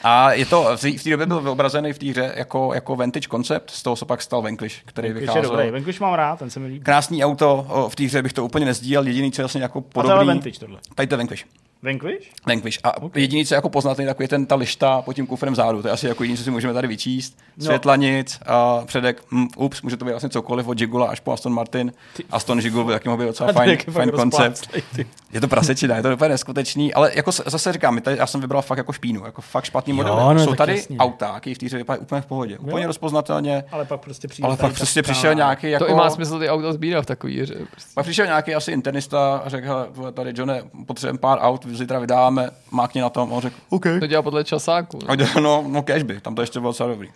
A 0.07 0.32
je 0.32 0.46
to, 0.46 0.68
v 0.76 0.80
té- 0.80 0.98
v 0.98 1.02
té 1.05 1.11
době 1.11 1.26
byl 1.26 1.40
vyobrazený 1.40 1.92
v 1.92 1.98
té 1.98 2.07
hře 2.07 2.32
jako, 2.36 2.74
jako 2.74 2.96
vintage 2.96 3.28
koncept, 3.28 3.70
z 3.70 3.82
toho 3.82 3.96
se 3.96 4.05
pak 4.05 4.22
stal 4.22 4.42
Vanquish, 4.42 4.82
který 4.84 5.09
Vanquish 5.09 5.22
je 5.22 5.34
vycházel. 5.34 5.57
dobrý. 5.57 5.70
Vanquish 5.70 6.00
mám 6.00 6.14
rád, 6.14 6.38
ten 6.38 6.50
se 6.50 6.61
mi 6.61 6.66
líbí. 6.66 6.84
Krásný 6.84 7.24
auto, 7.24 7.66
v 7.88 7.96
té 7.96 8.05
hře 8.05 8.22
bych 8.22 8.32
to 8.32 8.44
úplně 8.44 8.66
nezdílel, 8.66 9.07
jediný, 9.07 9.32
co 9.32 9.40
je 9.40 9.44
vlastně 9.44 9.62
jako 9.62 9.78
A 9.78 9.82
to 9.82 9.86
je 9.88 9.92
podobný. 9.92 10.26
Vantage 10.26 10.59
tohle. 10.61 10.78
Tady 10.94 11.07
to 11.07 11.14
je 11.14 11.18
Vanquish. 11.18 11.44
Vanquish? 11.85 12.30
Vanquish. 12.47 12.78
A 12.85 13.03
okay. 13.03 13.22
jediný, 13.22 13.47
co 13.47 13.55
je 13.55 13.57
jako 13.57 13.68
poznatný, 13.68 14.07
takový 14.07 14.28
ten 14.28 14.47
ta 14.47 14.55
lišta 14.55 15.03
pod 15.03 15.12
tím 15.12 15.26
kufrem 15.26 15.53
vzadu. 15.53 15.82
To 15.82 15.89
je 15.89 15.93
asi 15.93 16.07
jako 16.07 16.22
jediný, 16.22 16.39
co 16.39 16.45
si 16.45 16.51
můžeme 16.51 16.74
tady 16.74 16.89
vyčíst. 16.89 17.39
No. 17.57 17.64
Světla 17.64 17.97
nic, 17.97 18.39
a 18.47 18.82
předek, 18.85 19.22
hm, 19.32 19.47
ups, 19.57 19.82
může 19.82 19.97
to 19.97 20.05
být 20.05 20.11
vlastně 20.11 20.28
cokoliv 20.30 20.68
od 20.68 20.80
Jigula 20.80 21.07
až 21.07 21.20
po 21.20 21.32
Aston 21.32 21.53
Martin. 21.53 21.93
Aston 22.30 22.59
Jigul 22.61 22.85
by 22.85 22.93
taky 22.93 23.09
mohl 23.09 23.22
být 23.22 23.26
docela 23.26 23.53
fajn, 23.53 23.70
je 23.70 23.78
fajn 23.91 24.11
koncept. 24.11 24.68
ty. 24.97 25.07
Je 25.32 25.41
to 25.41 25.49
prasečina, 25.49 25.97
je 25.97 26.03
to 26.03 26.12
úplně 26.14 26.28
neskutečný, 26.28 26.95
ale 26.95 27.11
jako 27.14 27.32
zase 27.32 27.72
říkám, 27.72 28.01
tady, 28.01 28.16
já 28.16 28.26
jsem 28.26 28.41
vybral 28.41 28.62
fakt 28.62 28.78
jako 28.78 28.93
špínu, 28.93 29.24
jako 29.24 29.43
fakt 29.43 29.64
špatný 29.64 29.91
Jo, 29.91 29.97
model. 29.97 30.35
no, 30.35 30.41
Jsou 30.41 30.51
tak 30.51 30.59
tady 30.59 30.76
jasně. 30.76 30.97
auta, 30.99 31.41
který 31.41 31.55
v 31.55 31.59
té 31.59 31.66
hře 31.66 31.76
vypadají 31.76 32.01
úplně 32.03 32.20
v 32.20 32.26
pohodě, 32.26 32.59
úplně 32.59 32.87
rozpoznatelně, 32.87 33.64
Ale 33.72 33.85
pak 33.85 34.01
prostě 34.01 34.28
přijde. 34.28 34.47
ale 34.49 34.57
pak 34.57 34.74
prostě 34.76 35.03
přišel 35.03 35.35
nějaký 35.35 35.70
jako... 35.70 35.85
To 35.85 35.91
i 35.91 35.95
má 35.95 36.11
smysl 36.11 36.39
ty 36.39 36.49
auta 36.49 36.72
sbírat 36.72 37.03
v 37.03 37.07
takový 37.07 37.41
hře. 37.41 37.55
Prostě. 37.70 37.91
Pak 37.95 38.05
přišel 38.05 38.26
nějaký 38.26 38.55
asi 38.55 38.72
internista 38.72 39.37
a 39.45 39.49
řekl, 39.49 39.89
tady 40.14 40.32
Johne, 40.37 40.62
potřebujeme 40.87 41.18
pár 41.18 41.39
aut, 41.41 41.64
zítra 41.77 41.99
vydáme, 41.99 42.51
mákni 42.70 43.01
na 43.01 43.11
tom. 43.11 43.33
A 43.33 43.37
on 43.37 43.43
řekl, 43.43 43.57
OK. 43.68 43.85
To 44.01 44.07
dělá 44.07 44.22
podle 44.22 44.45
časáku. 44.45 44.99
A 45.07 45.14
jde- 45.14 45.41
no, 45.41 45.64
no 45.68 45.83
cashby, 45.83 46.20
tam 46.20 46.35
to 46.35 46.41
ještě 46.43 46.61
bylo 46.61 46.72
docela 46.72 46.89
dobrý. 46.89 47.09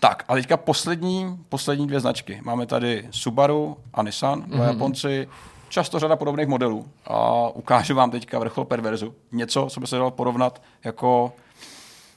Tak, 0.00 0.24
a 0.28 0.34
teďka 0.34 0.56
poslední, 0.56 1.38
poslední 1.48 1.86
dvě 1.86 2.00
značky. 2.00 2.40
Máme 2.44 2.66
tady 2.66 3.08
Subaru 3.10 3.76
a 3.94 4.02
Nissan, 4.02 4.42
dva 4.42 4.58
mm-hmm. 4.58 4.68
Japonci, 4.68 5.28
často 5.68 5.98
řada 5.98 6.16
podobných 6.16 6.48
modelů. 6.48 6.86
A 7.06 7.48
ukážu 7.48 7.94
vám 7.94 8.10
teďka 8.10 8.38
vrchol 8.38 8.64
perverzu. 8.64 9.14
Něco, 9.32 9.66
co 9.70 9.80
by 9.80 9.86
se 9.86 9.96
dalo 9.96 10.10
porovnat 10.10 10.62
jako 10.84 11.32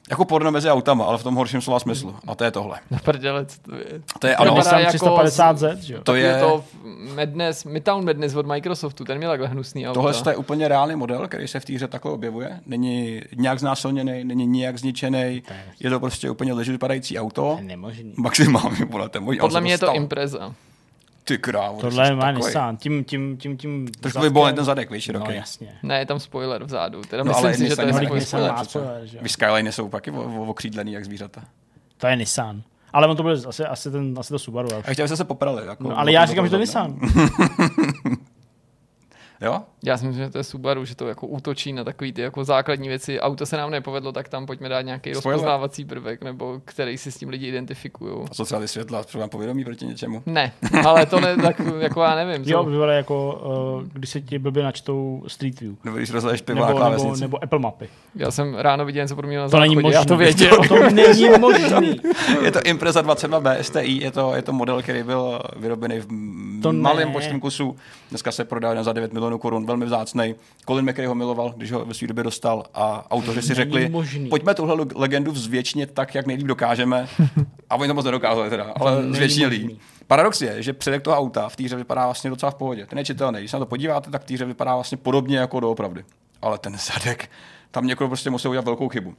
Jako 0.09 0.25
porno 0.25 0.51
mezi 0.51 0.69
autama, 0.69 1.05
ale 1.05 1.17
v 1.17 1.23
tom 1.23 1.35
horším 1.35 1.61
slova 1.61 1.79
smyslu. 1.79 2.15
A 2.27 2.35
to 2.35 2.43
je 2.43 2.51
tohle. 2.51 2.79
Na 2.91 2.99
prdele, 2.99 3.45
co 3.45 3.61
to 3.61 3.75
je? 3.75 3.85
To 4.19 4.27
je 4.27 4.35
Ano, 4.35 4.55
Nissan 4.55 4.79
jako 4.79 4.97
350Z, 4.97 5.77
že 5.77 5.93
jo? 5.93 6.01
to 6.03 6.15
je, 6.15 6.39
to 6.39 6.63
Madness, 7.15 7.63
Midtown 7.65 8.05
Madness 8.05 8.35
od 8.35 8.45
Microsoftu, 8.45 9.05
ten 9.05 9.17
měl 9.17 9.29
takhle 9.29 9.47
hnusný 9.47 9.87
auto. 9.87 9.93
tohle 10.01 10.13
je 10.29 10.35
úplně 10.35 10.67
reálný 10.67 10.95
model, 10.95 11.27
který 11.27 11.47
se 11.47 11.59
v 11.59 11.65
té 11.65 11.73
hře 11.73 11.87
takhle 11.87 12.11
objevuje. 12.11 12.59
Není 12.65 13.21
nějak 13.35 13.59
znásilněný, 13.59 14.23
není 14.23 14.47
nijak 14.47 14.77
zničený. 14.77 15.43
Je 15.79 15.89
to 15.89 15.99
prostě 15.99 16.29
úplně 16.29 16.53
ležit 16.53 16.71
vypadající 16.71 17.19
auto. 17.19 17.41
To 17.41 17.57
je 17.57 17.63
nemožný. 17.63 18.13
Maximálně, 18.17 18.77
je 18.79 19.19
možný, 19.19 19.39
ale 19.39 19.47
Podle 19.47 19.61
mě 19.61 19.73
je 19.73 19.77
to 19.77 19.85
stalo. 19.85 19.95
Impreza. 19.97 20.53
Ty 21.29 21.37
krávo. 21.37 21.81
Tohle 21.81 22.07
jsi 22.07 22.13
má. 22.15 22.31
Nissan. 22.31 22.77
Tím, 22.77 23.03
tím, 23.03 23.37
tím, 23.37 23.57
tím... 23.57 23.87
Trošku 23.87 24.19
zadkem- 24.19 24.21
by 24.21 24.29
byl 24.29 24.53
ten 24.53 24.65
zadek, 24.65 24.91
víš, 24.91 25.07
No 25.07 25.25
jasně. 25.29 25.77
Ne, 25.83 25.99
je 25.99 26.05
tam 26.05 26.19
spoiler 26.19 26.63
vzadu. 26.63 27.01
Teda 27.01 27.23
No, 27.23 27.27
myslím 27.29 27.45
ale 27.45 27.53
si, 27.53 27.67
že 27.67 27.75
to 27.75 27.81
je 27.81 27.93
spoiler. 27.93 28.53
Přece. 28.53 28.69
spoiler, 28.69 29.05
že 29.05 29.17
jo? 29.17 29.23
Vy 29.23 29.29
Skyline 29.29 29.71
jsou 29.71 29.89
o- 30.11 30.45
okřídlený 30.45 30.91
jak 30.91 31.05
zvířata. 31.05 31.41
To 31.97 32.07
je 32.07 32.15
Nissan. 32.15 32.61
Ale 32.93 33.07
on 33.07 33.17
to 33.17 33.23
byl 33.23 33.41
asi, 33.47 33.65
asi, 33.65 33.91
ten, 33.91 34.15
asi 34.19 34.29
to 34.29 34.39
Subaru. 34.39 34.67
Já. 34.71 34.77
A 34.77 34.93
chtěli 34.93 35.07
jste 35.07 35.17
se 35.17 35.23
poprali. 35.23 35.65
Jako, 35.67 35.83
No, 35.83 35.99
ale 35.99 36.11
já 36.11 36.25
říkám, 36.25 36.45
že 36.45 36.49
to 36.49 36.55
je 36.55 36.59
Nissan. 36.59 36.99
Jo? 39.41 39.61
Já 39.83 39.97
si 39.97 40.05
myslím, 40.05 40.25
že 40.25 40.29
to 40.31 40.37
je 40.37 40.43
Subaru, 40.43 40.85
že 40.85 40.95
to 40.95 41.07
jako 41.07 41.27
útočí 41.27 41.73
na 41.73 41.83
takový 41.83 42.13
ty 42.13 42.21
jako 42.21 42.43
základní 42.43 42.87
věci. 42.87 43.19
Auto 43.19 43.45
se 43.45 43.57
nám 43.57 43.71
nepovedlo, 43.71 44.11
tak 44.11 44.29
tam 44.29 44.45
pojďme 44.45 44.69
dát 44.69 44.81
nějaký 44.81 45.13
Spoiler. 45.15 45.35
rozpoznávací 45.35 45.85
prvek, 45.85 46.23
nebo 46.23 46.61
který 46.65 46.97
si 46.97 47.11
s 47.11 47.17
tím 47.17 47.29
lidi 47.29 47.47
identifikují. 47.47 48.13
A 48.31 48.33
co 48.33 48.45
třeba 48.45 48.61
ty 48.61 48.67
světla, 48.67 49.03
třeba 49.03 49.27
povědomí 49.27 49.65
proti 49.65 49.85
něčemu? 49.85 50.23
Ne, 50.25 50.51
ale 50.85 51.05
to 51.05 51.19
ne, 51.19 51.37
tak 51.37 51.61
jako 51.79 52.01
já 52.01 52.15
nevím. 52.15 52.43
Jo, 52.49 52.63
vypadá 52.63 52.93
jako, 52.93 53.41
uh, 53.81 53.87
když 53.93 54.09
se 54.09 54.21
ti 54.21 54.39
blbě 54.39 54.63
načtou 54.63 55.23
Street 55.27 55.59
View. 55.59 55.75
Nebo 55.83 55.97
když 55.97 56.09
rozleješ 56.11 56.43
Nebo, 56.47 56.65
nebo, 56.89 57.15
nebo 57.15 57.43
Apple 57.43 57.59
mapy. 57.59 57.89
Já 58.15 58.31
jsem 58.31 58.55
ráno 58.55 58.85
viděl 58.85 59.03
něco 59.03 59.15
podobného 59.15 59.43
na 59.43 59.49
To 59.49 59.59
není 59.59 59.75
záchodě, 59.75 59.83
možné. 59.83 59.99
já 59.99 60.05
to 60.05 60.17
věděl. 60.17 60.57
To 60.67 60.89
není 60.89 61.29
možný. 61.39 62.01
Je 62.43 62.51
to 62.51 62.59
Impreza 62.61 63.01
22B 63.01 63.57
STI, 63.61 64.03
je 64.03 64.11
to, 64.11 64.35
je 64.35 64.41
to 64.41 64.53
model, 64.53 64.81
který 64.81 65.03
byl 65.03 65.39
vyrobený 65.55 65.99
v 65.99 66.07
To 66.61 66.71
ne. 66.71 66.79
malém 66.79 67.11
počtem 67.11 67.39
kusů. 67.39 67.75
Dneska 68.09 68.31
se 68.31 68.45
prodá 68.45 68.83
za 68.83 68.93
9 68.93 69.13
milionů 69.13 69.37
korun, 69.37 69.65
velmi 69.65 69.85
vzácný. 69.85 70.35
Colin 70.67 70.85
McRae 70.89 71.07
ho 71.07 71.15
miloval, 71.15 71.53
když 71.57 71.71
ho 71.71 71.85
ve 71.85 71.93
své 71.93 72.07
době 72.07 72.23
dostal 72.23 72.63
a 72.73 73.11
autoři 73.11 73.41
si 73.41 73.53
řekli, 73.53 73.89
možný. 73.89 74.29
pojďme 74.29 74.53
tuhle 74.53 74.73
le- 74.75 74.85
legendu 74.95 75.31
vzvětšnit 75.31 75.91
tak, 75.93 76.15
jak 76.15 76.25
nejlíp 76.27 76.47
dokážeme. 76.47 77.07
A 77.69 77.75
oni 77.75 77.87
to 77.87 77.93
moc 77.93 78.05
nedokázali 78.05 78.49
teda, 78.49 78.73
ale 78.79 79.03
zvětšnili. 79.13 79.77
Paradox 80.07 80.41
je, 80.41 80.63
že 80.63 80.73
předek 80.73 81.01
toho 81.01 81.17
auta 81.17 81.49
v 81.49 81.55
týře 81.55 81.75
vypadá 81.75 82.05
vlastně 82.05 82.29
docela 82.29 82.51
v 82.51 82.55
pohodě. 82.55 82.85
Ten 82.85 82.97
je 82.97 83.05
čitelný. 83.05 83.39
Když 83.39 83.51
se 83.51 83.57
na 83.57 83.59
to 83.59 83.65
podíváte, 83.65 84.11
tak 84.11 84.23
týře 84.23 84.45
vypadá 84.45 84.75
vlastně 84.75 84.97
podobně 84.97 85.37
jako 85.37 85.59
doopravdy. 85.59 86.03
Ale 86.41 86.57
ten 86.57 86.77
zadek, 86.77 87.29
tam 87.71 87.87
někdo 87.87 88.07
prostě 88.07 88.29
musel 88.29 88.51
udělat 88.51 88.65
velkou 88.65 88.89
chybu. 88.89 89.15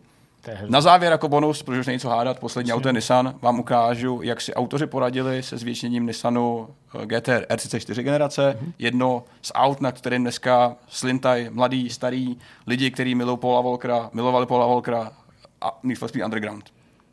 Na 0.69 0.81
závěr 0.81 1.13
jako 1.13 1.29
bonus, 1.29 1.63
protože 1.63 1.81
už 1.81 1.87
není 1.87 1.99
co 1.99 2.09
hádat, 2.09 2.39
poslední 2.41 2.73
auto 2.73 2.89
je 2.89 2.93
Nissan, 2.93 3.35
vám 3.43 3.59
ukážu, 3.61 4.21
jak 4.23 4.41
si 4.41 4.55
autoři 4.55 4.87
poradili 4.87 5.43
se 5.43 5.59
zvětšením 5.59 6.07
Nissanu 6.07 6.69
eh, 7.03 7.07
GTR 7.07 7.47
R34 7.51 8.03
generace. 8.03 8.59
Jedno 8.79 9.25
z 9.43 9.53
aut, 9.55 9.81
na 9.81 9.93
kterém 9.93 10.23
dneska 10.23 10.77
slintaj 10.89 11.49
mladý, 11.51 11.91
starý 11.91 12.37
lidi, 12.67 12.91
kteří 12.91 13.15
milují 13.15 13.39
Paula 13.39 13.61
Volkera, 13.61 14.11
milovali 14.13 14.47
Paula 14.47 14.67
Volkera 14.67 15.13
a 15.61 15.79
Need 15.83 15.99
for 15.99 16.09
Speed 16.09 16.25
Underground. 16.25 16.71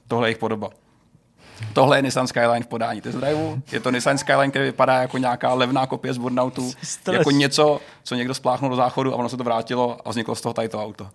Tohle 0.07 0.27
je 0.27 0.29
jejich 0.29 0.37
podoba. 0.37 0.69
Tohle 1.73 1.97
je 1.97 2.01
Nissan 2.01 2.27
Skyline 2.27 2.63
v 2.63 2.67
podání 2.67 3.01
test 3.01 3.15
driveu. 3.15 3.61
Je 3.71 3.79
to 3.79 3.91
Nissan 3.91 4.17
Skyline, 4.17 4.49
který 4.49 4.65
vypadá 4.65 5.01
jako 5.01 5.17
nějaká 5.17 5.53
levná 5.53 5.87
kopie 5.87 6.13
z 6.13 6.17
Burnoutu. 6.17 6.71
Jako 7.11 7.31
něco, 7.31 7.79
co 8.03 8.15
někdo 8.15 8.33
spláchnul 8.33 8.69
do 8.69 8.75
záchodu 8.75 9.13
a 9.13 9.15
ono 9.15 9.29
se 9.29 9.37
to 9.37 9.43
vrátilo 9.43 9.97
a 10.05 10.09
vzniklo 10.09 10.35
z 10.35 10.41
toho 10.41 10.53
tady 10.53 10.69
to 10.69 10.83
auto. 10.83 11.07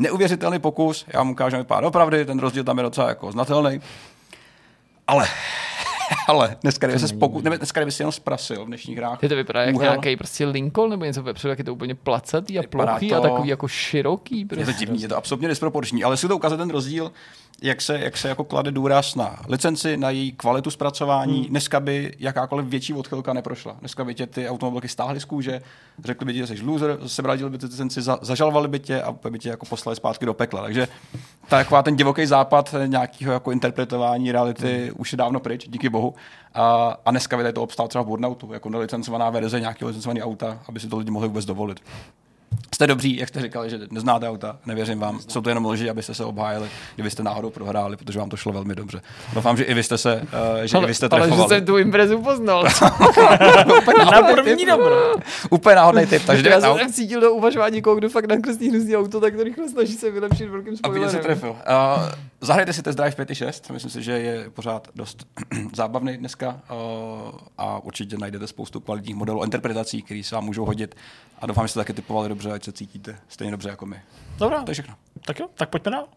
Neuvěřitelný 0.00 0.58
pokus, 0.58 1.04
já 1.08 1.22
mu 1.22 1.32
ukážu, 1.32 1.56
vypadá 1.56 1.86
opravdu, 1.88 2.24
ten 2.24 2.38
rozdíl 2.38 2.64
tam 2.64 2.76
je 2.78 2.82
docela 2.82 3.08
jako 3.08 3.32
znatelný. 3.32 3.80
Ale, 5.06 5.28
ale 6.28 6.56
dneska, 6.62 6.86
kdyby 6.86 7.00
se 7.08 7.14
poku, 7.14 7.40
ne, 7.40 7.58
dneska, 7.58 7.80
kdyby 7.80 7.92
si 7.92 8.02
jenom 8.02 8.12
zprasil 8.12 8.64
v 8.64 8.66
dnešních 8.66 8.96
hrách, 8.96 9.20
Ty 9.20 9.28
to 9.28 9.36
vypadá 9.36 9.62
jak 9.62 9.76
nějaký 9.76 10.16
prostě 10.16 10.46
Lincoln 10.46 10.90
nebo 10.90 11.04
něco 11.04 11.22
vepředu, 11.22 11.50
jak 11.50 11.58
je 11.58 11.64
to 11.64 11.72
úplně 11.72 11.94
placatý 11.94 12.58
a 12.58 12.62
plochý 12.62 13.08
to- 13.08 13.16
a 13.16 13.20
takový 13.20 13.48
jako 13.48 13.68
široký. 13.68 14.40
Je 14.40 14.46
to 14.46 14.54
Prostě. 14.54 14.72
divný, 14.72 15.02
je 15.02 15.08
to 15.08 15.16
absolutně 15.16 15.48
disproporční, 15.48 16.04
ale 16.04 16.16
si 16.16 16.28
to 16.28 16.36
ukazuje 16.36 16.58
ten 16.58 16.70
rozdíl, 16.70 17.12
jak 17.62 17.80
se, 17.80 17.98
jak 17.98 18.16
se 18.16 18.28
jako 18.28 18.44
klade 18.44 18.70
důraz 18.70 19.14
na 19.14 19.36
licenci, 19.48 19.96
na 19.96 20.10
její 20.10 20.32
kvalitu 20.32 20.70
zpracování. 20.70 21.38
Hmm. 21.38 21.48
Dneska 21.48 21.80
by 21.80 22.14
jakákoliv 22.18 22.66
větší 22.66 22.94
odchylka 22.94 23.32
neprošla. 23.32 23.76
Dneska 23.80 24.04
by 24.04 24.14
tě 24.14 24.26
ty 24.26 24.48
automobilky 24.48 24.88
stáhly 24.88 25.20
z 25.20 25.24
kůže, 25.24 25.60
řekli 26.04 26.26
by 26.26 26.32
ti, 26.32 26.38
že 26.38 26.46
jsi 26.46 26.62
loser, 26.62 26.98
sebradili 27.06 27.50
by 27.50 27.58
ty 27.58 27.66
licenci, 27.66 28.02
za, 28.02 28.18
zažalovali 28.22 28.68
by 28.68 28.78
tě 28.78 29.02
a 29.02 29.12
by 29.30 29.38
tě 29.38 29.48
jako 29.48 29.66
poslali 29.66 29.96
zpátky 29.96 30.26
do 30.26 30.34
pekla. 30.34 30.62
Takže 30.62 30.88
ta, 31.48 31.58
taková 31.58 31.82
ten 31.82 31.96
divoký 31.96 32.26
západ 32.26 32.74
nějakého 32.86 33.32
jako 33.32 33.50
interpretování 33.50 34.32
reality 34.32 34.84
hmm. 34.84 34.94
už 34.96 35.12
je 35.12 35.16
dávno 35.16 35.40
pryč, 35.40 35.68
díky 35.68 35.88
bohu. 35.88 36.14
A, 36.54 36.96
a 37.04 37.10
dneska 37.10 37.36
vyjde 37.36 37.52
to 37.52 37.62
obstál 37.62 37.88
třeba 37.88 38.04
v 38.04 38.06
Burnoutu, 38.06 38.52
jako 38.52 38.70
nelicencovaná 38.70 39.30
verze 39.30 39.60
nějakého 39.60 39.88
licencovaného 39.88 40.26
auta, 40.26 40.58
aby 40.68 40.80
si 40.80 40.88
to 40.88 40.98
lidi 40.98 41.10
mohli 41.10 41.28
vůbec 41.28 41.44
dovolit. 41.44 41.80
Jste 42.74 42.86
dobří, 42.86 43.16
jak 43.16 43.28
jste 43.28 43.40
říkali, 43.40 43.70
že 43.70 43.78
neznáte 43.90 44.28
auta, 44.28 44.58
nevěřím 44.66 44.98
vám. 44.98 45.20
Jsou 45.28 45.40
to 45.40 45.48
jenom 45.48 45.66
lži, 45.66 45.90
abyste 45.90 46.14
se 46.14 46.24
obhájili, 46.24 46.68
kdybyste 46.94 47.22
náhodou 47.22 47.50
prohráli, 47.50 47.96
protože 47.96 48.18
vám 48.18 48.30
to 48.30 48.36
šlo 48.36 48.52
velmi 48.52 48.74
dobře. 48.74 49.02
Doufám, 49.32 49.56
že 49.56 49.64
i 49.64 49.74
vy 49.74 49.82
jste 49.82 49.98
se, 49.98 50.16
uh, 50.16 50.64
že 50.64 50.76
Ale, 50.76 50.86
i 50.86 50.88
vy 50.88 50.94
jste 50.94 51.08
ale 51.10 51.20
že 51.20 51.26
trefovali. 51.26 51.48
jsem 51.48 51.66
tu 51.66 51.78
imprezu 51.78 52.22
poznal. 52.22 52.64
Na 54.12 54.22
první 54.34 54.66
dobro. 54.66 55.14
Úplně 55.50 55.76
náhodný 55.76 56.06
typ, 56.06 56.22
takže 56.26 56.48
já 56.48 56.60
jsem 56.60 56.70
aut. 56.70 56.94
cítil 56.94 57.20
do 57.20 57.32
uvažování 57.32 57.74
někoho, 57.76 57.96
kdo 57.96 58.08
fakt 58.08 58.28
nakreslí 58.28 58.70
hnusný 58.70 58.96
auto, 58.96 59.20
tak 59.20 59.36
to 59.36 59.42
rychle 59.44 59.68
snaží 59.68 59.92
se 59.92 60.10
vylepšit 60.10 60.46
velkým 60.46 60.74
A 60.82 60.88
viděl 60.88 61.10
se 61.10 61.16
spoilerem. 61.16 61.40
trefil. 61.40 61.50
Uh, 61.50 62.08
zahrajte 62.40 62.72
si 62.72 62.82
test 62.82 62.96
Drive 62.96 63.16
5 63.16 63.34
6, 63.34 63.70
myslím 63.70 63.90
si, 63.90 64.02
že 64.02 64.12
je 64.12 64.50
pořád 64.50 64.88
dost 64.94 65.26
zábavný 65.74 66.16
dneska 66.16 66.48
uh, 66.48 67.30
a 67.58 67.78
určitě 67.84 68.16
najdete 68.18 68.46
spoustu 68.46 68.80
kvalitních 68.80 69.16
modelů 69.16 69.44
interpretací, 69.44 70.02
které 70.02 70.22
se 70.24 70.34
vám 70.34 70.44
můžou 70.44 70.64
hodit 70.64 70.94
a 71.38 71.46
doufám, 71.46 71.64
že 71.64 71.68
jste 71.70 71.80
taky 71.80 71.92
typovali 71.92 72.28
dobře, 72.40 72.52
ať 72.54 72.64
se 72.64 72.72
cítíte 72.72 73.18
stejně 73.28 73.50
dobře 73.50 73.68
jako 73.68 73.86
my. 73.86 74.00
Dobrá, 74.38 74.62
To 74.62 74.70
je 74.70 74.74
všechno. 74.74 74.94
tak 75.26 75.38
jo, 75.40 75.48
tak 75.54 75.68
pojďme 75.68 75.90
dál. 75.90 76.08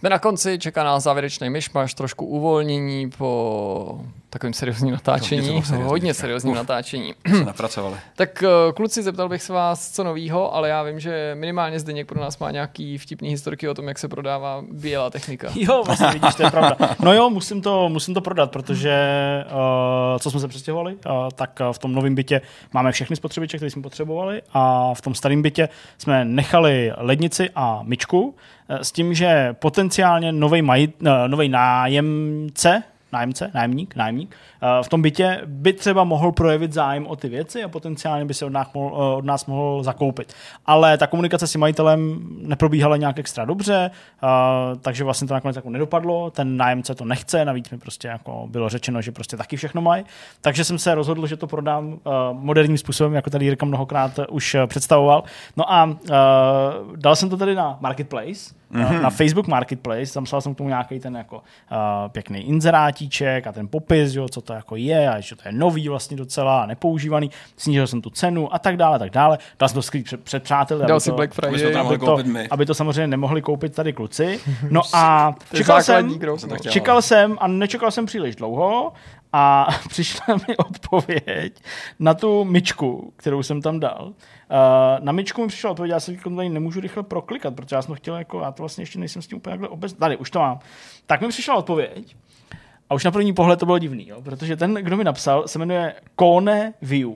Jsme 0.00 0.10
na 0.10 0.18
konci, 0.18 0.58
čeká 0.58 0.84
nás 0.84 1.02
závěrečný 1.02 1.50
myšmaš, 1.50 1.94
trošku 1.94 2.26
uvolnění 2.26 3.10
po 3.10 4.00
takovém 4.30 4.52
seriózním 4.52 4.92
natáčení, 4.92 5.40
To 5.40 5.46
bylo 5.46 5.62
seriózní, 5.62 5.88
hodně 5.88 6.14
seriózním 6.14 6.54
natáčení. 6.54 7.14
Se 7.36 7.44
napracovali. 7.44 7.96
Tak 8.16 8.42
eh, 8.42 8.72
kluci, 8.72 9.02
zeptal 9.02 9.28
bych 9.28 9.42
se 9.42 9.52
vás, 9.52 9.90
co 9.90 10.04
novýho, 10.04 10.54
ale 10.54 10.68
já 10.68 10.82
vím, 10.82 11.00
že 11.00 11.36
minimálně 11.38 11.80
Zdeněk 11.80 12.06
pro 12.06 12.20
nás 12.20 12.38
má 12.38 12.50
nějaký 12.50 12.98
vtipný 12.98 13.28
historky 13.28 13.68
o 13.68 13.74
tom, 13.74 13.88
jak 13.88 13.98
se 13.98 14.08
prodává 14.08 14.64
bílá 14.72 15.10
technika. 15.10 15.48
Jo, 15.54 15.82
vlastně 15.86 16.06
vidíš, 16.06 16.34
to 16.34 16.42
je 16.42 16.50
pravda. 16.50 16.76
No 17.00 17.14
jo, 17.14 17.30
musím 17.30 17.62
to, 17.62 17.88
musím 17.88 18.14
to 18.14 18.20
prodat, 18.20 18.50
protože 18.50 18.94
uh, 19.46 20.18
co 20.18 20.30
jsme 20.30 20.40
se 20.40 20.48
přestěhovali, 20.48 20.94
uh, 20.94 21.00
tak 21.34 21.60
v 21.72 21.78
tom 21.78 21.92
novém 21.92 22.14
bytě 22.14 22.40
máme 22.72 22.92
všechny 22.92 23.16
spotřebiče, 23.16 23.56
které 23.56 23.70
jsme 23.70 23.82
potřebovali 23.82 24.42
a 24.52 24.94
v 24.94 25.00
tom 25.00 25.14
starém 25.14 25.42
bytě 25.42 25.68
jsme 25.98 26.24
nechali 26.24 26.92
lednici 26.96 27.50
a 27.54 27.80
myčku 27.82 28.34
s 28.70 28.92
tím, 28.92 29.14
že 29.14 29.54
potenciálně 29.58 30.32
nový 30.32 30.62
nový 31.26 31.48
nájemce, 31.48 32.82
nájemce, 33.12 33.50
nájemník, 33.54 33.96
nájemník, 33.96 34.36
eh, 34.62 34.82
v 34.82 34.88
tom 34.88 35.02
bytě 35.02 35.40
by 35.46 35.72
třeba 35.72 36.04
mohl 36.04 36.32
projevit 36.32 36.72
zájem 36.72 37.06
o 37.06 37.16
ty 37.16 37.28
věci 37.28 37.64
a 37.64 37.68
potenciálně 37.68 38.24
by 38.24 38.34
se 38.34 38.44
od 38.44 38.52
nás 38.52 38.72
mohl, 38.74 38.96
eh, 38.96 39.16
od 39.16 39.24
nás 39.24 39.46
mohl 39.46 39.82
zakoupit. 39.82 40.34
Ale 40.66 40.98
ta 40.98 41.06
komunikace 41.06 41.46
s 41.46 41.56
majitelem 41.56 42.20
neprobíhala 42.42 42.96
nějak 42.96 43.18
extra 43.18 43.44
dobře, 43.44 43.90
eh, 43.90 44.26
takže 44.80 45.04
vlastně 45.04 45.28
to 45.28 45.34
nakonec 45.34 45.56
jako 45.56 45.70
nedopadlo, 45.70 46.30
ten 46.30 46.56
nájemce 46.56 46.94
to 46.94 47.04
nechce, 47.04 47.44
navíc 47.44 47.70
mi 47.70 47.78
prostě 47.78 48.08
jako 48.08 48.46
bylo 48.50 48.68
řečeno, 48.68 49.02
že 49.02 49.12
prostě 49.12 49.36
taky 49.36 49.56
všechno 49.56 49.82
mají, 49.82 50.04
takže 50.40 50.64
jsem 50.64 50.78
se 50.78 50.94
rozhodl, 50.94 51.26
že 51.26 51.36
to 51.36 51.46
prodám 51.46 51.98
eh, 52.06 52.10
moderním 52.32 52.78
způsobem, 52.78 53.14
jako 53.14 53.30
tady 53.30 53.44
Jirka 53.44 53.66
mnohokrát 53.66 54.18
eh, 54.18 54.26
už 54.26 54.54
eh, 54.54 54.66
představoval. 54.66 55.24
No 55.56 55.72
a 55.72 55.96
eh, 56.10 56.14
dal 56.96 57.16
jsem 57.16 57.30
to 57.30 57.36
tady 57.36 57.54
na 57.54 57.78
Marketplace, 57.80 58.59
mm-hmm. 58.72 59.02
na 59.02 59.10
Facebook 59.10 59.46
Marketplace, 59.46 60.14
tam 60.14 60.24
psal 60.24 60.40
jsem 60.40 60.54
k 60.54 60.58
tomu 60.58 60.68
nějaký 60.68 61.00
ten 61.00 61.16
jako 61.16 61.36
uh, 61.36 61.42
pěkný 62.08 62.40
inzerátíček 62.40 63.46
a 63.46 63.52
ten 63.52 63.68
popis, 63.68 64.14
jo, 64.14 64.28
co 64.28 64.40
to 64.40 64.52
jako 64.52 64.76
je 64.76 65.10
a 65.10 65.20
že 65.20 65.36
to 65.36 65.42
je 65.48 65.52
nový 65.52 65.88
vlastně 65.88 66.16
docela 66.16 66.62
a 66.62 66.66
nepoužívaný, 66.66 67.30
snížil 67.56 67.86
jsem 67.86 68.00
tu 68.02 68.10
cenu 68.10 68.54
a 68.54 68.58
tak 68.58 68.76
dále, 68.76 68.96
a 68.96 68.98
tak 68.98 69.10
dále. 69.10 69.38
Dal 69.58 69.68
jsem 69.68 69.74
to 69.74 69.82
skrýt 69.82 70.04
před, 70.04 70.24
před 70.24 70.42
přáteli, 70.42 70.80
Dal 70.80 70.90
aby 70.92 71.00
si 71.00 71.10
to, 71.10 71.16
Black 71.16 71.38
aby 71.42 71.58
Friday. 71.58 71.72
to 71.72 71.80
aby 71.80 71.98
to, 71.98 72.06
koupit 72.06 72.26
my. 72.26 72.48
aby 72.48 72.66
to 72.66 72.74
samozřejmě 72.74 73.06
nemohli 73.06 73.42
koupit 73.42 73.74
tady 73.74 73.92
kluci. 73.92 74.40
No 74.70 74.82
a 74.92 75.34
To 75.50 75.56
čekal 75.56 75.82
jsem, 75.82 76.20
čekal 76.70 77.02
jsem 77.02 77.36
a 77.40 77.48
nečekal 77.48 77.90
jsem 77.90 78.06
příliš 78.06 78.36
dlouho 78.36 78.92
a 79.32 79.68
přišla 79.88 80.34
mi 80.48 80.56
odpověď 80.56 81.62
na 81.98 82.14
tu 82.14 82.44
myčku, 82.44 83.12
kterou 83.16 83.42
jsem 83.42 83.62
tam 83.62 83.80
dal. 83.80 84.12
Uh, 84.50 85.04
na 85.04 85.12
myčku 85.12 85.42
mi 85.42 85.48
přišla 85.48 85.70
odpověď, 85.70 85.90
já 85.90 86.00
se 86.00 86.12
tady 86.36 86.48
nemůžu 86.48 86.80
rychle 86.80 87.02
proklikat, 87.02 87.54
protože 87.54 87.76
já 87.76 87.82
jsem 87.82 87.88
to 87.88 87.94
chtěl 87.94 88.16
jako, 88.16 88.40
já 88.40 88.52
to 88.52 88.62
vlastně 88.62 88.82
ještě 88.82 88.98
nejsem 88.98 89.22
s 89.22 89.26
tím 89.26 89.38
úplně 89.38 89.52
takhle 89.52 89.68
obec... 89.68 89.92
Tady, 89.92 90.16
už 90.16 90.30
to 90.30 90.38
mám. 90.38 90.58
Tak 91.06 91.20
mi 91.20 91.28
přišla 91.28 91.54
odpověď 91.54 92.16
a 92.90 92.94
už 92.94 93.04
na 93.04 93.10
první 93.10 93.32
pohled 93.32 93.60
to 93.60 93.66
bylo 93.66 93.78
divný, 93.78 94.08
jo? 94.08 94.22
protože 94.22 94.56
ten, 94.56 94.74
kdo 94.74 94.96
mi 94.96 95.04
napsal, 95.04 95.48
se 95.48 95.58
jmenuje 95.58 95.94
Kone 96.14 96.74
View 96.82 97.10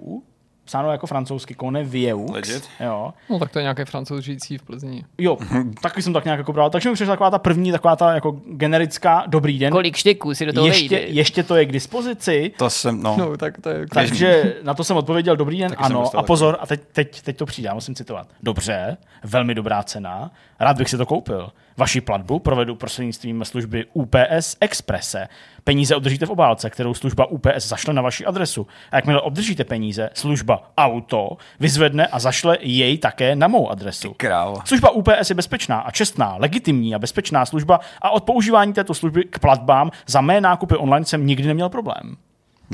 psáno 0.64 0.92
jako 0.92 1.06
francouzsky, 1.06 1.54
Conevieux. 1.54 2.30
Legit. 2.30 2.64
Jo. 2.80 3.14
No 3.30 3.38
tak 3.38 3.50
to 3.50 3.58
je 3.58 3.62
nějaký 3.62 3.82
francouz 3.84 4.24
žijící 4.24 4.58
v 4.58 4.62
Plzni. 4.62 5.04
Jo, 5.18 5.38
taky 5.82 6.02
jsem 6.02 6.12
tak 6.12 6.24
nějak 6.24 6.38
jako 6.38 6.52
bral. 6.52 6.70
Takže 6.70 6.88
mi 6.88 6.94
přišla 6.94 7.12
taková 7.12 7.30
ta 7.30 7.38
první, 7.38 7.72
taková 7.72 7.96
ta 7.96 8.14
jako 8.14 8.40
generická 8.46 9.24
dobrý 9.26 9.58
den. 9.58 9.72
Kolik 9.72 9.96
štěků 9.96 10.34
si 10.34 10.46
do 10.46 10.52
toho 10.52 10.66
ještě, 10.66 10.96
vejde? 10.96 11.12
ještě 11.12 11.42
to 11.42 11.56
je 11.56 11.66
k 11.66 11.72
dispozici. 11.72 12.52
To 12.58 12.70
jsem, 12.70 13.02
no. 13.02 13.16
No, 13.18 13.36
tak 13.36 13.60
to 13.60 13.68
je... 13.68 13.86
Takže 13.86 14.56
na 14.62 14.74
to 14.74 14.84
jsem 14.84 14.96
odpověděl 14.96 15.36
dobrý 15.36 15.58
den, 15.58 15.70
Taky 15.70 15.82
ano. 15.82 16.16
A 16.16 16.22
pozor, 16.22 16.56
a 16.60 16.66
teď, 16.66 16.80
teď, 16.92 17.22
teď 17.22 17.36
to 17.36 17.46
přijde, 17.46 17.66
já 17.66 17.74
musím 17.74 17.94
citovat. 17.94 18.28
Dobře, 18.42 18.96
velmi 19.24 19.54
dobrá 19.54 19.82
cena, 19.82 20.30
rád 20.60 20.76
bych 20.78 20.90
si 20.90 20.96
to 20.96 21.06
koupil. 21.06 21.50
Vaši 21.76 22.00
platbu 22.00 22.38
provedu 22.38 22.74
prostřednictvím 22.74 23.44
služby 23.44 23.86
UPS 23.92 24.56
Expresse. 24.60 25.28
Peníze 25.64 25.96
obdržíte 25.96 26.26
v 26.26 26.30
obálce, 26.30 26.70
kterou 26.70 26.94
služba 26.94 27.26
UPS 27.26 27.66
zašle 27.68 27.94
na 27.94 28.02
vaši 28.02 28.26
adresu. 28.26 28.66
A 28.90 28.96
jakmile 28.96 29.20
obdržíte 29.20 29.64
peníze, 29.64 30.10
služba 30.14 30.70
Auto 30.78 31.36
vyzvedne 31.60 32.06
a 32.06 32.18
zašle 32.18 32.58
jej 32.60 32.98
také 32.98 33.36
na 33.36 33.48
mou 33.48 33.70
adresu. 33.70 34.14
Krávo. 34.16 34.56
Služba 34.64 34.90
UPS 34.90 35.28
je 35.28 35.34
bezpečná 35.34 35.80
a 35.80 35.90
čestná, 35.90 36.36
legitimní 36.38 36.94
a 36.94 36.98
bezpečná 36.98 37.46
služba 37.46 37.80
a 38.02 38.10
od 38.10 38.24
používání 38.24 38.72
této 38.72 38.94
služby 38.94 39.24
k 39.24 39.38
platbám 39.38 39.90
za 40.06 40.20
mé 40.20 40.40
nákupy 40.40 40.76
online 40.76 41.06
jsem 41.06 41.26
nikdy 41.26 41.48
neměl 41.48 41.68
problém. 41.68 42.16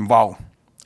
Wow. 0.07 0.35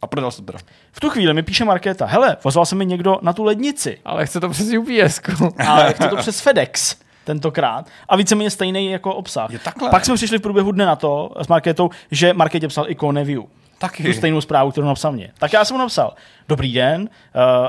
A 0.02 0.08
prodal 0.08 0.32
jsi 0.32 0.38
to 0.38 0.44
teda. 0.44 0.60
V 0.92 1.00
tu 1.00 1.10
chvíli 1.10 1.34
mi 1.34 1.44
píše 1.44 1.66
Markéta, 1.66 2.06
hele, 2.06 2.38
pozval 2.42 2.66
se 2.66 2.76
mi 2.76 2.86
někdo 2.86 3.18
na 3.22 3.34
tu 3.34 3.44
lednici, 3.44 4.00
Ale 4.06 4.26
chce 4.26 4.40
to 4.40 4.50
přes 4.50 4.68
UPS. 4.78 5.22
ale 5.68 5.94
chce 5.94 6.08
to 6.08 6.16
přes 6.16 6.42
FedEx 6.42 7.05
tentokrát. 7.26 7.88
A 8.10 8.16
víceméně 8.16 8.50
stejný 8.50 8.92
jako 8.92 9.16
obsah. 9.16 9.50
Je 9.52 9.60
takhle. 9.60 9.90
Pak 9.90 10.06
jsme 10.06 10.16
přišli 10.16 10.38
v 10.38 10.42
průběhu 10.42 10.72
dne 10.72 10.86
na 10.86 10.96
to 10.96 11.32
s 11.42 11.48
Markétou, 11.48 11.90
že 12.12 12.34
Markétě 12.34 12.68
psal 12.68 12.86
i 12.90 12.96
Coneview. 12.96 13.42
Taky. 13.78 14.04
Tu 14.04 14.14
stejnou 14.14 14.42
zprávu, 14.42 14.72
kterou 14.72 14.88
napsal 14.88 15.12
mě. 15.12 15.32
Tak 15.40 15.54
já 15.54 15.66
jsem 15.66 15.76
mu 15.76 15.80
napsal, 15.80 16.14
dobrý 16.50 16.74
den, 16.74 17.02
uh, 17.02 17.08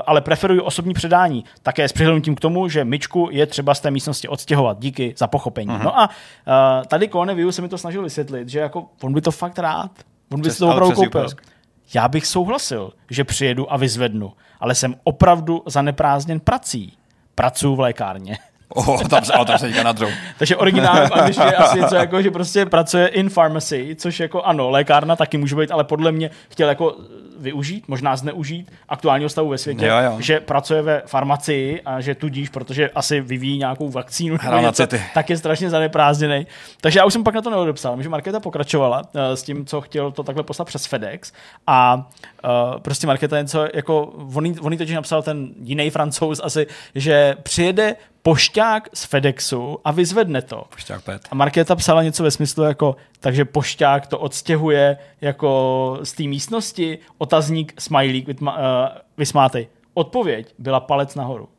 ale 0.05 0.21
preferuji 0.21 0.61
osobní 0.61 0.93
předání. 0.93 1.45
Také 1.63 1.87
s 1.87 1.93
přihlednutím 1.93 2.35
k 2.35 2.39
tomu, 2.39 2.69
že 2.69 2.85
myčku 2.85 3.29
je 3.31 3.45
třeba 3.45 3.73
z 3.73 3.79
té 3.79 3.91
místnosti 3.91 4.27
odstěhovat. 4.27 4.79
Díky 4.79 5.13
za 5.17 5.27
pochopení. 5.27 5.69
Uh-huh. 5.69 5.83
No 5.83 5.99
a 5.99 6.09
uh, 6.09 6.85
tady 6.87 7.09
Coneview 7.09 7.49
se 7.49 7.61
mi 7.61 7.69
to 7.69 7.77
snažil 7.77 8.03
vysvětlit, 8.03 8.49
že 8.49 8.59
jako 8.59 8.85
on 9.03 9.13
by 9.13 9.21
to 9.21 9.31
fakt 9.31 9.59
rád. 9.59 9.91
On 10.31 10.41
by 10.41 10.49
Přes- 10.49 10.53
si 10.53 10.59
to 10.59 10.69
opravdu 10.69 10.95
koupil. 10.95 11.25
UPS. 11.25 11.35
Já 11.93 12.07
bych 12.07 12.27
souhlasil, 12.27 12.93
že 13.09 13.23
přijedu 13.23 13.73
a 13.73 13.77
vyzvednu, 13.77 14.33
ale 14.59 14.75
jsem 14.75 14.95
opravdu 15.03 15.63
zaneprázdněn 15.65 16.39
prací. 16.39 16.97
Pracuji 17.35 17.75
v 17.75 17.79
lékárně. 17.79 18.37
Oh, 18.75 19.03
tam 19.03 19.25
se, 19.25 19.31
tam 19.47 19.57
se 19.57 19.65
teďka 19.65 19.83
nadřou. 19.83 20.07
Takže 20.39 20.55
originálně 20.55 21.07
v 21.07 21.11
angličtině 21.13 21.47
je 21.47 21.55
asi 21.55 21.79
něco 21.79 21.95
jako, 21.95 22.21
že 22.21 22.31
prostě 22.31 22.65
pracuje 22.65 23.07
in 23.07 23.29
pharmacy, 23.29 23.95
což 23.99 24.19
jako 24.19 24.41
ano, 24.41 24.69
lékárna 24.69 25.15
taky 25.15 25.37
může 25.37 25.55
být, 25.55 25.71
ale 25.71 25.83
podle 25.83 26.11
mě 26.11 26.29
chtěl 26.49 26.69
jako 26.69 26.95
využít, 27.39 27.83
možná 27.87 28.15
zneužít 28.15 28.71
aktuálního 28.89 29.29
stavu 29.29 29.49
ve 29.49 29.57
světě, 29.57 29.85
Jo, 29.85 29.95
jo. 30.05 30.17
že 30.19 30.39
pracuje 30.39 30.81
ve 30.81 31.01
farmacii 31.05 31.81
a 31.85 32.01
že 32.01 32.15
tudíž, 32.15 32.49
protože 32.49 32.89
asi 32.89 33.21
vyvíjí 33.21 33.57
nějakou 33.57 33.89
vakcínu, 33.89 34.37
na 34.51 34.61
něco, 34.61 34.87
tak 35.13 35.29
je 35.29 35.37
strašně 35.37 35.69
zaneprázdněný. 35.69 36.47
Takže 36.81 36.99
já 36.99 37.05
už 37.05 37.13
jsem 37.13 37.23
pak 37.23 37.35
na 37.35 37.41
to 37.41 37.49
neodepsal, 37.49 38.01
že 38.01 38.09
Markéta 38.09 38.39
pokračovala 38.39 39.01
uh, 39.01 39.21
s 39.21 39.43
tím, 39.43 39.65
co 39.65 39.81
chtěl 39.81 40.11
to 40.11 40.23
takhle 40.23 40.43
poslat 40.43 40.65
přes 40.65 40.85
FedEx 40.85 41.33
a 41.67 42.07
uh, 42.43 42.79
prostě 42.79 43.07
Markéta 43.07 43.41
něco 43.41 43.67
jako, 43.73 44.01
on, 44.35 44.53
on 44.61 44.77
totiž 44.77 44.95
napsal 44.95 45.21
ten 45.23 45.49
jiný 45.63 45.89
francouz 45.89 46.41
asi, 46.43 46.67
že 46.95 47.35
přijede 47.43 47.95
pošťák 48.27 48.91
z 48.91 49.01
FedExu 49.07 49.79
a 49.87 49.89
vyzvedne 49.95 50.43
to. 50.43 50.67
Pošťák 50.67 51.01
pet. 51.03 51.21
A 51.31 51.35
Markéta 51.35 51.75
psala 51.75 52.03
něco 52.03 52.23
ve 52.23 52.31
smyslu 52.31 52.63
jako, 52.63 52.95
takže 53.19 53.45
pošťák 53.45 54.07
to 54.07 54.19
odstěhuje 54.19 54.97
jako 55.21 55.99
z 56.03 56.13
té 56.13 56.23
místnosti, 56.23 56.99
otazník, 57.17 57.73
smajlík, 57.79 58.41
uh, 58.41 58.49
vysmátej. 59.17 59.67
Odpověď 59.93 60.53
byla 60.59 60.79
palec 60.79 61.15
nahoru. 61.15 61.49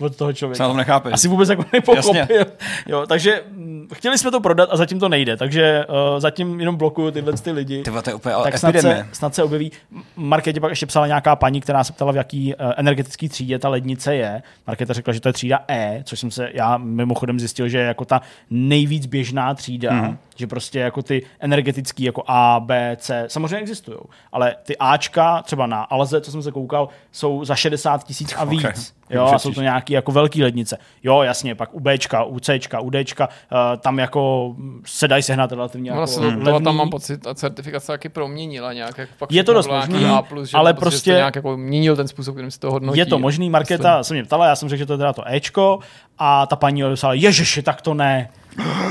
Od 0.00 0.16
toho 0.16 0.32
člověka. 0.32 0.66
tom 0.66 0.76
nechápeš? 0.76 1.12
Asi 1.12 1.28
vůbec 1.28 1.48
jako 1.48 1.64
nepochopil. 1.72 2.20
Jasně. 2.20 2.46
Jo, 2.86 3.06
takže 3.08 3.42
mm, 3.50 3.88
chtěli 3.94 4.18
jsme 4.18 4.30
to 4.30 4.40
prodat 4.40 4.68
a 4.72 4.76
zatím 4.76 5.00
to 5.00 5.08
nejde, 5.08 5.36
takže 5.36 5.84
uh, 5.88 6.20
zatím 6.20 6.60
jenom 6.60 6.76
blokuju 6.76 7.10
tyhle 7.10 7.32
ty 7.32 7.50
lidi. 7.50 7.82
Ty 7.82 7.90
vole, 7.90 8.02
to 8.02 8.10
je 8.10 8.14
úplně 8.14 8.34
tak 8.44 8.58
snad 8.58 8.68
epidemie. 8.68 9.06
se, 9.10 9.16
snad 9.16 9.34
se 9.34 9.42
objeví. 9.42 9.72
Markétě 10.16 10.60
pak 10.60 10.70
ještě 10.70 10.86
psala 10.86 11.06
nějaká 11.06 11.36
paní, 11.36 11.60
která 11.60 11.84
se 11.84 11.92
ptala, 11.92 12.12
v 12.12 12.16
jaký 12.16 12.54
uh, 12.54 12.72
energetický 12.76 13.28
třídě 13.28 13.58
ta 13.58 13.68
lednice 13.68 14.14
je. 14.14 14.42
Markéta 14.66 14.92
řekla, 14.92 15.12
že 15.12 15.20
to 15.20 15.28
je 15.28 15.32
třída 15.32 15.64
E, 15.70 16.02
což 16.04 16.20
jsem 16.20 16.30
se 16.30 16.50
já 16.54 16.76
mimochodem 16.78 17.40
zjistil, 17.40 17.68
že 17.68 17.78
je 17.78 17.84
jako 17.84 18.04
ta 18.04 18.20
nejvíc 18.50 19.06
běžná 19.06 19.54
třída, 19.54 19.92
mm. 19.92 20.18
Že 20.34 20.46
prostě 20.46 20.78
jako 20.78 21.02
ty 21.02 21.26
energetický 21.40 22.04
jako 22.04 22.22
A, 22.26 22.60
B, 22.60 22.96
C, 23.00 23.24
samozřejmě 23.28 23.56
existují, 23.58 23.98
ale 24.32 24.56
ty 24.62 24.76
Ačka 24.78 25.42
třeba 25.42 25.66
na 25.66 25.82
Alze, 25.82 26.20
co 26.20 26.30
jsem 26.30 26.42
se 26.42 26.52
koukal, 26.52 26.88
jsou 27.12 27.44
za 27.44 27.54
60 27.54 28.04
tisíc 28.04 28.34
a 28.38 28.44
víc. 28.44 28.64
Ok. 28.64 28.74
Jo, 29.10 29.24
a 29.24 29.38
jsou 29.38 29.52
to 29.52 29.62
nějaký 29.62 29.92
jako 29.92 30.12
velký 30.12 30.42
lednice. 30.42 30.78
Jo, 31.02 31.22
jasně, 31.22 31.54
pak 31.54 31.74
u 31.74 31.80
Bčka, 31.80 32.24
u 32.24 32.38
Cčka, 32.40 32.80
u 32.80 32.90
Dčka, 32.90 33.28
uh, 33.28 33.58
tam 33.80 33.98
jako 33.98 34.54
se 34.86 35.08
dají 35.08 35.22
sehnat 35.22 35.52
relativně 35.52 35.92
Ono 35.92 36.00
jako 36.00 36.14
to 36.14 36.20
levný. 36.20 36.64
tam 36.64 36.76
mám 36.76 36.90
pocit, 36.90 37.26
a 37.26 37.34
certifikace 37.34 37.86
taky 37.86 38.08
proměnila 38.08 38.72
nějak. 38.72 38.98
Jak 38.98 39.08
pak 39.18 39.32
Je 39.32 39.44
to 39.44 39.52
dost 39.52 39.66
možný, 39.68 39.98
nějaký 39.98 40.14
A+, 40.18 40.22
plus, 40.22 40.48
že 40.50 40.56
ale 40.56 40.74
prostě- 40.74 40.98
jste 40.98 41.10
nějak 41.10 41.36
jako 41.36 41.56
měnil 41.56 41.96
ten 41.96 42.08
způsob, 42.08 42.34
kterým 42.34 42.50
se 42.50 42.60
to 42.60 42.70
hodnotí. 42.70 42.98
Je 42.98 43.06
to 43.06 43.18
možný, 43.18 43.50
Markéta 43.50 44.02
se 44.02 44.14
mě 44.14 44.24
ptala, 44.24 44.46
já 44.46 44.56
jsem 44.56 44.68
řekl, 44.68 44.78
že 44.78 44.86
to 44.86 44.92
je 44.92 44.98
teda 44.98 45.12
to 45.12 45.22
Ečko 45.28 45.78
a 46.18 46.46
ta 46.46 46.56
paní 46.56 46.84
odepsala, 46.84 47.14
ježiši, 47.14 47.62
tak 47.62 47.82
to 47.82 47.94
ne. 47.94 48.28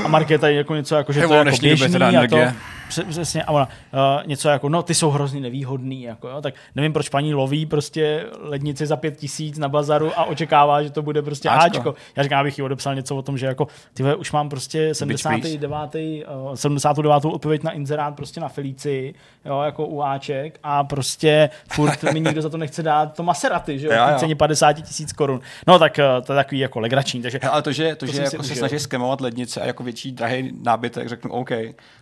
A 0.04 0.08
Markéta 0.08 0.48
je 0.48 0.54
jako 0.54 0.74
něco 0.74 0.94
jako, 0.96 1.12
že 1.12 1.20
to 1.26 1.34
je 1.34 1.38
jako 1.38 1.56
běžný 1.60 2.16
a 2.16 2.26
to, 2.28 2.38
přesně, 3.02 3.42
a 3.42 3.52
ona, 3.52 3.68
uh, 3.92 4.26
něco 4.26 4.48
jako, 4.48 4.68
no 4.68 4.82
ty 4.82 4.94
jsou 4.94 5.10
hrozně 5.10 5.40
nevýhodný, 5.40 6.02
jako 6.02 6.28
jo, 6.28 6.42
tak 6.42 6.54
nevím, 6.74 6.92
proč 6.92 7.08
paní 7.08 7.34
loví 7.34 7.66
prostě 7.66 8.26
lednici 8.40 8.86
za 8.86 8.96
pět 8.96 9.16
tisíc 9.16 9.58
na 9.58 9.68
bazaru 9.68 10.12
a 10.16 10.24
očekává, 10.24 10.82
že 10.82 10.90
to 10.90 11.02
bude 11.02 11.22
prostě 11.22 11.48
Áčko. 11.48 11.78
Ačko. 11.78 11.94
Já 12.16 12.22
říkám, 12.22 12.40
abych 12.40 12.58
jí 12.58 12.64
odepsal 12.64 12.94
něco 12.94 13.16
o 13.16 13.22
tom, 13.22 13.38
že 13.38 13.46
jako, 13.46 13.66
ty 13.94 14.14
už 14.14 14.32
mám 14.32 14.48
prostě 14.48 14.94
79. 14.94 16.24
Uh, 16.48 16.54
79. 16.54 17.24
odpověď 17.24 17.62
na 17.62 17.70
inzerát 17.70 18.16
prostě 18.16 18.40
na 18.40 18.48
Felici, 18.48 19.14
jo, 19.44 19.60
jako 19.60 19.86
u 19.86 20.02
Aček 20.02 20.58
a 20.62 20.84
prostě 20.84 21.50
furt 21.72 22.02
mi 22.02 22.20
nikdo 22.20 22.42
za 22.42 22.48
to 22.48 22.56
nechce 22.56 22.82
dát 22.82 23.16
to 23.16 23.22
Maserati, 23.22 23.78
že 23.78 23.86
jo, 23.86 23.92
Jo, 23.92 24.08
jo. 24.12 24.18
ceně 24.18 24.36
50 24.36 24.72
tisíc 24.72 25.12
korun. 25.12 25.40
No 25.66 25.78
tak 25.78 25.98
uh, 25.98 26.24
to 26.24 26.32
je 26.32 26.36
takový 26.36 26.58
jako 26.58 26.80
legrační, 26.80 27.22
takže 27.22 27.38
Hele, 27.42 27.52
ale 27.52 27.62
to, 27.62 27.72
že, 27.72 27.94
to, 27.96 28.06
To 28.06 28.12
že 28.12 28.22
jako 28.22 28.42
se 28.42 28.54
snaží 28.54 28.78
skemovat 28.78 29.20
lednice 29.20 29.60
a 29.60 29.66
jako 29.66 29.82
větší 29.82 30.12
drahý 30.12 30.52
nábytek, 30.62 31.08
řeknu 31.08 31.30
OK. 31.32 31.50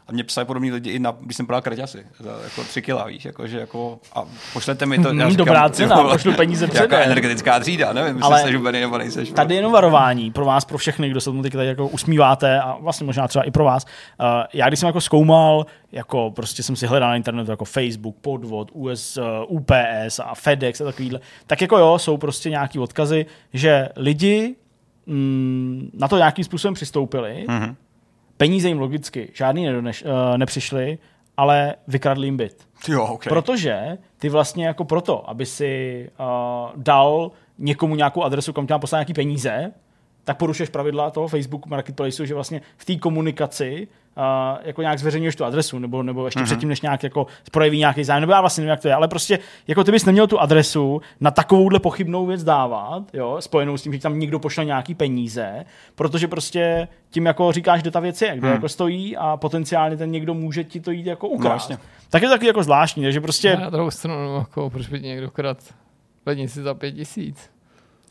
A 0.09 0.13
mě 0.13 0.25
psali 0.25 0.45
podobní 0.45 0.73
lidi 0.73 0.91
i 0.91 0.99
na, 0.99 1.17
když 1.21 1.37
jsem 1.37 1.47
prodal 1.47 1.63
kraťasy, 1.63 2.07
za 2.21 2.31
jako 2.45 2.65
tři 2.65 2.83
kila, 2.83 3.05
víš, 3.07 3.25
jako, 3.25 3.47
že 3.47 3.59
jako, 3.59 3.99
a 4.15 4.23
pošlete 4.53 4.87
mi 4.87 4.99
to, 4.99 5.09
já 5.09 5.13
Mm, 5.15 5.21
říkám, 5.21 5.37
dobrá 5.37 5.69
cena, 5.69 5.97
vole, 5.97 6.13
pošlu 6.13 6.35
peníze 6.35 6.65
Jaká 6.65 6.75
předem. 6.75 7.01
energetická 7.03 7.61
třída, 7.61 7.93
nevím, 7.93 8.23
Ale 8.25 8.43
jsi 8.43 8.55
hubený 8.57 8.81
nebo 8.81 8.99
nejseš. 8.99 9.31
Tady 9.31 9.55
jenom 9.55 9.73
varování 9.73 10.31
pro 10.31 10.45
vás, 10.45 10.65
pro 10.65 10.79
všechny, 10.79 11.11
kdo 11.11 11.21
se 11.21 11.25
tomu 11.25 11.43
teď 11.43 11.53
tady 11.53 11.67
jako 11.67 11.89
usmíváte 11.89 12.61
a 12.61 12.77
vlastně 12.81 13.05
možná 13.07 13.29
třeba 13.29 13.43
i 13.45 13.51
pro 13.51 13.65
vás. 13.65 13.85
Uh, 14.21 14.27
já 14.53 14.69
když 14.69 14.81
jsem 14.81 14.87
jako 14.87 15.01
zkoumal, 15.01 15.67
jako 15.93 16.31
prostě 16.31 16.63
jsem 16.63 16.77
si 16.77 16.87
hledal 16.87 17.11
na 17.11 17.17
internetu 17.17 17.51
jako 17.51 17.65
Facebook, 17.65 18.17
Podvod, 18.21 18.71
US, 18.73 19.17
uh, 19.17 19.25
UPS 19.57 20.19
a 20.25 20.35
FedEx 20.35 20.81
a 20.81 20.85
takovýhle, 20.85 21.21
tak 21.47 21.61
jako 21.61 21.79
jo, 21.79 21.99
jsou 21.99 22.17
prostě 22.17 22.51
nějaký 22.51 22.79
odkazy, 22.79 23.27
že 23.53 23.89
lidi 23.97 24.55
mm, 25.07 25.91
na 25.95 26.09
to 26.09 26.17
nějakým 26.17 26.45
způsobem 26.45 26.75
přistoupili, 26.75 27.45
Mhm. 27.49 27.77
Peníze 28.43 28.69
jim 28.69 28.81
logicky 28.81 29.31
žádný 29.35 29.65
nedoneš, 29.65 30.03
uh, 30.03 30.39
nepřišli, 30.39 30.99
ale 31.37 31.75
vykradli 31.89 32.27
jim 32.27 32.37
byt. 32.37 32.67
Jo, 32.89 33.05
OK. 33.05 33.25
Protože 33.29 33.99
ty 34.19 34.29
vlastně 34.29 34.67
jako 34.67 34.85
proto, 34.85 35.31
aby 35.31 35.47
si 35.47 36.11
uh, 36.21 36.27
dal 36.77 37.31
někomu 37.59 37.97
nějakou 37.97 38.23
adresu, 38.23 38.53
kam 38.53 38.67
tě 38.67 38.75
má 38.75 38.79
poslat 38.79 38.99
nějaký 38.99 39.15
peníze, 39.15 39.73
tak 40.25 40.37
porušuješ 40.37 40.71
pravidla 40.71 41.11
toho 41.11 41.29
Facebook 41.29 41.67
Marketplaceu, 41.67 42.25
že 42.25 42.35
vlastně 42.35 42.61
v 42.77 42.85
té 42.85 42.97
komunikaci 42.97 43.89
uh, 44.17 44.23
jako 44.63 44.83
nějak 44.83 44.99
zveřejňuješ 44.99 45.37
tu 45.37 45.45
adresu, 45.45 45.79
nebo, 45.79 46.03
nebo 46.03 46.25
ještě 46.25 46.41
mm-hmm. 46.41 46.45
předtím, 46.45 46.69
než 46.69 46.81
nějak 46.81 47.03
jako 47.03 47.27
projeví 47.53 47.79
nějaký 47.79 48.05
zájem, 48.05 48.21
nebo 48.21 48.33
já 48.33 48.41
vlastně 48.41 48.61
nevím, 48.63 48.71
jak 48.71 48.81
to 48.81 48.89
je, 48.89 48.95
ale 48.95 49.09
prostě 49.09 49.39
jako 49.67 49.85
ty 49.85 49.91
bys 49.93 50.05
neměl 50.05 50.27
tu 50.27 50.41
adresu 50.41 51.01
na 51.21 51.31
takovouhle 51.31 51.79
pochybnou 51.81 52.27
věc 52.27 52.45
dávat, 52.45 53.03
jo, 53.13 53.37
spojenou 53.41 53.77
s 53.77 53.83
tím, 53.83 53.93
že 53.93 53.99
tam 53.99 54.19
někdo 54.19 54.39
pošle 54.39 54.65
nějaký 54.65 54.95
peníze, 54.95 55.65
protože 55.95 56.29
prostě 56.29 56.89
tím 57.11 57.27
jako 57.27 57.53
říkáš, 57.53 57.83
kde 57.83 57.91
ta 57.91 58.01
věc 58.01 58.23
je, 58.23 58.29
kde 58.37 58.47
Hmm. 58.47 58.55
jako 58.55 58.69
stojí 58.69 59.17
a 59.17 59.37
potenciálně 59.37 59.97
ten 59.97 60.11
někdo 60.11 60.35
může 60.35 60.65
ti 60.65 60.81
to 60.81 60.91
jít 60.91 61.07
jako 61.07 61.27
No, 61.27 61.33
ukrást. 61.33 61.71
jasně. 61.71 61.85
tak 62.11 62.23
je 62.23 62.29
to 62.29 62.35
taky 62.35 62.47
jako 62.47 62.63
zvláštní, 62.63 63.13
že 63.13 63.21
prostě 63.21 63.57
Na 63.57 63.71
druhou 63.71 63.91
stranu, 63.91 64.37
jako, 64.37 64.71
proč 64.71 64.89
by 64.89 65.01
někdo 65.01 65.31
krát 65.31 65.59
lednici 66.27 66.63
za 66.63 66.75
pět 66.75 66.93
tisíc? 66.93 67.51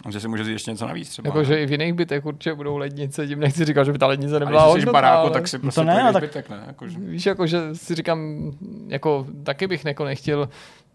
Že 0.10 0.20
si 0.20 0.28
může 0.28 0.44
říct 0.44 0.52
ještě 0.54 0.72
něco 0.72 0.88
navíc 0.88 1.10
třeba. 1.10 1.28
Jakože 1.28 1.62
i 1.62 1.66
v 1.66 1.72
jiných 1.72 1.94
bytech 1.94 2.26
určitě 2.26 2.54
budou 2.56 2.78
lednice, 2.78 3.28
tím 3.28 3.40
nechci 3.40 3.66
říkat, 3.66 3.84
že 3.84 3.92
by 3.92 3.98
ta 3.98 4.08
lednice 4.08 4.36
a 4.36 4.40
nebyla 4.40 4.62
když 4.64 4.70
hodnotná, 4.86 4.92
baráku, 4.92 5.22
ale- 5.22 5.32
tak 5.32 5.48
si 5.48 5.56
No 5.58 5.62
prostě 5.62 5.82
to 5.82 5.86
ne, 5.86 5.94
projdeš 5.94 6.14
tak- 6.14 6.24
zbytek, 6.24 6.50
ne? 6.50 6.64
Jakože. 6.68 6.98
Víš, 7.00 7.26
jako, 7.26 7.48
že 7.48 7.60
si 7.74 7.96
říkám, 7.96 8.52
jako 8.88 9.26
taky 9.44 9.68
bych 9.68 9.86
jako 9.86 10.06
nechtěl 10.06 10.50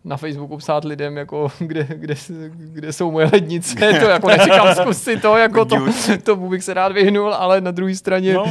na 0.04 0.16
Facebooku 0.16 0.57
psát 0.57 0.84
lidem, 0.84 1.16
jako, 1.16 1.48
kde, 1.59 1.86
kde, 1.90 2.14
kde 2.57 2.92
jsou 2.92 3.11
moje 3.11 3.30
lednice, 3.32 3.74
to 3.76 3.84
jako 4.09 4.28
nečekám 4.38 4.74
zkusit 4.74 5.22
to, 5.22 5.36
jako 5.36 5.64
to, 5.64 5.76
tomu 6.22 6.48
bych 6.48 6.64
se 6.64 6.74
rád 6.74 6.92
vyhnul, 6.92 7.34
ale 7.34 7.61
na 7.61 7.70
druhé 7.70 7.94
straně 7.94 8.34
no. 8.34 8.44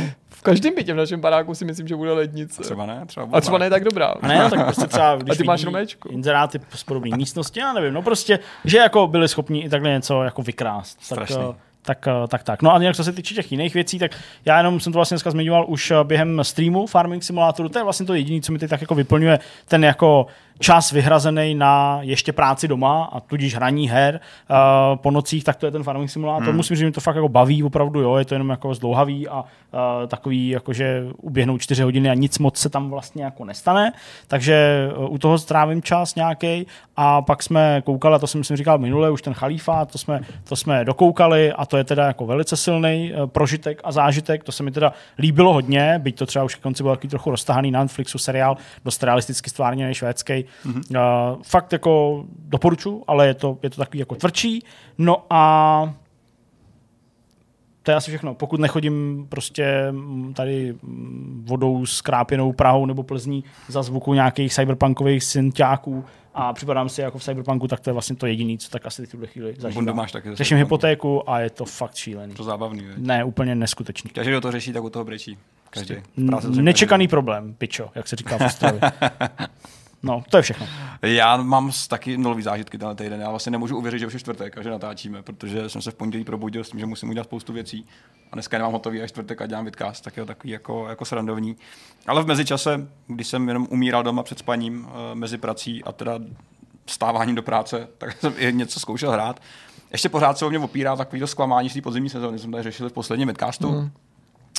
Každém 0.45 0.75
bytě 0.75 0.93
v 0.93 0.97
našem 0.97 1.19
baráku 1.19 1.55
si 1.55 1.65
myslím, 1.65 1.87
že 1.87 1.95
bude 1.95 2.13
lednice. 2.13 2.61
A 2.61 2.63
třeba 2.63 2.85
ne, 2.85 3.01
třeba 3.05 3.27
A 3.31 3.41
třeba 3.41 3.57
ne 3.57 3.69
tak 3.69 3.83
dobrá. 3.83 4.07
A 4.07 4.27
ne, 4.27 4.49
tak 4.49 4.63
prostě 4.65 4.87
třeba, 4.87 5.15
když 5.15 5.31
A 5.31 5.35
ty 5.35 5.43
máš 5.43 5.63
romečku. 5.63 6.09
Inzeráty 6.09 6.59
z 6.75 6.83
podobné 6.83 7.17
místnosti, 7.17 7.59
já 7.59 7.73
nevím, 7.73 7.93
no 7.93 8.01
prostě, 8.01 8.39
že 8.65 8.77
jako 8.77 9.07
byli 9.07 9.27
schopni 9.27 9.63
i 9.63 9.69
takhle 9.69 9.89
něco 9.89 10.23
jako 10.23 10.41
vykrást. 10.41 11.03
Strašný. 11.03 11.35
Tak, 11.35 11.55
tak, 11.85 12.07
eh, 12.07 12.27
tak, 12.27 12.43
tak. 12.43 12.61
No 12.61 12.73
a 12.73 12.77
nějak 12.77 12.95
co 12.95 13.03
se 13.03 13.11
týče 13.11 13.35
těch 13.35 13.51
jiných 13.51 13.73
věcí, 13.73 13.99
tak 13.99 14.11
já 14.45 14.57
jenom 14.57 14.79
jsem 14.79 14.93
to 14.93 14.97
vlastně 14.97 15.15
dneska 15.15 15.31
zmiňoval 15.31 15.65
už 15.67 15.91
eh, 15.91 16.03
během 16.03 16.43
streamu 16.43 16.87
Farming 16.87 17.23
Simulatoru, 17.23 17.69
to 17.69 17.79
je 17.79 17.83
vlastně 17.83 18.05
to 18.05 18.13
jediné, 18.13 18.41
co 18.41 18.51
mi 18.51 18.59
teď 18.59 18.69
tak 18.69 18.81
jako 18.81 18.95
vyplňuje 18.95 19.39
ten 19.67 19.83
jako 19.83 20.27
čas 20.59 20.91
vyhrazený 20.91 21.55
na 21.55 21.99
ještě 22.01 22.33
práci 22.33 22.67
doma 22.67 23.09
a 23.13 23.19
tudíž 23.19 23.55
hraní 23.55 23.89
her 23.89 24.19
uh, 24.49 24.55
po 24.95 25.11
nocích, 25.11 25.43
tak 25.43 25.55
to 25.55 25.65
je 25.65 25.71
ten 25.71 25.83
farming 25.83 26.09
simulátor. 26.09 26.47
Hmm. 26.47 26.55
Musím 26.55 26.75
říct, 26.75 26.79
že 26.79 26.85
mi 26.85 26.91
to 26.91 27.01
fakt 27.01 27.15
jako 27.15 27.29
baví, 27.29 27.63
opravdu, 27.63 28.01
jo, 28.01 28.15
je 28.15 28.25
to 28.25 28.35
jenom 28.35 28.49
jako 28.49 28.73
zdlouhavý 28.73 29.27
a 29.27 29.41
uh, 29.41 30.07
takový, 30.07 30.49
jako 30.49 30.73
že 30.73 31.03
uběhnou 31.21 31.57
čtyři 31.57 31.83
hodiny 31.83 32.09
a 32.09 32.13
nic 32.13 32.39
moc 32.39 32.57
se 32.57 32.69
tam 32.69 32.89
vlastně 32.89 33.23
jako 33.23 33.45
nestane, 33.45 33.93
takže 34.27 34.89
uh, 34.97 35.13
u 35.13 35.17
toho 35.17 35.37
strávím 35.37 35.81
čas 35.81 36.15
nějaký 36.15 36.67
a 36.97 37.21
pak 37.21 37.43
jsme 37.43 37.81
koukali, 37.85 38.15
a 38.15 38.19
to 38.19 38.27
jsem 38.27 38.43
si 38.43 38.55
říkal 38.55 38.77
minule, 38.77 39.11
už 39.11 39.21
ten 39.21 39.33
Chalífa, 39.33 39.85
to 39.85 39.97
jsme, 39.97 40.19
to 40.43 40.55
jsme 40.55 40.85
dokoukali 40.85 41.51
a 41.51 41.65
to 41.65 41.77
je 41.77 41.83
teda 41.83 42.07
jako 42.07 42.25
velice 42.25 42.57
silný 42.57 43.13
uh, 43.13 43.27
prožitek 43.27 43.81
a 43.83 43.91
zážitek, 43.91 44.43
to 44.43 44.51
se 44.51 44.63
mi 44.63 44.71
teda 44.71 44.93
líbilo 45.19 45.53
hodně, 45.53 45.99
byť 46.03 46.17
to 46.17 46.25
třeba 46.25 46.45
už 46.45 46.55
k 46.55 46.61
konci 46.61 46.83
byl 46.83 46.95
takový 46.95 47.09
trochu 47.09 47.31
roztahaný 47.31 47.71
na 47.71 47.79
Netflixu 47.79 48.17
seriál, 48.17 48.57
dost 48.85 49.03
realisticky 49.03 49.49
stvárněný 49.49 49.93
švédský, 49.93 50.45
Mm-hmm. 50.65 51.35
Uh, 51.35 51.41
fakt 51.43 51.73
jako 51.73 52.25
doporučuji, 52.27 53.03
ale 53.07 53.27
je 53.27 53.33
to, 53.33 53.57
je 53.63 53.69
to 53.69 53.77
takový 53.77 53.99
jako 53.99 54.15
tvrdší. 54.15 54.63
No 54.97 55.25
a 55.29 55.93
to 57.83 57.91
je 57.91 57.95
asi 57.95 58.11
všechno. 58.11 58.33
Pokud 58.33 58.59
nechodím 58.59 59.25
prostě 59.29 59.87
mm, 59.91 60.33
tady 60.33 60.75
mm, 60.83 61.45
vodou 61.47 61.85
s 61.85 62.01
krápěnou 62.01 62.53
Prahou 62.53 62.85
nebo 62.85 63.03
Plzní 63.03 63.43
za 63.67 63.83
zvuku 63.83 64.13
nějakých 64.13 64.53
cyberpunkových 64.53 65.23
synťáků 65.23 66.05
a 66.37 66.53
připadám 66.53 66.89
si 66.89 67.01
jako 67.01 67.17
v 67.17 67.23
cyberpunku, 67.23 67.67
tak 67.67 67.79
to 67.79 67.89
je 67.89 67.93
vlastně 67.93 68.15
to 68.15 68.25
jediné, 68.25 68.57
co 68.57 68.69
tak 68.69 68.85
asi 68.85 69.05
v 69.05 69.11
tuhle 69.11 69.27
chvíli 69.27 69.55
zažívám. 69.57 69.95
máš 69.95 70.11
taky 70.11 70.35
Řeším 70.35 70.57
hypotéku 70.57 71.29
a 71.29 71.39
je 71.39 71.49
to 71.49 71.65
fakt 71.65 71.95
šílený. 71.95 72.33
To 72.33 72.43
zábavný. 72.43 72.83
Je. 72.83 72.93
Ne, 72.97 73.23
úplně 73.23 73.55
neskutečný. 73.55 74.09
Každý, 74.09 74.31
kdo 74.31 74.41
to 74.41 74.51
řeší, 74.51 74.73
tak 74.73 74.83
u 74.83 74.89
toho 74.89 75.05
brečí. 75.05 75.37
Každý. 75.69 75.95
Nečekaný 76.47 77.07
problém, 77.07 77.53
pičo, 77.53 77.89
jak 77.95 78.07
se 78.07 78.15
říká 78.15 78.37
v 78.37 78.41
Ostravě. 78.41 78.81
No, 80.05 80.23
to 80.29 80.37
je 80.37 80.43
všechno. 80.43 80.67
Já 81.01 81.37
mám 81.37 81.71
taky 81.87 82.17
nulový 82.17 82.43
zážitky 82.43 82.77
tenhle 82.77 82.95
týden. 82.95 83.21
Já 83.21 83.29
vlastně 83.29 83.51
nemůžu 83.51 83.77
uvěřit, 83.77 83.99
že 83.99 84.07
už 84.07 84.13
je 84.13 84.19
čtvrtek 84.19 84.57
a 84.57 84.61
že 84.61 84.69
natáčíme, 84.69 85.23
protože 85.23 85.69
jsem 85.69 85.81
se 85.81 85.91
v 85.91 85.95
pondělí 85.95 86.23
probudil 86.23 86.63
s 86.63 86.69
tím, 86.69 86.79
že 86.79 86.85
musím 86.85 87.09
udělat 87.09 87.23
spoustu 87.23 87.53
věcí. 87.53 87.85
A 88.31 88.35
dneska 88.35 88.57
nemám 88.57 88.73
hotový 88.73 89.01
až 89.01 89.09
čtvrtek 89.09 89.41
a 89.41 89.45
dělám 89.45 89.65
vidcast, 89.65 90.03
tak 90.03 90.17
je 90.17 90.23
to 90.23 90.27
takový 90.27 90.49
jako, 90.49 90.87
jako 90.89 91.05
srandovní. 91.05 91.55
Ale 92.07 92.23
v 92.23 92.27
mezičase, 92.27 92.87
když 93.07 93.27
jsem 93.27 93.47
jenom 93.47 93.67
umíral 93.69 94.03
doma 94.03 94.23
před 94.23 94.39
spaním 94.39 94.87
eh, 94.87 95.15
mezi 95.15 95.37
prací 95.37 95.83
a 95.83 95.91
teda 95.91 96.19
stáváním 96.85 97.35
do 97.35 97.43
práce, 97.43 97.87
tak 97.97 98.21
jsem 98.21 98.33
i 98.37 98.53
něco 98.53 98.79
zkoušel 98.79 99.11
hrát. 99.11 99.41
Ještě 99.91 100.09
pořád 100.09 100.37
se 100.37 100.45
o 100.45 100.49
mě 100.49 100.59
opírá 100.59 100.95
takový 100.95 101.19
to 101.19 101.27
zklamání 101.27 101.69
z 101.69 101.73
té 101.73 101.81
podzimní 101.81 102.09
sezóny, 102.09 102.39
jsem 102.39 102.51
tady 102.51 102.63
řešil 102.63 102.89
v 102.89 102.93
posledním 102.93 103.27
vidcastu. 103.27 103.71
Mm 103.71 103.91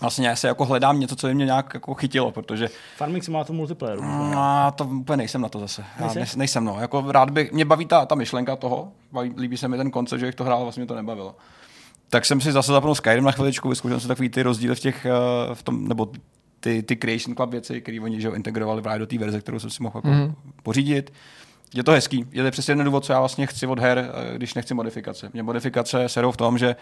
vlastně 0.00 0.28
já 0.28 0.36
se 0.36 0.48
jako 0.48 0.64
hledám 0.64 1.00
něco, 1.00 1.16
co 1.16 1.26
by 1.26 1.34
mě 1.34 1.44
nějak 1.44 1.74
jako 1.74 1.94
chytilo, 1.94 2.32
protože... 2.32 2.68
Farming 2.96 3.24
Simulator 3.24 3.56
multiplayer. 3.56 4.00
No, 4.00 4.72
to 4.74 4.84
úplně 4.84 5.16
nejsem 5.16 5.40
na 5.40 5.48
to 5.48 5.58
zase. 5.58 5.84
Já 6.00 6.12
ne, 6.14 6.26
nejsem, 6.36 6.64
no. 6.64 6.80
Jako 6.80 7.12
rád 7.12 7.30
bych, 7.30 7.52
mě 7.52 7.64
baví 7.64 7.86
ta, 7.86 8.06
ta 8.06 8.14
myšlenka 8.14 8.56
toho, 8.56 8.92
baví, 9.12 9.34
líbí 9.36 9.56
se 9.56 9.68
mi 9.68 9.76
ten 9.76 9.90
koncept, 9.90 10.20
že 10.20 10.26
bych 10.26 10.34
to 10.34 10.44
hrál, 10.44 10.62
vlastně 10.62 10.80
mě 10.80 10.88
to 10.88 10.94
nebavilo. 10.94 11.36
Tak 12.08 12.24
jsem 12.24 12.40
si 12.40 12.52
zase 12.52 12.72
zapnul 12.72 12.94
Skyrim 12.94 13.24
na 13.24 13.32
chviličku, 13.32 13.68
vyzkoušel 13.68 14.00
jsem 14.00 14.08
takový 14.08 14.28
ty 14.28 14.42
rozdíly 14.42 14.74
v 14.74 14.80
těch, 14.80 15.06
eh, 15.06 15.54
v 15.54 15.62
tom, 15.62 15.88
nebo 15.88 16.10
ty, 16.60 16.82
ty 16.82 16.96
Creation 16.96 17.34
Club 17.34 17.50
věci, 17.50 17.80
které 17.80 18.00
oni 18.00 18.20
že 18.20 18.28
integrovali 18.28 18.82
právě 18.82 18.98
do 18.98 19.06
té 19.06 19.18
verze, 19.18 19.40
kterou 19.40 19.58
jsem 19.58 19.70
si 19.70 19.82
mohl 19.82 19.98
jako 19.98 20.08
mm. 20.08 20.34
pořídit. 20.62 21.12
Je 21.74 21.84
to 21.84 21.92
hezký. 21.92 22.26
Je 22.32 22.44
to 22.44 22.50
přesně 22.50 22.76
ten 22.76 22.84
důvod, 22.84 23.04
co 23.04 23.12
já 23.12 23.18
vlastně 23.18 23.46
chci 23.46 23.66
od 23.66 23.78
her, 23.78 24.10
eh, 24.32 24.36
když 24.36 24.54
nechci 24.54 24.74
modifikace. 24.74 25.30
Mě 25.32 25.42
modifikace 25.42 26.08
serou 26.08 26.32
v 26.32 26.36
tom, 26.36 26.58
že 26.58 26.76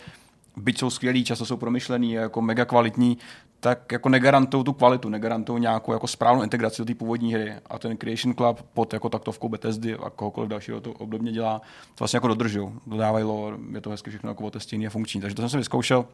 byť 0.57 0.79
jsou 0.79 0.91
skvělí, 0.91 1.25
často 1.25 1.47
jsou 1.47 1.57
promyšlený, 1.57 2.13
jako 2.13 2.43
mega 2.43 2.65
kvalitní, 2.65 3.19
tak 3.61 3.93
jako 3.93 4.09
negarantují 4.09 4.65
tu 4.65 4.73
kvalitu, 4.73 5.09
negarantují 5.09 5.61
nějakou 5.61 5.93
jako 5.93 6.07
správnou 6.07 6.43
integraci 6.43 6.83
do 6.83 6.87
té 6.87 6.95
původní 6.95 7.35
hry. 7.35 7.55
A 7.67 7.79
ten 7.79 7.97
Creation 7.97 8.35
Club 8.35 8.63
pod 8.75 8.93
jako 8.93 9.09
taktovkou 9.09 9.49
Bethesdy 9.49 9.95
a 9.95 10.11
kohokoliv 10.11 10.51
dalšího 10.51 10.81
to 10.81 10.93
obdobně 10.93 11.33
dělá, 11.33 11.59
to 11.59 11.95
vlastně 11.99 12.17
jako 12.17 12.29
dodržují. 12.29 12.69
Dodávají 12.87 13.25
lore, 13.25 13.57
je 13.73 13.81
to 13.81 13.91
hezky 13.91 14.11
všechno 14.11 14.31
jako 14.31 14.45
otestěný 14.45 14.87
a 14.87 14.91
funkční. 14.91 15.21
Takže 15.21 15.35
to 15.35 15.43
jsem 15.43 15.49
si 15.49 15.57
vyzkoušel. 15.57 16.07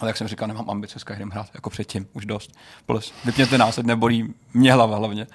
Ale 0.00 0.08
jak 0.08 0.16
jsem 0.16 0.28
říkal, 0.28 0.48
nemám 0.48 0.70
ambice 0.70 0.98
Skyrim 0.98 1.30
hrát 1.30 1.46
jako 1.54 1.70
předtím, 1.70 2.06
už 2.12 2.26
dost. 2.26 2.52
Plus, 2.86 3.12
vypněte 3.24 3.58
nás, 3.58 3.76
nebolí 3.76 4.34
mě 4.54 4.72
hlava 4.72 4.96
hlavně. 4.96 5.26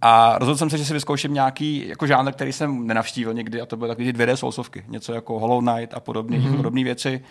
A 0.00 0.38
rozhodl 0.38 0.58
jsem 0.58 0.70
se, 0.70 0.78
že 0.78 0.84
si 0.84 0.92
vyzkouším 0.92 1.34
nějaký 1.34 1.88
jako 1.88 2.06
žánr, 2.06 2.32
který 2.32 2.52
jsem 2.52 2.86
nenavštívil 2.86 3.34
někdy, 3.34 3.60
a 3.60 3.66
to 3.66 3.76
byly 3.76 3.88
takové 3.88 4.08
2D 4.08 4.34
soulsovky. 4.34 4.84
Něco 4.88 5.12
jako 5.12 5.38
Hollow 5.38 5.64
Knight 5.64 5.94
a 5.94 6.00
podobné 6.00 6.38
mm-hmm. 6.38 6.56
podobné 6.56 6.84
věci 6.84 7.24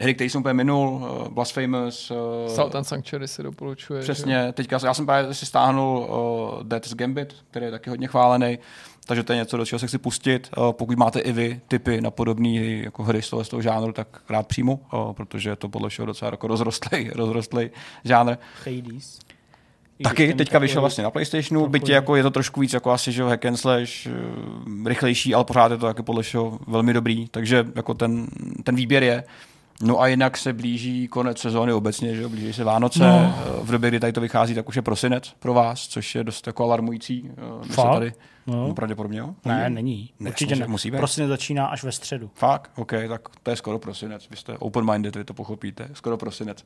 hry, 0.00 0.14
které 0.14 0.30
jsem 0.30 0.40
úplně 0.40 0.54
minul, 0.54 0.88
uh, 0.88 1.28
Blasphemous. 1.28 2.10
Uh, 2.10 2.16
Salt 2.54 2.74
and 2.74 2.84
Sanctuary 2.84 3.28
se 3.28 3.42
doporučuje. 3.42 4.02
Přesně, 4.02 4.44
že? 4.46 4.52
teďka 4.52 4.78
já 4.84 4.94
jsem 4.94 5.06
právě 5.06 5.34
si 5.34 5.46
stáhnul 5.46 5.98
uh, 5.98 6.62
Death's 6.68 6.94
Gambit, 6.94 7.36
který 7.50 7.64
je 7.64 7.70
taky 7.70 7.90
hodně 7.90 8.08
chválený, 8.08 8.58
takže 9.06 9.22
to 9.22 9.32
je 9.32 9.36
něco, 9.36 9.56
do 9.56 9.66
čeho 9.66 9.78
se 9.78 9.86
chci 9.86 9.98
pustit. 9.98 10.50
Uh, 10.56 10.72
pokud 10.72 10.98
máte 10.98 11.20
i 11.20 11.32
vy 11.32 11.60
typy 11.68 12.00
na 12.00 12.10
podobné 12.10 12.48
jako 12.58 13.02
hry 13.02 13.22
z 13.22 13.30
toho, 13.30 13.44
z 13.44 13.48
toho 13.48 13.62
žánru, 13.62 13.92
tak 13.92 14.22
rád 14.28 14.46
přijmu, 14.46 14.80
uh, 14.92 15.12
protože 15.12 15.50
je 15.50 15.56
to 15.56 15.68
podle 15.68 15.88
všeho 15.88 16.06
docela 16.06 16.30
jako 16.30 16.46
rozrostlý, 16.46 17.10
rozrostlý 17.14 17.70
žánr. 18.04 18.36
Hades. 18.66 19.20
Taky 20.02 20.34
teďka 20.34 20.58
vyšel 20.58 20.80
vlastně 20.80 21.04
na 21.04 21.10
PlayStationu, 21.10 21.68
byť 21.68 21.88
je, 21.88 21.94
jako, 21.94 22.16
je 22.16 22.22
to 22.22 22.30
trošku 22.30 22.60
víc 22.60 22.72
jako 22.72 22.90
asi, 22.90 23.12
že 23.12 23.22
hack 23.22 23.46
and 23.46 23.56
slash, 23.56 24.08
rychlejší, 24.86 25.34
ale 25.34 25.44
pořád 25.44 25.72
je 25.72 25.78
to 25.78 25.86
taky 25.86 26.02
podle 26.02 26.22
všeho 26.22 26.58
velmi 26.66 26.92
dobrý, 26.92 27.28
takže 27.28 27.66
jako 27.74 27.94
ten, 27.94 28.26
ten 28.64 28.74
výběr 28.74 29.02
je. 29.02 29.24
No 29.82 30.00
a 30.00 30.06
jinak 30.06 30.36
se 30.36 30.52
blíží 30.52 31.08
konec 31.08 31.38
sezóny 31.38 31.72
obecně, 31.72 32.14
že 32.14 32.28
blíží 32.28 32.52
se 32.52 32.64
Vánoce. 32.64 32.98
No. 32.98 33.34
V 33.62 33.70
době, 33.70 33.90
kdy 33.90 34.00
tady 34.00 34.12
to 34.12 34.20
vychází, 34.20 34.54
tak 34.54 34.68
už 34.68 34.76
je 34.76 34.82
prosinec 34.82 35.34
pro 35.38 35.54
vás, 35.54 35.88
což 35.88 36.14
je 36.14 36.24
dost 36.24 36.46
jako 36.46 36.64
alarmující. 36.64 37.30
Eh, 37.30 37.72
Fakt? 37.72 37.92
tady, 37.92 38.12
no. 38.46 38.68
no. 38.68 38.74
pravděpodobně, 38.74 39.18
jo? 39.18 39.34
Ne, 39.44 39.70
není. 39.70 40.10
Ne, 40.20 40.30
Určitě 40.30 40.56
ne. 40.56 40.66
Musí 40.66 40.90
být. 40.90 40.96
Prosinec 40.96 41.28
začíná 41.28 41.66
až 41.66 41.82
ve 41.84 41.92
středu. 41.92 42.30
Fakt? 42.34 42.70
OK, 42.76 42.92
tak 43.08 43.28
to 43.42 43.50
je 43.50 43.56
skoro 43.56 43.78
prosinec. 43.78 44.28
Vy 44.30 44.36
jste 44.36 44.58
open-minded, 44.58 45.16
vy 45.16 45.24
to 45.24 45.34
pochopíte. 45.34 45.88
Skoro 45.92 46.16
prosinec. 46.16 46.64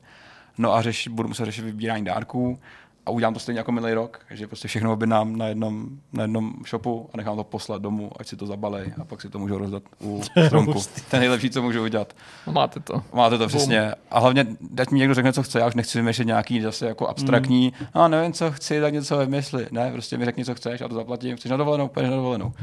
No 0.57 0.73
a 0.73 0.81
řeš, 0.81 1.07
budu 1.07 1.27
muset 1.27 1.45
řešit 1.45 1.61
vybírání 1.61 2.05
dárků 2.05 2.59
a 3.05 3.11
udělám 3.11 3.33
to 3.33 3.39
stejně 3.39 3.59
jako 3.59 3.71
minulý 3.71 3.93
rok, 3.93 4.19
že 4.29 4.47
prostě 4.47 4.67
všechno 4.67 4.93
objednám 4.93 5.35
na 5.35 5.47
jednom, 5.47 5.87
na 6.13 6.21
jednom 6.21 6.53
shopu 6.69 7.09
a 7.13 7.17
nechám 7.17 7.37
to 7.37 7.43
poslat 7.43 7.81
domů, 7.81 8.11
ať 8.19 8.27
si 8.27 8.35
to 8.35 8.45
zabalej 8.45 8.93
a 9.01 9.05
pak 9.05 9.21
si 9.21 9.29
to 9.29 9.39
můžu 9.39 9.57
rozdat 9.57 9.83
u 10.01 10.21
stromku. 10.45 10.73
to 11.09 11.15
je 11.15 11.19
nejlepší, 11.19 11.49
co 11.49 11.61
můžu 11.61 11.83
udělat. 11.83 12.13
No, 12.47 12.53
máte 12.53 12.79
to. 12.79 13.03
Máte 13.13 13.37
to 13.37 13.47
přesně. 13.47 13.93
A 14.11 14.19
hlavně, 14.19 14.47
ať 14.81 14.89
mi 14.89 14.99
někdo 14.99 15.13
řekne, 15.13 15.33
co 15.33 15.43
chce, 15.43 15.59
já 15.59 15.67
už 15.67 15.75
nechci 15.75 15.97
vymýšlet 15.97 16.25
nějaký 16.25 16.61
zase 16.61 16.87
jako 16.87 17.07
abstraktní, 17.07 17.73
mm. 17.79 17.87
a 17.93 18.07
nevím, 18.07 18.33
co 18.33 18.51
chci, 18.51 18.81
tak 18.81 18.93
něco 18.93 19.17
vymysli. 19.17 19.67
Ne, 19.71 19.91
prostě 19.91 20.17
mi 20.17 20.25
řekni, 20.25 20.45
co 20.45 20.55
chceš 20.55 20.81
a 20.81 20.87
to 20.87 20.95
zaplatím. 20.95 21.37
Chceš 21.37 21.51
na 21.51 21.57
dovolenou, 21.57 21.87
půjdeš 21.87 22.09
na 22.09 22.15
dovolenou. 22.15 22.53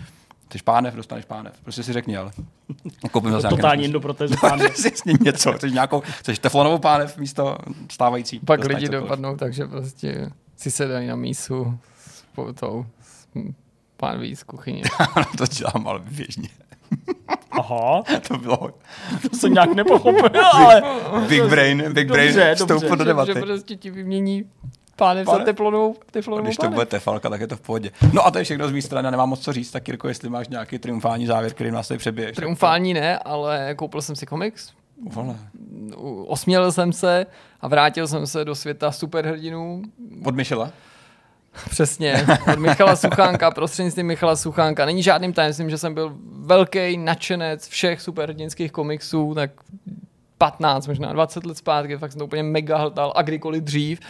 Chceš 0.53 0.62
pánev, 0.62 0.95
dostaneš 0.95 1.24
pánev. 1.24 1.53
Prostě 1.62 1.83
si 1.83 1.93
řekni, 1.93 2.16
ale. 2.16 2.31
Koupím 3.11 3.31
zase 3.31 3.49
Totální 3.49 3.85
endoprotézu 3.85 4.35
pánev. 4.41 4.73
Přesně 4.73 5.15
něco. 5.20 5.53
Chceš 5.53 5.73
nějakou, 5.73 6.01
chceš 6.01 6.39
teflonovou 6.39 6.79
pánev 6.79 7.19
místo 7.19 7.59
stávající. 7.91 8.39
Pak 8.39 8.65
lidi 8.65 8.89
dopadnou, 8.89 9.37
takže 9.37 9.66
prostě 9.66 10.31
si 10.57 10.70
se 10.70 10.87
dají 10.87 11.09
na 11.09 11.16
mísu 11.16 11.79
s 12.07 12.55
tou 12.55 12.87
pánví 13.97 14.37
z 14.37 14.43
kuchyně. 14.43 14.83
to 15.39 15.47
dělám 15.47 15.89
ale 15.89 15.99
běžně. 15.99 16.49
Aha. 17.51 18.03
to 18.29 18.39
bylo... 18.39 18.70
To 19.31 19.37
jsem 19.37 19.53
nějak 19.53 19.74
nepochopil, 19.74 20.47
ale... 20.53 20.83
Big 21.29 21.43
brain, 21.43 21.93
big 21.93 22.09
brain 22.09 22.35
dobře, 22.35 22.55
vstoupil 22.55 22.97
do 22.97 23.05
debaty. 23.05 23.33
Že 23.35 23.41
prostě 23.41 23.77
ti 23.77 23.91
vymění 23.91 24.45
pánev 24.97 25.27
za 25.27 25.39
teflonovou, 25.39 25.97
teflonovou 26.10 26.47
Když 26.47 26.56
to 26.56 26.70
bude 26.70 26.86
tefalka, 26.86 27.31
tak 27.31 27.40
je 27.40 27.47
to 27.47 27.56
v 27.56 27.60
pohodě. 27.60 27.90
No 28.12 28.27
a 28.27 28.31
to 28.31 28.39
je 28.39 28.44
všechno 28.44 28.69
z 28.69 28.73
mé 28.73 28.82
strany, 28.82 29.10
nemám 29.10 29.28
moc 29.28 29.40
co 29.40 29.52
říct, 29.52 29.70
tak 29.70 29.89
Jirko, 29.89 30.09
jestli 30.09 30.28
máš 30.28 30.48
nějaký 30.48 30.78
triumfální 30.78 31.27
závěr, 31.27 31.52
který 31.52 31.70
nás 31.70 31.89
tady 31.89 31.98
přebiješ. 31.98 32.36
Triumfální 32.36 32.94
ne, 32.94 33.19
ale 33.19 33.74
koupil 33.77 34.02
jsem 34.02 34.16
si 34.16 34.27
komiks, 34.27 34.73
Osmělil 36.27 36.73
jsem 36.73 36.93
se 36.93 37.27
a 37.60 37.69
vrátil 37.69 38.09
jsem 38.09 38.27
se 38.27 38.44
do 38.44 38.55
světa 38.55 38.93
superhrdinů. 38.93 39.82
Od 40.24 40.35
Michela? 40.35 40.70
Přesně, 41.70 42.27
od 42.52 42.59
Michala 42.59 42.97
Suchánka, 42.97 43.51
prostřednictvím 43.51 44.06
Michala 44.06 44.36
Suchánka. 44.36 44.85
Není 44.86 45.02
žádným 45.02 45.32
tajemstvím, 45.32 45.70
že 45.70 45.78
jsem 45.78 45.94
byl 45.94 46.16
velký 46.32 46.97
nadšenec 46.97 47.69
všech 47.69 48.01
superhrdinských 48.01 48.73
komiksů, 48.73 49.35
tak 49.35 49.51
15, 50.39 50.86
možná 50.86 51.12
20 51.12 51.47
let 51.47 51.56
zpátky, 51.56 51.97
fakt 51.97 52.12
jsem 52.12 52.19
to 52.19 52.24
úplně 52.24 52.43
mega 52.43 52.77
hltal 52.77 53.12
a 53.16 53.23
kdykoliv 53.23 53.62
dřív. 53.62 54.01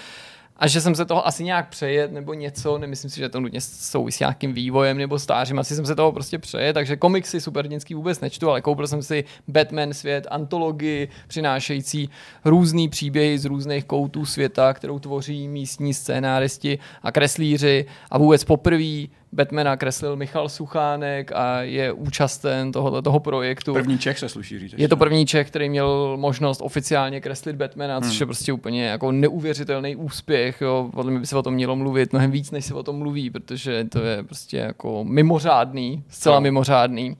A 0.56 0.66
že 0.66 0.80
jsem 0.80 0.94
se 0.94 1.04
toho 1.04 1.26
asi 1.26 1.44
nějak 1.44 1.68
přejet 1.68 2.12
nebo 2.12 2.34
něco, 2.34 2.78
nemyslím 2.78 3.10
si, 3.10 3.20
že 3.20 3.28
to 3.28 3.40
nutně 3.40 3.60
souvisí 3.60 4.16
s 4.16 4.20
nějakým 4.20 4.52
vývojem 4.52 4.98
nebo 4.98 5.18
stářím, 5.18 5.58
asi 5.58 5.74
jsem 5.74 5.86
se 5.86 5.94
toho 5.94 6.12
prostě 6.12 6.38
přejet, 6.38 6.72
takže 6.72 6.96
komiksy 6.96 7.40
superdětský 7.40 7.94
vůbec 7.94 8.20
nečtu, 8.20 8.50
ale 8.50 8.60
koupil 8.60 8.86
jsem 8.86 9.02
si 9.02 9.24
Batman 9.48 9.94
svět, 9.94 10.26
antologii 10.30 11.08
přinášející 11.28 12.10
různý 12.44 12.88
příběhy 12.88 13.38
z 13.38 13.44
různých 13.44 13.84
koutů 13.84 14.26
světa, 14.26 14.74
kterou 14.74 14.98
tvoří 14.98 15.48
místní 15.48 15.94
scénáristi 15.94 16.78
a 17.02 17.12
kreslíři 17.12 17.86
a 18.10 18.18
vůbec 18.18 18.44
poprvé 18.44 19.06
Batmana 19.34 19.76
kreslil 19.76 20.16
Michal 20.16 20.48
Suchánek 20.48 21.32
a 21.34 21.60
je 21.62 21.92
účasten 21.92 22.72
tohoto 22.72 23.02
toho 23.02 23.20
projektu. 23.20 23.72
První 23.72 23.98
Čech 23.98 24.18
se 24.18 24.28
sluší 24.28 24.58
říct. 24.58 24.74
Je 24.76 24.88
to 24.88 24.96
první 24.96 25.26
Čech, 25.26 25.46
který 25.46 25.68
měl 25.68 26.16
možnost 26.16 26.60
oficiálně 26.64 27.20
kreslit 27.20 27.56
Batmana, 27.56 28.00
což 28.00 28.20
je 28.20 28.26
prostě 28.26 28.52
úplně 28.52 28.84
jako 28.86 29.12
neuvěřitelný 29.12 29.96
úspěch. 29.96 30.60
Jo. 30.60 30.90
Podle 30.94 31.10
mě 31.10 31.20
by 31.20 31.26
se 31.26 31.36
o 31.36 31.42
tom 31.42 31.54
mělo 31.54 31.76
mluvit 31.76 32.12
mnohem 32.12 32.30
víc, 32.30 32.50
než 32.50 32.64
se 32.64 32.74
o 32.74 32.82
tom 32.82 32.96
mluví, 32.96 33.30
protože 33.30 33.84
to 33.84 33.98
je 33.98 34.22
prostě 34.22 34.56
jako 34.56 35.04
mimořádný, 35.04 36.04
zcela 36.08 36.36
No. 36.36 36.40
mimořádný 36.40 37.16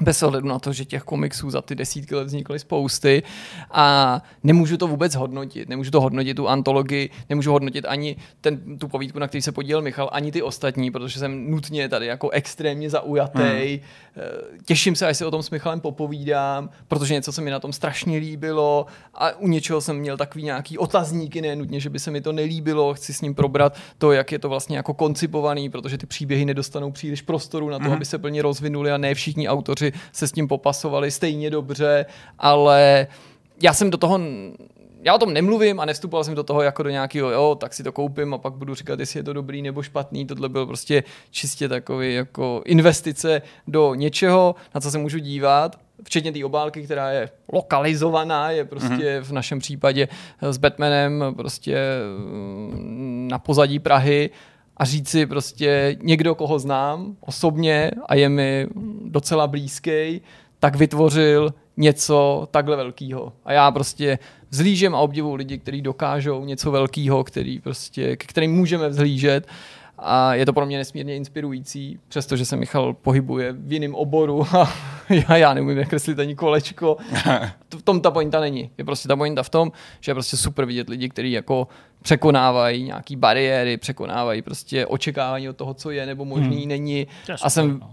bez 0.00 0.22
ohledu 0.22 0.48
na 0.48 0.58
to, 0.58 0.72
že 0.72 0.84
těch 0.84 1.02
komiksů 1.02 1.50
za 1.50 1.62
ty 1.62 1.74
desítky 1.74 2.14
let 2.14 2.24
vznikly 2.24 2.58
spousty 2.58 3.22
a 3.70 4.22
nemůžu 4.42 4.76
to 4.76 4.86
vůbec 4.86 5.14
hodnotit. 5.14 5.68
Nemůžu 5.68 5.90
to 5.90 6.00
hodnotit 6.00 6.34
tu 6.34 6.48
antologii, 6.48 7.10
nemůžu 7.28 7.52
hodnotit 7.52 7.84
ani 7.88 8.16
ten, 8.40 8.78
tu 8.78 8.88
povídku, 8.88 9.18
na 9.18 9.28
který 9.28 9.42
se 9.42 9.52
podílel 9.52 9.82
Michal, 9.82 10.08
ani 10.12 10.32
ty 10.32 10.42
ostatní, 10.42 10.90
protože 10.90 11.18
jsem 11.18 11.50
nutně 11.50 11.88
tady 11.88 12.06
jako 12.06 12.30
extrémně 12.30 12.90
zaujatý. 12.90 13.40
Hmm. 13.42 13.78
Těším 14.64 14.96
se, 14.96 15.06
až 15.06 15.16
se 15.16 15.26
o 15.26 15.30
tom 15.30 15.42
s 15.42 15.50
Michalem 15.50 15.80
popovídám, 15.80 16.70
protože 16.88 17.14
něco 17.14 17.32
se 17.32 17.40
mi 17.40 17.50
na 17.50 17.60
tom 17.60 17.72
strašně 17.72 18.18
líbilo 18.18 18.86
a 19.14 19.36
u 19.38 19.48
něčeho 19.48 19.80
jsem 19.80 19.96
měl 19.96 20.16
takový 20.16 20.44
nějaký 20.44 20.78
otazníky, 20.78 21.42
ne 21.42 21.56
nutně, 21.56 21.80
že 21.80 21.90
by 21.90 21.98
se 21.98 22.10
mi 22.10 22.20
to 22.20 22.32
nelíbilo, 22.32 22.94
chci 22.94 23.14
s 23.14 23.20
ním 23.20 23.34
probrat 23.34 23.76
to, 23.98 24.12
jak 24.12 24.32
je 24.32 24.38
to 24.38 24.48
vlastně 24.48 24.76
jako 24.76 24.94
koncipovaný, 24.94 25.70
protože 25.70 25.98
ty 25.98 26.06
příběhy 26.06 26.44
nedostanou 26.44 26.90
příliš 26.90 27.22
prostoru 27.22 27.70
na 27.70 27.78
to, 27.78 27.84
Mhm. 27.84 27.92
aby 27.92 28.04
se 28.04 28.18
plně 28.18 28.42
rozvinuli 28.42 28.92
a 28.92 28.96
ne 28.98 29.14
všichni 29.14 29.48
autoři 29.48 29.85
se 30.12 30.28
s 30.28 30.32
tím 30.32 30.48
popasovali 30.48 31.10
stejně 31.10 31.50
dobře, 31.50 32.06
ale 32.38 33.06
já 33.62 33.74
jsem 33.74 33.90
do 33.90 33.96
toho 33.96 34.20
já 35.02 35.14
o 35.14 35.18
tom 35.18 35.32
nemluvím 35.32 35.80
a 35.80 35.84
nevstupoval 35.84 36.24
jsem 36.24 36.34
do 36.34 36.42
toho 36.42 36.62
jako 36.62 36.82
do 36.82 36.90
nějakého, 36.90 37.30
jo, 37.30 37.54
tak 37.60 37.74
si 37.74 37.82
to 37.82 37.92
koupím 37.92 38.34
a 38.34 38.38
pak 38.38 38.52
budu 38.52 38.74
říkat, 38.74 39.00
jestli 39.00 39.20
je 39.20 39.24
to 39.24 39.32
dobrý 39.32 39.62
nebo 39.62 39.82
špatný. 39.82 40.26
Tohle 40.26 40.48
byl 40.48 40.66
prostě 40.66 41.04
čistě 41.30 41.68
takový 41.68 42.14
jako 42.14 42.62
investice 42.64 43.42
do 43.66 43.94
něčeho, 43.94 44.54
na 44.74 44.80
co 44.80 44.90
se 44.90 44.98
můžu 44.98 45.18
dívat 45.18 45.78
včetně 46.04 46.32
té 46.32 46.44
obálky, 46.44 46.82
která 46.82 47.10
je 47.10 47.30
lokalizovaná, 47.52 48.50
je 48.50 48.64
prostě 48.64 48.94
mm-hmm. 48.94 49.20
v 49.20 49.32
našem 49.32 49.58
případě 49.58 50.08
s 50.40 50.58
Batmanem 50.58 51.24
prostě 51.36 51.78
mm, 52.18 53.28
na 53.30 53.38
pozadí 53.38 53.78
Prahy 53.78 54.30
a 54.76 54.84
říct 54.84 55.08
si 55.08 55.26
prostě 55.26 55.96
někdo, 56.02 56.34
koho 56.34 56.58
znám 56.58 57.16
osobně 57.20 57.90
a 58.06 58.14
je 58.14 58.28
mi 58.28 58.66
docela 59.04 59.46
blízký, 59.46 60.20
tak 60.60 60.76
vytvořil 60.76 61.54
něco 61.76 62.48
takhle 62.50 62.76
velkého. 62.76 63.32
A 63.44 63.52
já 63.52 63.70
prostě 63.70 64.18
vzlížem 64.50 64.94
a 64.94 64.98
obdivuju 64.98 65.34
lidi, 65.34 65.58
kteří 65.58 65.82
dokážou 65.82 66.44
něco 66.44 66.70
velkého, 66.70 67.24
který 67.24 67.60
prostě, 67.60 68.16
k 68.16 68.26
kterým 68.26 68.52
můžeme 68.52 68.88
vzhlížet. 68.88 69.46
A 69.98 70.34
je 70.34 70.46
to 70.46 70.52
pro 70.52 70.66
mě 70.66 70.78
nesmírně 70.78 71.16
inspirující, 71.16 71.98
přestože 72.08 72.44
se 72.44 72.56
Michal 72.56 72.92
pohybuje 72.92 73.52
v 73.52 73.72
jiném 73.72 73.94
oboru 73.94 74.46
a 74.56 74.72
já, 75.08 75.36
já 75.36 75.54
neumím 75.54 75.76
nakreslit 75.76 76.18
ani 76.18 76.34
kolečko. 76.34 76.96
V 77.78 77.82
tom 77.82 78.00
ta 78.00 78.10
pointa 78.10 78.40
není. 78.40 78.70
Je 78.78 78.84
prostě 78.84 79.08
ta 79.08 79.16
pointa 79.16 79.42
v 79.42 79.48
tom, 79.48 79.72
že 80.00 80.10
je 80.10 80.14
prostě 80.14 80.36
super 80.36 80.64
vidět 80.64 80.88
lidi, 80.88 81.08
kteří 81.08 81.32
jako 81.32 81.68
překonávají 82.02 82.82
nějaký 82.82 83.16
bariéry, 83.16 83.76
překonávají 83.76 84.42
prostě 84.42 84.86
očekávání 84.86 85.48
od 85.48 85.56
toho, 85.56 85.74
co 85.74 85.90
je 85.90 86.06
nebo 86.06 86.24
možný 86.24 86.58
hmm. 86.58 86.68
není. 86.68 87.06
A 87.42 87.50
jsem 87.50 87.78
no. 87.80 87.90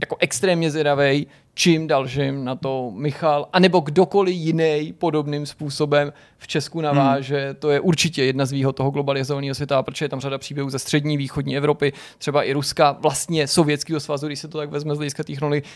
Jako 0.00 0.16
extrémně 0.20 0.70
zvědavej, 0.70 1.26
čím 1.54 1.86
dalším 1.86 2.44
na 2.44 2.54
to 2.54 2.90
Michal, 2.94 3.48
anebo 3.52 3.80
kdokoliv 3.80 4.34
jiný 4.34 4.94
podobným 4.98 5.46
způsobem 5.46 6.12
v 6.38 6.46
Česku 6.46 6.80
naváže. 6.80 7.46
Hmm. 7.46 7.54
To 7.54 7.70
je 7.70 7.80
určitě 7.80 8.24
jedna 8.24 8.46
z 8.46 8.52
výhod 8.52 8.76
toho 8.76 8.90
globalizovaného 8.90 9.54
světa, 9.54 9.82
protože 9.82 10.04
je 10.04 10.08
tam 10.08 10.20
řada 10.20 10.38
příběhů 10.38 10.70
ze 10.70 10.78
střední, 10.78 11.16
východní 11.16 11.56
Evropy, 11.56 11.92
třeba 12.18 12.42
i 12.42 12.52
Ruska, 12.52 12.96
vlastně 13.00 13.48
Sovětského 13.48 14.00
svazu, 14.00 14.26
když 14.26 14.38
se 14.38 14.48
to 14.48 14.58
tak 14.58 14.70
vezme 14.70 14.94
z 14.94 14.98
hlediska 14.98 15.24
té 15.24 15.32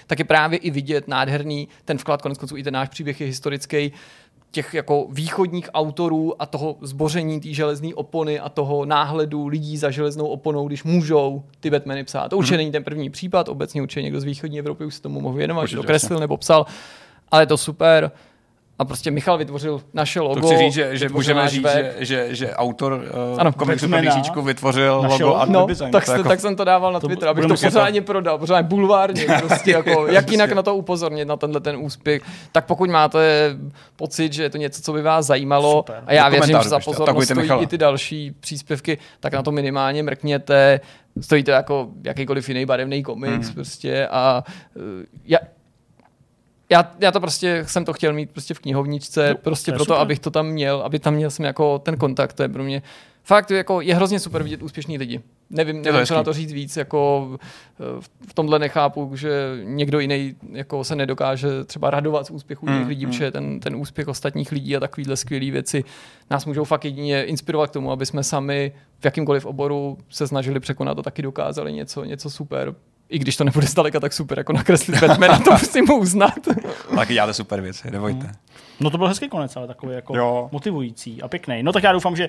tak 0.07 0.19
je 0.19 0.25
právě 0.25 0.59
i 0.59 0.71
vidět 0.71 1.09
nádherný 1.09 1.69
ten 1.85 1.99
vklad, 1.99 2.23
konec 2.23 2.39
konců 2.39 2.57
i 2.57 2.63
ten 2.63 2.75
náš 2.75 2.89
příběh 2.89 3.21
je 3.21 3.27
historický, 3.27 3.93
těch 4.51 4.75
jako 4.75 5.07
východních 5.11 5.71
autorů 5.75 6.43
a 6.43 6.47
toho 6.47 6.77
zboření 6.81 7.41
té 7.41 7.53
železné 7.53 7.95
opony 7.95 8.41
a 8.41 8.49
toho 8.49 8.85
náhledu 8.85 9.47
lidí 9.47 9.77
za 9.77 9.91
železnou 9.91 10.27
oponou, 10.27 10.69
když 10.69 10.85
můžou 10.85 11.43
ty 11.61 11.71
Batmany 11.71 12.05
psát. 12.05 12.29
To 12.29 12.37
určitě 12.37 12.55
mm-hmm. 12.55 12.59
není 12.59 12.73
ten 12.73 12.85
první 12.85 13.11
případ, 13.11 13.49
obecně 13.49 13.83
určitě 13.83 14.03
někdo 14.03 14.21
z 14.21 14.25
východní 14.25 14.59
Evropy 14.59 14.85
už 14.85 14.95
se 14.95 15.03
tomu 15.03 15.21
mohl 15.21 15.37
věnovat, 15.37 15.67
že 15.67 15.77
to 15.77 15.83
kreslil 15.83 16.21
nebo 16.21 16.37
psal, 16.37 16.67
ale 17.31 17.43
je 17.43 17.47
to 17.47 17.57
super. 17.57 18.11
A 18.81 18.85
prostě 18.85 19.11
Michal 19.11 19.39
vytvořil 19.39 19.81
naše 19.95 20.21
logo. 20.21 20.41
To 20.41 20.47
chci 20.47 20.57
říct, 20.59 20.75
že, 20.75 20.97
že 20.97 21.09
můžeme 21.09 21.49
říct, 21.49 21.67
že, 21.73 21.95
že, 21.99 22.27
že 22.35 22.55
autor 22.55 22.93
uh, 22.93 23.41
Ano, 23.41 23.53
komiksu 23.53 23.89
písničku 24.01 24.43
vytvořil 24.43 25.03
Našel- 25.03 25.27
logo 25.27 25.41
Art 25.41 25.51
No, 25.51 25.67
Design. 25.67 25.91
tak, 25.91 26.05
To 26.05 26.13
jako... 26.13 26.29
tak 26.29 26.41
jsem 26.41 26.57
to 26.57 26.65
dával 26.65 26.93
na 26.93 27.01
To 27.01 27.07
Twitter, 27.07 27.29
abych 27.29 27.47
to 27.47 27.57
si 27.57 27.65
to- 27.65 27.71
pořádně 27.71 28.03
prodal, 28.03 28.39
pořádně 28.39 28.69
bulvárně, 28.69 29.27
prostě 29.47 29.71
jako, 29.71 30.07
jak 30.07 30.31
jinak 30.31 30.53
na 30.53 30.63
to 30.63 30.75
upozornit, 30.77 31.25
na 31.25 31.37
tenhle 31.37 31.61
ten 31.61 31.77
úspěch. 31.77 32.23
Tak 32.53 32.67
pokud 32.67 32.91
máte 32.91 33.51
pocit, 33.97 34.33
že 34.33 34.43
je 34.43 34.51
to 34.51 34.59
něco, 34.59 34.83
co 34.83 34.93
by 34.93 35.03
vás 35.03 35.27
zajímalo, 35.27 35.73
Super. 35.77 36.03
a 36.07 36.13
já 36.13 36.25
Do 36.29 36.31
věřím, 36.37 36.59
že 36.63 36.69
za 36.69 36.81
pozornost 36.81 37.25
stojí 37.25 37.41
Michala. 37.41 37.63
i 37.63 37.67
ty 37.67 37.79
další 37.79 38.33
příspěvky, 38.41 38.99
tak 39.21 39.33
na 39.35 39.43
to 39.43 39.53
minimálně 39.53 40.03
mrkněte. 40.03 40.81
Stojí 41.21 41.45
to 41.45 41.51
jako 41.51 41.89
jakýkoliv 42.05 42.49
jiný 42.49 42.67
barevný 42.67 43.03
komiks 43.03 43.47
Hmm. 43.47 43.55
prostě 43.55 44.09
a 44.11 44.45
uh, 44.77 44.83
já, 45.25 45.39
já, 46.71 46.91
já 47.01 47.13
to 47.13 47.21
prostě 47.21 47.65
jsem 47.67 47.85
to 47.85 47.93
chtěl 47.93 48.13
mít 48.13 48.31
prostě 48.31 48.55
v 48.55 48.59
knihovničce, 48.59 49.31
No, 49.31 49.37
prostě 49.37 49.73
proto, 49.73 49.85
super. 49.85 50.01
abych 50.01 50.19
to 50.19 50.31
tam 50.31 50.47
měl, 50.47 50.83
aby 50.83 50.99
tam 50.99 51.15
měl 51.15 51.31
jsem 51.31 51.45
jako 51.45 51.79
ten 51.79 51.97
kontakt, 51.97 52.33
to 52.33 52.43
je 52.43 52.49
pro 52.49 52.65
mě 52.65 52.83
fakt 53.25 53.51
jako 53.51 53.81
je 53.81 53.95
hrozně 53.95 54.21
super 54.21 54.43
vidět 54.43 54.63
úspěšní 54.63 54.99
lidi. 54.99 55.21
Nevím, 55.51 55.83
nevím 55.83 56.07
co 56.07 56.15
na 56.15 56.23
to 56.23 56.33
říct 56.33 56.53
víc, 56.53 56.77
jako 56.77 57.29
eh, 57.41 58.01
v 58.29 58.35
tomhle 58.35 58.59
nechápu, 58.59 59.17
že 59.17 59.59
někdo 59.63 60.01
jiný 60.01 60.35
jako 60.53 60.85
se 60.85 60.97
nedokáže 60.97 61.65
třeba 61.65 61.91
radovat 61.91 62.27
z 62.27 62.31
úspěchu 62.31 62.67
Hmm, 62.67 62.75
jiných 62.75 62.89
lidí, 62.89 63.05
hmm. 63.05 63.13
protože 63.13 63.31
ten, 63.31 63.61
ten 63.61 63.77
úspěch 63.77 64.09
ostatních 64.09 64.53
lidí 64.53 64.77
a 64.77 64.81
takovýhle 64.81 65.17
skvělé 65.17 65.51
věci 65.51 65.85
nás 66.31 66.47
můžou 66.47 66.65
fakt 66.65 66.85
jedině 66.85 67.25
inspirovat 67.25 67.71
k 67.71 67.73
tomu, 67.73 67.93
aby 67.93 68.07
jsme 68.07 68.25
sami 68.25 68.73
v 69.01 69.05
jakýmkoliv 69.05 69.47
oboru 69.47 69.99
se 70.09 70.29
snažili 70.29 70.61
překonat 70.61 70.99
a 70.99 71.03
taky 71.03 71.23
dokázali 71.23 71.73
něco, 71.73 72.05
něco 72.05 72.31
super. 72.31 72.75
I 73.11 73.19
když 73.19 73.37
to 73.37 73.45
nebude 73.45 73.67
zdaleka 73.67 74.01
tak 74.01 74.13
super, 74.13 74.39
jako 74.39 74.53
nakreslit 74.53 75.01
Batmana, 75.01 75.39
to 75.39 75.51
musím 75.51 75.91
uznat. 75.91 76.35
taky 76.95 77.13
děláte 77.15 77.35
super 77.35 77.61
věci, 77.61 77.91
nebojte. 77.91 78.31
No 78.81 78.91
to 78.91 78.99
byl 78.99 79.07
hezký 79.09 79.29
konec, 79.29 79.57
ale 79.57 79.67
takový 79.67 79.95
jako 79.95 80.17
Jo. 80.17 80.49
motivující 80.53 81.23
a 81.23 81.29
pěkný. 81.29 81.63
No 81.63 81.73
tak 81.73 81.83
já 81.83 81.93
doufám, 81.93 82.17
že 82.17 82.29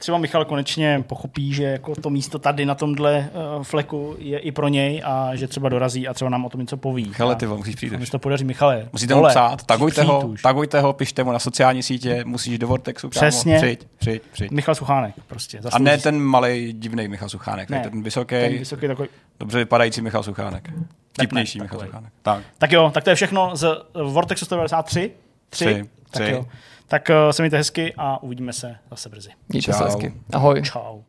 třeba 0.00 0.18
Michal 0.18 0.44
konečně 0.44 1.04
pochopí, 1.06 1.54
že 1.54 1.64
jako 1.64 1.94
to 1.94 2.10
místo 2.10 2.38
tady 2.38 2.66
na 2.66 2.74
tomhle 2.74 3.30
uh, 3.56 3.62
fleku 3.62 4.16
je 4.18 4.38
i 4.38 4.52
pro 4.52 4.68
něj 4.68 5.02
a 5.04 5.30
že 5.36 5.46
třeba 5.48 5.68
dorazí 5.68 6.08
a 6.08 6.14
třeba 6.14 6.30
nám 6.30 6.44
o 6.44 6.48
tom 6.48 6.60
něco 6.60 6.76
poví. 6.76 7.12
A- 7.30 7.34
ty 7.34 7.46
musíš 7.46 7.74
přijít. 7.74 8.04
se 8.04 8.10
to 8.10 8.18
podaří, 8.18 8.44
Michale. 8.44 8.88
Musíte 8.92 9.14
mu 9.14 9.26
psát, 9.28 9.62
tagujte 9.62 10.02
ho, 10.02 10.34
tagujte 10.42 10.80
ho, 10.80 10.92
pište 10.92 11.24
mu 11.24 11.32
na 11.32 11.38
sociální 11.38 11.82
sítě, 11.82 12.24
musíš 12.24 12.58
do 12.58 12.66
Vortexu, 12.66 13.08
kámo. 13.10 13.28
Přesně. 13.28 13.56
Přijď, 13.56 13.86
přijď, 13.98 14.22
přijď. 14.32 14.50
Michal 14.50 14.74
Suchánek 14.74 15.14
prostě. 15.26 15.60
A 15.72 15.78
ne 15.78 15.98
ten 15.98 16.18
malý 16.18 16.72
divný 16.72 17.08
Michal 17.08 17.28
Suchánek, 17.28 17.70
ne, 17.70 17.80
ten 17.80 18.02
vysoký, 18.02 18.34
ten 18.34 18.58
vysoký 18.58 18.86
takový. 18.86 19.08
dobře 19.40 19.58
vypadající 19.58 20.02
Michal 20.02 20.22
Suchánek. 20.22 20.70
Tipnější 21.20 21.60
Michal. 21.60 21.80
Suchánek. 21.80 22.12
Tak. 22.22 22.42
Tak 22.58 22.72
jo, 22.72 22.90
tak 22.94 23.04
to 23.04 23.10
je 23.10 23.16
všechno 23.16 23.56
z 23.56 23.66
Vortexu 24.04 24.44
193. 24.44 25.10
Tři. 25.50 25.64
Tři. 25.64 25.88
Tak 26.10 26.22
Tři. 26.22 26.32
jo. 26.32 26.46
Tak 26.90 27.08
uh, 27.10 27.30
se 27.30 27.42
mějte 27.42 27.56
hezky 27.56 27.94
a 27.98 28.22
uvidíme 28.22 28.52
se 28.52 28.76
zase 28.90 29.08
brzy. 29.08 29.30
Mějte 29.48 29.72
se 29.72 29.84
hezky. 29.84 30.14
Ahoj. 30.32 30.62
Čau. 30.62 31.02